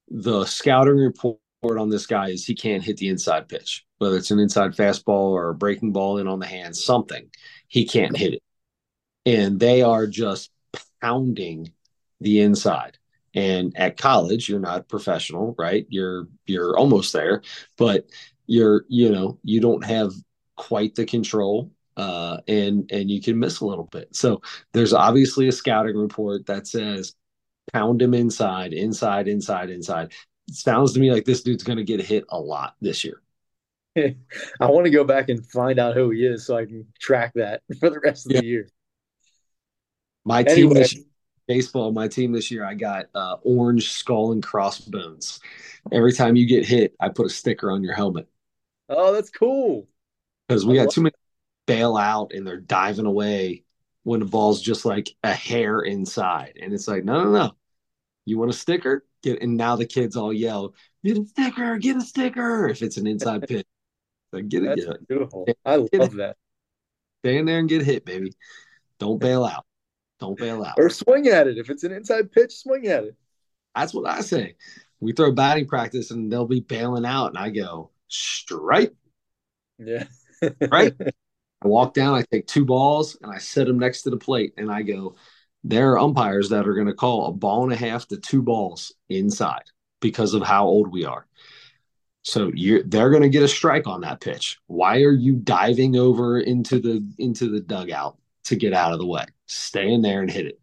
the 0.10 0.45
scouting 0.45 0.97
report 0.97 1.39
on 1.64 1.89
this 1.89 2.06
guy 2.06 2.30
is 2.30 2.45
he 2.45 2.56
can't 2.56 2.84
hit 2.84 2.97
the 2.97 3.10
inside 3.10 3.47
pitch, 3.47 3.85
whether 3.97 4.18
it's 4.18 4.31
an 4.31 4.39
inside 4.39 4.72
fastball 4.72 5.31
or 5.31 5.49
a 5.49 5.56
breaking 5.56 5.91
ball 5.91 6.18
in 6.18 6.27
on 6.27 6.39
the 6.39 6.45
hand, 6.45 6.76
something. 6.76 7.30
He 7.68 7.85
can't 7.85 8.15
hit 8.15 8.35
it. 8.35 8.43
And 9.26 9.60
they 9.60 9.81
are 9.81 10.06
just 10.06 10.52
pounding 11.06 11.72
the 12.22 12.41
inside. 12.41 12.98
And 13.34 13.73
at 13.76 13.98
college, 13.98 14.48
you're 14.48 14.60
not 14.60 14.88
professional, 14.88 15.56
right? 15.57 15.86
You're 15.90 16.27
you're 16.45 16.77
almost 16.77 17.11
there, 17.11 17.41
but 17.77 18.10
you're 18.48 18.86
you 18.88 19.11
know 19.11 19.40
you 19.44 19.60
don't 19.60 19.84
have 19.84 20.11
quite 20.56 20.95
the 20.95 21.06
control 21.06 21.72
uh, 21.98 22.38
and 22.48 22.90
and 22.91 23.11
you 23.11 23.22
can 23.22 23.38
miss 23.38 23.60
a 23.60 23.65
little 23.65 23.90
bit. 23.91 24.15
So 24.15 24.41
there's 24.73 24.94
obviously 24.94 25.49
a 25.49 25.52
scouting 25.52 25.98
report 25.98 26.45
that 26.45 26.65
says 26.65 27.14
pound 27.73 28.02
him 28.02 28.14
inside, 28.14 28.73
inside, 28.73 29.27
inside, 29.27 29.69
inside 29.69 30.14
sounds 30.49 30.94
to 30.94 30.99
me 30.99 31.11
like 31.11 31.26
this 31.26 31.41
dude's 31.41 31.64
going 31.64 31.77
to 31.77 31.84
get 31.84 31.99
hit 31.99 32.23
a 32.30 32.40
lot 32.40 32.76
this 32.80 33.03
year. 33.03 33.22
I 33.98 34.15
want 34.69 34.86
to 34.86 34.91
go 34.91 35.03
back 35.03 35.30
and 35.30 35.45
find 35.52 35.80
out 35.80 35.95
who 35.95 36.11
he 36.11 36.26
is 36.26 36.45
so 36.45 36.57
I 36.57 36.65
can 36.65 36.86
track 36.99 37.34
that 37.36 37.64
for 37.80 37.90
the 37.90 37.99
rest 37.99 38.26
of 38.26 38.34
yeah. 38.34 38.41
the 38.41 38.45
year. 38.45 38.69
My 40.26 40.41
anyway. 40.41 40.56
team 40.56 40.69
this 40.73 40.95
baseball, 41.47 41.91
my 41.91 42.07
team 42.07 42.31
this 42.31 42.49
year, 42.52 42.65
I 42.65 42.73
got 42.73 43.06
uh, 43.14 43.38
orange 43.43 43.91
skull 43.91 44.31
and 44.31 44.43
crossbones. 44.43 45.39
Every 45.91 46.11
time 46.11 46.35
you 46.35 46.47
get 46.47 46.65
hit, 46.65 46.95
I 46.99 47.10
put 47.10 47.27
a 47.27 47.30
sticker 47.30 47.72
on 47.72 47.84
your 47.84 47.93
helmet. 47.93 48.27
Oh, 48.89 49.14
that's 49.14 49.30
cool. 49.30 49.88
Because 50.47 50.65
we 50.65 50.76
got 50.76 50.91
too 50.91 51.02
many 51.02 51.15
bail 51.68 51.97
out 51.97 52.31
and 52.34 52.45
they're 52.45 52.60
diving 52.60 53.06
away 53.06 53.64
when 54.03 54.19
the 54.19 54.26
ball's 54.26 54.61
just 54.61 54.85
like 54.85 55.15
a 55.23 55.34
hair 55.34 55.81
inside. 55.81 56.57
And 56.61 56.73
it's 56.73 56.88
like, 56.88 57.03
no, 57.03 57.23
no, 57.23 57.31
no. 57.31 57.52
You 58.26 58.38
want 58.38 58.52
a 58.52 58.56
sticker? 58.56 59.06
Get 59.22 59.41
and 59.41 59.57
now 59.57 59.76
the 59.76 59.85
kids 59.85 60.15
all 60.15 60.34
yell, 60.34 60.73
get 61.03 61.18
a 61.18 61.26
sticker, 61.26 61.77
get 61.77 61.97
a 61.97 62.02
sticker 62.02 62.68
if 62.68 62.81
it's 62.81 62.97
an 62.97 63.07
inside 63.07 63.47
pitch. 63.47 63.65
Like, 64.31 64.49
get 64.49 64.64
it, 64.64 64.68
That's 64.68 64.85
get 64.85 64.95
it. 64.95 65.07
Beautiful. 65.07 65.47
I 65.65 65.76
love 65.77 65.89
it. 65.91 66.18
that. 66.18 66.38
Stay 67.23 67.38
in 67.38 67.45
there 67.45 67.60
and 67.60 67.69
get 67.69 67.84
hit, 67.84 68.06
baby. 68.06 68.34
Don't 68.99 69.19
bail 69.19 69.45
out. 69.45 69.65
Don't 70.20 70.38
bail 70.38 70.64
out. 70.64 70.76
Or 70.78 70.90
swing 70.90 71.28
at 71.28 71.48
it. 71.48 71.58
If 71.58 71.70
it's 71.70 71.84
an 71.84 71.92
inside 71.92 72.32
pitch, 72.32 72.56
swing 72.56 72.88
at 72.88 73.04
it. 73.04 73.16
That's 73.76 73.94
what 73.94 74.10
I 74.10 74.22
say. 74.22 74.56
We 75.00 75.12
throw 75.12 75.32
batting 75.32 75.68
practice 75.68 76.12
and 76.12 76.32
they'll 76.32 76.48
be 76.48 76.62
bailing 76.62 77.06
out, 77.06 77.28
and 77.28 77.38
I 77.38 77.50
go, 77.50 77.92
strike. 78.08 78.94
Yeah. 79.78 80.06
right. 80.72 80.94
I 81.00 81.68
walk 81.68 81.94
down, 81.94 82.16
I 82.16 82.24
take 82.32 82.48
two 82.48 82.66
balls, 82.66 83.18
and 83.22 83.32
I 83.32 83.40
set 83.40 83.68
them 83.68 83.80
next 83.80 84.04
to 84.04 84.10
the 84.10 84.18
plate, 84.18 84.54
and 84.58 84.72
I 84.72 84.84
go, 84.84 85.16
there 85.64 85.92
are 85.92 86.00
umpires 86.00 86.50
that 86.50 86.68
are 86.68 86.76
going 86.76 86.88
to 86.88 86.94
call 86.94 87.26
a 87.26 87.32
ball 87.32 87.64
and 87.64 87.74
a 87.74 87.76
half 87.76 88.08
to 88.10 88.18
two 88.18 88.42
balls 88.42 88.94
inside 89.10 89.64
because 90.00 90.34
of 90.34 90.44
how 90.44 90.66
old 90.66 90.92
we 90.92 91.06
are. 91.06 91.26
So 92.22 92.52
you're 92.54 92.84
they're 92.84 93.10
going 93.10 93.24
to 93.24 93.30
get 93.30 93.44
a 93.44 93.48
strike 93.48 93.88
on 93.88 94.02
that 94.02 94.20
pitch. 94.20 94.60
Why 94.68 95.02
are 95.02 95.12
you 95.12 95.36
diving 95.36 95.96
over 95.96 96.40
into 96.40 96.80
the 96.80 97.08
into 97.18 97.50
the 97.50 97.60
dugout 97.60 98.18
to 98.46 98.56
get 98.56 98.74
out 98.74 98.94
of 98.94 99.00
the 99.00 99.06
way? 99.06 99.26
Stay 99.46 99.92
in 99.92 100.02
there 100.02 100.22
and 100.22 100.32
hit 100.32 100.48
it. 100.48 100.60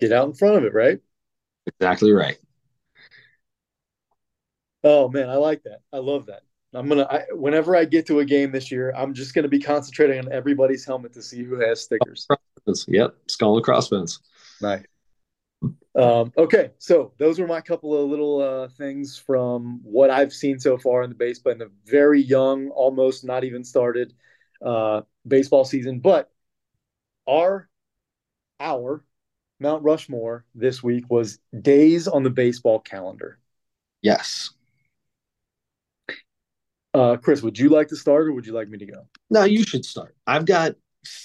Get 0.00 0.12
out 0.12 0.26
in 0.26 0.34
front 0.34 0.56
of 0.56 0.64
it, 0.64 0.74
right? 0.74 0.98
Exactly 1.66 2.12
right. 2.12 2.38
Oh 4.82 5.08
man, 5.08 5.28
I 5.28 5.36
like 5.36 5.62
that. 5.64 5.80
I 5.92 5.98
love 5.98 6.26
that. 6.26 6.42
I'm 6.72 6.88
gonna. 6.88 7.06
I, 7.10 7.24
whenever 7.32 7.76
I 7.76 7.84
get 7.84 8.06
to 8.06 8.20
a 8.20 8.24
game 8.24 8.52
this 8.52 8.70
year, 8.70 8.92
I'm 8.96 9.12
just 9.12 9.34
gonna 9.34 9.48
be 9.48 9.58
concentrating 9.58 10.18
on 10.18 10.32
everybody's 10.32 10.84
helmet 10.84 11.12
to 11.14 11.22
see 11.22 11.42
who 11.42 11.60
has 11.60 11.82
stickers. 11.82 12.26
Yep, 12.88 13.14
skull 13.26 13.56
and 13.56 13.64
crossbones. 13.64 14.20
Nice. 14.62 14.84
Um, 15.96 16.32
okay, 16.38 16.70
so 16.78 17.12
those 17.18 17.40
were 17.40 17.48
my 17.48 17.60
couple 17.60 18.00
of 18.00 18.08
little 18.08 18.40
uh, 18.40 18.68
things 18.68 19.18
from 19.18 19.80
what 19.82 20.08
I've 20.08 20.32
seen 20.32 20.60
so 20.60 20.78
far 20.78 21.02
in 21.02 21.10
the 21.10 21.16
baseball 21.16 21.52
in 21.52 21.58
the 21.58 21.70
very 21.84 22.22
young, 22.22 22.68
almost 22.70 23.24
not 23.24 23.42
even 23.42 23.64
started 23.64 24.14
uh, 24.64 25.02
baseball 25.26 25.64
season. 25.64 25.98
But 25.98 26.30
our 27.30 27.68
our 28.58 29.04
Mount 29.60 29.82
Rushmore 29.82 30.44
this 30.54 30.82
week 30.82 31.04
was 31.08 31.38
days 31.60 32.08
on 32.08 32.22
the 32.22 32.30
baseball 32.30 32.80
calendar. 32.80 33.38
Yes. 34.02 34.50
Uh, 36.92 37.16
Chris, 37.16 37.42
would 37.42 37.58
you 37.58 37.68
like 37.68 37.88
to 37.88 37.96
start 37.96 38.26
or 38.26 38.32
would 38.32 38.46
you 38.46 38.52
like 38.52 38.68
me 38.68 38.78
to 38.78 38.86
go? 38.86 39.06
No, 39.28 39.44
you 39.44 39.62
should 39.62 39.84
start. 39.84 40.16
I've 40.26 40.46
got 40.46 40.74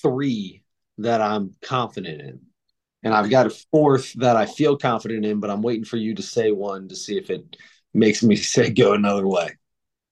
three 0.02 0.64
that 0.98 1.22
I'm 1.22 1.56
confident 1.61 2.22
in. 2.22 2.40
And 3.03 3.14
I've 3.14 3.30
got 3.30 3.45
a 3.45 3.52
fourth 3.72 4.14
that 4.14 4.36
I 4.36 4.48
feel 4.48 4.77
confident 4.77 5.26
in, 5.26 5.40
but 5.40 5.49
I'm 5.49 5.61
waiting 5.61 5.86
for 5.86 5.98
you 5.98 6.15
to 6.15 6.23
say 6.23 6.52
one 6.52 6.88
to 6.88 6.95
see 6.95 7.18
if 7.18 7.30
it 7.30 7.56
makes 7.94 8.23
me 8.23 8.36
say 8.36 8.69
go 8.69 8.94
another 8.94 9.27
way. 9.27 9.56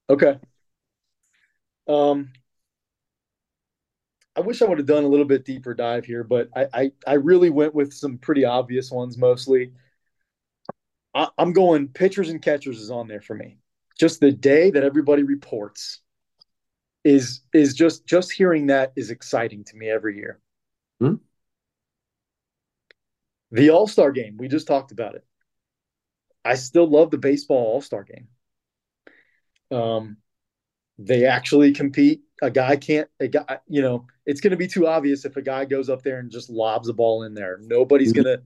Okay. 0.09 0.37
Um, 1.87 2.31
I 4.35 4.41
wish 4.41 4.61
I 4.61 4.65
would 4.65 4.79
have 4.79 4.87
done 4.87 5.03
a 5.03 5.07
little 5.07 5.25
bit 5.25 5.45
deeper 5.45 5.73
dive 5.73 6.05
here, 6.05 6.23
but 6.23 6.49
I 6.55 6.67
I, 6.73 6.91
I 7.07 7.13
really 7.13 7.49
went 7.49 7.75
with 7.75 7.93
some 7.93 8.17
pretty 8.17 8.45
obvious 8.45 8.91
ones 8.91 9.17
mostly. 9.17 9.73
I, 11.13 11.29
I'm 11.37 11.53
going 11.53 11.89
pitchers 11.89 12.29
and 12.29 12.41
catchers 12.41 12.79
is 12.79 12.91
on 12.91 13.07
there 13.07 13.21
for 13.21 13.35
me 13.35 13.57
just 13.97 14.19
the 14.19 14.31
day 14.31 14.71
that 14.71 14.83
everybody 14.83 15.23
reports 15.23 16.01
is 17.03 17.41
is 17.53 17.73
just 17.73 18.05
just 18.05 18.31
hearing 18.31 18.67
that 18.67 18.93
is 18.95 19.09
exciting 19.09 19.63
to 19.65 19.75
me 19.75 19.89
every 19.89 20.17
year. 20.17 20.39
Hmm? 20.99 21.15
The 23.51 23.69
All 23.69 23.87
Star 23.87 24.11
game, 24.11 24.37
we 24.37 24.47
just 24.47 24.67
talked 24.67 24.91
about 24.91 25.15
it. 25.15 25.25
I 26.45 26.55
still 26.55 26.89
love 26.89 27.11
the 27.11 27.17
baseball 27.17 27.65
All 27.65 27.81
Star 27.81 28.03
game. 28.03 28.27
Um, 29.71 30.17
they 30.97 31.25
actually 31.25 31.73
compete. 31.73 32.22
A 32.41 32.49
guy 32.49 32.75
can't. 32.75 33.07
A 33.19 33.27
guy, 33.27 33.59
you 33.67 33.81
know, 33.81 34.05
it's 34.25 34.41
going 34.41 34.51
to 34.51 34.57
be 34.57 34.67
too 34.67 34.87
obvious 34.87 35.25
if 35.25 35.37
a 35.37 35.41
guy 35.41 35.65
goes 35.65 35.89
up 35.89 36.01
there 36.01 36.19
and 36.19 36.31
just 36.31 36.49
lobs 36.49 36.89
a 36.89 36.93
ball 36.93 37.23
in 37.23 37.33
there. 37.33 37.59
Nobody's 37.61 38.13
mm-hmm. 38.13 38.23
going 38.23 38.37
to 38.37 38.43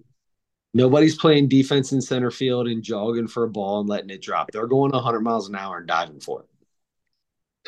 Nobody's 0.74 1.16
playing 1.16 1.48
defense 1.48 1.92
in 1.92 2.02
center 2.02 2.30
field 2.30 2.68
and 2.68 2.84
jogging 2.84 3.28
for 3.28 3.44
a 3.44 3.50
ball 3.50 3.80
and 3.80 3.90
letting 3.90 4.12
it 4.12 4.22
drop. 4.22 4.52
They're 4.52 4.68
going 4.68 4.92
100 4.92 5.22
miles 5.22 5.50
an 5.50 5.56
hour 5.56 5.78
and 5.78 5.88
diving 5.88 6.20
for 6.20 6.42
it. 6.42 6.48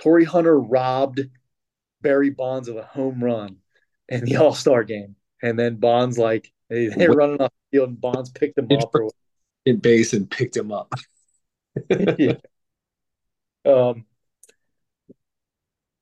Torii 0.01 0.25
Hunter 0.25 0.59
robbed 0.59 1.21
Barry 2.01 2.29
Bonds 2.29 2.67
of 2.67 2.75
a 2.75 2.83
home 2.83 3.23
run 3.23 3.57
in 4.09 4.25
the 4.25 4.35
All 4.37 4.53
Star 4.53 4.83
game. 4.83 5.15
And 5.41 5.57
then 5.57 5.77
Bonds, 5.77 6.19
like, 6.19 6.51
they, 6.69 6.87
they're 6.87 7.11
running 7.11 7.41
off 7.41 7.51
the 7.71 7.77
field 7.77 7.89
and 7.89 7.99
Bonds 7.99 8.29
picked 8.29 8.59
him 8.59 8.67
up. 8.71 8.93
In 9.65 9.77
base 9.77 10.13
and 10.13 10.29
picked 10.29 10.55
him 10.55 10.71
up. 10.71 10.93
yeah. 11.89 12.33
Um, 13.65 14.05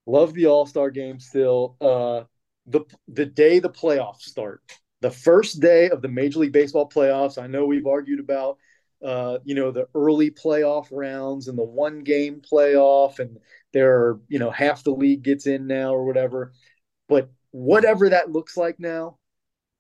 love 0.08 0.34
the 0.34 0.48
All 0.48 0.66
Star 0.66 0.90
game 0.90 1.20
still. 1.20 1.76
Uh, 1.80 2.24
the 2.66 2.82
the 3.08 3.26
day 3.26 3.60
the 3.60 3.70
playoffs 3.70 4.22
start, 4.22 4.62
the 5.02 5.12
first 5.12 5.60
day 5.60 5.90
of 5.90 6.02
the 6.02 6.08
Major 6.08 6.40
League 6.40 6.54
Baseball 6.54 6.90
playoffs. 6.90 7.42
I 7.42 7.48
know 7.48 7.66
we've 7.66 7.86
argued 7.86 8.20
about, 8.20 8.58
uh, 9.06 9.38
you 9.44 9.54
know, 9.54 9.72
the 9.72 9.88
early 9.94 10.32
playoff 10.32 10.88
rounds 10.92 11.48
and 11.48 11.58
the 11.58 11.64
one 11.64 12.00
game 12.00 12.42
playoff, 12.42 13.20
and 13.20 13.38
there 13.74 13.96
are, 13.96 14.22
you 14.28 14.40
know, 14.40 14.50
half 14.50 14.84
the 14.84 14.92
league 14.92 15.24
gets 15.24 15.46
in 15.46 15.68
now 15.68 15.94
or 15.94 16.06
whatever. 16.06 16.54
But 17.08 17.30
whatever 17.52 18.10
that 18.10 18.32
looks 18.32 18.58
like 18.58 18.80
now, 18.80 19.18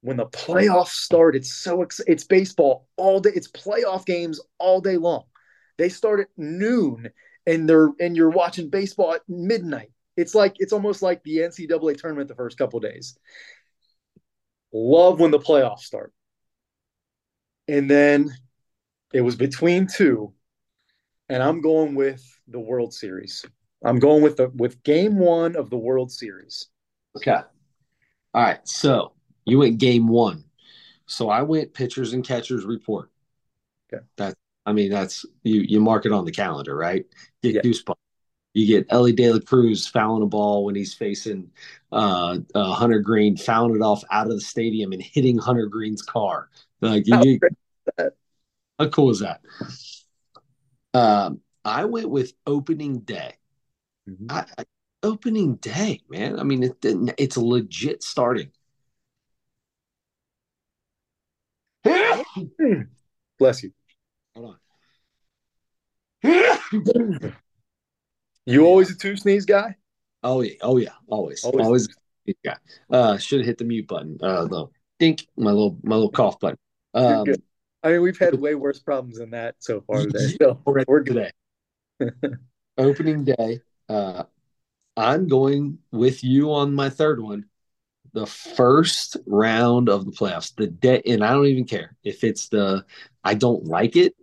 when 0.02 0.18
the 0.18 0.28
playoffs 0.28 0.90
start, 0.90 1.36
it's 1.36 1.54
so 1.54 1.82
ex- 1.82 2.02
it's 2.08 2.24
baseball 2.24 2.88
all 2.96 3.20
day. 3.20 3.32
It's 3.34 3.52
playoff 3.52 4.06
games 4.06 4.40
all 4.60 4.82
day 4.82 4.98
long. 4.98 5.24
They 5.78 5.90
start 5.90 6.22
at 6.22 6.28
noon, 6.38 7.10
and 7.46 7.68
they're 7.68 7.90
and 8.00 8.16
you're 8.16 8.30
watching 8.30 8.70
baseball 8.70 9.16
at 9.16 9.22
midnight. 9.28 9.92
It's 10.18 10.34
like 10.34 10.56
it's 10.58 10.74
almost 10.74 11.02
like 11.02 11.24
the 11.24 11.38
NCAA 11.38 11.98
tournament 11.98 12.28
the 12.28 12.36
first 12.36 12.58
couple 12.58 12.80
days. 12.80 13.18
Love 14.74 15.20
when 15.20 15.32
the 15.32 15.40
playoffs 15.40 15.82
start. 15.82 16.12
And 17.68 17.90
then 17.90 18.34
it 19.14 19.22
was 19.22 19.36
between 19.36 19.88
two, 19.88 20.34
and 21.30 21.44
I'm 21.44 21.62
going 21.62 21.96
with 21.96 22.24
the 22.48 22.60
World 22.60 22.94
Series. 22.94 23.46
I'm 23.84 24.00
going 24.00 24.24
with 24.24 24.38
the 24.38 24.50
with 24.50 24.82
game 24.84 25.20
one 25.20 25.56
of 25.56 25.70
the 25.70 25.78
World 25.78 26.12
Series. 26.12 26.68
Okay. 27.16 27.38
All 28.34 28.42
right. 28.42 28.68
So 28.68 29.14
you 29.46 29.60
went 29.60 29.78
game 29.78 30.08
one. 30.08 30.44
So 31.06 31.30
I 31.30 31.44
went 31.44 31.74
pitchers 31.74 32.14
and 32.14 32.24
catchers 32.24 32.66
report. 32.66 33.12
Okay. 33.94 34.04
That 34.18 34.36
I 34.66 34.74
mean 34.74 34.90
that's 34.90 35.26
you 35.44 35.62
you 35.62 35.80
mark 35.80 36.06
it 36.06 36.12
on 36.12 36.26
the 36.26 36.32
calendar, 36.32 36.76
right? 36.76 37.06
Get 37.44 37.56
yeah. 37.56 37.62
goosebumps. 37.62 37.96
You 38.58 38.66
get 38.66 38.88
Elly 38.90 39.14
De 39.14 39.32
La 39.32 39.38
Cruz 39.40 39.86
fouling 39.86 40.24
a 40.24 40.26
ball 40.26 40.66
when 40.66 40.74
he's 40.74 40.92
facing 40.92 41.52
uh, 41.92 42.40
uh, 42.56 42.74
Hunter 42.74 42.98
Greene, 42.98 43.38
fouling 43.38 43.76
it 43.76 43.84
off 43.84 44.04
out 44.10 44.26
of 44.26 44.34
the 44.34 44.42
stadium 44.42 44.94
and 44.94 45.02
hitting 45.02 45.38
Hunter 45.38 45.68
Greene's 45.68 46.02
car. 46.02 46.50
Like, 46.82 47.06
you, 47.06 47.40
how, 48.00 48.10
how 48.80 48.90
cool 48.90 49.12
is 49.12 49.20
that? 49.20 49.42
Um, 50.96 51.42
I 51.64 51.86
went 51.86 52.10
with 52.10 52.34
opening 52.48 53.02
day. 53.02 53.36
Mm-hmm. 54.10 54.26
I, 54.32 54.46
I, 54.58 54.66
opening 55.04 55.58
day, 55.58 56.02
man. 56.10 56.40
I 56.40 56.44
mean, 56.44 56.64
it, 56.64 56.78
it's 56.82 57.38
legit 57.38 58.02
starting. 58.02 58.50
Bless 63.38 63.62
you. 63.62 63.72
Hold 64.36 64.58
on. 66.24 67.36
You 68.48 68.66
always 68.66 68.90
a 68.90 68.96
two 68.96 69.18
sneeze 69.18 69.46
guy? 69.46 69.76
Oh 70.24 70.42
yeah, 70.42 70.54
oh 70.62 70.78
yeah, 70.78 70.94
always, 71.08 71.44
always, 71.44 71.66
always 71.66 71.88
guy. 72.46 72.56
Uh, 72.90 73.18
should 73.18 73.40
have 73.40 73.46
hit 73.46 73.58
the 73.58 73.66
mute 73.66 73.88
button. 73.88 74.18
Uh, 74.22 74.46
the 74.46 74.68
dink, 75.00 75.28
my 75.36 75.52
little 75.52 75.78
my 75.84 75.96
little 75.96 76.12
cough 76.12 76.40
button. 76.40 76.58
Um. 76.94 77.26
I 77.84 77.92
mean, 77.92 78.02
we've 78.02 78.18
had 78.18 78.34
way 78.40 78.56
worse 78.56 78.80
problems 78.80 79.18
than 79.18 79.32
that 79.32 79.56
so 79.60 79.82
far 79.82 80.02
today. 80.02 80.36
So 80.42 80.60
we're, 80.66 80.84
we're 80.88 81.02
good. 81.02 81.32
Today. 82.00 82.12
Opening 82.78 83.26
day. 83.26 83.60
Uh, 83.90 84.24
I'm 84.96 85.28
going 85.28 85.80
with 85.92 86.24
you 86.24 86.54
on 86.54 86.74
my 86.74 86.90
third 86.90 87.22
one. 87.22 87.46
The 88.14 88.26
first 88.26 89.18
round 89.28 89.90
of 89.90 90.06
the 90.06 90.12
playoffs, 90.12 90.56
the 90.56 90.68
day, 90.68 91.02
and 91.06 91.24
I 91.24 91.34
don't 91.34 91.46
even 91.48 91.66
care 91.66 91.96
if 92.04 92.24
it's 92.24 92.48
the 92.48 92.86
I 93.24 93.34
don't 93.34 93.66
like 93.66 93.98
it 93.98 94.16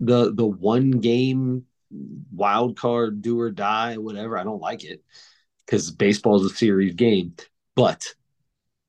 the 0.00 0.32
the 0.32 0.46
one 0.46 0.92
game 0.92 1.66
wild 1.90 2.76
card 2.76 3.22
do 3.22 3.40
or 3.40 3.50
die, 3.50 3.96
whatever. 3.96 4.38
I 4.38 4.44
don't 4.44 4.60
like 4.60 4.84
it 4.84 5.02
because 5.66 5.90
baseball 5.90 6.36
is 6.44 6.50
a 6.50 6.54
series 6.54 6.94
game, 6.94 7.34
but 7.76 8.06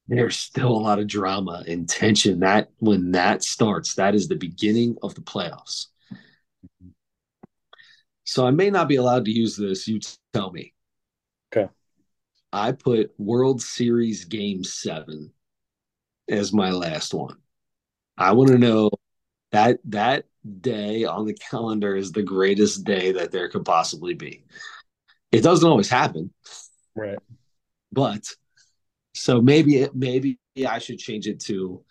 there's 0.07 0.37
still 0.37 0.71
a 0.71 0.79
lot 0.79 0.99
of 0.99 1.07
drama 1.07 1.63
and 1.67 1.87
tension. 1.87 2.39
That 2.39 2.69
when 2.79 3.11
that 3.11 3.43
starts, 3.43 3.95
that 3.95 4.15
is 4.15 4.27
the 4.27 4.35
beginning 4.35 4.97
of 5.01 5.15
the 5.15 5.21
playoffs. 5.21 5.87
So 8.23 8.45
I 8.45 8.51
may 8.51 8.69
not 8.69 8.87
be 8.87 8.95
allowed 8.95 9.25
to 9.25 9.31
use 9.31 9.55
this. 9.55 9.87
You 9.87 9.99
tell 10.33 10.51
me. 10.51 10.73
Okay. 11.53 11.71
I 12.53 12.71
put 12.71 13.13
World 13.17 13.61
Series 13.61 14.25
Game 14.25 14.63
Seven 14.63 15.31
as 16.29 16.53
my 16.53 16.71
last 16.71 17.13
one. 17.13 17.37
I 18.17 18.33
want 18.33 18.49
to 18.49 18.57
know 18.57 18.89
that 19.51 19.79
that 19.85 20.25
day 20.61 21.03
on 21.05 21.25
the 21.25 21.33
calendar 21.33 21.95
is 21.95 22.11
the 22.11 22.23
greatest 22.23 22.83
day 22.83 23.11
that 23.13 23.31
there 23.31 23.49
could 23.49 23.65
possibly 23.65 24.13
be. 24.13 24.43
It 25.31 25.41
doesn't 25.41 25.69
always 25.69 25.89
happen, 25.89 26.33
Right. 26.95 27.19
but 27.91 28.23
so 29.13 29.41
maybe 29.41 29.87
maybe 29.93 30.39
I 30.67 30.79
should 30.79 30.99
change 30.99 31.27
it 31.27 31.39
to 31.41 31.83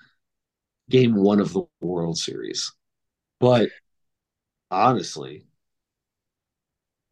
Game 0.88 1.14
One 1.14 1.40
of 1.40 1.52
the 1.52 1.62
World 1.80 2.18
Series. 2.18 2.72
But 3.38 3.70
honestly, 4.70 5.46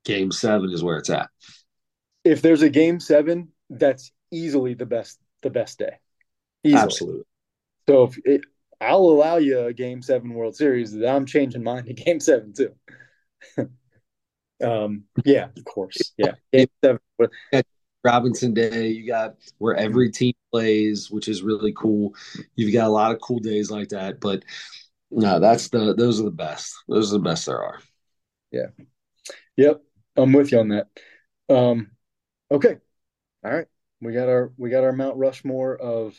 Game 0.04 0.32
Seven 0.32 0.70
is 0.70 0.82
where 0.82 0.98
it's 0.98 1.10
at. 1.10 1.30
If 2.24 2.42
there's 2.42 2.62
a 2.62 2.68
game 2.68 3.00
seven, 3.00 3.48
that's 3.70 4.12
easily 4.30 4.74
the 4.74 4.86
best 4.86 5.18
the 5.42 5.50
best 5.50 5.78
day. 5.78 5.98
Easily. 6.64 6.82
Absolutely. 6.82 7.24
So 7.88 8.04
if 8.04 8.18
it, 8.24 8.40
I'll 8.80 8.98
allow 8.98 9.36
you 9.36 9.60
a 9.60 9.72
game 9.72 10.02
seven 10.02 10.34
World 10.34 10.56
Series, 10.56 10.94
I'm 10.94 11.26
changing 11.26 11.62
mine 11.62 11.84
to 11.86 11.94
game 11.94 12.20
seven 12.20 12.52
too. 12.52 12.74
um, 14.64 15.04
yeah, 15.24 15.48
of 15.56 15.64
course. 15.64 16.12
Yeah. 16.16 16.32
Game 16.52 16.68
seven. 16.84 17.00
Robinson 18.04 18.54
Day, 18.54 18.88
you 18.88 19.06
got 19.06 19.34
where 19.58 19.74
every 19.74 20.10
team 20.10 20.34
plays, 20.52 21.10
which 21.10 21.28
is 21.28 21.42
really 21.42 21.72
cool. 21.76 22.14
You've 22.54 22.72
got 22.72 22.86
a 22.86 22.90
lot 22.90 23.12
of 23.12 23.20
cool 23.20 23.40
days 23.40 23.70
like 23.70 23.88
that, 23.88 24.20
but 24.20 24.44
no, 25.10 25.40
that's 25.40 25.68
the 25.68 25.94
those 25.94 26.20
are 26.20 26.24
the 26.24 26.30
best. 26.30 26.74
Those 26.86 27.12
are 27.12 27.18
the 27.18 27.24
best 27.24 27.46
there 27.46 27.62
are. 27.62 27.80
Yeah. 28.50 28.68
Yep. 29.56 29.82
I'm 30.16 30.32
with 30.32 30.52
you 30.52 30.60
on 30.60 30.68
that. 30.68 30.88
Um, 31.48 31.90
okay. 32.50 32.76
All 33.44 33.52
right. 33.52 33.66
We 34.00 34.12
got 34.12 34.28
our 34.28 34.52
we 34.56 34.70
got 34.70 34.84
our 34.84 34.92
Mount 34.92 35.16
Rushmore 35.16 35.76
of 35.76 36.16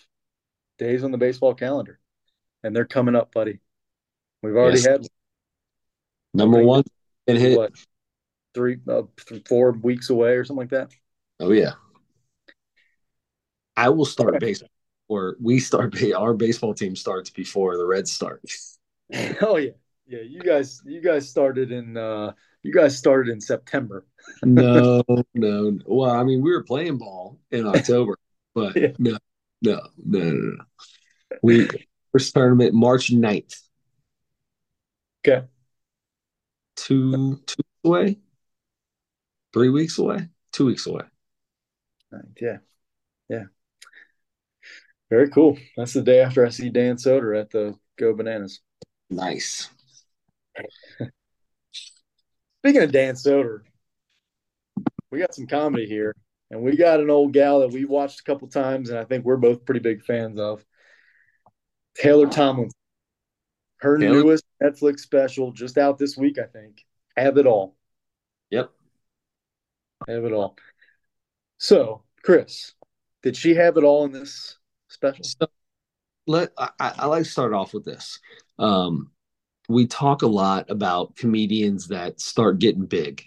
days 0.78 1.04
on 1.04 1.12
the 1.12 1.18
baseball 1.18 1.54
calendar. 1.54 1.99
And 2.64 2.76
they're 2.76 2.86
coming 2.86 3.16
up, 3.16 3.34
buddy. 3.34 3.60
We've 4.42 4.56
already 4.56 4.78
Yes. 4.78 4.86
had 4.86 5.08
Number 6.34 6.62
one 6.64 6.84
and 7.28 7.38
hit. 7.38 7.58
what 7.58 7.74
three 8.54 8.78
uh, 8.88 9.04
th- 9.28 9.48
four 9.48 9.72
weeks 9.72 10.10
away 10.10 10.34
or 10.34 10.44
something 10.44 10.62
like 10.62 10.70
that. 10.70 10.92
Oh 11.40 11.52
yeah. 11.52 11.74
I 13.76 13.90
will 13.90 14.06
start 14.06 14.36
Okay. 14.36 14.40
baseball 14.46 14.70
or 15.08 15.38
we 15.42 15.60
start 15.60 15.96
our 16.14 16.34
baseball 16.34 16.74
team 16.74 16.96
starts 16.96 17.30
before 17.30 17.78
the 17.78 17.86
Reds 17.86 18.12
start. 18.12 18.42
Oh 19.42 19.58
yeah. 19.58 19.72
Yeah, 20.08 20.22
you 20.22 20.40
guys 20.42 20.82
you 20.86 21.02
guys 21.02 21.28
started 21.30 21.72
in 21.72 21.98
uh 21.98 22.34
you 22.62 22.72
guys 22.74 22.96
started 22.98 23.32
in 23.32 23.42
September. 23.42 24.06
no, 24.44 25.04
no. 25.34 25.80
Well, 25.86 26.12
I 26.12 26.24
mean, 26.24 26.42
we 26.44 26.52
were 26.52 26.64
playing 26.64 26.98
ball 27.00 27.40
in 27.52 27.66
October, 27.66 28.18
but 28.54 28.76
Yeah. 28.76 28.92
no, 29.00 29.18
no, 29.64 29.80
no, 30.06 30.20
no, 30.20 30.32
no. 30.32 30.64
We 31.42 31.68
first 32.12 32.34
tournament 32.34 32.74
March 32.74 33.12
9th. 33.12 33.62
Okay. 35.26 35.46
Two 36.76 37.38
two 37.46 37.62
away? 37.84 38.18
Three 39.54 39.70
weeks 39.70 39.98
away? 39.98 40.30
Two 40.52 40.66
weeks 40.66 40.88
away. 40.88 41.04
Right, 42.12 42.26
Yeah. 42.40 42.58
Yeah. 43.28 43.46
Very 45.10 45.30
cool. 45.30 45.58
That's 45.76 45.94
the 45.94 46.02
day 46.02 46.20
after 46.22 46.46
I 46.46 46.50
see 46.50 46.70
Dan 46.70 46.98
Soder 46.98 47.40
at 47.40 47.50
the 47.50 47.76
Go 47.98 48.14
Bananas. 48.14 48.62
Nice. 49.10 49.70
Speaking 52.62 52.84
of 52.84 52.92
Dan 52.92 53.16
Soder, 53.16 53.62
we 55.12 55.20
got 55.20 55.34
some 55.34 55.48
comedy 55.48 55.88
here, 55.88 56.16
and 56.52 56.62
we 56.62 56.78
got 56.78 57.00
an 57.00 57.10
old 57.10 57.34
gal 57.34 57.62
that 57.62 57.72
we 57.72 57.86
watched 57.86 58.20
a 58.20 58.24
couple 58.24 58.48
times, 58.48 58.90
and 58.90 59.00
I 59.00 59.06
think 59.06 59.26
we're 59.26 59.38
both 59.38 59.66
pretty 59.66 59.80
big 59.80 60.04
fans 60.04 60.38
of. 60.38 60.64
Taylor 62.00 62.28
Tomlinson. 62.28 62.72
Her 63.78 63.98
Taylor- 63.98 64.24
newest 64.24 64.44
Netflix 64.62 65.00
special 65.00 65.52
just 65.52 65.78
out 65.78 65.98
this 65.98 66.18
week, 66.18 66.38
I 66.40 66.46
think. 66.46 66.86
Have 67.16 67.38
it 67.38 67.46
all. 67.46 67.76
Yep. 68.50 68.72
Have 70.08 70.26
it 70.26 70.34
all. 70.34 70.56
So, 71.58 72.04
Chris, 72.24 72.74
did 73.22 73.36
she 73.36 73.56
have 73.56 73.78
it 73.78 73.84
all 73.84 74.06
in 74.06 74.12
this 74.12 74.58
special? 74.88 75.24
So 75.24 75.48
let 76.26 76.52
I, 76.58 76.70
I 76.80 76.94
I 77.00 77.06
like 77.08 77.24
to 77.24 77.30
start 77.30 77.54
off 77.54 77.74
with 77.74 77.86
this. 77.86 78.20
Um, 78.58 79.12
we 79.68 79.88
talk 79.88 80.22
a 80.22 80.28
lot 80.28 80.70
about 80.70 81.16
comedians 81.16 81.88
that 81.90 82.20
start 82.20 82.60
getting 82.60 82.86
big. 82.86 83.24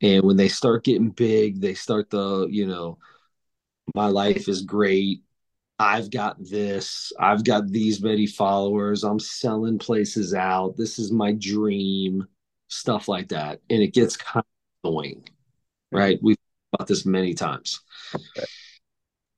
And 0.00 0.24
when 0.24 0.36
they 0.36 0.48
start 0.48 0.84
getting 0.84 1.10
big, 1.10 1.60
they 1.60 1.74
start 1.74 2.10
the, 2.10 2.46
you 2.50 2.66
know, 2.66 2.98
my 3.94 4.06
life 4.06 4.48
is 4.48 4.62
great. 4.62 5.22
I've 5.78 6.10
got 6.10 6.36
this. 6.42 7.12
I've 7.18 7.44
got 7.44 7.68
these 7.68 8.02
many 8.02 8.26
followers. 8.26 9.04
I'm 9.04 9.20
selling 9.20 9.78
places 9.78 10.32
out. 10.32 10.76
This 10.76 10.98
is 10.98 11.12
my 11.12 11.32
dream, 11.32 12.26
stuff 12.68 13.08
like 13.08 13.28
that. 13.28 13.60
And 13.68 13.82
it 13.82 13.92
gets 13.92 14.16
kind 14.16 14.44
of 14.84 14.90
annoying, 14.90 15.22
mm-hmm. 15.22 15.96
right? 15.96 16.18
We've 16.22 16.36
talked 16.36 16.74
about 16.80 16.88
this 16.88 17.04
many 17.04 17.34
times. 17.34 17.80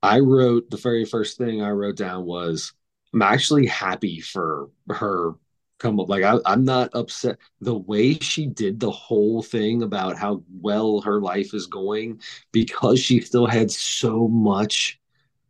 I 0.03 0.21
wrote 0.21 0.71
the 0.71 0.77
very 0.77 1.05
first 1.05 1.39
thing 1.39 1.61
I 1.61 1.71
wrote 1.71 1.97
down 1.97 2.25
was 2.25 2.73
I'm 3.13 3.23
actually 3.23 3.67
happy 3.67 4.21
for 4.21 4.71
her 4.91 5.33
come 5.79 5.99
up. 5.99 6.09
Like 6.09 6.23
I, 6.23 6.39
I'm 6.45 6.65
not 6.65 6.91
upset. 6.95 7.39
The 7.61 7.77
way 7.77 8.15
she 8.15 8.47
did 8.47 8.79
the 8.79 8.91
whole 8.91 9.43
thing 9.43 9.83
about 9.83 10.17
how 10.17 10.43
well 10.61 11.01
her 11.01 11.21
life 11.21 11.55
is 11.55 11.67
going 11.67 12.21
because 12.53 13.01
she 13.01 13.21
still 13.21 13.47
had 13.47 13.71
so 13.71 14.29
much 14.29 15.01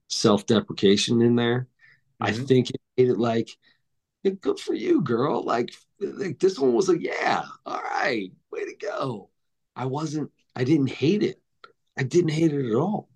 self-deprecation 0.09 1.23
in 1.23 1.37
there. 1.37 1.69
I 2.21 2.33
Mhm. 2.33 2.47
think 2.49 2.71
it 2.71 2.81
made 2.97 3.09
it 3.11 3.19
like 3.19 3.51
"Yeah, 4.23 4.33
good 4.41 4.59
for 4.61 4.75
you, 4.75 5.03
girl. 5.03 5.43
Like, 5.45 5.71
like 6.01 6.39
this 6.41 6.59
one 6.59 6.75
was 6.75 6.89
like, 6.89 7.03
yeah, 7.03 7.45
all 7.67 7.81
right, 7.83 8.33
way 8.53 8.65
to 8.67 8.77
go. 8.77 9.31
I 9.77 9.87
wasn't, 9.87 10.31
I 10.57 10.65
didn't 10.65 10.91
hate 10.91 11.23
it. 11.23 11.41
I 11.99 12.05
didn't 12.05 12.31
hate 12.33 12.53
it 12.53 12.67
at 12.71 12.77
all. 12.77 13.09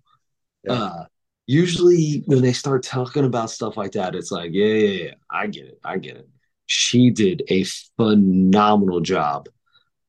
Yeah. 0.63 0.73
Uh, 0.75 1.05
usually 1.47 2.23
when 2.27 2.41
they 2.41 2.53
start 2.53 2.83
talking 2.83 3.25
about 3.25 3.49
stuff 3.51 3.77
like 3.77 3.93
that, 3.93 4.15
it's 4.15 4.31
like, 4.31 4.51
yeah, 4.53 4.65
yeah, 4.65 5.03
yeah, 5.05 5.13
I 5.29 5.47
get 5.47 5.65
it, 5.67 5.79
I 5.83 5.97
get 5.97 6.17
it. 6.17 6.29
She 6.65 7.09
did 7.09 7.43
a 7.49 7.63
phenomenal 7.97 9.01
job 9.01 9.49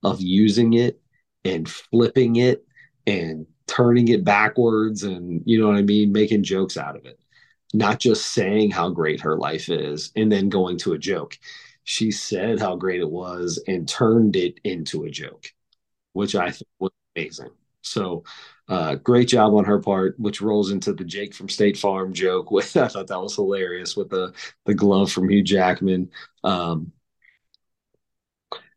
of 0.05 0.20
using 0.20 0.74
it 0.74 1.01
and 1.44 1.69
flipping 1.69 2.36
it 2.36 2.66
and 3.06 3.47
turning 3.66 4.09
it 4.09 4.24
backwards 4.24 5.03
and 5.03 5.43
you 5.47 5.61
know 5.61 5.69
what 5.69 5.77
I 5.77 5.82
mean, 5.82 6.12
making 6.12 6.43
jokes 6.43 6.77
out 6.77 6.97
of 6.97 7.07
it. 7.07 7.19
Not 7.73 7.99
just 8.01 8.32
saying 8.32 8.70
how 8.70 8.91
great 8.91 9.20
her 9.20 9.36
life 9.36 9.69
is 9.69 10.12
and 10.16 10.31
then 10.31 10.49
going 10.49 10.78
to 10.78 10.93
a 10.93 10.99
joke. 10.99 11.39
She 11.85 12.11
said 12.11 12.61
how 12.61 12.77
great 12.77 13.01
it 13.01 13.11
was 13.11 13.62
and 13.66 13.89
turned 13.89 14.36
it 14.36 14.61
into 14.65 15.05
a 15.05 15.11
joke, 15.11 15.47
which 16.12 16.35
I 16.35 16.51
think 16.51 16.69
was 16.78 16.93
amazing. 17.16 17.51
So 17.82 18.24
uh, 18.69 18.97
great 18.97 19.28
job 19.28 19.55
on 19.55 19.65
her 19.65 19.78
part, 19.78 20.19
which 20.19 20.41
rolls 20.41 20.70
into 20.70 20.93
the 20.93 21.05
Jake 21.05 21.35
from 21.35 21.49
State 21.49 21.77
Farm 21.77 22.12
joke. 22.12 22.51
With 22.53 22.77
I 22.77 22.89
thought 22.89 23.09
that 23.09 23.20
was 23.20 23.35
hilarious 23.35 23.97
with 23.97 24.11
the 24.11 24.32
the 24.65 24.74
glove 24.74 25.12
from 25.12 25.28
Hugh 25.31 25.43
Jackman. 25.43 26.11
Um, 26.45 26.93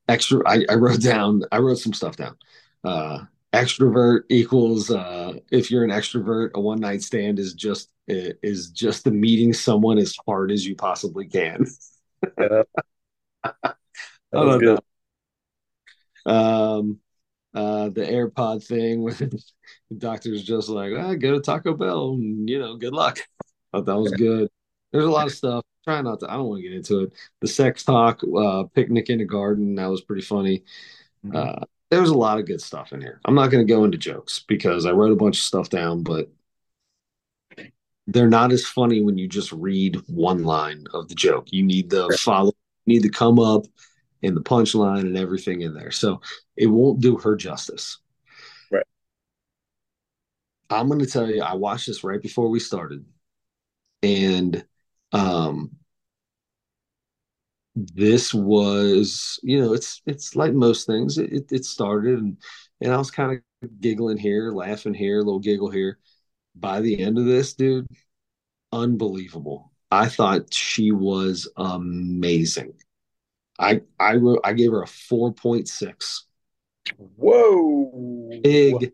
extra, 0.07 0.41
I, 0.47 0.65
I 0.69 0.75
wrote 0.75 1.01
down. 1.01 1.43
I 1.51 1.57
wrote 1.59 1.79
some 1.79 1.93
stuff 1.93 2.15
down. 2.15 2.37
Uh, 2.83 3.25
extrovert 3.61 4.21
equals 4.29 4.91
uh, 4.91 5.33
if 5.51 5.71
you're 5.71 5.83
an 5.83 5.89
extrovert, 5.89 6.51
a 6.53 6.61
one 6.61 6.79
night 6.79 7.01
stand 7.01 7.39
is 7.39 7.53
just 7.53 7.91
is 8.07 8.69
just 8.69 9.03
the 9.03 9.11
meeting 9.11 9.53
someone 9.53 9.97
as 9.97 10.15
hard 10.25 10.51
as 10.51 10.65
you 10.65 10.75
possibly 10.75 11.27
can. 11.27 11.65
Yeah. 12.39 12.63
That 14.33 14.45
was 14.45 14.59
good. 14.59 14.79
Um, 16.25 16.99
uh, 17.53 17.89
the 17.89 18.01
AirPod 18.01 18.65
thing 18.65 19.03
with 19.03 19.17
the 19.89 19.95
doctor's 19.97 20.43
just 20.43 20.69
like, 20.69 20.91
ah, 20.97 21.15
go 21.15 21.33
to 21.33 21.39
Taco 21.41 21.73
Bell 21.73 22.11
and 22.11 22.49
you 22.49 22.59
know, 22.59 22.75
good 22.75 22.93
luck. 22.93 23.19
Thought 23.71 23.85
that 23.85 23.97
was 23.97 24.11
good. 24.11 24.49
There's 24.91 25.05
a 25.05 25.09
lot 25.09 25.27
of 25.27 25.33
stuff. 25.33 25.63
Try 25.83 26.01
not 26.01 26.19
to. 26.19 26.29
I 26.31 26.35
don't 26.35 26.47
want 26.47 26.61
to 26.61 26.69
get 26.69 26.75
into 26.75 27.03
it. 27.03 27.13
The 27.41 27.47
sex 27.47 27.83
talk, 27.83 28.21
uh, 28.23 28.63
picnic 28.75 29.09
in 29.09 29.19
the 29.19 29.25
garden, 29.25 29.75
that 29.75 29.87
was 29.87 30.01
pretty 30.01 30.21
funny. 30.21 30.63
Mhm. 31.25 31.35
Uh, 31.35 31.65
there's 31.89 32.09
a 32.09 32.17
lot 32.17 32.39
of 32.39 32.45
good 32.45 32.61
stuff 32.61 32.91
in 32.91 33.01
here. 33.01 33.21
I'm 33.25 33.35
not 33.35 33.51
going 33.51 33.65
to 33.65 33.73
go 33.73 33.83
into 33.83 33.97
jokes 33.97 34.43
because 34.47 34.85
I 34.85 34.91
wrote 34.91 35.11
a 35.11 35.15
bunch 35.15 35.37
of 35.37 35.43
stuff 35.43 35.69
down, 35.69 36.03
but 36.03 36.29
they're 38.07 38.29
not 38.29 38.51
as 38.51 38.65
funny 38.65 39.01
when 39.01 39.17
you 39.17 39.27
just 39.27 39.51
read 39.51 39.97
one 40.07 40.43
line 40.43 40.85
of 40.93 41.07
the 41.07 41.15
joke. 41.15 41.47
You 41.51 41.63
need 41.63 41.89
the 41.89 42.17
follow, 42.21 42.53
you 42.85 42.95
need 42.95 43.03
to 43.03 43.09
come 43.09 43.39
up 43.39 43.65
and 44.23 44.35
the 44.35 44.41
punchline 44.41 45.01
and 45.01 45.17
everything 45.17 45.61
in 45.61 45.73
there. 45.73 45.91
So 45.91 46.21
it 46.55 46.67
won't 46.67 47.01
do 47.01 47.17
her 47.17 47.35
justice. 47.35 47.99
Right. 48.71 48.85
I'm 50.69 50.87
going 50.87 50.99
to 50.99 51.05
tell 51.05 51.29
you, 51.29 51.41
I 51.41 51.53
watched 51.53 51.87
this 51.87 52.03
right 52.03 52.21
before 52.21 52.49
we 52.49 52.59
started, 52.59 53.05
and 54.03 54.65
um, 55.13 55.76
this 57.77 58.33
was, 58.33 59.39
you 59.43 59.61
know, 59.61 59.73
it's 59.73 60.01
it's 60.07 60.35
like 60.35 60.53
most 60.53 60.87
things. 60.87 61.17
It 61.17 61.51
it 61.51 61.65
started, 61.65 62.17
and 62.17 62.37
and 62.81 62.91
I 62.91 62.97
was 62.97 63.11
kind 63.11 63.41
of 63.61 63.81
giggling 63.81 64.17
here, 64.17 64.51
laughing 64.51 64.95
here, 64.95 65.19
a 65.19 65.23
little 65.23 65.39
giggle 65.39 65.69
here. 65.69 65.99
By 66.55 66.81
the 66.81 66.99
end 66.99 67.19
of 67.19 67.25
this, 67.25 67.53
dude, 67.53 67.87
unbelievable. 68.71 69.71
I 69.91 70.09
thought 70.09 70.53
she 70.53 70.91
was 70.91 71.47
amazing. 71.55 72.73
I 73.59 73.81
I 73.99 74.15
wrote 74.15 74.39
I 74.43 74.53
gave 74.53 74.71
her 74.71 74.81
a 74.81 74.87
4.6. 74.87 76.23
Whoa. 76.97 78.39
Big, 78.43 78.93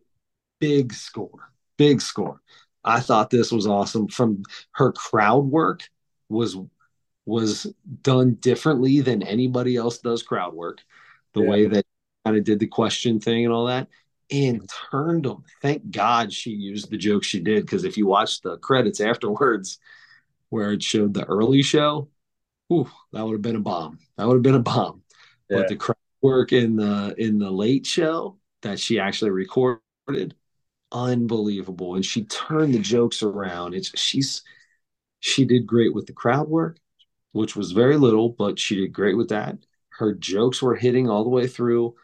big 0.60 0.94
score. 0.94 1.52
Big 1.78 2.02
score. 2.02 2.42
I 2.84 3.00
thought 3.00 3.30
this 3.30 3.52
was 3.52 3.66
awesome. 3.66 4.10
From 4.10 4.44
her 4.72 4.92
crowd 4.92 5.46
work 5.46 5.88
was 6.28 6.58
was 7.26 7.68
done 8.02 8.36
differently 8.36 9.02
than 9.02 9.24
anybody 9.24 9.76
else 9.76 10.00
does 10.00 10.24
crowd 10.24 10.54
work. 10.54 10.82
The 11.34 11.41
yeah. 11.41 11.50
way 11.50 11.68
that 11.68 11.86
kind 12.26 12.38
of 12.38 12.44
did 12.44 12.60
the 12.60 12.68
question 12.68 13.20
thing 13.20 13.45
and 13.45 13.54
all 13.54 13.66
that 13.66 13.88
and 14.32 14.70
turned 14.91 15.26
them. 15.26 15.44
Thank 15.62 15.91
God 15.91 16.34
she 16.34 16.52
used 16.52 16.90
the 16.90 16.98
joke 16.98 17.24
she 17.24 17.40
did 17.40 17.66
because 17.66 17.84
if 17.84 17.98
you 17.98 18.08
watch 18.08 18.41
the 18.41 18.58
credits 18.58 19.00
afterwards, 19.00 19.80
where 20.50 20.72
it 20.72 20.84
showed 20.84 21.14
the 21.14 21.26
early 21.26 21.62
show, 21.62 22.10
ooh, 22.72 22.90
that 23.12 23.26
would 23.26 23.34
have 23.34 23.41
been 23.41 23.56
a 23.56 23.62
bomb. 23.62 24.00
That 24.18 24.28
would 24.28 24.36
have 24.36 24.44
been 24.44 24.56
a 24.56 24.60
bomb. 24.60 25.04
Yeah. 25.50 25.58
But 25.58 25.68
the 25.68 25.76
crowd 25.76 25.98
work 26.22 26.54
in 26.54 26.76
the 26.76 27.16
in 27.18 27.38
the 27.38 27.52
late 27.52 27.86
show 27.86 28.38
that 28.62 28.80
she 28.80 29.00
actually 29.00 29.32
recorded, 29.32 30.36
unbelievable. 30.91 31.95
And 31.95 32.06
she 32.06 32.24
turned 32.24 32.74
the 32.74 32.80
jokes 32.80 33.24
around. 33.24 33.74
It's 33.74 33.98
she's 34.00 34.44
she 35.20 35.45
did 35.45 35.68
great 35.68 35.94
with 35.94 36.08
the 36.08 36.14
crowd 36.14 36.48
work, 36.48 36.78
which 37.34 37.56
was 37.56 37.74
very 37.74 37.98
little, 37.98 38.30
but 38.30 38.58
she 38.60 38.78
did 38.78 38.94
great 38.94 39.18
with 39.18 39.30
that. 39.30 39.58
Her 39.90 40.14
jokes 40.16 40.62
were 40.62 40.76
hitting 40.76 41.10
all 41.10 41.24
the 41.24 41.30
way 41.30 41.48
through. 41.48 41.96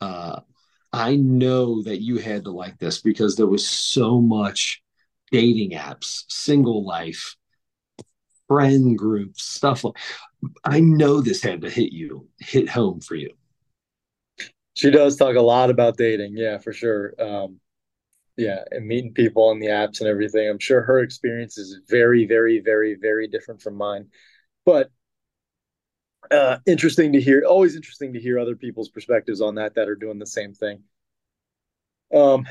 Uh, 0.00 0.40
I 0.92 1.16
know 1.16 1.82
that 1.82 2.02
you 2.02 2.18
had 2.18 2.44
to 2.44 2.50
like 2.50 2.78
this 2.78 3.00
because 3.00 3.36
there 3.36 3.46
was 3.46 3.66
so 3.66 4.20
much 4.20 4.82
dating 5.30 5.72
apps, 5.72 6.24
single 6.28 6.84
life, 6.84 7.36
friend 8.48 8.96
groups, 8.98 9.42
stuff 9.44 9.84
like 9.84 9.94
I 10.64 10.80
know 10.80 11.20
this 11.20 11.42
had 11.42 11.62
to 11.62 11.70
hit 11.70 11.92
you, 11.92 12.28
hit 12.40 12.68
home 12.68 13.00
for 13.00 13.14
you. 13.14 13.30
She 14.74 14.90
does 14.90 15.16
talk 15.16 15.36
a 15.36 15.40
lot 15.40 15.70
about 15.70 15.96
dating, 15.96 16.36
yeah, 16.36 16.58
for 16.58 16.72
sure. 16.72 17.14
Um, 17.18 17.60
yeah, 18.36 18.64
and 18.70 18.86
meeting 18.86 19.12
people 19.12 19.48
on 19.48 19.58
the 19.58 19.66
apps 19.66 20.00
and 20.00 20.08
everything. 20.08 20.48
I'm 20.48 20.58
sure 20.58 20.82
her 20.82 21.00
experience 21.00 21.58
is 21.58 21.80
very, 21.88 22.26
very, 22.26 22.60
very, 22.60 22.94
very 22.94 23.28
different 23.28 23.60
from 23.60 23.74
mine. 23.74 24.08
But 24.64 24.90
uh, 26.30 26.58
interesting 26.66 27.12
to 27.12 27.20
hear. 27.20 27.44
Always 27.46 27.76
interesting 27.76 28.14
to 28.14 28.20
hear 28.20 28.38
other 28.38 28.56
people's 28.56 28.88
perspectives 28.88 29.40
on 29.40 29.56
that 29.56 29.74
that 29.74 29.88
are 29.88 29.96
doing 29.96 30.18
the 30.18 30.26
same 30.26 30.54
thing. 30.54 30.82
Um, 32.14 32.46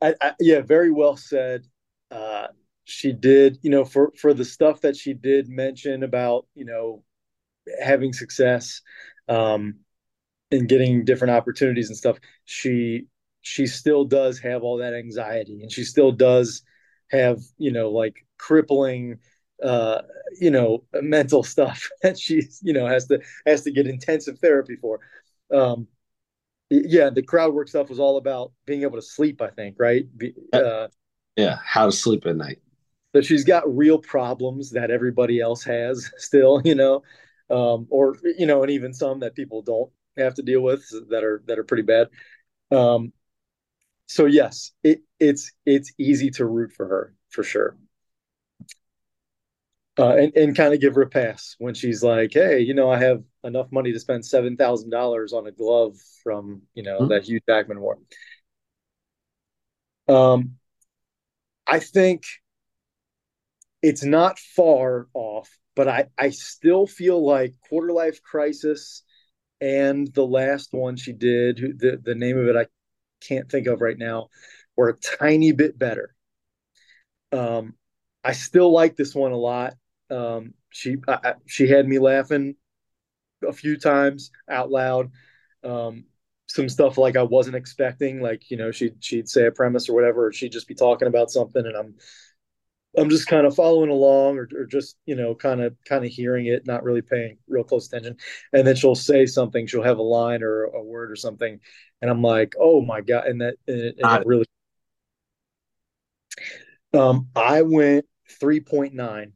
I, 0.00 0.14
I, 0.20 0.32
yeah, 0.38 0.60
very 0.60 0.90
well 0.90 1.16
said. 1.16 1.66
Uh, 2.10 2.48
she 2.84 3.12
did, 3.12 3.58
you 3.62 3.70
know, 3.70 3.84
for 3.84 4.12
for 4.20 4.34
the 4.34 4.44
stuff 4.44 4.80
that 4.82 4.96
she 4.96 5.14
did 5.14 5.48
mention 5.48 6.02
about, 6.02 6.46
you 6.54 6.64
know, 6.64 7.04
having 7.82 8.12
success, 8.12 8.80
um, 9.28 9.76
and 10.50 10.68
getting 10.68 11.04
different 11.04 11.32
opportunities 11.32 11.88
and 11.88 11.96
stuff. 11.96 12.18
She 12.44 13.06
she 13.42 13.66
still 13.66 14.04
does 14.04 14.38
have 14.40 14.62
all 14.62 14.78
that 14.78 14.94
anxiety, 14.94 15.62
and 15.62 15.72
she 15.72 15.84
still 15.84 16.12
does 16.12 16.62
have, 17.10 17.38
you 17.58 17.72
know, 17.72 17.90
like 17.90 18.26
crippling 18.38 19.18
uh 19.62 20.00
you 20.40 20.50
know 20.50 20.82
mental 21.02 21.42
stuff 21.42 21.86
that 22.02 22.18
she 22.18 22.40
you 22.62 22.72
know 22.72 22.86
has 22.86 23.06
to 23.06 23.20
has 23.46 23.60
to 23.62 23.70
get 23.70 23.86
intensive 23.86 24.38
therapy 24.38 24.74
for 24.74 25.00
um 25.52 25.86
yeah, 26.70 27.10
the 27.10 27.22
crowd 27.22 27.52
work 27.52 27.68
stuff 27.68 27.88
was 27.88 27.98
all 27.98 28.16
about 28.16 28.52
being 28.64 28.82
able 28.82 28.96
to 28.96 29.02
sleep. 29.02 29.42
I 29.42 29.48
think, 29.48 29.76
right? 29.78 30.06
Uh, 30.52 30.86
yeah, 31.36 31.58
how 31.64 31.86
to 31.86 31.92
sleep 31.92 32.24
at 32.26 32.36
night. 32.36 32.60
So 33.14 33.20
she's 33.22 33.44
got 33.44 33.76
real 33.76 33.98
problems 33.98 34.70
that 34.70 34.90
everybody 34.90 35.40
else 35.40 35.64
has 35.64 36.10
still, 36.16 36.62
you 36.64 36.76
know, 36.76 37.02
um, 37.50 37.86
or 37.90 38.16
you 38.38 38.46
know, 38.46 38.62
and 38.62 38.70
even 38.70 38.94
some 38.94 39.20
that 39.20 39.34
people 39.34 39.62
don't 39.62 39.90
have 40.16 40.34
to 40.34 40.42
deal 40.42 40.60
with 40.60 40.88
that 41.10 41.24
are 41.24 41.42
that 41.46 41.58
are 41.58 41.64
pretty 41.64 41.82
bad. 41.82 42.08
Um, 42.70 43.12
so 44.10 44.26
yes, 44.26 44.72
it, 44.82 45.02
it's 45.18 45.52
it's 45.64 45.92
easy 45.98 46.30
to 46.32 46.44
root 46.44 46.72
for 46.72 46.86
her 46.86 47.14
for 47.30 47.42
sure 47.42 47.76
uh, 50.00 50.16
and 50.16 50.34
and 50.34 50.56
kind 50.56 50.72
of 50.72 50.80
give 50.80 50.94
her 50.94 51.02
a 51.02 51.08
pass 51.08 51.56
when 51.58 51.74
she's 51.74 52.02
like, 52.02 52.32
"Hey, 52.32 52.60
you 52.60 52.74
know, 52.74 52.90
I 52.90 52.98
have 52.98 53.22
enough 53.44 53.70
money 53.70 53.92
to 53.92 54.00
spend 54.00 54.24
seven 54.24 54.56
thousand 54.56 54.90
dollars 54.90 55.32
on 55.32 55.46
a 55.46 55.52
glove 55.52 55.96
from 56.22 56.62
you 56.74 56.82
know 56.82 57.00
mm-hmm. 57.00 57.08
that 57.08 57.24
Hugh 57.24 57.40
Jackman 57.46 57.80
wore." 57.80 57.98
Um, 60.08 60.56
I 61.66 61.80
think 61.80 62.24
it's 63.82 64.02
not 64.02 64.38
far 64.38 65.08
off, 65.12 65.50
but 65.76 65.86
I 65.86 66.06
I 66.16 66.30
still 66.30 66.86
feel 66.86 67.24
like 67.24 67.54
quarter 67.68 67.92
life 67.92 68.22
crisis 68.22 69.02
and 69.60 70.12
the 70.14 70.26
last 70.26 70.72
one 70.72 70.96
she 70.96 71.12
did, 71.12 71.56
the 71.78 72.00
the 72.02 72.14
name 72.14 72.38
of 72.38 72.46
it 72.48 72.56
I 72.56 72.66
can't 73.20 73.50
think 73.50 73.66
of 73.66 73.80
right 73.80 73.98
now, 73.98 74.28
were 74.76 74.90
a 74.90 74.96
tiny 75.18 75.52
bit 75.52 75.78
better. 75.78 76.14
Um, 77.32 77.74
I 78.24 78.32
still 78.32 78.72
like 78.72 78.96
this 78.96 79.14
one 79.14 79.32
a 79.32 79.36
lot. 79.36 79.74
Um, 80.10 80.54
she 80.70 80.96
I, 81.08 81.34
she 81.46 81.68
had 81.68 81.86
me 81.86 81.98
laughing 81.98 82.56
a 83.46 83.52
few 83.52 83.78
times 83.78 84.30
out 84.50 84.70
loud. 84.70 85.10
Um, 85.64 86.04
some 86.48 86.68
stuff 86.68 86.98
like 86.98 87.16
I 87.16 87.22
wasn't 87.22 87.56
expecting, 87.56 88.20
like 88.20 88.50
you 88.50 88.56
know, 88.56 88.72
she'd 88.72 88.96
she'd 89.00 89.28
say 89.28 89.46
a 89.46 89.52
premise 89.52 89.88
or 89.88 89.94
whatever, 89.94 90.28
or 90.28 90.32
she'd 90.32 90.52
just 90.52 90.68
be 90.68 90.74
talking 90.74 91.08
about 91.08 91.30
something, 91.30 91.64
and 91.64 91.76
I'm 91.76 91.94
I'm 92.96 93.08
just 93.08 93.28
kind 93.28 93.46
of 93.46 93.54
following 93.54 93.90
along, 93.90 94.38
or, 94.38 94.48
or 94.56 94.66
just 94.66 94.96
you 95.06 95.14
know, 95.14 95.34
kind 95.34 95.62
of 95.62 95.76
kind 95.84 96.04
of 96.04 96.10
hearing 96.10 96.46
it, 96.46 96.66
not 96.66 96.82
really 96.82 97.02
paying 97.02 97.38
real 97.48 97.64
close 97.64 97.86
attention, 97.86 98.16
and 98.52 98.66
then 98.66 98.74
she'll 98.74 98.94
say 98.94 99.26
something, 99.26 99.66
she'll 99.66 99.82
have 99.82 99.98
a 99.98 100.02
line 100.02 100.42
or 100.42 100.64
a 100.64 100.82
word 100.82 101.10
or 101.10 101.16
something, 101.16 101.60
and 102.02 102.10
I'm 102.10 102.22
like, 102.22 102.54
oh 102.58 102.80
my 102.80 103.00
god, 103.00 103.26
and 103.26 103.40
that 103.40 103.54
and 103.68 103.80
it, 103.80 103.96
and 104.00 104.20
it 104.20 104.26
really. 104.26 104.44
Um, 106.92 107.28
I 107.36 107.62
went 107.62 108.06
three 108.40 108.60
point 108.60 108.94
nine. 108.94 109.34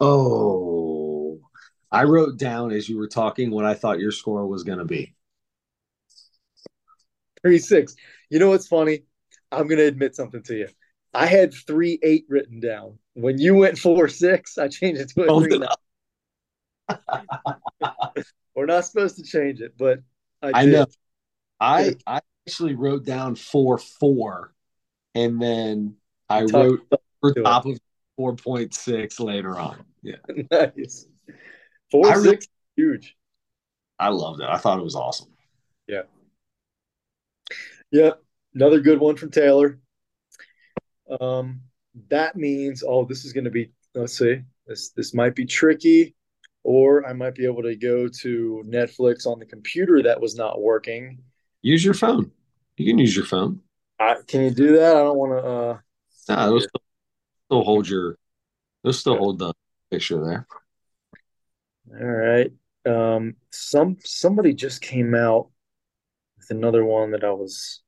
Oh, 0.00 1.40
I 1.90 2.04
wrote 2.04 2.38
down 2.38 2.72
as 2.72 2.88
you 2.88 2.98
were 2.98 3.08
talking 3.08 3.50
what 3.50 3.64
I 3.64 3.74
thought 3.74 4.00
your 4.00 4.12
score 4.12 4.46
was 4.46 4.64
going 4.64 4.78
to 4.78 4.84
be. 4.84 5.14
36. 7.42 7.94
You 8.30 8.38
know 8.38 8.48
what's 8.48 8.68
funny? 8.68 9.04
I'm 9.50 9.66
going 9.66 9.78
to 9.78 9.86
admit 9.86 10.14
something 10.14 10.42
to 10.44 10.56
you. 10.56 10.68
I 11.14 11.26
had 11.26 11.52
3 11.52 11.98
8 12.02 12.26
written 12.28 12.60
down. 12.60 12.98
When 13.14 13.38
you 13.38 13.54
went 13.54 13.78
4 13.78 14.08
6, 14.08 14.58
I 14.58 14.68
changed 14.68 15.00
it 15.00 15.08
to 15.10 15.22
a 15.22 15.40
3 15.40 15.60
We're 18.54 18.66
not 18.66 18.84
supposed 18.84 19.16
to 19.16 19.22
change 19.22 19.60
it, 19.60 19.74
but 19.78 20.00
I, 20.42 20.52
I 20.54 20.64
know. 20.66 20.86
I, 21.60 21.96
I 22.06 22.20
actually 22.46 22.74
wrote 22.74 23.04
down 23.04 23.34
4 23.34 23.78
4, 23.78 24.54
and 25.14 25.40
then 25.40 25.96
I 26.28 26.42
wrote 26.42 26.80
top 27.44 27.66
of 27.66 27.78
4.6 28.18 29.20
later 29.20 29.58
on. 29.58 29.84
Yeah. 30.02 30.16
nice. 30.50 31.06
Four 31.90 32.08
I 32.08 32.18
six, 32.18 32.46
huge. 32.76 33.16
I 33.98 34.08
loved 34.08 34.40
it. 34.40 34.48
I 34.48 34.56
thought 34.56 34.78
it 34.78 34.84
was 34.84 34.96
awesome. 34.96 35.28
Yeah. 35.86 36.02
Yeah. 37.90 38.12
Another 38.54 38.80
good 38.80 38.98
one 38.98 39.16
from 39.16 39.30
Taylor. 39.30 39.78
Um, 41.20 41.60
that 42.08 42.36
means, 42.36 42.82
oh, 42.86 43.04
this 43.04 43.24
is 43.24 43.32
going 43.32 43.44
to 43.44 43.50
be, 43.50 43.70
let's 43.94 44.16
see, 44.16 44.40
this, 44.66 44.90
this 44.90 45.12
might 45.14 45.34
be 45.34 45.44
tricky, 45.44 46.14
or 46.64 47.06
I 47.06 47.12
might 47.12 47.34
be 47.34 47.44
able 47.44 47.62
to 47.62 47.76
go 47.76 48.08
to 48.08 48.64
Netflix 48.66 49.26
on 49.26 49.38
the 49.38 49.46
computer 49.46 50.02
that 50.02 50.20
was 50.20 50.36
not 50.36 50.60
working. 50.60 51.18
Use 51.60 51.84
your 51.84 51.94
phone. 51.94 52.30
You 52.76 52.86
can 52.86 52.98
use 52.98 53.14
your 53.14 53.26
phone. 53.26 53.60
I, 53.98 54.16
can 54.26 54.42
you 54.42 54.50
do 54.50 54.76
that? 54.76 54.96
I 54.96 55.00
don't 55.00 55.18
want 55.18 55.32
to. 55.32 55.48
Uh, 55.48 55.78
nah, 56.28 56.46
they'll 56.46 56.60
still, 56.60 56.82
still 57.46 57.62
hold 57.62 57.88
your. 57.88 58.16
They'll 58.82 58.92
still 58.92 59.16
hold 59.16 59.38
the 59.38 59.52
picture 59.90 60.24
there. 60.24 60.46
All 62.00 62.06
right. 62.06 62.50
Um, 62.84 63.36
some 63.50 63.98
somebody 64.02 64.54
just 64.54 64.80
came 64.80 65.14
out 65.14 65.50
with 66.38 66.50
another 66.50 66.84
one 66.84 67.10
that 67.12 67.22
I 67.22 67.30
was. 67.30 67.82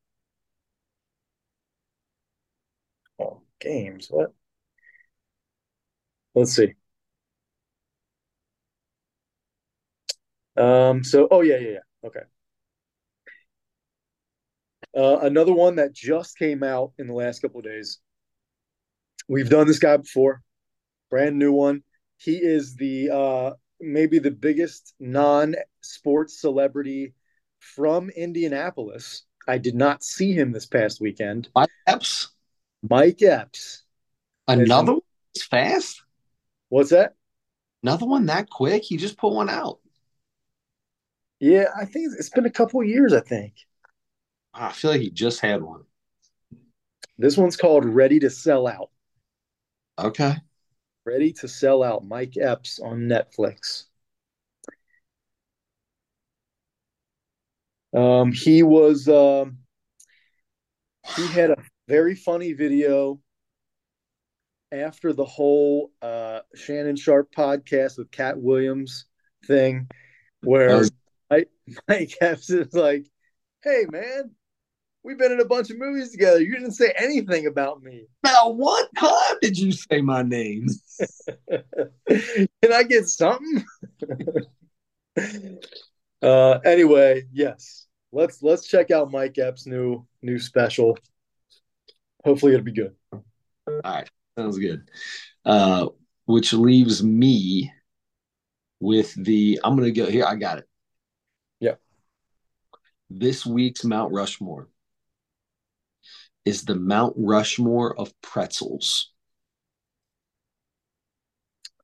Oh, 3.18 3.42
games. 3.60 4.06
What? 4.10 4.32
Let's 6.34 6.52
see. 6.54 6.74
Um, 10.56 11.02
so, 11.02 11.28
oh 11.30 11.40
yeah, 11.42 11.56
yeah, 11.58 11.70
yeah. 11.70 11.78
Okay. 12.08 12.20
Uh, 14.96 15.18
another 15.22 15.52
one 15.52 15.76
that 15.76 15.92
just 15.92 16.38
came 16.38 16.62
out 16.62 16.92
in 16.98 17.06
the 17.08 17.14
last 17.14 17.42
couple 17.42 17.58
of 17.58 17.64
days. 17.64 17.98
We've 19.28 19.48
done 19.48 19.66
this 19.66 19.78
guy 19.78 19.96
before, 19.96 20.42
brand 21.10 21.38
new 21.38 21.52
one. 21.52 21.82
He 22.18 22.36
is 22.36 22.76
the 22.76 23.10
uh, 23.10 23.50
maybe 23.80 24.18
the 24.18 24.30
biggest 24.30 24.94
non-sports 25.00 26.40
celebrity 26.40 27.14
from 27.58 28.10
Indianapolis. 28.10 29.24
I 29.48 29.58
did 29.58 29.74
not 29.74 30.04
see 30.04 30.32
him 30.32 30.52
this 30.52 30.66
past 30.66 31.00
weekend. 31.00 31.48
Epps. 31.86 32.33
Mike 32.88 33.22
Epps. 33.22 33.82
Another 34.46 34.92
one 34.92 35.02
fast? 35.50 36.02
What's 36.68 36.90
that? 36.90 37.14
Another 37.82 38.06
one 38.06 38.26
that 38.26 38.50
quick? 38.50 38.82
He 38.82 38.96
just 38.96 39.16
put 39.16 39.32
one 39.32 39.48
out. 39.48 39.80
Yeah, 41.40 41.66
I 41.76 41.84
think 41.84 42.12
it's 42.18 42.30
been 42.30 42.46
a 42.46 42.50
couple 42.50 42.82
years, 42.82 43.12
I 43.12 43.20
think. 43.20 43.54
I 44.52 44.72
feel 44.72 44.92
like 44.92 45.00
he 45.00 45.10
just 45.10 45.40
had 45.40 45.62
one. 45.62 45.82
This 47.18 47.36
one's 47.36 47.56
called 47.56 47.84
Ready 47.84 48.18
to 48.20 48.30
Sell 48.30 48.66
Out. 48.66 48.90
Okay. 49.98 50.36
Ready 51.04 51.32
to 51.34 51.48
Sell 51.48 51.82
Out, 51.82 52.04
Mike 52.04 52.36
Epps 52.36 52.78
on 52.80 53.00
Netflix. 53.02 53.84
Um, 57.94 58.32
he 58.32 58.62
was 58.62 59.08
um, 59.08 59.58
he 61.16 61.26
had 61.28 61.50
a 61.50 61.56
very 61.88 62.14
funny 62.14 62.52
video 62.52 63.20
after 64.72 65.12
the 65.12 65.24
whole 65.24 65.92
uh, 66.02 66.40
Shannon 66.54 66.96
Sharpe 66.96 67.32
podcast 67.36 67.98
with 67.98 68.10
Katt 68.10 68.40
Williams 68.40 69.06
thing, 69.46 69.88
where 70.42 70.78
was- 70.78 70.92
Mike, 71.30 71.48
Mike 71.88 72.14
Epps 72.20 72.50
is 72.50 72.72
like, 72.74 73.06
"Hey 73.62 73.86
man, 73.90 74.30
we've 75.04 75.18
been 75.18 75.32
in 75.32 75.40
a 75.40 75.44
bunch 75.44 75.70
of 75.70 75.78
movies 75.78 76.10
together. 76.10 76.40
You 76.40 76.52
didn't 76.52 76.72
say 76.72 76.92
anything 76.96 77.46
about 77.46 77.82
me. 77.82 78.06
Now, 78.24 78.48
what 78.48 78.88
time 78.96 79.36
did 79.40 79.56
you 79.58 79.70
say 79.70 80.00
my 80.00 80.22
name? 80.22 80.66
Can 82.08 82.72
I 82.72 82.82
get 82.82 83.08
something? 83.08 83.64
uh, 86.22 86.58
anyway, 86.64 87.24
yes. 87.32 87.86
Let's 88.12 88.42
let's 88.42 88.66
check 88.66 88.90
out 88.90 89.10
Mike 89.10 89.38
Epps' 89.38 89.66
new 89.66 90.06
new 90.22 90.38
special. 90.38 90.96
Hopefully, 92.24 92.54
it'll 92.54 92.64
be 92.64 92.72
good. 92.72 92.94
All 93.12 93.22
right, 93.84 94.08
sounds 94.38 94.58
good. 94.58 94.90
Uh, 95.44 95.88
which 96.24 96.52
leaves 96.52 97.02
me 97.02 97.72
with 98.80 99.14
the. 99.14 99.60
I'm 99.62 99.76
gonna 99.76 99.90
go 99.90 100.06
here. 100.06 100.24
I 100.24 100.36
got 100.36 100.58
it. 100.58 100.68
Yeah. 101.60 101.74
This 103.10 103.44
week's 103.44 103.84
Mount 103.84 104.12
Rushmore 104.12 104.68
is 106.44 106.64
the 106.64 106.74
Mount 106.74 107.14
Rushmore 107.16 107.98
of 107.98 108.12
pretzels. 108.22 109.12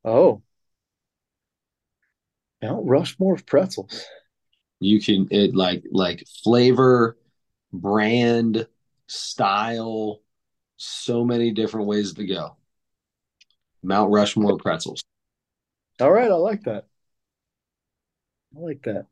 Oh. 0.05 0.43
Mount 2.63 2.87
Rushmore 2.87 3.35
of 3.35 3.47
pretzels. 3.47 4.05
You 4.81 5.01
can 5.01 5.29
it 5.31 5.55
like 5.55 5.85
like 5.91 6.27
flavor, 6.43 7.19
brand, 7.73 8.67
style, 9.07 10.21
so 10.81 11.25
many 11.25 11.51
different 11.51 11.87
ways 11.87 12.15
to 12.15 12.27
go. 12.27 12.57
Mount 13.83 14.11
Rushmore 14.11 14.57
pretzels. 14.57 15.05
All 16.01 16.11
right, 16.11 16.31
I 16.31 16.35
like 16.35 16.63
that. 16.65 16.87
I 18.57 18.61
like 18.61 18.83
that. 18.85 19.07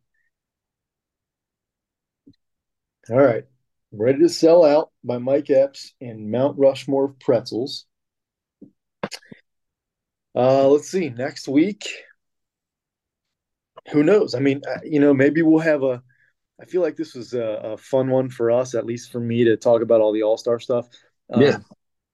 All 3.10 3.16
right. 3.16 3.44
Ready 3.92 4.20
to 4.20 4.28
Sell 4.28 4.64
Out 4.64 4.90
by 5.04 5.18
Mike 5.18 5.50
Epps 5.50 5.94
and 6.00 6.30
Mount 6.30 6.58
Rushmore 6.58 7.08
Pretzels. 7.20 7.86
Uh, 10.34 10.68
let's 10.68 10.90
see. 10.90 11.10
Next 11.10 11.48
week, 11.48 11.86
who 13.92 14.02
knows? 14.02 14.34
I 14.34 14.40
mean, 14.40 14.62
uh, 14.66 14.80
you 14.84 15.00
know, 15.00 15.12
maybe 15.12 15.42
we'll 15.42 15.60
have 15.60 15.82
a. 15.82 16.02
I 16.60 16.64
feel 16.64 16.82
like 16.82 16.96
this 16.96 17.14
was 17.14 17.34
a, 17.34 17.42
a 17.42 17.76
fun 17.76 18.10
one 18.10 18.28
for 18.30 18.50
us, 18.50 18.74
at 18.74 18.86
least 18.86 19.12
for 19.12 19.20
me, 19.20 19.44
to 19.44 19.56
talk 19.56 19.82
about 19.82 20.00
all 20.00 20.12
the 20.12 20.22
All 20.22 20.36
Star 20.36 20.58
stuff. 20.58 20.88
Um, 21.32 21.42
yeah. 21.42 21.58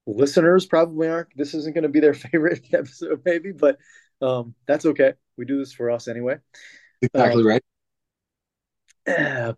Listeners 0.06 0.66
probably 0.66 1.08
aren't. 1.08 1.28
This 1.36 1.54
isn't 1.54 1.74
going 1.74 1.82
to 1.82 1.88
be 1.88 2.00
their 2.00 2.14
favorite 2.14 2.66
episode, 2.72 3.22
maybe, 3.24 3.52
but 3.52 3.78
um, 4.20 4.54
that's 4.66 4.86
okay. 4.86 5.14
We 5.36 5.44
do 5.44 5.58
this 5.58 5.72
for 5.72 5.90
us 5.90 6.08
anyway. 6.08 6.36
Exactly 7.02 7.42
um, 7.42 7.48
right. 7.48 7.62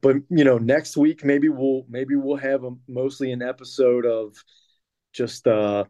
but 0.01 0.17
you 0.29 0.43
know 0.43 0.59
next 0.59 0.97
week 0.97 1.25
maybe 1.25 1.49
we'll 1.49 1.85
maybe 1.89 2.17
we'll 2.17 2.37
have 2.37 2.65
a, 2.65 2.71
mostly 2.89 3.31
an 3.31 3.43
episode 3.43 4.05
of 4.05 4.35
just 5.13 5.47
uh 5.47 5.85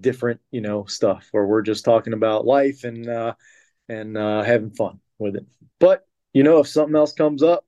different 0.00 0.40
you 0.50 0.62
know 0.62 0.86
stuff 0.86 1.28
where 1.30 1.44
we're 1.44 1.60
just 1.60 1.84
talking 1.84 2.14
about 2.14 2.46
life 2.46 2.84
and 2.84 3.06
uh 3.06 3.34
and 3.90 4.16
uh 4.16 4.42
having 4.42 4.70
fun 4.70 4.98
with 5.18 5.36
it 5.36 5.44
but 5.78 6.06
you 6.32 6.42
know 6.42 6.60
if 6.60 6.68
something 6.68 6.96
else 6.96 7.12
comes 7.12 7.42
up 7.42 7.66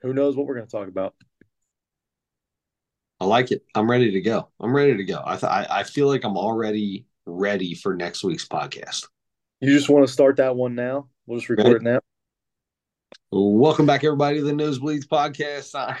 who 0.00 0.14
knows 0.14 0.34
what 0.34 0.46
we're 0.46 0.54
going 0.54 0.66
to 0.66 0.72
talk 0.72 0.88
about 0.88 1.14
i 3.20 3.24
like 3.24 3.50
it 3.50 3.64
i'm 3.74 3.90
ready 3.90 4.10
to 4.10 4.20
go 4.20 4.48
i'm 4.60 4.74
ready 4.74 4.96
to 4.96 5.04
go 5.04 5.22
i 5.24 5.36
th- 5.36 5.44
I, 5.44 5.66
I 5.70 5.82
feel 5.82 6.06
like 6.06 6.24
i'm 6.24 6.36
already 6.36 7.06
ready 7.26 7.74
for 7.74 7.94
next 7.94 8.24
week's 8.24 8.46
podcast 8.46 9.06
you 9.60 9.72
just 9.72 9.88
want 9.88 10.06
to 10.06 10.12
start 10.12 10.36
that 10.36 10.56
one 10.56 10.74
now 10.74 11.08
we'll 11.26 11.38
just 11.38 11.50
record 11.50 11.66
ready? 11.66 11.76
it 11.76 11.82
now 11.82 12.00
Welcome 13.30 13.84
back, 13.84 14.04
everybody, 14.04 14.38
to 14.38 14.44
the 14.44 14.52
Nosebleeds 14.52 15.06
podcast. 15.06 15.74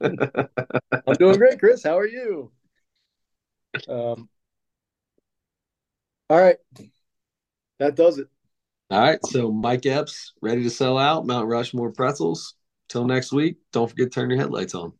I'm 0.00 1.14
doing 1.14 1.38
great, 1.38 1.58
Chris. 1.58 1.82
How 1.82 1.98
are 1.98 2.06
you? 2.06 2.52
Um, 3.88 4.28
all 6.28 6.38
right. 6.38 6.56
That 7.78 7.96
does 7.96 8.18
it. 8.18 8.28
All 8.90 9.00
right. 9.00 9.24
So, 9.24 9.50
Mike 9.50 9.86
Epps, 9.86 10.34
ready 10.42 10.62
to 10.64 10.70
sell 10.70 10.98
out 10.98 11.26
Mount 11.26 11.48
Rushmore 11.48 11.92
pretzels. 11.92 12.54
Till 12.90 13.06
next 13.06 13.32
week, 13.32 13.56
don't 13.72 13.88
forget 13.88 14.12
to 14.12 14.20
turn 14.20 14.28
your 14.28 14.38
headlights 14.38 14.74
on. 14.74 14.92